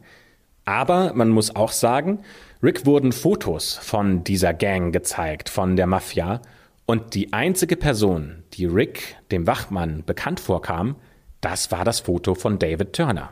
Aber 0.64 1.14
man 1.16 1.30
muss 1.30 1.56
auch 1.56 1.72
sagen, 1.72 2.20
Rick 2.62 2.86
wurden 2.86 3.14
Fotos 3.14 3.74
von 3.74 4.24
dieser 4.24 4.54
Gang 4.54 4.94
gezeigt, 4.94 5.50
von 5.50 5.76
der 5.76 5.88
Mafia, 5.88 6.40
und 6.86 7.16
die 7.16 7.34
einzige 7.34 7.78
Person, 7.78 8.44
die 8.54 8.68
Rick, 8.68 9.16
dem 9.32 9.48
Wachmann, 9.48 10.04
bekannt 10.06 10.40
vorkam, 10.40 10.98
das 11.42 11.72
war 11.72 11.84
das 11.84 12.02
Foto 12.02 12.36
von 12.36 12.60
David 12.60 12.94
Turner. 12.94 13.32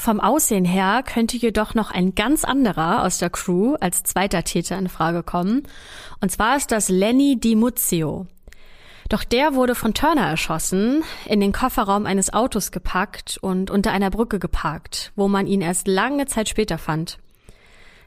Vom 0.00 0.18
Aussehen 0.18 0.64
her 0.64 1.02
könnte 1.04 1.36
jedoch 1.36 1.74
noch 1.74 1.90
ein 1.90 2.14
ganz 2.14 2.44
anderer 2.44 3.04
aus 3.04 3.18
der 3.18 3.28
Crew 3.28 3.76
als 3.80 4.02
zweiter 4.02 4.44
Täter 4.44 4.78
in 4.78 4.88
Frage 4.88 5.22
kommen. 5.22 5.64
Und 6.22 6.32
zwar 6.32 6.56
ist 6.56 6.72
das 6.72 6.88
Lenny 6.88 7.38
Di 7.38 7.54
Muzio. 7.54 8.26
Doch 9.10 9.24
der 9.24 9.54
wurde 9.54 9.74
von 9.74 9.92
Turner 9.92 10.26
erschossen, 10.26 11.04
in 11.26 11.40
den 11.40 11.52
Kofferraum 11.52 12.06
eines 12.06 12.32
Autos 12.32 12.72
gepackt 12.72 13.36
und 13.42 13.70
unter 13.70 13.92
einer 13.92 14.08
Brücke 14.08 14.38
geparkt, 14.38 15.12
wo 15.16 15.28
man 15.28 15.46
ihn 15.46 15.60
erst 15.60 15.86
lange 15.86 16.24
Zeit 16.24 16.48
später 16.48 16.78
fand. 16.78 17.18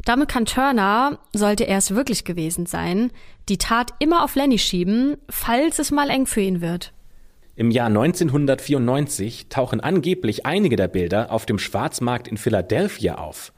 Damit 0.03 0.29
kann 0.29 0.45
Turner, 0.45 1.19
sollte 1.31 1.65
er 1.65 1.77
es 1.77 1.93
wirklich 1.93 2.23
gewesen 2.23 2.65
sein, 2.65 3.11
die 3.49 3.59
Tat 3.59 3.91
immer 3.99 4.23
auf 4.23 4.33
Lenny 4.33 4.57
schieben, 4.57 5.17
falls 5.29 5.77
es 5.77 5.91
mal 5.91 6.09
eng 6.09 6.25
für 6.25 6.41
ihn 6.41 6.59
wird. 6.59 6.91
Im 7.55 7.69
Jahr 7.69 7.87
1994 7.87 9.47
tauchen 9.49 9.79
angeblich 9.79 10.45
einige 10.45 10.75
der 10.75 10.87
Bilder 10.87 11.31
auf 11.31 11.45
dem 11.45 11.59
Schwarzmarkt 11.59 12.27
in 12.27 12.37
Philadelphia 12.37 13.15
auf. 13.19 13.53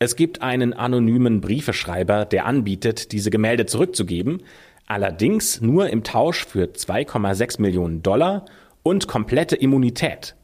Es 0.00 0.16
gibt 0.16 0.42
einen 0.42 0.72
anonymen 0.72 1.40
Briefeschreiber, 1.40 2.24
der 2.24 2.46
anbietet, 2.46 3.12
diese 3.12 3.30
Gemälde 3.30 3.66
zurückzugeben, 3.66 4.42
allerdings 4.88 5.60
nur 5.60 5.88
im 5.90 6.02
Tausch 6.02 6.44
für 6.44 6.64
2,6 6.64 7.60
Millionen 7.60 8.02
Dollar 8.02 8.46
und 8.82 9.06
komplette 9.06 9.54
Immunität. 9.54 10.34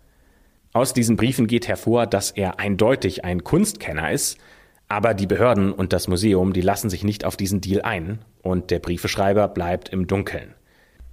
Aus 0.73 0.93
diesen 0.93 1.17
Briefen 1.17 1.49
geht 1.49 1.67
hervor, 1.67 2.07
dass 2.07 2.31
er 2.31 2.61
eindeutig 2.61 3.25
ein 3.25 3.43
Kunstkenner 3.43 4.13
ist, 4.13 4.39
aber 4.87 5.15
die 5.15 5.27
Behörden 5.27 5.73
und 5.73 5.93
das 5.93 6.07
Museum, 6.07 6.53
die 6.53 6.61
lassen 6.61 6.91
sich 6.91 7.03
nicht 7.03 7.25
auf 7.25 7.37
diesen 7.37 7.61
Deal 7.61 7.83
ein 7.83 8.21
und 8.43 8.71
der 8.71 8.79
Briefeschreiber 8.79 9.49
bleibt 9.49 9.89
im 9.89 10.07
Dunkeln. 10.07 10.55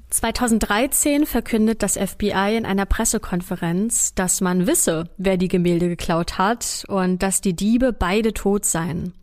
2013 0.09 1.25
verkündet 1.25 1.81
das 1.81 1.97
FBI 1.97 2.55
in 2.57 2.65
einer 2.65 2.85
Pressekonferenz, 2.85 4.13
dass 4.13 4.39
man 4.39 4.67
wisse, 4.67 5.09
wer 5.17 5.37
die 5.37 5.47
Gemälde 5.47 5.89
geklaut 5.89 6.37
hat 6.37 6.85
und 6.87 7.23
dass 7.23 7.41
die 7.41 7.55
Diebe 7.55 7.91
beide 7.91 8.33
tot 8.33 8.65
seien. 8.65 9.13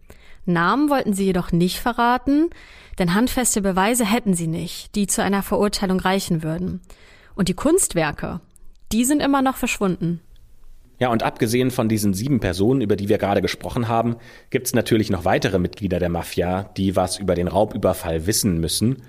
Namen 0.44 0.90
wollten 0.90 1.14
sie 1.14 1.24
jedoch 1.24 1.52
nicht 1.52 1.78
verraten, 1.78 2.50
denn 2.98 3.14
handfeste 3.14 3.62
Beweise 3.62 4.04
hätten 4.04 4.34
sie 4.34 4.48
nicht, 4.48 4.94
die 4.96 5.06
zu 5.06 5.22
einer 5.22 5.42
Verurteilung 5.42 6.00
reichen 6.00 6.42
würden. 6.42 6.80
Und 7.36 7.48
die 7.48 7.54
Kunstwerke, 7.54 8.40
die 8.90 9.04
sind 9.04 9.22
immer 9.22 9.40
noch 9.40 9.56
verschwunden. 9.56 10.20
Ja, 10.98 11.08
und 11.08 11.22
abgesehen 11.22 11.70
von 11.70 11.88
diesen 11.88 12.12
sieben 12.12 12.40
Personen, 12.40 12.80
über 12.80 12.96
die 12.96 13.08
wir 13.08 13.18
gerade 13.18 13.40
gesprochen 13.40 13.88
haben, 13.88 14.16
gibt 14.50 14.66
es 14.66 14.74
natürlich 14.74 15.10
noch 15.10 15.24
weitere 15.24 15.58
Mitglieder 15.58 16.00
der 16.00 16.10
Mafia, 16.10 16.64
die 16.76 16.96
was 16.96 17.18
über 17.18 17.34
den 17.34 17.48
Raubüberfall 17.48 18.26
wissen 18.26 18.60
müssen 18.60 19.02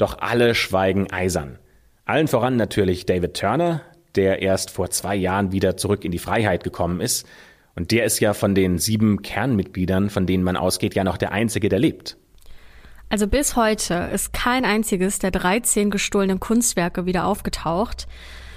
doch 0.00 0.18
alle 0.18 0.54
schweigen 0.54 1.10
eisern. 1.12 1.58
Allen 2.04 2.28
voran 2.28 2.56
natürlich 2.56 3.06
David 3.06 3.34
Turner, 3.34 3.82
der 4.14 4.42
erst 4.42 4.70
vor 4.70 4.90
zwei 4.90 5.14
Jahren 5.14 5.52
wieder 5.52 5.76
zurück 5.76 6.04
in 6.04 6.12
die 6.12 6.18
Freiheit 6.18 6.64
gekommen 6.64 7.00
ist. 7.00 7.26
Und 7.76 7.92
der 7.92 8.04
ist 8.04 8.18
ja 8.20 8.34
von 8.34 8.54
den 8.54 8.78
sieben 8.78 9.22
Kernmitgliedern, 9.22 10.10
von 10.10 10.26
denen 10.26 10.42
man 10.42 10.56
ausgeht, 10.56 10.94
ja 10.94 11.04
noch 11.04 11.16
der 11.16 11.32
einzige, 11.32 11.68
der 11.68 11.78
lebt. 11.78 12.16
Also 13.08 13.26
bis 13.26 13.56
heute 13.56 14.10
ist 14.12 14.32
kein 14.32 14.64
einziges 14.64 15.18
der 15.18 15.30
13 15.30 15.90
gestohlenen 15.90 16.40
Kunstwerke 16.40 17.06
wieder 17.06 17.26
aufgetaucht. 17.26 18.06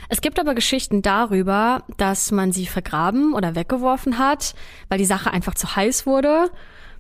Es 0.10 0.22
gibt 0.22 0.40
aber 0.40 0.54
Geschichten 0.54 1.02
darüber, 1.02 1.84
dass 1.98 2.32
man 2.32 2.52
sie 2.52 2.68
vergraben 2.68 3.34
oder 3.34 3.56
weggeworfen 3.56 4.20
hat, 4.20 4.54
weil 4.90 5.00
die 5.00 5.06
Sache 5.06 5.32
einfach 5.32 5.56
zu 5.56 5.76
heiß 5.76 6.06
wurde. 6.06 6.52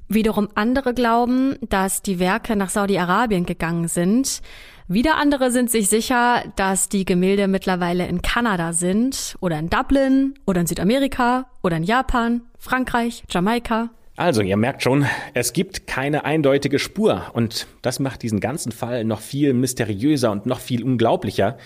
Wiederum 0.07 0.49
andere 0.55 0.93
glauben, 0.93 1.55
dass 1.61 2.01
die 2.01 2.19
Werke 2.19 2.55
nach 2.55 2.69
Saudi-Arabien 2.69 3.45
gegangen 3.45 3.87
sind. 3.87 4.41
Wieder 4.87 5.15
andere 5.15 5.49
sind 5.49 5.71
sich 5.71 5.87
sicher, 5.87 6.43
dass 6.55 6.89
die 6.89 7.05
Gemälde 7.05 7.47
mittlerweile 7.47 8.05
in 8.05 8.21
Kanada 8.21 8.73
sind 8.73 9.35
oder 9.39 9.57
in 9.57 9.69
Dublin 9.69 10.33
oder 10.45 10.61
in 10.61 10.67
Südamerika 10.67 11.47
oder 11.63 11.77
in 11.77 11.83
Japan, 11.83 12.41
Frankreich, 12.59 13.23
Jamaika. 13.29 13.89
Also, 14.15 14.41
ihr 14.41 14.57
merkt 14.57 14.83
schon, 14.83 15.07
es 15.33 15.53
gibt 15.53 15.87
keine 15.87 16.25
eindeutige 16.25 16.77
Spur 16.77 17.31
und 17.33 17.65
das 17.81 17.99
macht 17.99 18.21
diesen 18.21 18.39
ganzen 18.39 18.71
Fall 18.71 19.05
noch 19.05 19.21
viel 19.21 19.53
mysteriöser 19.53 20.31
und 20.31 20.45
noch 20.45 20.59
viel 20.59 20.83
unglaublicher 20.83 21.57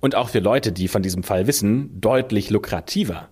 und 0.00 0.14
auch 0.14 0.28
für 0.28 0.40
Leute, 0.40 0.70
die 0.70 0.88
von 0.88 1.02
diesem 1.02 1.22
Fall 1.22 1.46
wissen, 1.46 1.98
deutlich 2.00 2.50
lukrativer. 2.50 3.30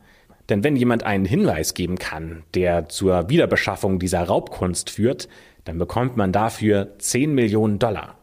Denn 0.52 0.64
wenn 0.64 0.76
jemand 0.76 1.02
einen 1.02 1.24
Hinweis 1.24 1.72
geben 1.72 1.96
kann, 1.96 2.42
der 2.52 2.86
zur 2.90 3.30
Wiederbeschaffung 3.30 3.98
dieser 3.98 4.22
Raubkunst 4.22 4.90
führt, 4.90 5.26
dann 5.64 5.78
bekommt 5.78 6.18
man 6.18 6.30
dafür 6.30 6.98
10 6.98 7.34
Millionen 7.34 7.78
Dollar. 7.78 8.18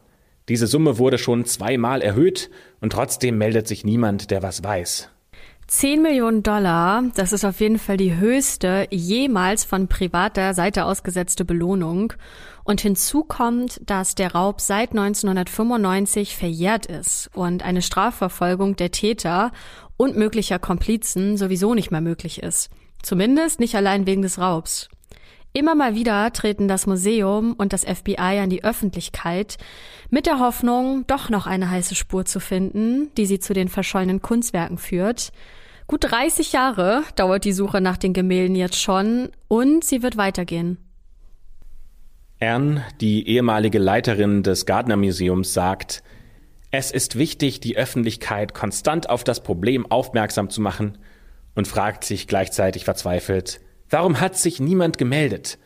Diese 0.48 0.68
Summe 0.68 0.98
wurde 0.98 1.18
schon 1.18 1.44
zweimal 1.44 2.02
erhöht 2.02 2.48
und 2.80 2.92
trotzdem 2.92 3.36
meldet 3.36 3.66
sich 3.66 3.84
niemand, 3.84 4.30
der 4.30 4.44
was 4.44 4.62
weiß. 4.62 5.10
10 5.66 6.02
Millionen 6.02 6.44
Dollar, 6.44 7.02
das 7.16 7.32
ist 7.32 7.44
auf 7.44 7.58
jeden 7.60 7.80
Fall 7.80 7.96
die 7.96 8.16
höchste 8.16 8.86
jemals 8.90 9.64
von 9.64 9.88
privater 9.88 10.54
Seite 10.54 10.84
ausgesetzte 10.84 11.44
Belohnung. 11.44 12.12
Und 12.62 12.80
hinzu 12.80 13.24
kommt, 13.24 13.80
dass 13.88 14.14
der 14.14 14.32
Raub 14.32 14.60
seit 14.60 14.90
1995 14.90 16.36
verjährt 16.36 16.86
ist 16.86 17.30
und 17.34 17.64
eine 17.64 17.82
Strafverfolgung 17.82 18.76
der 18.76 18.92
Täter 18.92 19.50
und 20.00 20.16
möglicher 20.16 20.58
Komplizen 20.58 21.36
sowieso 21.36 21.74
nicht 21.74 21.90
mehr 21.90 22.00
möglich 22.00 22.42
ist. 22.42 22.70
Zumindest 23.02 23.60
nicht 23.60 23.74
allein 23.74 24.06
wegen 24.06 24.22
des 24.22 24.38
Raubs. 24.38 24.88
Immer 25.52 25.74
mal 25.74 25.94
wieder 25.94 26.32
treten 26.32 26.68
das 26.68 26.86
Museum 26.86 27.52
und 27.52 27.74
das 27.74 27.84
FBI 27.84 28.38
an 28.40 28.48
die 28.48 28.64
Öffentlichkeit 28.64 29.58
mit 30.08 30.24
der 30.24 30.38
Hoffnung, 30.38 31.04
doch 31.06 31.28
noch 31.28 31.46
eine 31.46 31.68
heiße 31.68 31.94
Spur 31.94 32.24
zu 32.24 32.40
finden, 32.40 33.10
die 33.18 33.26
sie 33.26 33.40
zu 33.40 33.52
den 33.52 33.68
verschollenen 33.68 34.22
Kunstwerken 34.22 34.78
führt. 34.78 35.32
Gut 35.86 36.10
30 36.10 36.52
Jahre 36.52 37.02
dauert 37.14 37.44
die 37.44 37.52
Suche 37.52 37.82
nach 37.82 37.98
den 37.98 38.14
Gemälden 38.14 38.56
jetzt 38.56 38.80
schon 38.80 39.28
und 39.48 39.84
sie 39.84 40.02
wird 40.02 40.16
weitergehen. 40.16 40.78
Anne, 42.40 42.84
die 43.02 43.28
ehemalige 43.28 43.78
Leiterin 43.78 44.42
des 44.42 44.64
Gardner 44.64 44.96
Museums, 44.96 45.52
sagt, 45.52 46.02
es 46.70 46.90
ist 46.90 47.18
wichtig, 47.18 47.60
die 47.60 47.76
Öffentlichkeit 47.76 48.54
konstant 48.54 49.10
auf 49.10 49.24
das 49.24 49.42
Problem 49.42 49.90
aufmerksam 49.90 50.50
zu 50.50 50.60
machen 50.60 50.98
und 51.54 51.66
fragt 51.66 52.04
sich 52.04 52.26
gleichzeitig 52.26 52.84
verzweifelt, 52.84 53.60
Warum 53.90 54.20
hat 54.20 54.36
sich 54.36 54.60
niemand 54.60 54.98
gemeldet? 54.98 55.58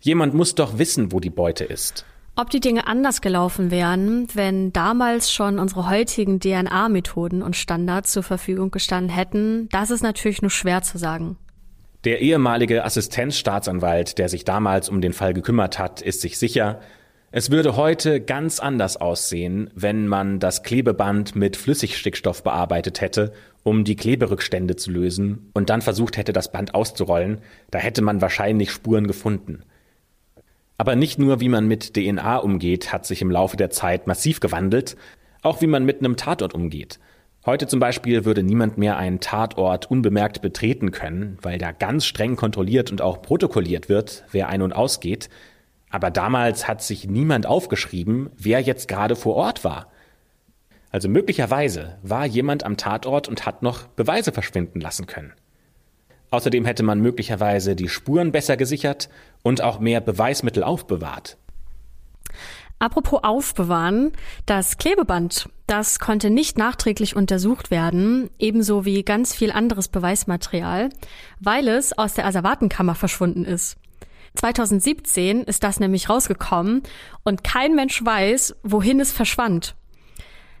Jemand 0.00 0.34
muss 0.34 0.56
doch 0.56 0.78
wissen, 0.78 1.12
wo 1.12 1.20
die 1.20 1.30
Beute 1.30 1.64
ist. 1.64 2.04
Ob 2.34 2.50
die 2.50 2.60
Dinge 2.60 2.86
anders 2.88 3.20
gelaufen 3.20 3.70
wären, 3.70 4.26
wenn 4.34 4.72
damals 4.72 5.32
schon 5.32 5.60
unsere 5.60 5.88
heutigen 5.88 6.40
DNA-Methoden 6.40 7.42
und 7.42 7.56
Standards 7.56 8.12
zur 8.12 8.24
Verfügung 8.24 8.72
gestanden 8.72 9.10
hätten, 9.10 9.68
das 9.70 9.90
ist 9.90 10.02
natürlich 10.02 10.42
nur 10.42 10.50
schwer 10.50 10.82
zu 10.82 10.98
sagen. 10.98 11.36
Der 12.04 12.20
ehemalige 12.20 12.84
Assistenzstaatsanwalt, 12.84 14.18
der 14.18 14.28
sich 14.28 14.44
damals 14.44 14.88
um 14.88 15.00
den 15.00 15.12
Fall 15.12 15.34
gekümmert 15.34 15.78
hat, 15.78 16.00
ist 16.00 16.20
sich 16.20 16.38
sicher, 16.38 16.80
es 17.30 17.50
würde 17.50 17.76
heute 17.76 18.22
ganz 18.22 18.58
anders 18.58 18.96
aussehen, 18.96 19.70
wenn 19.74 20.06
man 20.08 20.40
das 20.40 20.62
Klebeband 20.62 21.36
mit 21.36 21.56
Flüssigstickstoff 21.56 22.42
bearbeitet 22.42 23.02
hätte, 23.02 23.32
um 23.62 23.84
die 23.84 23.96
Kleberückstände 23.96 24.76
zu 24.76 24.90
lösen 24.90 25.50
und 25.52 25.68
dann 25.68 25.82
versucht 25.82 26.16
hätte, 26.16 26.32
das 26.32 26.50
Band 26.52 26.74
auszurollen. 26.74 27.42
Da 27.70 27.78
hätte 27.78 28.00
man 28.00 28.22
wahrscheinlich 28.22 28.70
Spuren 28.70 29.06
gefunden. 29.06 29.62
Aber 30.78 30.96
nicht 30.96 31.18
nur, 31.18 31.40
wie 31.40 31.50
man 31.50 31.68
mit 31.68 31.94
DNA 31.94 32.38
umgeht, 32.38 32.92
hat 32.92 33.04
sich 33.04 33.20
im 33.20 33.30
Laufe 33.30 33.58
der 33.58 33.68
Zeit 33.68 34.06
massiv 34.06 34.40
gewandelt, 34.40 34.96
auch 35.42 35.60
wie 35.60 35.66
man 35.66 35.84
mit 35.84 35.98
einem 35.98 36.16
Tatort 36.16 36.54
umgeht. 36.54 36.98
Heute 37.44 37.66
zum 37.66 37.78
Beispiel 37.78 38.24
würde 38.24 38.42
niemand 38.42 38.78
mehr 38.78 38.96
einen 38.96 39.20
Tatort 39.20 39.90
unbemerkt 39.90 40.40
betreten 40.40 40.92
können, 40.92 41.36
weil 41.42 41.58
da 41.58 41.72
ganz 41.72 42.06
streng 42.06 42.36
kontrolliert 42.36 42.90
und 42.90 43.02
auch 43.02 43.20
protokolliert 43.20 43.88
wird, 43.88 44.24
wer 44.32 44.48
ein- 44.48 44.62
und 44.62 44.72
ausgeht. 44.72 45.28
Aber 45.90 46.10
damals 46.10 46.68
hat 46.68 46.82
sich 46.82 47.06
niemand 47.06 47.46
aufgeschrieben, 47.46 48.30
wer 48.36 48.60
jetzt 48.60 48.88
gerade 48.88 49.16
vor 49.16 49.34
Ort 49.36 49.64
war. 49.64 49.90
Also 50.90 51.08
möglicherweise 51.08 51.98
war 52.02 52.26
jemand 52.26 52.64
am 52.64 52.76
Tatort 52.76 53.28
und 53.28 53.46
hat 53.46 53.62
noch 53.62 53.86
Beweise 53.88 54.32
verschwinden 54.32 54.80
lassen 54.80 55.06
können. 55.06 55.32
Außerdem 56.30 56.64
hätte 56.64 56.82
man 56.82 57.00
möglicherweise 57.00 57.74
die 57.74 57.88
Spuren 57.88 58.32
besser 58.32 58.56
gesichert 58.56 59.08
und 59.42 59.62
auch 59.62 59.80
mehr 59.80 60.00
Beweismittel 60.00 60.62
aufbewahrt. 60.62 61.38
Apropos 62.78 63.24
aufbewahren, 63.24 64.12
das 64.46 64.78
Klebeband, 64.78 65.48
das 65.66 65.98
konnte 65.98 66.30
nicht 66.30 66.58
nachträglich 66.58 67.16
untersucht 67.16 67.70
werden, 67.70 68.30
ebenso 68.38 68.84
wie 68.84 69.02
ganz 69.02 69.34
viel 69.34 69.50
anderes 69.50 69.88
Beweismaterial, 69.88 70.90
weil 71.40 71.66
es 71.66 71.96
aus 71.96 72.14
der 72.14 72.26
Asservatenkammer 72.26 72.94
verschwunden 72.94 73.44
ist. 73.44 73.76
2017 74.34 75.42
ist 75.42 75.64
das 75.64 75.80
nämlich 75.80 76.08
rausgekommen 76.08 76.82
und 77.24 77.44
kein 77.44 77.74
Mensch 77.74 78.04
weiß, 78.04 78.56
wohin 78.62 79.00
es 79.00 79.12
verschwand. 79.12 79.74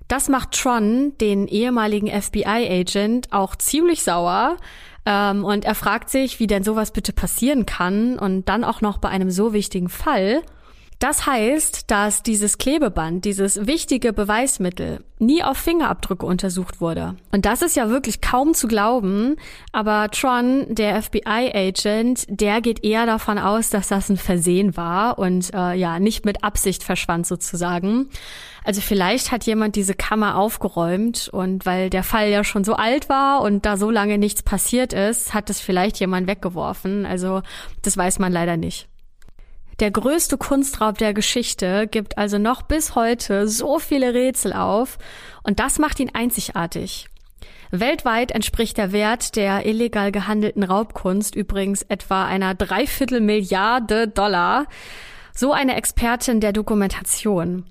Das 0.08 0.30
macht 0.30 0.52
Tron, 0.52 1.12
den 1.20 1.46
ehemaligen 1.46 2.08
FBI-Agent, 2.08 3.32
auch 3.32 3.54
ziemlich 3.56 4.02
sauer. 4.02 4.56
Ähm, 5.04 5.44
und 5.44 5.66
er 5.66 5.74
fragt 5.74 6.08
sich, 6.08 6.40
wie 6.40 6.46
denn 6.46 6.64
sowas 6.64 6.92
bitte 6.92 7.12
passieren 7.12 7.66
kann 7.66 8.18
und 8.18 8.48
dann 8.48 8.64
auch 8.64 8.80
noch 8.80 8.98
bei 8.98 9.10
einem 9.10 9.30
so 9.30 9.52
wichtigen 9.52 9.90
Fall. 9.90 10.42
Das 10.98 11.26
heißt, 11.26 11.92
dass 11.92 12.24
dieses 12.24 12.58
Klebeband, 12.58 13.24
dieses 13.24 13.68
wichtige 13.68 14.12
Beweismittel, 14.12 15.04
nie 15.20 15.44
auf 15.44 15.56
Fingerabdrücke 15.56 16.26
untersucht 16.26 16.80
wurde. 16.80 17.14
Und 17.30 17.44
das 17.44 17.62
ist 17.62 17.76
ja 17.76 17.88
wirklich 17.88 18.20
kaum 18.20 18.52
zu 18.52 18.66
glauben, 18.66 19.36
aber 19.70 20.08
Tron, 20.10 20.66
der 20.68 21.00
FBI-Agent, 21.00 22.26
der 22.28 22.60
geht 22.60 22.84
eher 22.84 23.06
davon 23.06 23.38
aus, 23.38 23.70
dass 23.70 23.88
das 23.88 24.08
ein 24.08 24.16
Versehen 24.16 24.76
war 24.76 25.20
und 25.20 25.54
äh, 25.54 25.74
ja, 25.74 26.00
nicht 26.00 26.24
mit 26.24 26.42
Absicht 26.42 26.82
verschwand 26.82 27.28
sozusagen. 27.28 28.08
Also 28.64 28.80
vielleicht 28.80 29.30
hat 29.30 29.44
jemand 29.44 29.76
diese 29.76 29.94
Kammer 29.94 30.36
aufgeräumt 30.36 31.28
und 31.32 31.64
weil 31.64 31.90
der 31.90 32.02
Fall 32.02 32.28
ja 32.28 32.42
schon 32.42 32.64
so 32.64 32.74
alt 32.74 33.08
war 33.08 33.42
und 33.42 33.66
da 33.66 33.76
so 33.76 33.90
lange 33.90 34.18
nichts 34.18 34.42
passiert 34.42 34.92
ist, 34.92 35.32
hat 35.32 35.48
es 35.48 35.60
vielleicht 35.60 36.00
jemand 36.00 36.26
weggeworfen. 36.26 37.06
Also 37.06 37.42
das 37.82 37.96
weiß 37.96 38.18
man 38.18 38.32
leider 38.32 38.56
nicht. 38.56 38.88
Der 39.80 39.92
größte 39.92 40.38
Kunstraub 40.38 40.98
der 40.98 41.14
Geschichte 41.14 41.86
gibt 41.86 42.18
also 42.18 42.38
noch 42.38 42.62
bis 42.62 42.96
heute 42.96 43.46
so 43.46 43.78
viele 43.78 44.12
Rätsel 44.12 44.52
auf 44.52 44.98
und 45.44 45.60
das 45.60 45.78
macht 45.78 46.00
ihn 46.00 46.10
einzigartig. 46.12 47.08
Weltweit 47.70 48.32
entspricht 48.32 48.76
der 48.76 48.90
Wert 48.90 49.36
der 49.36 49.66
illegal 49.66 50.10
gehandelten 50.10 50.64
Raubkunst 50.64 51.36
übrigens 51.36 51.82
etwa 51.82 52.24
einer 52.24 52.54
Dreiviertel 52.54 53.20
Milliarde 53.20 54.08
Dollar. 54.08 54.66
So 55.32 55.52
eine 55.52 55.76
Expertin 55.76 56.40
der 56.40 56.52
Dokumentation. 56.52 57.64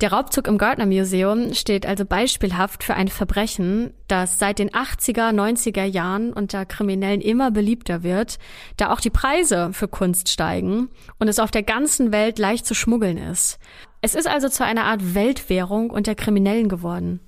Der 0.00 0.12
Raubzug 0.12 0.46
im 0.46 0.58
Gardner 0.58 0.86
Museum 0.86 1.54
steht 1.54 1.84
also 1.84 2.04
beispielhaft 2.04 2.84
für 2.84 2.94
ein 2.94 3.08
Verbrechen, 3.08 3.92
das 4.06 4.38
seit 4.38 4.60
den 4.60 4.70
80er, 4.70 5.32
90er 5.32 5.82
Jahren 5.82 6.32
unter 6.32 6.64
Kriminellen 6.66 7.20
immer 7.20 7.50
beliebter 7.50 8.04
wird, 8.04 8.38
da 8.76 8.92
auch 8.92 9.00
die 9.00 9.10
Preise 9.10 9.70
für 9.72 9.88
Kunst 9.88 10.28
steigen 10.28 10.88
und 11.18 11.26
es 11.26 11.40
auf 11.40 11.50
der 11.50 11.64
ganzen 11.64 12.12
Welt 12.12 12.38
leicht 12.38 12.64
zu 12.64 12.74
schmuggeln 12.74 13.18
ist. 13.18 13.58
Es 14.00 14.14
ist 14.14 14.28
also 14.28 14.48
zu 14.48 14.64
einer 14.64 14.84
Art 14.84 15.16
Weltwährung 15.16 15.90
unter 15.90 16.14
Kriminellen 16.14 16.68
geworden. 16.68 17.18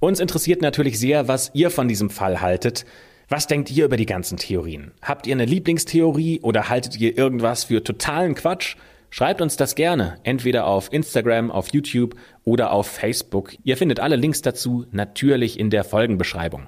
Uns 0.00 0.18
interessiert 0.18 0.62
natürlich 0.62 0.98
sehr, 0.98 1.28
was 1.28 1.50
ihr 1.52 1.70
von 1.70 1.88
diesem 1.88 2.08
Fall 2.08 2.40
haltet. 2.40 2.86
Was 3.28 3.48
denkt 3.48 3.70
ihr 3.70 3.84
über 3.84 3.98
die 3.98 4.06
ganzen 4.06 4.38
Theorien? 4.38 4.92
Habt 5.02 5.26
ihr 5.26 5.34
eine 5.34 5.44
Lieblingstheorie 5.44 6.40
oder 6.40 6.70
haltet 6.70 6.98
ihr 6.98 7.18
irgendwas 7.18 7.64
für 7.64 7.84
totalen 7.84 8.34
Quatsch? 8.34 8.76
Schreibt 9.14 9.40
uns 9.40 9.56
das 9.56 9.76
gerne, 9.76 10.18
entweder 10.24 10.66
auf 10.66 10.92
Instagram, 10.92 11.52
auf 11.52 11.72
YouTube 11.72 12.16
oder 12.42 12.72
auf 12.72 12.88
Facebook. 12.88 13.52
Ihr 13.62 13.76
findet 13.76 14.00
alle 14.00 14.16
Links 14.16 14.42
dazu 14.42 14.86
natürlich 14.90 15.56
in 15.56 15.70
der 15.70 15.84
Folgenbeschreibung. 15.84 16.66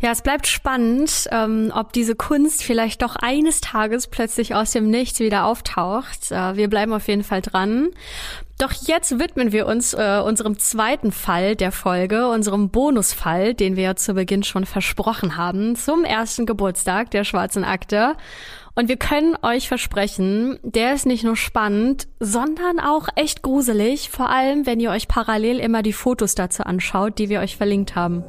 Ja, 0.00 0.10
es 0.10 0.22
bleibt 0.22 0.48
spannend, 0.48 1.28
ähm, 1.30 1.70
ob 1.72 1.92
diese 1.92 2.16
Kunst 2.16 2.64
vielleicht 2.64 3.00
doch 3.02 3.14
eines 3.14 3.60
Tages 3.60 4.08
plötzlich 4.08 4.56
aus 4.56 4.72
dem 4.72 4.90
Nichts 4.90 5.20
wieder 5.20 5.44
auftaucht. 5.44 6.32
Äh, 6.32 6.56
wir 6.56 6.68
bleiben 6.68 6.92
auf 6.92 7.06
jeden 7.06 7.22
Fall 7.22 7.42
dran. 7.42 7.90
Doch 8.58 8.72
jetzt 8.72 9.20
widmen 9.20 9.52
wir 9.52 9.66
uns 9.66 9.94
äh, 9.94 10.20
unserem 10.24 10.58
zweiten 10.58 11.12
Fall 11.12 11.54
der 11.54 11.70
Folge, 11.70 12.26
unserem 12.28 12.70
Bonusfall, 12.70 13.54
den 13.54 13.76
wir 13.76 13.84
ja 13.84 13.94
zu 13.94 14.14
Beginn 14.14 14.42
schon 14.42 14.66
versprochen 14.66 15.36
haben, 15.36 15.76
zum 15.76 16.04
ersten 16.04 16.44
Geburtstag 16.44 17.12
der 17.12 17.22
Schwarzen 17.22 17.62
Akte. 17.62 18.16
Und 18.78 18.88
wir 18.90 18.98
können 18.98 19.38
euch 19.40 19.68
versprechen, 19.68 20.58
der 20.62 20.92
ist 20.92 21.06
nicht 21.06 21.24
nur 21.24 21.34
spannend, 21.34 22.08
sondern 22.20 22.78
auch 22.78 23.08
echt 23.16 23.40
gruselig, 23.40 24.10
vor 24.10 24.28
allem 24.28 24.66
wenn 24.66 24.80
ihr 24.80 24.90
euch 24.90 25.08
parallel 25.08 25.60
immer 25.60 25.82
die 25.82 25.94
Fotos 25.94 26.34
dazu 26.34 26.62
anschaut, 26.62 27.18
die 27.18 27.30
wir 27.30 27.40
euch 27.40 27.56
verlinkt 27.56 27.96
haben. 27.96 28.22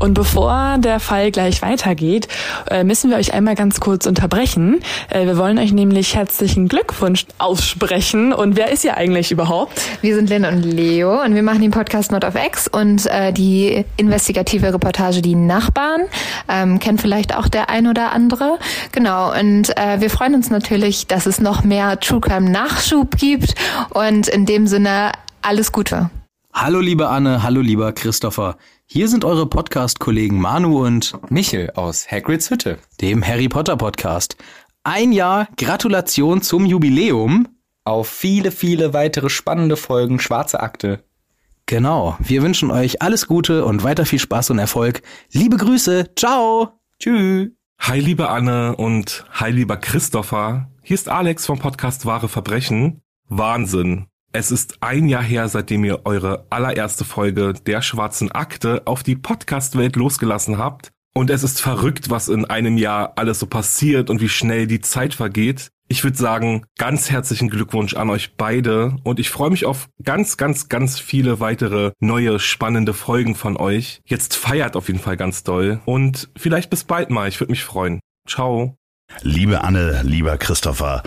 Und 0.00 0.14
bevor 0.14 0.78
der 0.78 0.98
Fall 0.98 1.30
gleich 1.30 1.60
weitergeht, 1.60 2.26
äh, 2.70 2.84
müssen 2.84 3.10
wir 3.10 3.18
euch 3.18 3.34
einmal 3.34 3.54
ganz 3.54 3.80
kurz 3.80 4.06
unterbrechen. 4.06 4.80
Äh, 5.10 5.26
wir 5.26 5.36
wollen 5.36 5.58
euch 5.58 5.72
nämlich 5.72 6.16
herzlichen 6.16 6.68
Glückwunsch 6.68 7.26
aussprechen. 7.36 8.32
Und 8.32 8.56
wer 8.56 8.72
ist 8.72 8.82
ihr 8.82 8.96
eigentlich 8.96 9.30
überhaupt? 9.30 9.78
Wir 10.00 10.14
sind 10.14 10.30
Lynn 10.30 10.46
und 10.46 10.62
Leo 10.62 11.22
und 11.22 11.34
wir 11.34 11.42
machen 11.42 11.60
den 11.60 11.70
Podcast 11.70 12.12
Not 12.12 12.24
of 12.24 12.34
X 12.34 12.66
und 12.66 13.06
äh, 13.06 13.30
die 13.34 13.84
investigative 13.98 14.72
Reportage 14.72 15.20
Die 15.20 15.34
Nachbarn. 15.34 16.00
Ähm, 16.48 16.78
kennt 16.78 17.02
vielleicht 17.02 17.36
auch 17.36 17.48
der 17.48 17.68
ein 17.68 17.86
oder 17.86 18.12
andere. 18.12 18.58
Genau. 18.92 19.38
Und 19.38 19.76
äh, 19.76 20.00
wir 20.00 20.08
freuen 20.08 20.34
uns 20.34 20.48
natürlich, 20.48 21.08
dass 21.08 21.26
es 21.26 21.42
noch 21.42 21.62
mehr 21.62 22.00
True 22.00 22.20
Crime 22.20 22.48
Nachschub 22.48 23.18
gibt. 23.18 23.54
Und 23.90 24.28
in 24.28 24.46
dem 24.46 24.66
Sinne 24.66 25.12
alles 25.42 25.72
Gute. 25.72 26.08
Hallo 26.54 26.80
liebe 26.80 27.08
Anne, 27.08 27.42
hallo 27.42 27.60
lieber 27.60 27.92
Christopher. 27.92 28.56
Hier 28.92 29.06
sind 29.06 29.24
eure 29.24 29.46
Podcast-Kollegen 29.46 30.40
Manu 30.40 30.84
und 30.84 31.12
Michel 31.30 31.70
aus 31.76 32.10
Hagrids 32.10 32.50
Hütte, 32.50 32.76
dem 33.00 33.24
Harry 33.24 33.48
Potter 33.48 33.76
Podcast. 33.76 34.36
Ein 34.82 35.12
Jahr 35.12 35.46
Gratulation 35.56 36.42
zum 36.42 36.66
Jubiläum. 36.66 37.46
Auf 37.84 38.08
viele, 38.08 38.50
viele 38.50 38.92
weitere 38.92 39.30
spannende 39.30 39.76
Folgen 39.76 40.18
Schwarze 40.18 40.58
Akte. 40.58 41.04
Genau, 41.66 42.16
wir 42.18 42.42
wünschen 42.42 42.72
euch 42.72 43.00
alles 43.00 43.28
Gute 43.28 43.64
und 43.64 43.84
weiter 43.84 44.06
viel 44.06 44.18
Spaß 44.18 44.50
und 44.50 44.58
Erfolg. 44.58 45.02
Liebe 45.30 45.56
Grüße, 45.56 46.10
ciao. 46.16 46.80
Tschüss. 46.98 47.50
Hi 47.78 48.00
liebe 48.00 48.28
Anne 48.28 48.74
und 48.74 49.24
hi 49.30 49.52
lieber 49.52 49.76
Christopher. 49.76 50.68
Hier 50.82 50.96
ist 50.96 51.08
Alex 51.08 51.46
vom 51.46 51.60
Podcast 51.60 52.06
Wahre 52.06 52.28
Verbrechen. 52.28 53.02
Wahnsinn. 53.28 54.09
Es 54.32 54.52
ist 54.52 54.78
ein 54.80 55.08
Jahr 55.08 55.24
her, 55.24 55.48
seitdem 55.48 55.84
ihr 55.84 56.02
eure 56.04 56.46
allererste 56.50 57.04
Folge 57.04 57.52
der 57.52 57.82
schwarzen 57.82 58.30
Akte 58.30 58.82
auf 58.86 59.02
die 59.02 59.16
Podcast-Welt 59.16 59.96
losgelassen 59.96 60.56
habt. 60.56 60.92
Und 61.14 61.30
es 61.30 61.42
ist 61.42 61.60
verrückt, 61.60 62.10
was 62.10 62.28
in 62.28 62.44
einem 62.44 62.78
Jahr 62.78 63.14
alles 63.16 63.40
so 63.40 63.46
passiert 63.46 64.08
und 64.08 64.20
wie 64.20 64.28
schnell 64.28 64.68
die 64.68 64.80
Zeit 64.80 65.14
vergeht. 65.14 65.70
Ich 65.88 66.04
würde 66.04 66.16
sagen, 66.16 66.64
ganz 66.78 67.10
herzlichen 67.10 67.50
Glückwunsch 67.50 67.94
an 67.94 68.10
euch 68.10 68.36
beide 68.36 68.96
und 69.02 69.18
ich 69.18 69.30
freue 69.30 69.50
mich 69.50 69.66
auf 69.66 69.88
ganz, 70.04 70.36
ganz, 70.36 70.68
ganz 70.68 71.00
viele 71.00 71.40
weitere 71.40 71.90
neue 71.98 72.38
spannende 72.38 72.94
Folgen 72.94 73.34
von 73.34 73.56
euch. 73.56 74.00
Jetzt 74.04 74.36
feiert 74.36 74.76
auf 74.76 74.86
jeden 74.86 75.00
Fall 75.00 75.16
ganz 75.16 75.42
doll 75.42 75.80
und 75.86 76.30
vielleicht 76.36 76.70
bis 76.70 76.84
bald 76.84 77.10
mal. 77.10 77.28
Ich 77.28 77.40
würde 77.40 77.50
mich 77.50 77.64
freuen. 77.64 77.98
Ciao. 78.28 78.79
Liebe 79.22 79.62
Anne, 79.62 80.00
lieber 80.02 80.38
Christopher, 80.38 81.02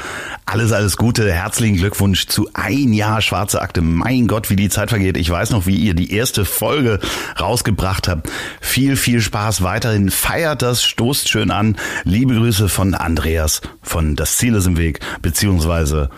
alles, 0.46 0.72
alles 0.72 0.98
Gute, 0.98 1.32
herzlichen 1.32 1.78
Glückwunsch 1.78 2.28
zu 2.28 2.48
ein 2.54 2.94
Jahr 2.94 3.22
Schwarze 3.22 3.62
Akte. 3.62 3.82
Mein 3.82 4.28
Gott, 4.28 4.50
wie 4.52 4.56
die 4.56 4.70
Zeit 4.70 4.90
vergeht. 4.90 5.18
Ich 5.18 5.30
weiß 5.30 5.50
noch, 5.50 5.66
wie 5.66 5.78
ihr 5.78 5.96
die 5.96 6.14
erste 6.14 6.46
Folge 6.46 7.00
rausgebracht 7.40 8.08
habt. 8.08 8.30
Viel, 8.62 8.98
viel 8.98 9.20
Spaß 9.20 9.64
weiterhin. 9.64 10.12
Feiert 10.12 10.62
das, 10.62 10.84
stoßt 10.84 11.28
schön 11.28 11.50
an. 11.50 11.76
Liebe 12.04 12.36
Grüße 12.36 12.70
von 12.70 12.94
Andreas 12.94 13.62
von 13.82 14.16
Das 14.16 14.38
Ziel 14.38 14.54
ist 14.54 14.68
im 14.68 14.78
Weg, 14.78 15.00
beziehungsweise 15.24 16.10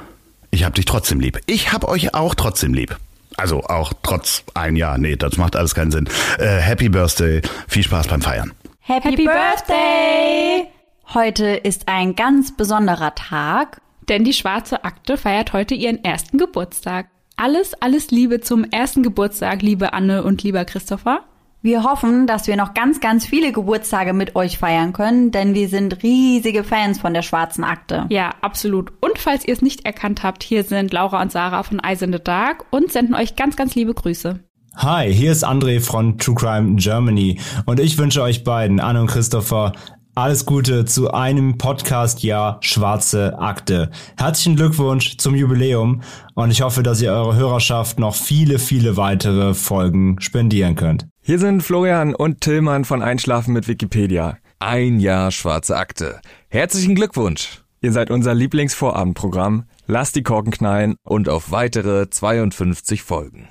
ich 0.52 0.66
hab 0.66 0.76
dich 0.76 0.86
trotzdem 0.86 1.20
lieb. 1.22 1.40
Ich 1.46 1.72
hab 1.72 1.86
euch 1.86 2.14
auch 2.14 2.36
trotzdem 2.36 2.74
lieb. 2.74 2.98
Also 3.38 3.64
auch 3.64 3.94
trotz 4.04 4.44
ein 4.54 4.76
Jahr. 4.76 4.98
Nee, 4.98 5.16
das 5.16 5.38
macht 5.38 5.56
alles 5.56 5.76
keinen 5.76 5.92
Sinn. 5.92 6.10
Äh, 6.40 6.58
Happy 6.58 6.90
Birthday. 6.90 7.42
Viel 7.68 7.84
Spaß 7.84 8.08
beim 8.08 8.22
Feiern. 8.22 8.52
Happy, 8.82 9.12
Happy 9.12 9.26
Birthday! 9.26 10.75
Heute 11.14 11.46
ist 11.46 11.88
ein 11.88 12.16
ganz 12.16 12.56
besonderer 12.56 13.16
Tag. 13.16 13.82
Denn 14.10 14.24
die 14.24 14.34
Schwarze 14.34 14.84
Akte 14.84 15.18
feiert 15.18 15.54
heute 15.54 15.74
ihren 15.74 16.04
ersten 16.04 16.38
Geburtstag. 16.38 17.08
Alles, 17.38 17.74
alles 17.82 18.12
Liebe 18.12 18.40
zum 18.40 18.64
ersten 18.64 19.04
Geburtstag, 19.04 19.62
liebe 19.62 19.94
Anne 19.94 20.24
und 20.24 20.44
lieber 20.44 20.64
Christopher. 20.64 21.22
Wir 21.62 21.84
hoffen, 21.84 22.28
dass 22.28 22.46
wir 22.48 22.56
noch 22.56 22.76
ganz, 22.76 23.02
ganz 23.02 23.26
viele 23.26 23.52
Geburtstage 23.52 24.14
mit 24.14 24.36
euch 24.36 24.60
feiern 24.60 24.94
können, 24.94 25.32
denn 25.32 25.56
wir 25.56 25.68
sind 25.68 26.04
riesige 26.04 26.64
Fans 26.64 27.00
von 27.00 27.16
der 27.16 27.24
Schwarzen 27.24 27.64
Akte. 27.64 28.06
Ja, 28.10 28.36
absolut. 28.42 28.94
Und 29.02 29.18
falls 29.18 29.48
ihr 29.48 29.54
es 29.54 29.64
nicht 29.64 29.84
erkannt 29.84 30.22
habt, 30.22 30.44
hier 30.44 30.64
sind 30.64 30.94
Laura 30.94 31.20
und 31.24 31.32
Sarah 31.32 31.64
von 31.64 31.80
Eyes 31.80 32.04
in 32.04 32.14
the 32.14 32.20
Dark 32.24 32.66
und 32.70 32.92
senden 32.92 33.16
euch 33.16 33.36
ganz, 33.36 33.56
ganz 33.56 33.74
liebe 33.74 33.96
Grüße. 33.96 34.40
Hi, 34.78 35.12
hier 35.12 35.32
ist 35.32 35.48
André 35.48 35.80
von 35.80 36.18
True 36.18 36.36
Crime 36.36 36.76
Germany 36.76 37.40
und 37.66 37.80
ich 37.80 37.98
wünsche 37.98 38.22
euch 38.22 38.44
beiden, 38.44 38.80
Anne 38.80 39.02
und 39.02 39.08
Christopher, 39.08 39.72
alles 40.16 40.46
Gute 40.46 40.86
zu 40.86 41.12
einem 41.12 41.58
Podcast-Jahr 41.58 42.58
Schwarze 42.62 43.38
Akte. 43.38 43.92
Herzlichen 44.18 44.56
Glückwunsch 44.56 45.18
zum 45.18 45.36
Jubiläum 45.36 46.02
und 46.36 46.52
ich 46.52 46.62
hoffe, 46.62 46.84
dass 46.84 47.02
ihr 47.02 47.12
eure 47.12 47.36
Hörerschaft 47.36 48.00
noch 48.00 48.16
viele, 48.16 48.58
viele 48.58 48.96
weitere 48.96 49.54
Folgen 49.54 50.20
spendieren 50.22 50.76
könnt. 50.76 51.06
Hier 51.22 51.38
sind 51.38 51.62
Florian 51.62 52.16
und 52.16 52.42
Tillmann 52.42 52.86
von 52.86 53.02
Einschlafen 53.02 53.54
mit 53.54 53.68
Wikipedia. 53.68 54.38
Ein 54.60 55.00
Jahr 55.00 55.32
Schwarze 55.32 55.76
Akte. 55.76 56.22
Herzlichen 56.48 56.96
Glückwunsch! 56.96 57.62
Ihr 57.82 57.92
seid 57.92 58.10
unser 58.10 58.34
Lieblingsvorabendprogramm. 58.34 59.66
Lasst 59.86 60.16
die 60.16 60.24
Korken 60.24 60.52
knallen 60.52 60.96
und 61.04 61.30
auf 61.30 61.52
weitere 61.52 62.10
52 62.10 63.04
Folgen. 63.04 63.50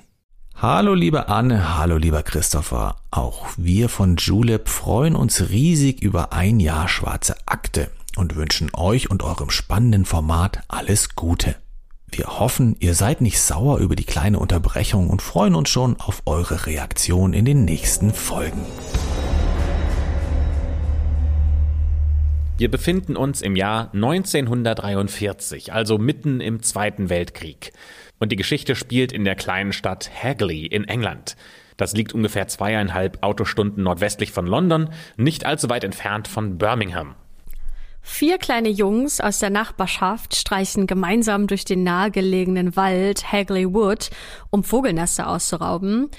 Hallo 0.57 0.93
liebe 0.93 1.27
Anne, 1.27 1.77
hallo 1.77 1.97
lieber 1.97 2.23
Christopher. 2.23 2.95
Auch 3.11 3.45
wir 3.57 3.89
von 3.89 4.15
Julep 4.15 4.69
freuen 4.69 5.17
uns 5.17 5.49
riesig 5.49 6.01
über 6.01 6.31
ein 6.31 6.61
Jahr 6.61 6.87
schwarze 6.87 7.35
Akte 7.45 7.91
und 8.15 8.37
wünschen 8.37 8.71
euch 8.73 9.11
und 9.11 9.21
eurem 9.21 9.49
spannenden 9.49 10.05
Format 10.05 10.61
alles 10.69 11.15
Gute. 11.15 11.57
Wir 12.09 12.39
hoffen, 12.39 12.77
ihr 12.79 12.93
seid 12.93 13.19
nicht 13.19 13.41
sauer 13.41 13.79
über 13.79 13.97
die 13.97 14.05
kleine 14.05 14.39
Unterbrechung 14.39 15.09
und 15.09 15.21
freuen 15.21 15.55
uns 15.55 15.67
schon 15.67 15.99
auf 15.99 16.21
eure 16.25 16.65
Reaktion 16.65 17.33
in 17.33 17.43
den 17.43 17.65
nächsten 17.65 18.13
Folgen. 18.13 18.61
Wir 22.57 22.71
befinden 22.71 23.17
uns 23.17 23.41
im 23.41 23.57
Jahr 23.57 23.89
1943, 23.93 25.73
also 25.73 25.97
mitten 25.97 26.39
im 26.39 26.63
Zweiten 26.63 27.09
Weltkrieg. 27.09 27.73
Und 28.19 28.31
die 28.31 28.37
Geschichte 28.37 28.75
spielt 28.75 29.11
in 29.11 29.25
der 29.25 29.35
kleinen 29.35 29.73
Stadt 29.73 30.09
Hagley 30.23 30.65
in 30.65 30.87
England. 30.87 31.35
Das 31.77 31.93
liegt 31.93 32.13
ungefähr 32.13 32.47
zweieinhalb 32.47 33.21
Autostunden 33.21 33.83
nordwestlich 33.83 34.31
von 34.31 34.47
London, 34.47 34.89
nicht 35.17 35.45
allzu 35.45 35.69
weit 35.69 35.83
entfernt 35.83 36.27
von 36.27 36.57
Birmingham. 36.57 37.15
Vier 38.07 38.37
kleine 38.37 38.69
Jungs 38.69 39.19
aus 39.19 39.39
der 39.39 39.49
Nachbarschaft 39.49 40.35
streichen 40.35 40.85
gemeinsam 40.85 41.47
durch 41.47 41.65
den 41.65 41.83
nahegelegenen 41.83 42.75
Wald 42.75 43.31
Hagley 43.31 43.73
Wood, 43.73 44.11
um 44.51 44.63
Vogelnester 44.63 45.27
auszurauben. 45.27 46.09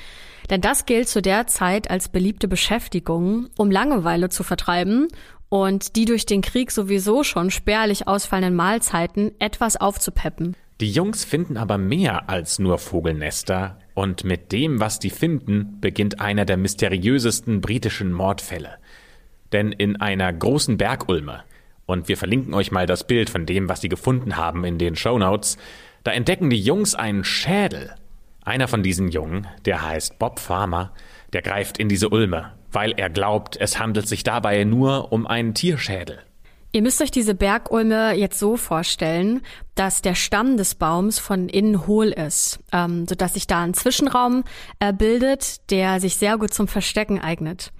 Denn 0.50 0.60
das 0.60 0.84
gilt 0.84 1.08
zu 1.08 1.22
der 1.22 1.46
Zeit 1.46 1.88
als 1.88 2.08
beliebte 2.08 2.48
Beschäftigung, 2.48 3.48
um 3.56 3.70
Langeweile 3.70 4.28
zu 4.30 4.42
vertreiben 4.42 5.06
und 5.48 5.94
die 5.94 6.04
durch 6.06 6.26
den 6.26 6.42
Krieg 6.42 6.72
sowieso 6.72 7.22
schon 7.22 7.50
spärlich 7.50 8.08
ausfallenden 8.08 8.56
Mahlzeiten 8.56 9.32
etwas 9.40 9.76
aufzupeppen. 9.76 10.56
Die 10.80 10.90
Jungs 10.90 11.24
finden 11.24 11.56
aber 11.56 11.78
mehr 11.78 12.28
als 12.28 12.58
nur 12.58 12.76
Vogelnester 12.78 13.78
und 13.94 14.24
mit 14.24 14.52
dem, 14.52 14.78
was 14.78 14.98
die 14.98 15.08
finden, 15.08 15.80
beginnt 15.80 16.20
einer 16.20 16.44
der 16.44 16.58
mysteriösesten 16.58 17.62
britischen 17.62 18.12
Mordfälle. 18.12 18.76
Denn 19.52 19.72
in 19.72 19.96
einer 19.96 20.30
großen 20.30 20.76
Bergulme, 20.76 21.44
und 21.86 22.08
wir 22.08 22.18
verlinken 22.18 22.52
euch 22.52 22.72
mal 22.72 22.84
das 22.84 23.06
Bild 23.06 23.30
von 23.30 23.46
dem, 23.46 23.70
was 23.70 23.80
sie 23.80 23.88
gefunden 23.88 24.36
haben 24.36 24.64
in 24.64 24.76
den 24.76 24.96
Shownotes, 24.96 25.56
da 26.04 26.10
entdecken 26.10 26.50
die 26.50 26.60
Jungs 26.60 26.94
einen 26.94 27.24
Schädel. 27.24 27.94
Einer 28.44 28.68
von 28.68 28.82
diesen 28.82 29.08
Jungen, 29.08 29.46
der 29.64 29.82
heißt 29.82 30.18
Bob 30.18 30.38
Farmer, 30.38 30.92
der 31.32 31.40
greift 31.40 31.78
in 31.78 31.88
diese 31.88 32.10
Ulme, 32.10 32.52
weil 32.70 32.92
er 32.92 33.08
glaubt, 33.08 33.56
es 33.56 33.78
handelt 33.78 34.08
sich 34.08 34.24
dabei 34.24 34.64
nur 34.64 35.10
um 35.10 35.26
einen 35.26 35.54
Tierschädel. 35.54 36.18
Ihr 36.76 36.82
müsst 36.82 37.00
euch 37.00 37.10
diese 37.10 37.34
Bergulme 37.34 38.12
jetzt 38.12 38.38
so 38.38 38.58
vorstellen, 38.58 39.40
dass 39.76 40.02
der 40.02 40.14
Stamm 40.14 40.58
des 40.58 40.74
Baums 40.74 41.18
von 41.18 41.48
innen 41.48 41.86
hohl 41.86 42.08
ist, 42.08 42.58
ähm, 42.70 43.06
sodass 43.08 43.32
sich 43.32 43.46
da 43.46 43.62
ein 43.62 43.72
Zwischenraum 43.72 44.44
äh, 44.78 44.92
bildet, 44.92 45.70
der 45.70 46.00
sich 46.00 46.16
sehr 46.16 46.36
gut 46.36 46.52
zum 46.52 46.68
Verstecken 46.68 47.18
eignet. 47.18 47.72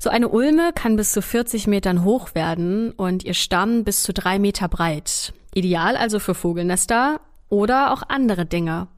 So 0.00 0.10
eine 0.10 0.28
Ulme 0.28 0.72
kann 0.74 0.96
bis 0.96 1.12
zu 1.12 1.22
40 1.22 1.68
Metern 1.68 2.02
hoch 2.02 2.34
werden 2.34 2.90
und 2.90 3.22
ihr 3.22 3.32
Stamm 3.32 3.84
bis 3.84 4.02
zu 4.02 4.12
drei 4.12 4.40
Meter 4.40 4.66
breit. 4.66 5.32
Ideal 5.54 5.96
also 5.96 6.18
für 6.18 6.34
Vogelnester 6.34 7.20
oder 7.48 7.92
auch 7.92 8.02
andere 8.08 8.44
Dinge. 8.44 8.88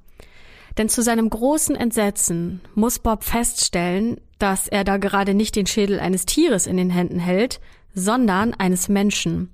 Denn 0.79 0.89
zu 0.89 1.03
seinem 1.03 1.29
großen 1.29 1.77
Entsetzen 1.77 2.63
muss 2.75 2.99
Bob 2.99 3.25
feststellen, 3.25 4.23
dass 4.39 4.69
er 4.69 4.85
da 4.85 4.97
gerade 4.97 5.35
nicht 5.35 5.55
den 5.55 5.67
Schädel 5.67 6.01
eines 6.01 6.25
Tieres 6.25 6.67
in 6.67 6.79
den 6.79 6.89
Händen 6.89 7.19
hält, 7.19 7.61
sondern 7.95 8.55
eines 8.55 8.89
Menschen. 8.89 9.51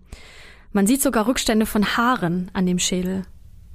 Man 0.72 0.86
sieht 0.86 1.02
sogar 1.02 1.26
Rückstände 1.26 1.66
von 1.66 1.96
Haaren 1.96 2.50
an 2.52 2.66
dem 2.66 2.78
Schädel. 2.78 3.22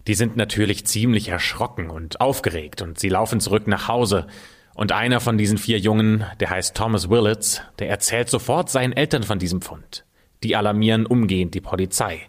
Die 0.08 0.16
sind 0.16 0.38
natürlich 0.38 0.86
ziemlich 0.86 1.30
erschrocken 1.30 1.90
und 1.90 2.20
aufgeregt 2.20 2.82
und 2.82 3.00
sie 3.00 3.10
laufen 3.10 3.40
zurück 3.40 3.68
nach 3.68 3.88
Hause. 3.88 4.28
Und 4.74 4.92
einer 4.92 5.20
von 5.20 5.38
diesen 5.38 5.58
vier 5.58 5.78
Jungen, 5.78 6.26
der 6.40 6.50
heißt 6.50 6.76
Thomas 6.76 7.10
Willits, 7.10 7.62
der 7.80 7.90
erzählt 7.90 8.30
sofort 8.30 8.70
seinen 8.70 8.94
Eltern 8.94 9.24
von 9.24 9.40
diesem 9.40 9.62
Fund. 9.62 10.06
Die 10.44 10.56
alarmieren 10.56 11.06
umgehend 11.06 11.54
die 11.54 11.62
Polizei. 11.62 12.22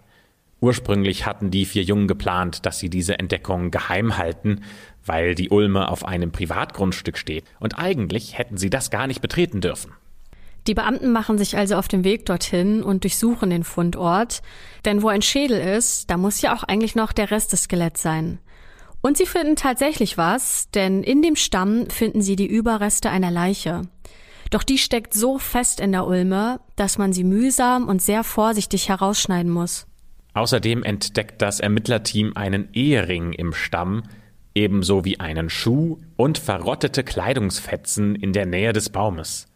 Ursprünglich 0.61 1.27
hatten 1.27 1.51
die 1.51 1.65
vier 1.65 1.83
Jungen 1.83 2.07
geplant, 2.07 2.67
dass 2.67 2.79
sie 2.79 2.91
diese 2.91 3.19
Entdeckung 3.19 3.71
geheim 3.71 4.19
halten, 4.19 4.63
weil 5.07 5.35
die 5.35 5.49
Ulme 5.49 5.89
auf 5.89 6.05
einem 6.05 6.33
Privatgrundstück 6.33 7.17
steht. 7.17 7.45
Und 7.61 7.79
eigentlich 7.79 8.37
hätten 8.37 8.59
sie 8.59 8.69
das 8.69 8.91
gar 8.91 9.07
nicht 9.07 9.23
betreten 9.23 9.61
dürfen. 9.61 9.93
Die 10.67 10.75
Beamten 10.75 11.11
machen 11.13 11.39
sich 11.39 11.57
also 11.57 11.77
auf 11.77 11.89
den 11.89 12.05
Weg 12.05 12.27
dorthin 12.27 12.83
und 12.83 13.05
durchsuchen 13.05 13.51
den 13.51 13.65
Fundort. 13.65 14.43
Denn 14.85 15.03
wo 15.03 15.09
ein 15.09 15.23
Schädel 15.23 15.61
ist, 15.61 16.11
da 16.11 16.17
muss 16.17 16.43
ja 16.43 16.55
auch 16.55 16.65
eigentlich 16.65 16.95
noch 16.95 17.13
der 17.13 17.31
Rest 17.31 17.53
des 17.53 17.63
Skeletts 17.63 18.03
sein. 18.03 18.39
Und 19.01 19.17
sie 19.17 19.27
finden 19.27 19.57
tatsächlich 19.57 20.19
was, 20.19 20.71
denn 20.73 21.03
in 21.03 21.23
dem 21.23 21.37
Stamm 21.37 21.89
finden 21.89 22.21
sie 22.21 22.37
die 22.37 22.47
Überreste 22.47 23.11
einer 23.11 23.31
Leiche. 23.31 23.83
Doch 24.51 24.63
die 24.63 24.79
steckt 24.79 25.15
so 25.15 25.39
fest 25.39 25.81
in 25.81 25.93
der 25.93 26.07
Ulme, 26.07 26.61
dass 26.77 26.99
man 26.99 27.13
sie 27.13 27.25
mühsam 27.25 27.89
und 27.89 28.03
sehr 28.03 28.25
vorsichtig 28.25 28.89
herausschneiden 28.89 29.51
muss. 29.51 29.87
Außerdem 30.35 30.83
entdeckt 30.83 31.41
das 31.41 31.61
Ermittlerteam 31.61 32.33
einen 32.37 32.69
Ehering 32.73 33.33
im 33.33 33.53
Stamm, 33.53 34.03
ebenso 34.55 35.05
wie 35.05 35.19
einen 35.19 35.49
Schuh 35.49 35.99
und 36.17 36.39
verrottete 36.39 37.05
Kleidungsfetzen 37.05 38.17
in 38.17 38.33
der 38.33 38.47
Nähe 38.47 38.73
des 38.73 38.91
Baumes. 38.91 39.47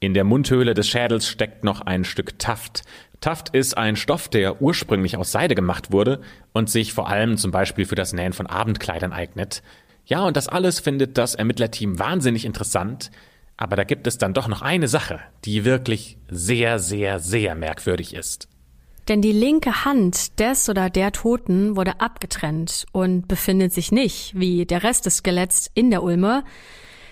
In 0.00 0.14
der 0.14 0.24
Mundhöhle 0.24 0.74
des 0.74 0.88
Schädels 0.88 1.28
steckt 1.28 1.64
noch 1.64 1.80
ein 1.80 2.04
Stück 2.04 2.38
Taft. 2.38 2.82
Taft 3.20 3.54
ist 3.54 3.78
ein 3.78 3.96
Stoff, 3.96 4.28
der 4.28 4.60
ursprünglich 4.60 5.16
aus 5.16 5.32
Seide 5.32 5.54
gemacht 5.54 5.92
wurde 5.92 6.20
und 6.52 6.68
sich 6.68 6.92
vor 6.92 7.08
allem 7.08 7.38
zum 7.38 7.50
Beispiel 7.50 7.86
für 7.86 7.94
das 7.94 8.12
Nähen 8.12 8.34
von 8.34 8.46
Abendkleidern 8.46 9.12
eignet. 9.12 9.62
Ja, 10.04 10.26
und 10.26 10.36
das 10.36 10.48
alles 10.48 10.80
findet 10.80 11.16
das 11.16 11.34
Ermittlerteam 11.34 11.98
wahnsinnig 11.98 12.44
interessant, 12.44 13.10
aber 13.56 13.76
da 13.76 13.84
gibt 13.84 14.06
es 14.06 14.18
dann 14.18 14.34
doch 14.34 14.48
noch 14.48 14.60
eine 14.60 14.88
Sache, 14.88 15.20
die 15.44 15.64
wirklich 15.64 16.18
sehr, 16.28 16.78
sehr, 16.78 17.18
sehr 17.18 17.54
merkwürdig 17.54 18.14
ist. 18.14 18.48
Denn 19.08 19.20
die 19.20 19.32
linke 19.32 19.84
Hand 19.84 20.38
des 20.40 20.68
oder 20.68 20.88
der 20.88 21.12
Toten 21.12 21.76
wurde 21.76 22.00
abgetrennt 22.00 22.86
und 22.92 23.28
befindet 23.28 23.72
sich 23.72 23.92
nicht, 23.92 24.32
wie 24.38 24.64
der 24.64 24.82
Rest 24.82 25.06
des 25.06 25.18
Skeletts, 25.18 25.70
in 25.74 25.90
der 25.90 26.02
Ulme, 26.02 26.42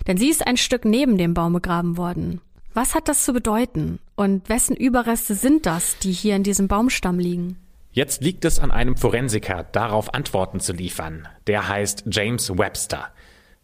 denn 0.07 0.17
sie 0.17 0.31
ist 0.31 0.47
ein 0.47 0.57
Stück 0.57 0.85
neben 0.85 1.19
dem 1.19 1.35
Baum 1.35 1.53
begraben 1.53 1.97
worden. 1.97 2.41
Was 2.75 2.95
hat 2.95 3.09
das 3.09 3.25
zu 3.25 3.35
bedeuten? 3.35 3.99
Und 4.17 4.49
wessen 4.49 4.75
Überreste 4.75 5.35
sind 5.35 5.67
das, 5.67 5.99
die 5.99 6.13
hier 6.13 6.37
in 6.37 6.43
diesem 6.43 6.69
Baumstamm 6.69 7.19
liegen? 7.19 7.59
Jetzt 7.91 8.23
liegt 8.23 8.47
es 8.47 8.59
an 8.59 8.71
einem 8.71 8.97
Forensiker, 8.97 9.67
darauf 9.73 10.15
Antworten 10.15 10.59
zu 10.59 10.73
liefern. 10.73 11.29
Der 11.47 11.69
heißt 11.69 12.05
James 12.11 12.57
Webster. 12.57 13.09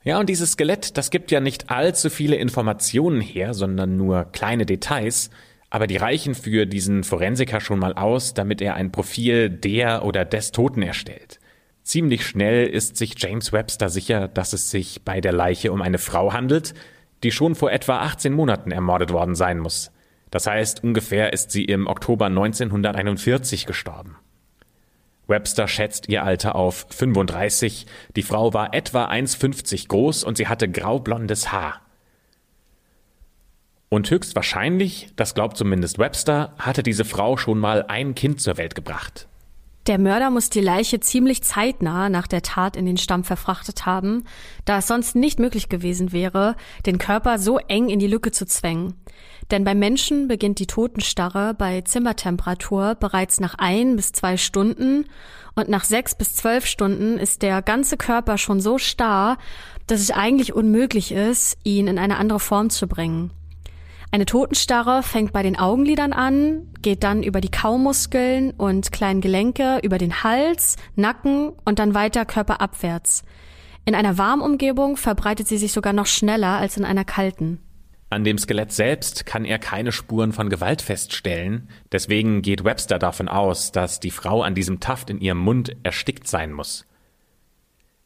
Ja, 0.04 0.20
und 0.20 0.28
dieses 0.28 0.52
Skelett, 0.52 0.98
das 0.98 1.10
gibt 1.10 1.30
ja 1.30 1.40
nicht 1.40 1.70
allzu 1.70 2.10
viele 2.10 2.36
Informationen 2.36 3.22
her, 3.22 3.54
sondern 3.54 3.96
nur 3.96 4.24
kleine 4.24 4.66
Details. 4.66 5.30
Aber 5.70 5.86
die 5.86 5.96
reichen 5.96 6.34
für 6.34 6.66
diesen 6.66 7.02
Forensiker 7.02 7.60
schon 7.60 7.78
mal 7.78 7.94
aus, 7.94 8.34
damit 8.34 8.60
er 8.60 8.74
ein 8.74 8.92
Profil 8.92 9.48
der 9.48 10.04
oder 10.04 10.26
des 10.26 10.52
Toten 10.52 10.82
erstellt. 10.82 11.40
Ziemlich 11.82 12.26
schnell 12.26 12.66
ist 12.66 12.98
sich 12.98 13.14
James 13.16 13.54
Webster 13.54 13.88
sicher, 13.88 14.28
dass 14.28 14.52
es 14.52 14.70
sich 14.70 15.02
bei 15.06 15.22
der 15.22 15.32
Leiche 15.32 15.72
um 15.72 15.80
eine 15.80 15.96
Frau 15.96 16.34
handelt, 16.34 16.74
die 17.22 17.32
schon 17.32 17.54
vor 17.54 17.70
etwa 17.70 17.98
18 17.98 18.32
Monaten 18.32 18.70
ermordet 18.70 19.12
worden 19.12 19.34
sein 19.34 19.58
muss. 19.58 19.90
Das 20.30 20.46
heißt, 20.46 20.84
ungefähr 20.84 21.32
ist 21.32 21.50
sie 21.50 21.64
im 21.64 21.86
Oktober 21.86 22.26
1941 22.26 23.66
gestorben. 23.66 24.16
Webster 25.26 25.68
schätzt 25.68 26.08
ihr 26.08 26.24
Alter 26.24 26.54
auf 26.54 26.86
35. 26.90 27.86
Die 28.16 28.22
Frau 28.22 28.54
war 28.54 28.72
etwa 28.74 29.08
1,50 29.08 29.88
groß 29.88 30.24
und 30.24 30.38
sie 30.38 30.48
hatte 30.48 30.70
graublondes 30.70 31.52
Haar. 31.52 31.82
Und 33.90 34.10
höchstwahrscheinlich, 34.10 35.10
das 35.16 35.34
glaubt 35.34 35.56
zumindest 35.56 35.98
Webster, 35.98 36.54
hatte 36.58 36.82
diese 36.82 37.04
Frau 37.04 37.36
schon 37.36 37.58
mal 37.58 37.84
ein 37.88 38.14
Kind 38.14 38.40
zur 38.40 38.56
Welt 38.56 38.74
gebracht. 38.74 39.27
Der 39.88 39.98
Mörder 39.98 40.28
muss 40.28 40.50
die 40.50 40.60
Leiche 40.60 41.00
ziemlich 41.00 41.42
zeitnah 41.42 42.10
nach 42.10 42.26
der 42.26 42.42
Tat 42.42 42.76
in 42.76 42.84
den 42.84 42.98
Stamm 42.98 43.24
verfrachtet 43.24 43.86
haben, 43.86 44.24
da 44.66 44.78
es 44.78 44.86
sonst 44.86 45.16
nicht 45.16 45.40
möglich 45.40 45.70
gewesen 45.70 46.12
wäre, 46.12 46.56
den 46.84 46.98
Körper 46.98 47.38
so 47.38 47.56
eng 47.56 47.88
in 47.88 47.98
die 47.98 48.06
Lücke 48.06 48.30
zu 48.30 48.44
zwängen. 48.44 48.92
Denn 49.50 49.64
beim 49.64 49.78
Menschen 49.78 50.28
beginnt 50.28 50.58
die 50.58 50.66
Totenstarre 50.66 51.54
bei 51.54 51.80
Zimmertemperatur 51.80 52.96
bereits 52.96 53.40
nach 53.40 53.54
ein 53.56 53.96
bis 53.96 54.12
zwei 54.12 54.36
Stunden 54.36 55.06
und 55.54 55.70
nach 55.70 55.84
sechs 55.84 56.14
bis 56.14 56.36
zwölf 56.36 56.66
Stunden 56.66 57.16
ist 57.16 57.40
der 57.40 57.62
ganze 57.62 57.96
Körper 57.96 58.36
schon 58.36 58.60
so 58.60 58.76
starr, 58.76 59.38
dass 59.86 60.02
es 60.02 60.10
eigentlich 60.10 60.52
unmöglich 60.52 61.12
ist, 61.12 61.56
ihn 61.64 61.86
in 61.86 61.98
eine 61.98 62.18
andere 62.18 62.40
Form 62.40 62.68
zu 62.68 62.88
bringen. 62.88 63.30
Eine 64.10 64.24
Totenstarre 64.24 65.02
fängt 65.02 65.32
bei 65.32 65.42
den 65.42 65.58
Augenlidern 65.58 66.14
an, 66.14 66.68
geht 66.80 67.04
dann 67.04 67.22
über 67.22 67.42
die 67.42 67.50
Kaumuskeln 67.50 68.52
und 68.52 68.90
kleinen 68.90 69.20
Gelenke, 69.20 69.80
über 69.82 69.98
den 69.98 70.22
Hals, 70.22 70.76
Nacken 70.96 71.52
und 71.66 71.78
dann 71.78 71.92
weiter 71.92 72.24
körperabwärts. 72.24 73.22
In 73.84 73.94
einer 73.94 74.16
warmen 74.16 74.42
Umgebung 74.42 74.96
verbreitet 74.96 75.46
sie 75.46 75.58
sich 75.58 75.72
sogar 75.72 75.92
noch 75.92 76.06
schneller 76.06 76.56
als 76.56 76.78
in 76.78 76.86
einer 76.86 77.04
kalten. 77.04 77.60
An 78.10 78.24
dem 78.24 78.38
Skelett 78.38 78.72
selbst 78.72 79.26
kann 79.26 79.44
er 79.44 79.58
keine 79.58 79.92
Spuren 79.92 80.32
von 80.32 80.48
Gewalt 80.48 80.80
feststellen, 80.80 81.68
deswegen 81.92 82.40
geht 82.40 82.64
Webster 82.64 82.98
davon 82.98 83.28
aus, 83.28 83.72
dass 83.72 84.00
die 84.00 84.10
Frau 84.10 84.42
an 84.42 84.54
diesem 84.54 84.80
Taft 84.80 85.10
in 85.10 85.20
ihrem 85.20 85.38
Mund 85.38 85.76
erstickt 85.82 86.26
sein 86.26 86.52
muss. 86.52 86.86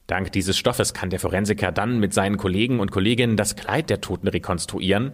Dank 0.09 0.33
dieses 0.33 0.59
Stoffes 0.59 0.95
kann 0.95 1.11
der 1.11 1.21
Forensiker 1.21 1.71
dann 1.71 2.01
mit 2.01 2.13
seinen 2.13 2.37
Kollegen 2.37 2.81
und 2.81 2.91
Kolleginnen 2.91 3.37
das 3.37 3.55
Kleid 3.55 3.89
der 3.89 4.01
Toten 4.01 4.27
rekonstruieren 4.27 5.13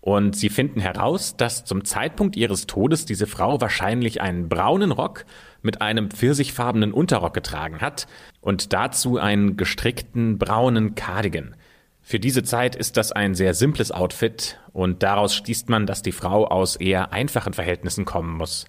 und 0.00 0.36
sie 0.36 0.48
finden 0.48 0.80
heraus, 0.80 1.36
dass 1.36 1.64
zum 1.64 1.84
Zeitpunkt 1.84 2.36
ihres 2.36 2.66
Todes 2.66 3.06
diese 3.06 3.26
Frau 3.26 3.60
wahrscheinlich 3.60 4.20
einen 4.20 4.48
braunen 4.48 4.92
Rock 4.92 5.24
mit 5.62 5.82
einem 5.82 6.10
pfirsichfarbenen 6.10 6.92
Unterrock 6.92 7.34
getragen 7.34 7.80
hat 7.80 8.06
und 8.40 8.72
dazu 8.72 9.18
einen 9.18 9.56
gestrickten 9.56 10.38
braunen 10.38 10.94
Cardigan. 10.94 11.56
Für 12.02 12.20
diese 12.20 12.44
Zeit 12.44 12.76
ist 12.76 12.96
das 12.96 13.10
ein 13.10 13.34
sehr 13.34 13.52
simples 13.52 13.90
Outfit 13.90 14.60
und 14.72 15.02
daraus 15.02 15.34
schließt 15.34 15.68
man, 15.68 15.86
dass 15.86 16.02
die 16.02 16.12
Frau 16.12 16.46
aus 16.46 16.76
eher 16.76 17.12
einfachen 17.12 17.52
Verhältnissen 17.52 18.04
kommen 18.04 18.36
muss. 18.36 18.66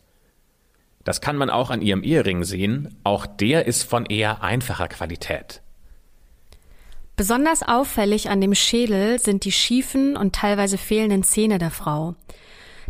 Das 1.04 1.22
kann 1.22 1.38
man 1.38 1.52
auch 1.52 1.70
an 1.70 1.84
ihrem 1.84 2.04
Ehering 2.04 2.44
sehen, 2.44 2.98
auch 3.04 3.28
der 3.28 3.68
ist 3.68 3.84
von 3.84 4.08
eher 4.08 4.42
einfacher 4.42 4.88
Qualität. 4.88 5.62
Besonders 7.18 7.64
auffällig 7.64 8.30
an 8.30 8.42
dem 8.42 8.54
Schädel 8.54 9.18
sind 9.20 9.44
die 9.44 9.52
schiefen 9.52 10.16
und 10.16 10.36
teilweise 10.36 10.78
fehlenden 10.78 11.24
Zähne 11.24 11.58
der 11.58 11.72
Frau. 11.72 12.14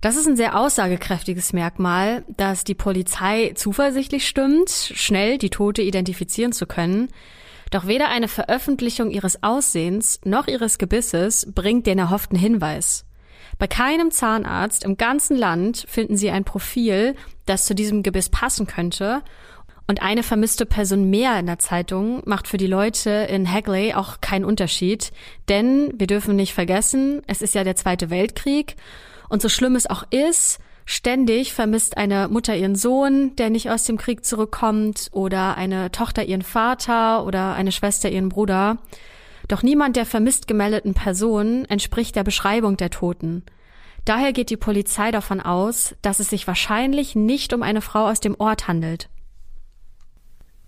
Das 0.01 0.17
ist 0.17 0.27
ein 0.27 0.35
sehr 0.35 0.59
aussagekräftiges 0.59 1.53
Merkmal, 1.53 2.25
das 2.35 2.65
die 2.65 2.75
Polizei 2.75 3.53
zuversichtlich 3.55 4.27
stimmt, 4.27 4.69
schnell 4.69 5.37
die 5.37 5.49
Tote 5.49 5.81
identifizieren 5.81 6.51
zu 6.51 6.67
können. 6.67 7.07
Doch 7.71 7.87
weder 7.87 8.09
eine 8.09 8.27
Veröffentlichung 8.27 9.11
ihres 9.11 9.43
Aussehens 9.43 10.19
noch 10.25 10.47
ihres 10.47 10.77
Gebisses 10.77 11.47
bringt 11.55 11.87
den 11.87 11.97
erhofften 11.97 12.37
Hinweis. 12.37 13.05
Bei 13.59 13.67
keinem 13.67 14.11
Zahnarzt 14.11 14.83
im 14.83 14.97
ganzen 14.97 15.37
Land 15.37 15.85
finden 15.87 16.17
sie 16.17 16.31
ein 16.31 16.43
Profil, 16.43 17.15
das 17.45 17.65
zu 17.65 17.73
diesem 17.73 18.03
Gebiss 18.03 18.27
passen 18.27 18.67
könnte 18.67 19.23
und 19.87 20.01
eine 20.01 20.21
vermisste 20.21 20.65
Person 20.65 21.09
mehr 21.09 21.39
in 21.39 21.45
der 21.45 21.59
Zeitung 21.59 22.21
macht 22.25 22.47
für 22.47 22.57
die 22.57 22.67
Leute 22.67 23.09
in 23.09 23.51
Hagley 23.51 23.93
auch 23.93 24.19
keinen 24.19 24.43
Unterschied. 24.43 25.11
Denn 25.47 25.93
wir 25.97 26.07
dürfen 26.07 26.35
nicht 26.35 26.53
vergessen, 26.53 27.21
es 27.27 27.41
ist 27.41 27.55
ja 27.55 27.63
der 27.63 27.77
Zweite 27.77 28.09
Weltkrieg. 28.09 28.75
Und 29.29 29.41
so 29.41 29.47
schlimm 29.47 29.75
es 29.75 29.89
auch 29.89 30.03
ist, 30.09 30.59
ständig 30.85 31.53
vermisst 31.53 31.97
eine 31.97 32.27
Mutter 32.27 32.55
ihren 32.55 32.75
Sohn, 32.75 33.35
der 33.37 33.49
nicht 33.49 33.69
aus 33.69 33.85
dem 33.85 33.97
Krieg 33.97 34.25
zurückkommt, 34.25 35.07
oder 35.11 35.57
eine 35.57 35.91
Tochter 35.91 36.25
ihren 36.25 36.41
Vater 36.41 37.25
oder 37.25 37.53
eine 37.53 37.71
Schwester 37.71 38.09
ihren 38.09 38.29
Bruder. 38.29 38.77
Doch 39.47 39.63
niemand 39.63 39.95
der 39.95 40.05
vermisst 40.05 40.47
gemeldeten 40.47 40.93
Personen 40.93 41.63
entspricht 41.65 42.15
der 42.17 42.25
Beschreibung 42.25 42.75
der 42.75 42.89
Toten. 42.89 43.43
Daher 44.03 44.33
geht 44.33 44.49
die 44.49 44.57
Polizei 44.57 45.11
davon 45.11 45.39
aus, 45.39 45.95
dass 46.01 46.19
es 46.19 46.29
sich 46.29 46.47
wahrscheinlich 46.47 47.15
nicht 47.15 47.53
um 47.53 47.63
eine 47.63 47.81
Frau 47.81 48.07
aus 48.07 48.19
dem 48.19 48.35
Ort 48.37 48.67
handelt. 48.67 49.09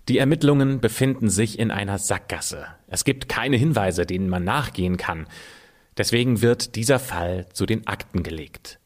Die 0.09 0.17
Ermittlungen 0.17 0.79
befinden 0.79 1.29
sich 1.29 1.59
in 1.59 1.69
einer 1.69 1.99
Sackgasse. 1.99 2.65
Es 2.87 3.03
gibt 3.03 3.29
keine 3.29 3.57
Hinweise, 3.57 4.07
denen 4.07 4.27
man 4.27 4.43
nachgehen 4.43 4.97
kann. 4.97 5.27
Deswegen 5.99 6.41
wird 6.41 6.75
dieser 6.75 6.97
Fall 6.97 7.45
zu 7.53 7.67
den 7.67 7.85
Akten 7.85 8.23
gelegt. 8.23 8.79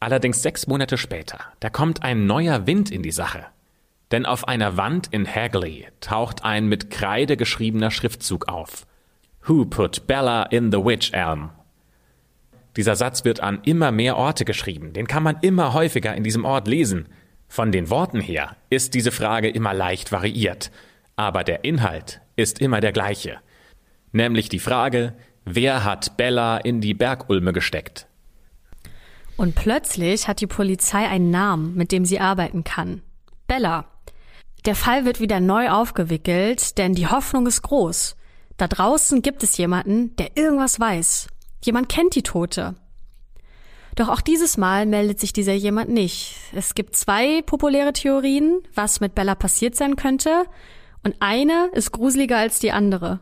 Allerdings 0.00 0.40
sechs 0.40 0.66
Monate 0.66 0.96
später, 0.96 1.38
da 1.60 1.68
kommt 1.68 2.02
ein 2.02 2.24
neuer 2.24 2.66
Wind 2.66 2.90
in 2.90 3.02
die 3.02 3.12
Sache. 3.12 3.44
Denn 4.12 4.24
auf 4.24 4.48
einer 4.48 4.78
Wand 4.78 5.08
in 5.10 5.26
Hagley 5.26 5.88
taucht 6.00 6.42
ein 6.42 6.68
mit 6.68 6.88
Kreide 6.88 7.36
geschriebener 7.36 7.90
Schriftzug 7.90 8.48
auf. 8.48 8.86
Who 9.46 9.66
put 9.66 10.06
Bella 10.06 10.44
in 10.44 10.72
the 10.72 10.78
Witch 10.78 11.12
Elm? 11.12 11.50
Dieser 12.76 12.96
Satz 12.96 13.26
wird 13.26 13.40
an 13.40 13.60
immer 13.64 13.92
mehr 13.92 14.16
Orte 14.16 14.46
geschrieben, 14.46 14.94
den 14.94 15.06
kann 15.06 15.22
man 15.22 15.36
immer 15.42 15.74
häufiger 15.74 16.14
in 16.14 16.24
diesem 16.24 16.46
Ort 16.46 16.66
lesen. 16.66 17.08
Von 17.52 17.70
den 17.70 17.90
Worten 17.90 18.22
her 18.22 18.56
ist 18.70 18.94
diese 18.94 19.12
Frage 19.12 19.50
immer 19.50 19.74
leicht 19.74 20.10
variiert, 20.10 20.70
aber 21.16 21.44
der 21.44 21.64
Inhalt 21.64 22.22
ist 22.34 22.62
immer 22.62 22.80
der 22.80 22.92
gleiche. 22.92 23.40
Nämlich 24.10 24.48
die 24.48 24.58
Frage, 24.58 25.12
wer 25.44 25.84
hat 25.84 26.16
Bella 26.16 26.56
in 26.56 26.80
die 26.80 26.94
Bergulme 26.94 27.52
gesteckt? 27.52 28.06
Und 29.36 29.54
plötzlich 29.54 30.28
hat 30.28 30.40
die 30.40 30.46
Polizei 30.46 31.06
einen 31.06 31.28
Namen, 31.28 31.74
mit 31.74 31.92
dem 31.92 32.06
sie 32.06 32.20
arbeiten 32.20 32.64
kann. 32.64 33.02
Bella. 33.46 33.84
Der 34.64 34.74
Fall 34.74 35.04
wird 35.04 35.20
wieder 35.20 35.38
neu 35.38 35.68
aufgewickelt, 35.68 36.78
denn 36.78 36.94
die 36.94 37.08
Hoffnung 37.08 37.46
ist 37.46 37.60
groß. 37.60 38.16
Da 38.56 38.66
draußen 38.66 39.20
gibt 39.20 39.42
es 39.42 39.58
jemanden, 39.58 40.16
der 40.16 40.38
irgendwas 40.38 40.80
weiß. 40.80 41.28
Jemand 41.62 41.90
kennt 41.90 42.14
die 42.14 42.22
Tote. 42.22 42.76
Doch 43.94 44.08
auch 44.08 44.20
dieses 44.22 44.56
Mal 44.56 44.86
meldet 44.86 45.20
sich 45.20 45.32
dieser 45.32 45.52
jemand 45.52 45.90
nicht. 45.90 46.36
Es 46.54 46.74
gibt 46.74 46.96
zwei 46.96 47.42
populäre 47.42 47.92
Theorien, 47.92 48.60
was 48.74 49.00
mit 49.00 49.14
Bella 49.14 49.34
passiert 49.34 49.76
sein 49.76 49.96
könnte, 49.96 50.44
und 51.04 51.16
eine 51.20 51.68
ist 51.72 51.92
gruseliger 51.92 52.38
als 52.38 52.58
die 52.60 52.72
andere. 52.72 53.20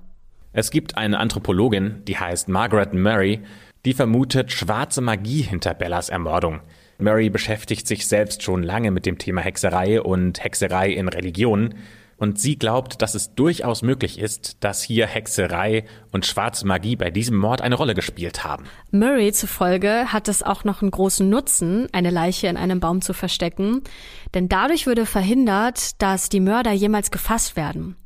Es 0.53 0.71
gibt 0.71 0.97
eine 0.97 1.19
Anthropologin, 1.19 2.03
die 2.07 2.19
heißt 2.19 2.49
Margaret 2.49 2.93
Murray, 2.93 3.41
die 3.85 3.95
vermutet 3.95 4.53
schwarze 4.53 5.01
Magie 5.01 5.43
hinter 5.43 5.75
Bellas 5.75 6.09
Ermordung. 6.09 6.61
Murray 6.99 7.31
beschäftigt 7.31 7.87
sich 7.89 8.07
selbst 8.07 8.43
schon 8.43 8.63
lange 8.63 8.91
mit 8.91 9.07
dem 9.07 9.17
Thema 9.17 9.41
Hexerei 9.41 10.03
und 10.03 10.45
Hexerei 10.45 10.91
in 10.91 11.09
Religionen 11.09 11.75
und 12.21 12.39
sie 12.39 12.57
glaubt, 12.57 13.03
dass 13.03 13.15
es 13.15 13.35
durchaus 13.35 13.83
möglich 13.83 14.19
ist, 14.19 14.59
dass 14.61 14.83
hier 14.83 15.07
Hexerei 15.07 15.85
und 16.13 16.27
schwarze 16.27 16.67
Magie 16.67 16.95
bei 16.95 17.11
diesem 17.11 17.37
Mord 17.37 17.63
eine 17.63 17.75
Rolle 17.75 17.95
gespielt 17.95 18.45
haben. 18.45 18.67
Murray 18.93 19.33
zufolge 19.33 20.13
hat 20.13 20.29
es 20.29 20.43
auch 20.43 20.63
noch 20.63 20.83
einen 20.83 20.91
großen 20.91 21.29
Nutzen, 21.29 21.89
eine 21.93 22.11
Leiche 22.11 22.47
in 22.47 22.59
einem 22.59 22.79
Baum 22.79 23.01
zu 23.01 23.15
verstecken, 23.15 23.83
denn 24.35 24.51
dadurch 24.51 24.87
würde 24.87 25.07
verhindert, 25.07 26.01
dass 26.03 26.29
die 26.29 26.41
Mörder 26.41 26.73
jemals 26.73 27.11
gefasst 27.11 27.57
werden. 27.57 27.97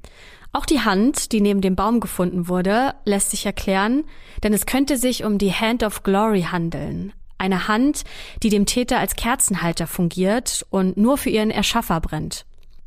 Auch 0.53 0.65
die 0.65 0.81
Hand, 0.81 1.32
die 1.32 1.41
neben 1.41 1.61
dem 1.61 1.74
Baum 1.74 1.99
gefunden 1.99 2.47
wurde, 2.47 2.95
lässt 3.05 3.32
sich 3.32 3.45
erklären, 3.45 4.05
denn 4.45 4.53
es 4.53 4.66
könnte 4.66 4.97
sich 4.97 5.24
um 5.24 5.39
die 5.39 5.53
Hand 5.53 5.82
of 5.82 6.05
Glory 6.05 6.43
handeln, 6.43 7.12
eine 7.36 7.66
Hand, 7.66 8.05
die 8.45 8.49
dem 8.49 8.65
Täter 8.65 9.01
als 9.01 9.16
Kerzenhalter 9.16 9.89
fungiert 9.89 10.65
und 10.70 10.97
nur 10.97 11.19
für 11.19 11.31
ihren 11.31 11.51
Erschaffer 11.51 12.01
brennt. 12.01 12.47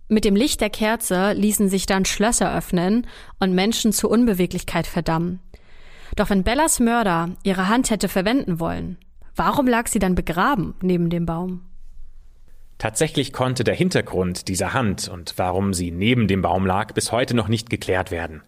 Mit 0.10 0.24
dem 0.24 0.36
Licht 0.38 0.62
der 0.62 0.70
Kerze 0.70 1.34
ließen 1.34 1.68
sich 1.68 1.86
dann 1.86 2.06
Schlösser 2.06 2.56
öffnen 2.56 3.08
und 3.40 3.54
Menschen 3.54 3.92
zur 3.92 4.10
Unbeweglichkeit 4.10 4.88
verdammen. 4.88 5.42
Doch 6.16 6.30
wenn 6.30 6.44
Bellas 6.44 6.80
Mörder 6.80 7.32
ihre 7.44 7.68
Hand 7.68 7.90
hätte 7.90 8.08
verwenden 8.08 8.60
wollen, 8.60 8.98
warum 9.36 9.68
lag 9.68 9.88
sie 9.88 10.00
dann 10.00 10.16
begraben 10.16 10.76
neben 10.82 11.10
dem 11.10 11.26
Baum? 11.26 11.62
Tatsächlich 12.78 13.34
konnte 13.34 13.64
der 13.64 13.76
Hintergrund 13.76 14.48
dieser 14.48 14.74
Hand 14.74 15.10
und 15.10 15.34
warum 15.38 15.74
sie 15.74 15.92
neben 15.92 16.28
dem 16.28 16.42
Baum 16.42 16.66
lag 16.66 16.94
bis 16.94 17.12
heute 17.12 17.34
noch 17.34 17.50
nicht 17.50 17.70
geklärt 17.70 18.10
werden. 18.12 18.44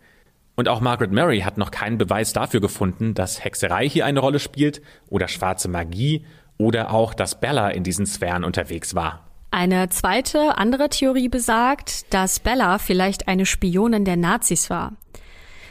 Und 0.55 0.69
auch 0.69 0.81
Margaret 0.81 1.11
Murray 1.11 1.41
hat 1.41 1.57
noch 1.57 1.71
keinen 1.71 1.97
Beweis 1.97 2.31
dafür 2.31 2.61
gefunden, 2.61 3.13
dass 3.13 3.43
Hexerei 3.43 3.89
hier 3.89 4.05
eine 4.05 4.19
Rolle 4.19 4.39
spielt 4.39 4.81
oder 5.07 5.27
schwarze 5.27 5.67
Magie 5.67 6.25
oder 6.57 6.91
auch, 6.91 7.13
dass 7.13 7.39
Bella 7.39 7.69
in 7.69 7.83
diesen 7.83 8.05
Sphären 8.05 8.43
unterwegs 8.43 8.93
war. 8.93 9.28
Eine 9.51 9.89
zweite, 9.89 10.57
andere 10.57 10.89
Theorie 10.89 11.27
besagt, 11.27 12.13
dass 12.13 12.39
Bella 12.39 12.77
vielleicht 12.77 13.27
eine 13.27 13.45
Spionin 13.45 14.05
der 14.05 14.17
Nazis 14.17 14.69
war. 14.69 14.93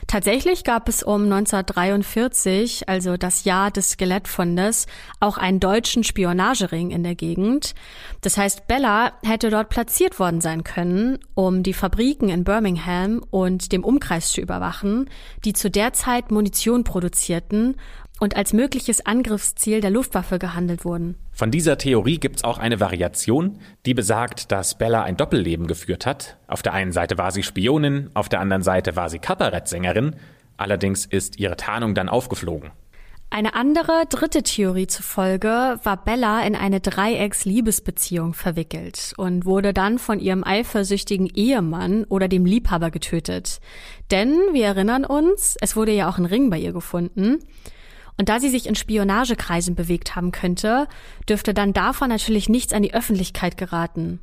Tatsächlich 0.08 0.64
gab 0.64 0.88
es 0.88 1.02
um 1.02 1.24
1943, 1.24 2.88
also 2.88 3.18
das 3.18 3.44
Jahr 3.44 3.70
des 3.70 3.90
Skelettfundes, 3.90 4.86
auch 5.20 5.36
einen 5.36 5.60
deutschen 5.60 6.02
Spionagering 6.02 6.90
in 6.90 7.02
der 7.02 7.14
Gegend. 7.14 7.74
Das 8.22 8.38
heißt, 8.38 8.66
Bella 8.66 9.12
hätte 9.22 9.50
dort 9.50 9.68
platziert 9.68 10.18
worden 10.18 10.40
sein 10.40 10.64
können, 10.64 11.18
um 11.34 11.62
die 11.62 11.74
Fabriken 11.74 12.30
in 12.30 12.42
Birmingham 12.42 13.22
und 13.30 13.70
dem 13.70 13.84
Umkreis 13.84 14.32
zu 14.32 14.40
überwachen, 14.40 15.10
die 15.44 15.52
zu 15.52 15.70
der 15.70 15.92
Zeit 15.92 16.30
Munition 16.30 16.84
produzierten 16.84 17.76
und 18.18 18.34
als 18.34 18.54
mögliches 18.54 19.04
Angriffsziel 19.04 19.82
der 19.82 19.90
Luftwaffe 19.90 20.38
gehandelt 20.38 20.86
wurden. 20.86 21.16
Von 21.38 21.52
dieser 21.52 21.78
Theorie 21.78 22.18
gibt's 22.18 22.42
auch 22.42 22.58
eine 22.58 22.80
Variation, 22.80 23.60
die 23.86 23.94
besagt, 23.94 24.50
dass 24.50 24.76
Bella 24.76 25.04
ein 25.04 25.16
Doppelleben 25.16 25.68
geführt 25.68 26.04
hat. 26.04 26.36
Auf 26.48 26.62
der 26.62 26.74
einen 26.74 26.90
Seite 26.90 27.16
war 27.16 27.30
sie 27.30 27.44
Spionin, 27.44 28.10
auf 28.14 28.28
der 28.28 28.40
anderen 28.40 28.64
Seite 28.64 28.96
war 28.96 29.08
sie 29.08 29.20
Kabarettsängerin. 29.20 30.16
Allerdings 30.56 31.06
ist 31.06 31.38
ihre 31.38 31.56
Tarnung 31.56 31.94
dann 31.94 32.08
aufgeflogen. 32.08 32.72
Eine 33.30 33.54
andere 33.54 34.06
dritte 34.08 34.42
Theorie 34.42 34.88
zufolge 34.88 35.78
war 35.84 36.04
Bella 36.04 36.42
in 36.44 36.56
eine 36.56 36.80
Dreiecks-Liebesbeziehung 36.80 38.34
verwickelt 38.34 39.12
und 39.16 39.44
wurde 39.44 39.72
dann 39.72 40.00
von 40.00 40.18
ihrem 40.18 40.42
eifersüchtigen 40.42 41.26
Ehemann 41.26 42.02
oder 42.08 42.26
dem 42.26 42.46
Liebhaber 42.46 42.90
getötet. 42.90 43.60
Denn, 44.10 44.36
wir 44.54 44.66
erinnern 44.66 45.04
uns, 45.04 45.56
es 45.60 45.76
wurde 45.76 45.92
ja 45.92 46.08
auch 46.08 46.18
ein 46.18 46.24
Ring 46.24 46.50
bei 46.50 46.58
ihr 46.58 46.72
gefunden. 46.72 47.38
Und 48.18 48.28
da 48.28 48.40
sie 48.40 48.48
sich 48.48 48.66
in 48.66 48.74
Spionagekreisen 48.74 49.74
bewegt 49.74 50.16
haben 50.16 50.32
könnte, 50.32 50.88
dürfte 51.28 51.54
dann 51.54 51.72
davon 51.72 52.08
natürlich 52.08 52.48
nichts 52.48 52.72
an 52.72 52.82
die 52.82 52.92
Öffentlichkeit 52.92 53.56
geraten. 53.56 54.20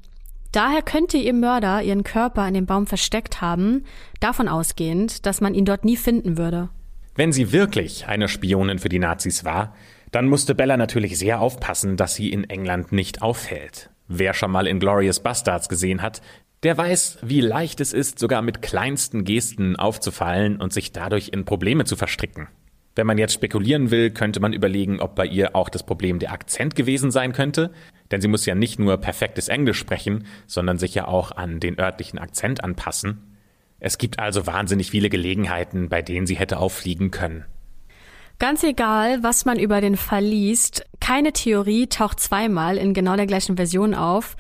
Daher 0.52 0.82
könnte 0.82 1.18
ihr 1.18 1.34
Mörder 1.34 1.82
ihren 1.82 2.04
Körper 2.04 2.48
in 2.48 2.54
dem 2.54 2.66
Baum 2.66 2.88
versteckt 2.88 3.42
haben, 3.42 3.84
davon 4.20 4.48
ausgehend, 4.48 5.26
dass 5.26 5.42
man 5.42 5.54
ihn 5.54 5.66
dort 5.66 5.86
nie 5.86 5.98
finden 5.98 6.38
würde. 6.38 6.70
Wenn 7.16 7.32
sie 7.32 7.52
wirklich 7.52 8.08
eine 8.08 8.28
Spionin 8.28 8.80
für 8.80 8.90
die 8.90 9.00
Nazis 9.00 9.46
war, 9.46 9.74
dann 10.12 10.28
musste 10.28 10.56
Bella 10.56 10.78
natürlich 10.78 11.18
sehr 11.18 11.42
aufpassen, 11.42 11.98
dass 11.98 12.16
sie 12.16 12.30
in 12.30 12.50
England 12.50 12.92
nicht 12.92 13.22
auffällt. 13.22 13.90
Wer 14.08 14.34
schon 14.34 14.52
mal 14.52 14.68
in 14.68 14.80
Glorious 14.80 15.22
Bastards 15.22 15.68
gesehen 15.68 16.02
hat, 16.02 16.22
der 16.64 16.78
weiß, 16.78 17.20
wie 17.22 17.42
leicht 17.42 17.82
es 17.82 17.94
ist, 17.94 18.20
sogar 18.20 18.42
mit 18.42 18.62
kleinsten 18.62 19.24
Gesten 19.24 19.76
aufzufallen 19.76 20.62
und 20.62 20.74
sich 20.74 20.92
dadurch 20.92 21.30
in 21.30 21.46
Probleme 21.46 21.86
zu 21.86 21.96
verstricken. 21.96 22.48
Wenn 22.96 23.08
man 23.08 23.18
jetzt 23.18 23.34
spekulieren 23.34 23.92
will, 23.92 24.10
könnte 24.10 24.40
man 24.40 24.54
überlegen, 24.54 25.02
ob 25.02 25.16
bei 25.16 25.26
ihr 25.26 25.54
auch 25.54 25.68
das 25.68 25.84
Problem 25.84 26.18
der 26.20 26.32
Akzent 26.32 26.76
gewesen 26.76 27.12
sein 27.12 27.34
könnte, 27.34 27.72
denn 28.10 28.22
sie 28.22 28.30
muss 28.30 28.46
ja 28.46 28.56
nicht 28.56 28.80
nur 28.80 28.98
perfektes 28.98 29.50
Englisch 29.50 29.78
sprechen, 29.78 30.26
sondern 30.48 30.78
sich 30.78 30.96
ja 30.96 31.06
auch 31.06 31.32
an 31.32 31.60
den 31.60 31.78
örtlichen 31.78 32.20
Akzent 32.20 32.64
anpassen. 32.64 33.36
Es 33.82 33.98
gibt 33.98 34.20
also 34.20 34.48
wahnsinnig 34.48 34.92
viele 34.92 35.10
Gelegenheiten, 35.10 35.90
bei 35.90 36.02
denen 36.02 36.26
sie 36.26 36.38
hätte 36.38 36.58
auffliegen 36.58 37.12
können. 37.12 37.44
Ganz 38.40 38.64
egal, 38.64 39.24
was 39.24 39.46
man 39.46 39.60
über 39.60 39.82
den 39.82 39.98
Fall 39.98 40.24
liest, 40.24 40.86
keine 41.00 41.34
Theorie 41.34 41.88
taucht 41.88 42.20
zweimal 42.20 42.78
in 42.78 42.94
genau 42.94 43.16
der 43.16 43.28
gleichen 43.28 43.58
Version 43.58 43.94
auf. 43.94 44.36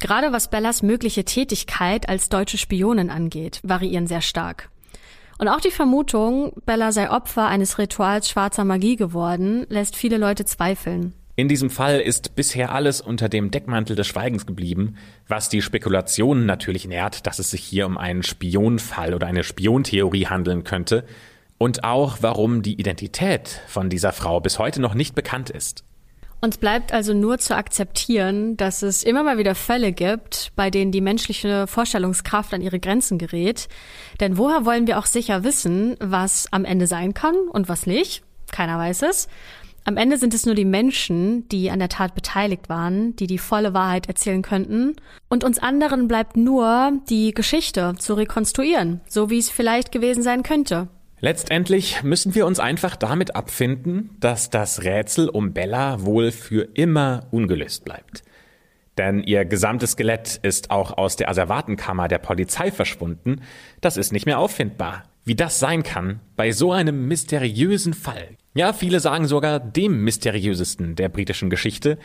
Gerade 0.00 0.32
was 0.32 0.50
Bellas 0.50 0.82
mögliche 0.82 1.24
Tätigkeit 1.24 2.08
als 2.08 2.28
deutsche 2.28 2.58
Spionin 2.58 3.10
angeht, 3.10 3.60
variieren 3.62 4.06
sehr 4.06 4.20
stark. 4.20 4.70
Und 5.38 5.48
auch 5.48 5.60
die 5.60 5.70
Vermutung, 5.70 6.52
Bella 6.64 6.92
sei 6.92 7.10
Opfer 7.10 7.46
eines 7.46 7.78
Rituals 7.78 8.30
schwarzer 8.30 8.64
Magie 8.64 8.96
geworden, 8.96 9.66
lässt 9.68 9.96
viele 9.96 10.16
Leute 10.16 10.44
zweifeln. 10.44 11.12
In 11.38 11.48
diesem 11.48 11.68
Fall 11.68 12.00
ist 12.00 12.34
bisher 12.34 12.72
alles 12.72 13.02
unter 13.02 13.28
dem 13.28 13.50
Deckmantel 13.50 13.94
des 13.94 14.06
Schweigens 14.06 14.46
geblieben, 14.46 14.96
was 15.28 15.50
die 15.50 15.60
Spekulationen 15.60 16.46
natürlich 16.46 16.88
nährt, 16.88 17.26
dass 17.26 17.38
es 17.38 17.50
sich 17.50 17.62
hier 17.62 17.84
um 17.84 17.98
einen 17.98 18.22
Spionfall 18.22 19.12
oder 19.12 19.26
eine 19.26 19.44
Spiontheorie 19.44 20.28
handeln 20.28 20.64
könnte 20.64 21.04
und 21.58 21.84
auch 21.84 22.18
warum 22.22 22.62
die 22.62 22.80
Identität 22.80 23.60
von 23.66 23.90
dieser 23.90 24.12
Frau 24.12 24.40
bis 24.40 24.58
heute 24.58 24.80
noch 24.80 24.94
nicht 24.94 25.14
bekannt 25.14 25.50
ist. 25.50 25.84
Uns 26.40 26.58
bleibt 26.58 26.92
also 26.92 27.14
nur 27.14 27.38
zu 27.38 27.56
akzeptieren, 27.56 28.56
dass 28.56 28.82
es 28.82 29.02
immer 29.02 29.22
mal 29.22 29.38
wieder 29.38 29.54
Fälle 29.54 29.92
gibt, 29.92 30.52
bei 30.54 30.70
denen 30.70 30.92
die 30.92 31.00
menschliche 31.00 31.66
Vorstellungskraft 31.66 32.52
an 32.52 32.60
ihre 32.60 32.78
Grenzen 32.78 33.18
gerät. 33.18 33.68
Denn 34.20 34.36
woher 34.36 34.64
wollen 34.64 34.86
wir 34.86 34.98
auch 34.98 35.06
sicher 35.06 35.44
wissen, 35.44 35.96
was 35.98 36.46
am 36.52 36.64
Ende 36.64 36.86
sein 36.86 37.14
kann 37.14 37.36
und 37.50 37.68
was 37.68 37.86
nicht? 37.86 38.22
Keiner 38.52 38.78
weiß 38.78 39.02
es. 39.02 39.28
Am 39.84 39.96
Ende 39.96 40.18
sind 40.18 40.34
es 40.34 40.44
nur 40.44 40.56
die 40.56 40.64
Menschen, 40.64 41.48
die 41.48 41.70
an 41.70 41.78
der 41.78 41.88
Tat 41.88 42.14
beteiligt 42.14 42.68
waren, 42.68 43.14
die 43.14 43.28
die 43.28 43.38
volle 43.38 43.72
Wahrheit 43.72 44.08
erzählen 44.08 44.42
könnten. 44.42 44.96
Und 45.28 45.44
uns 45.44 45.60
anderen 45.60 46.08
bleibt 46.08 46.36
nur, 46.36 46.92
die 47.08 47.32
Geschichte 47.32 47.94
zu 47.96 48.14
rekonstruieren, 48.14 49.00
so 49.08 49.30
wie 49.30 49.38
es 49.38 49.48
vielleicht 49.48 49.92
gewesen 49.92 50.24
sein 50.24 50.42
könnte. 50.42 50.88
Letztendlich 51.20 52.02
müssen 52.02 52.34
wir 52.34 52.46
uns 52.46 52.60
einfach 52.60 52.94
damit 52.94 53.36
abfinden, 53.36 54.10
dass 54.20 54.50
das 54.50 54.84
Rätsel 54.84 55.28
um 55.28 55.52
Bella 55.54 56.04
wohl 56.04 56.30
für 56.30 56.68
immer 56.74 57.26
ungelöst 57.30 57.84
bleibt. 57.84 58.22
Denn 58.98 59.22
ihr 59.22 59.44
gesamtes 59.44 59.92
Skelett 59.92 60.38
ist 60.42 60.70
auch 60.70 60.96
aus 60.96 61.16
der 61.16 61.28
Asservatenkammer 61.28 62.08
der 62.08 62.18
Polizei 62.18 62.70
verschwunden. 62.70 63.42
Das 63.80 63.96
ist 63.96 64.12
nicht 64.12 64.26
mehr 64.26 64.38
auffindbar. 64.38 65.04
Wie 65.24 65.34
das 65.34 65.58
sein 65.58 65.82
kann 65.82 66.20
bei 66.36 66.52
so 66.52 66.72
einem 66.72 67.08
mysteriösen 67.08 67.94
Fall. 67.94 68.36
Ja, 68.54 68.72
viele 68.72 69.00
sagen 69.00 69.26
sogar 69.26 69.58
dem 69.58 70.04
mysteriösesten 70.04 70.96
der 70.96 71.08
britischen 71.08 71.50
Geschichte. 71.50 71.98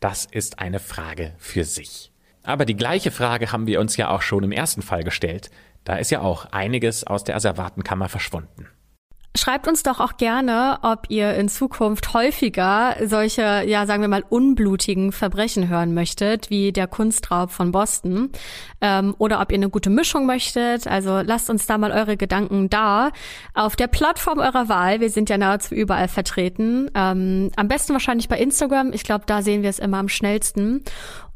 Das 0.00 0.26
ist 0.30 0.58
eine 0.58 0.78
Frage 0.78 1.32
für 1.38 1.64
sich. 1.64 2.12
Aber 2.44 2.64
die 2.64 2.76
gleiche 2.76 3.10
Frage 3.10 3.52
haben 3.52 3.66
wir 3.66 3.80
uns 3.80 3.96
ja 3.96 4.08
auch 4.10 4.22
schon 4.22 4.44
im 4.44 4.52
ersten 4.52 4.80
Fall 4.80 5.02
gestellt. 5.02 5.50
Da 5.84 5.96
ist 5.96 6.10
ja 6.10 6.20
auch 6.20 6.46
einiges 6.52 7.04
aus 7.04 7.24
der 7.24 7.36
Asservatenkammer 7.36 8.08
verschwunden. 8.08 8.68
Schreibt 9.38 9.68
uns 9.68 9.84
doch 9.84 10.00
auch 10.00 10.16
gerne, 10.16 10.78
ob 10.82 11.04
ihr 11.10 11.34
in 11.34 11.48
Zukunft 11.48 12.12
häufiger 12.12 12.96
solche, 13.04 13.62
ja, 13.66 13.86
sagen 13.86 14.00
wir 14.00 14.08
mal, 14.08 14.24
unblutigen 14.28 15.12
Verbrechen 15.12 15.68
hören 15.68 15.94
möchtet, 15.94 16.50
wie 16.50 16.72
der 16.72 16.88
Kunstraub 16.88 17.52
von 17.52 17.70
Boston. 17.70 18.30
Ähm, 18.80 19.14
oder 19.18 19.40
ob 19.40 19.52
ihr 19.52 19.58
eine 19.58 19.68
gute 19.68 19.90
Mischung 19.90 20.26
möchtet. 20.26 20.88
Also 20.88 21.20
lasst 21.20 21.50
uns 21.50 21.66
da 21.66 21.78
mal 21.78 21.92
eure 21.92 22.16
Gedanken 22.16 22.68
da. 22.68 23.12
Auf 23.54 23.76
der 23.76 23.86
Plattform 23.86 24.38
eurer 24.40 24.68
Wahl. 24.68 24.98
Wir 24.98 25.10
sind 25.10 25.30
ja 25.30 25.38
nahezu 25.38 25.74
überall 25.74 26.08
vertreten. 26.08 26.90
Ähm, 26.96 27.52
am 27.54 27.68
besten 27.68 27.92
wahrscheinlich 27.92 28.28
bei 28.28 28.38
Instagram. 28.38 28.92
Ich 28.92 29.04
glaube, 29.04 29.24
da 29.26 29.42
sehen 29.42 29.62
wir 29.62 29.70
es 29.70 29.78
immer 29.78 29.98
am 29.98 30.08
schnellsten. 30.08 30.82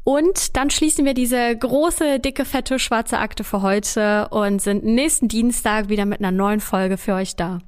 Und 0.03 0.57
dann 0.57 0.69
schließen 0.69 1.05
wir 1.05 1.13
diese 1.13 1.55
große, 1.55 2.19
dicke, 2.19 2.43
fette, 2.45 2.77
schwarze 2.77 3.19
Akte 3.19 3.43
für 3.43 3.61
heute 3.61 4.27
und 4.29 4.61
sind 4.61 4.83
nächsten 4.83 5.29
Dienstag 5.29 5.89
wieder 5.89 6.05
mit 6.05 6.19
einer 6.19 6.31
neuen 6.31 6.59
Folge 6.59 6.97
für 6.97 7.13
euch 7.13 7.35
da. 7.35 7.59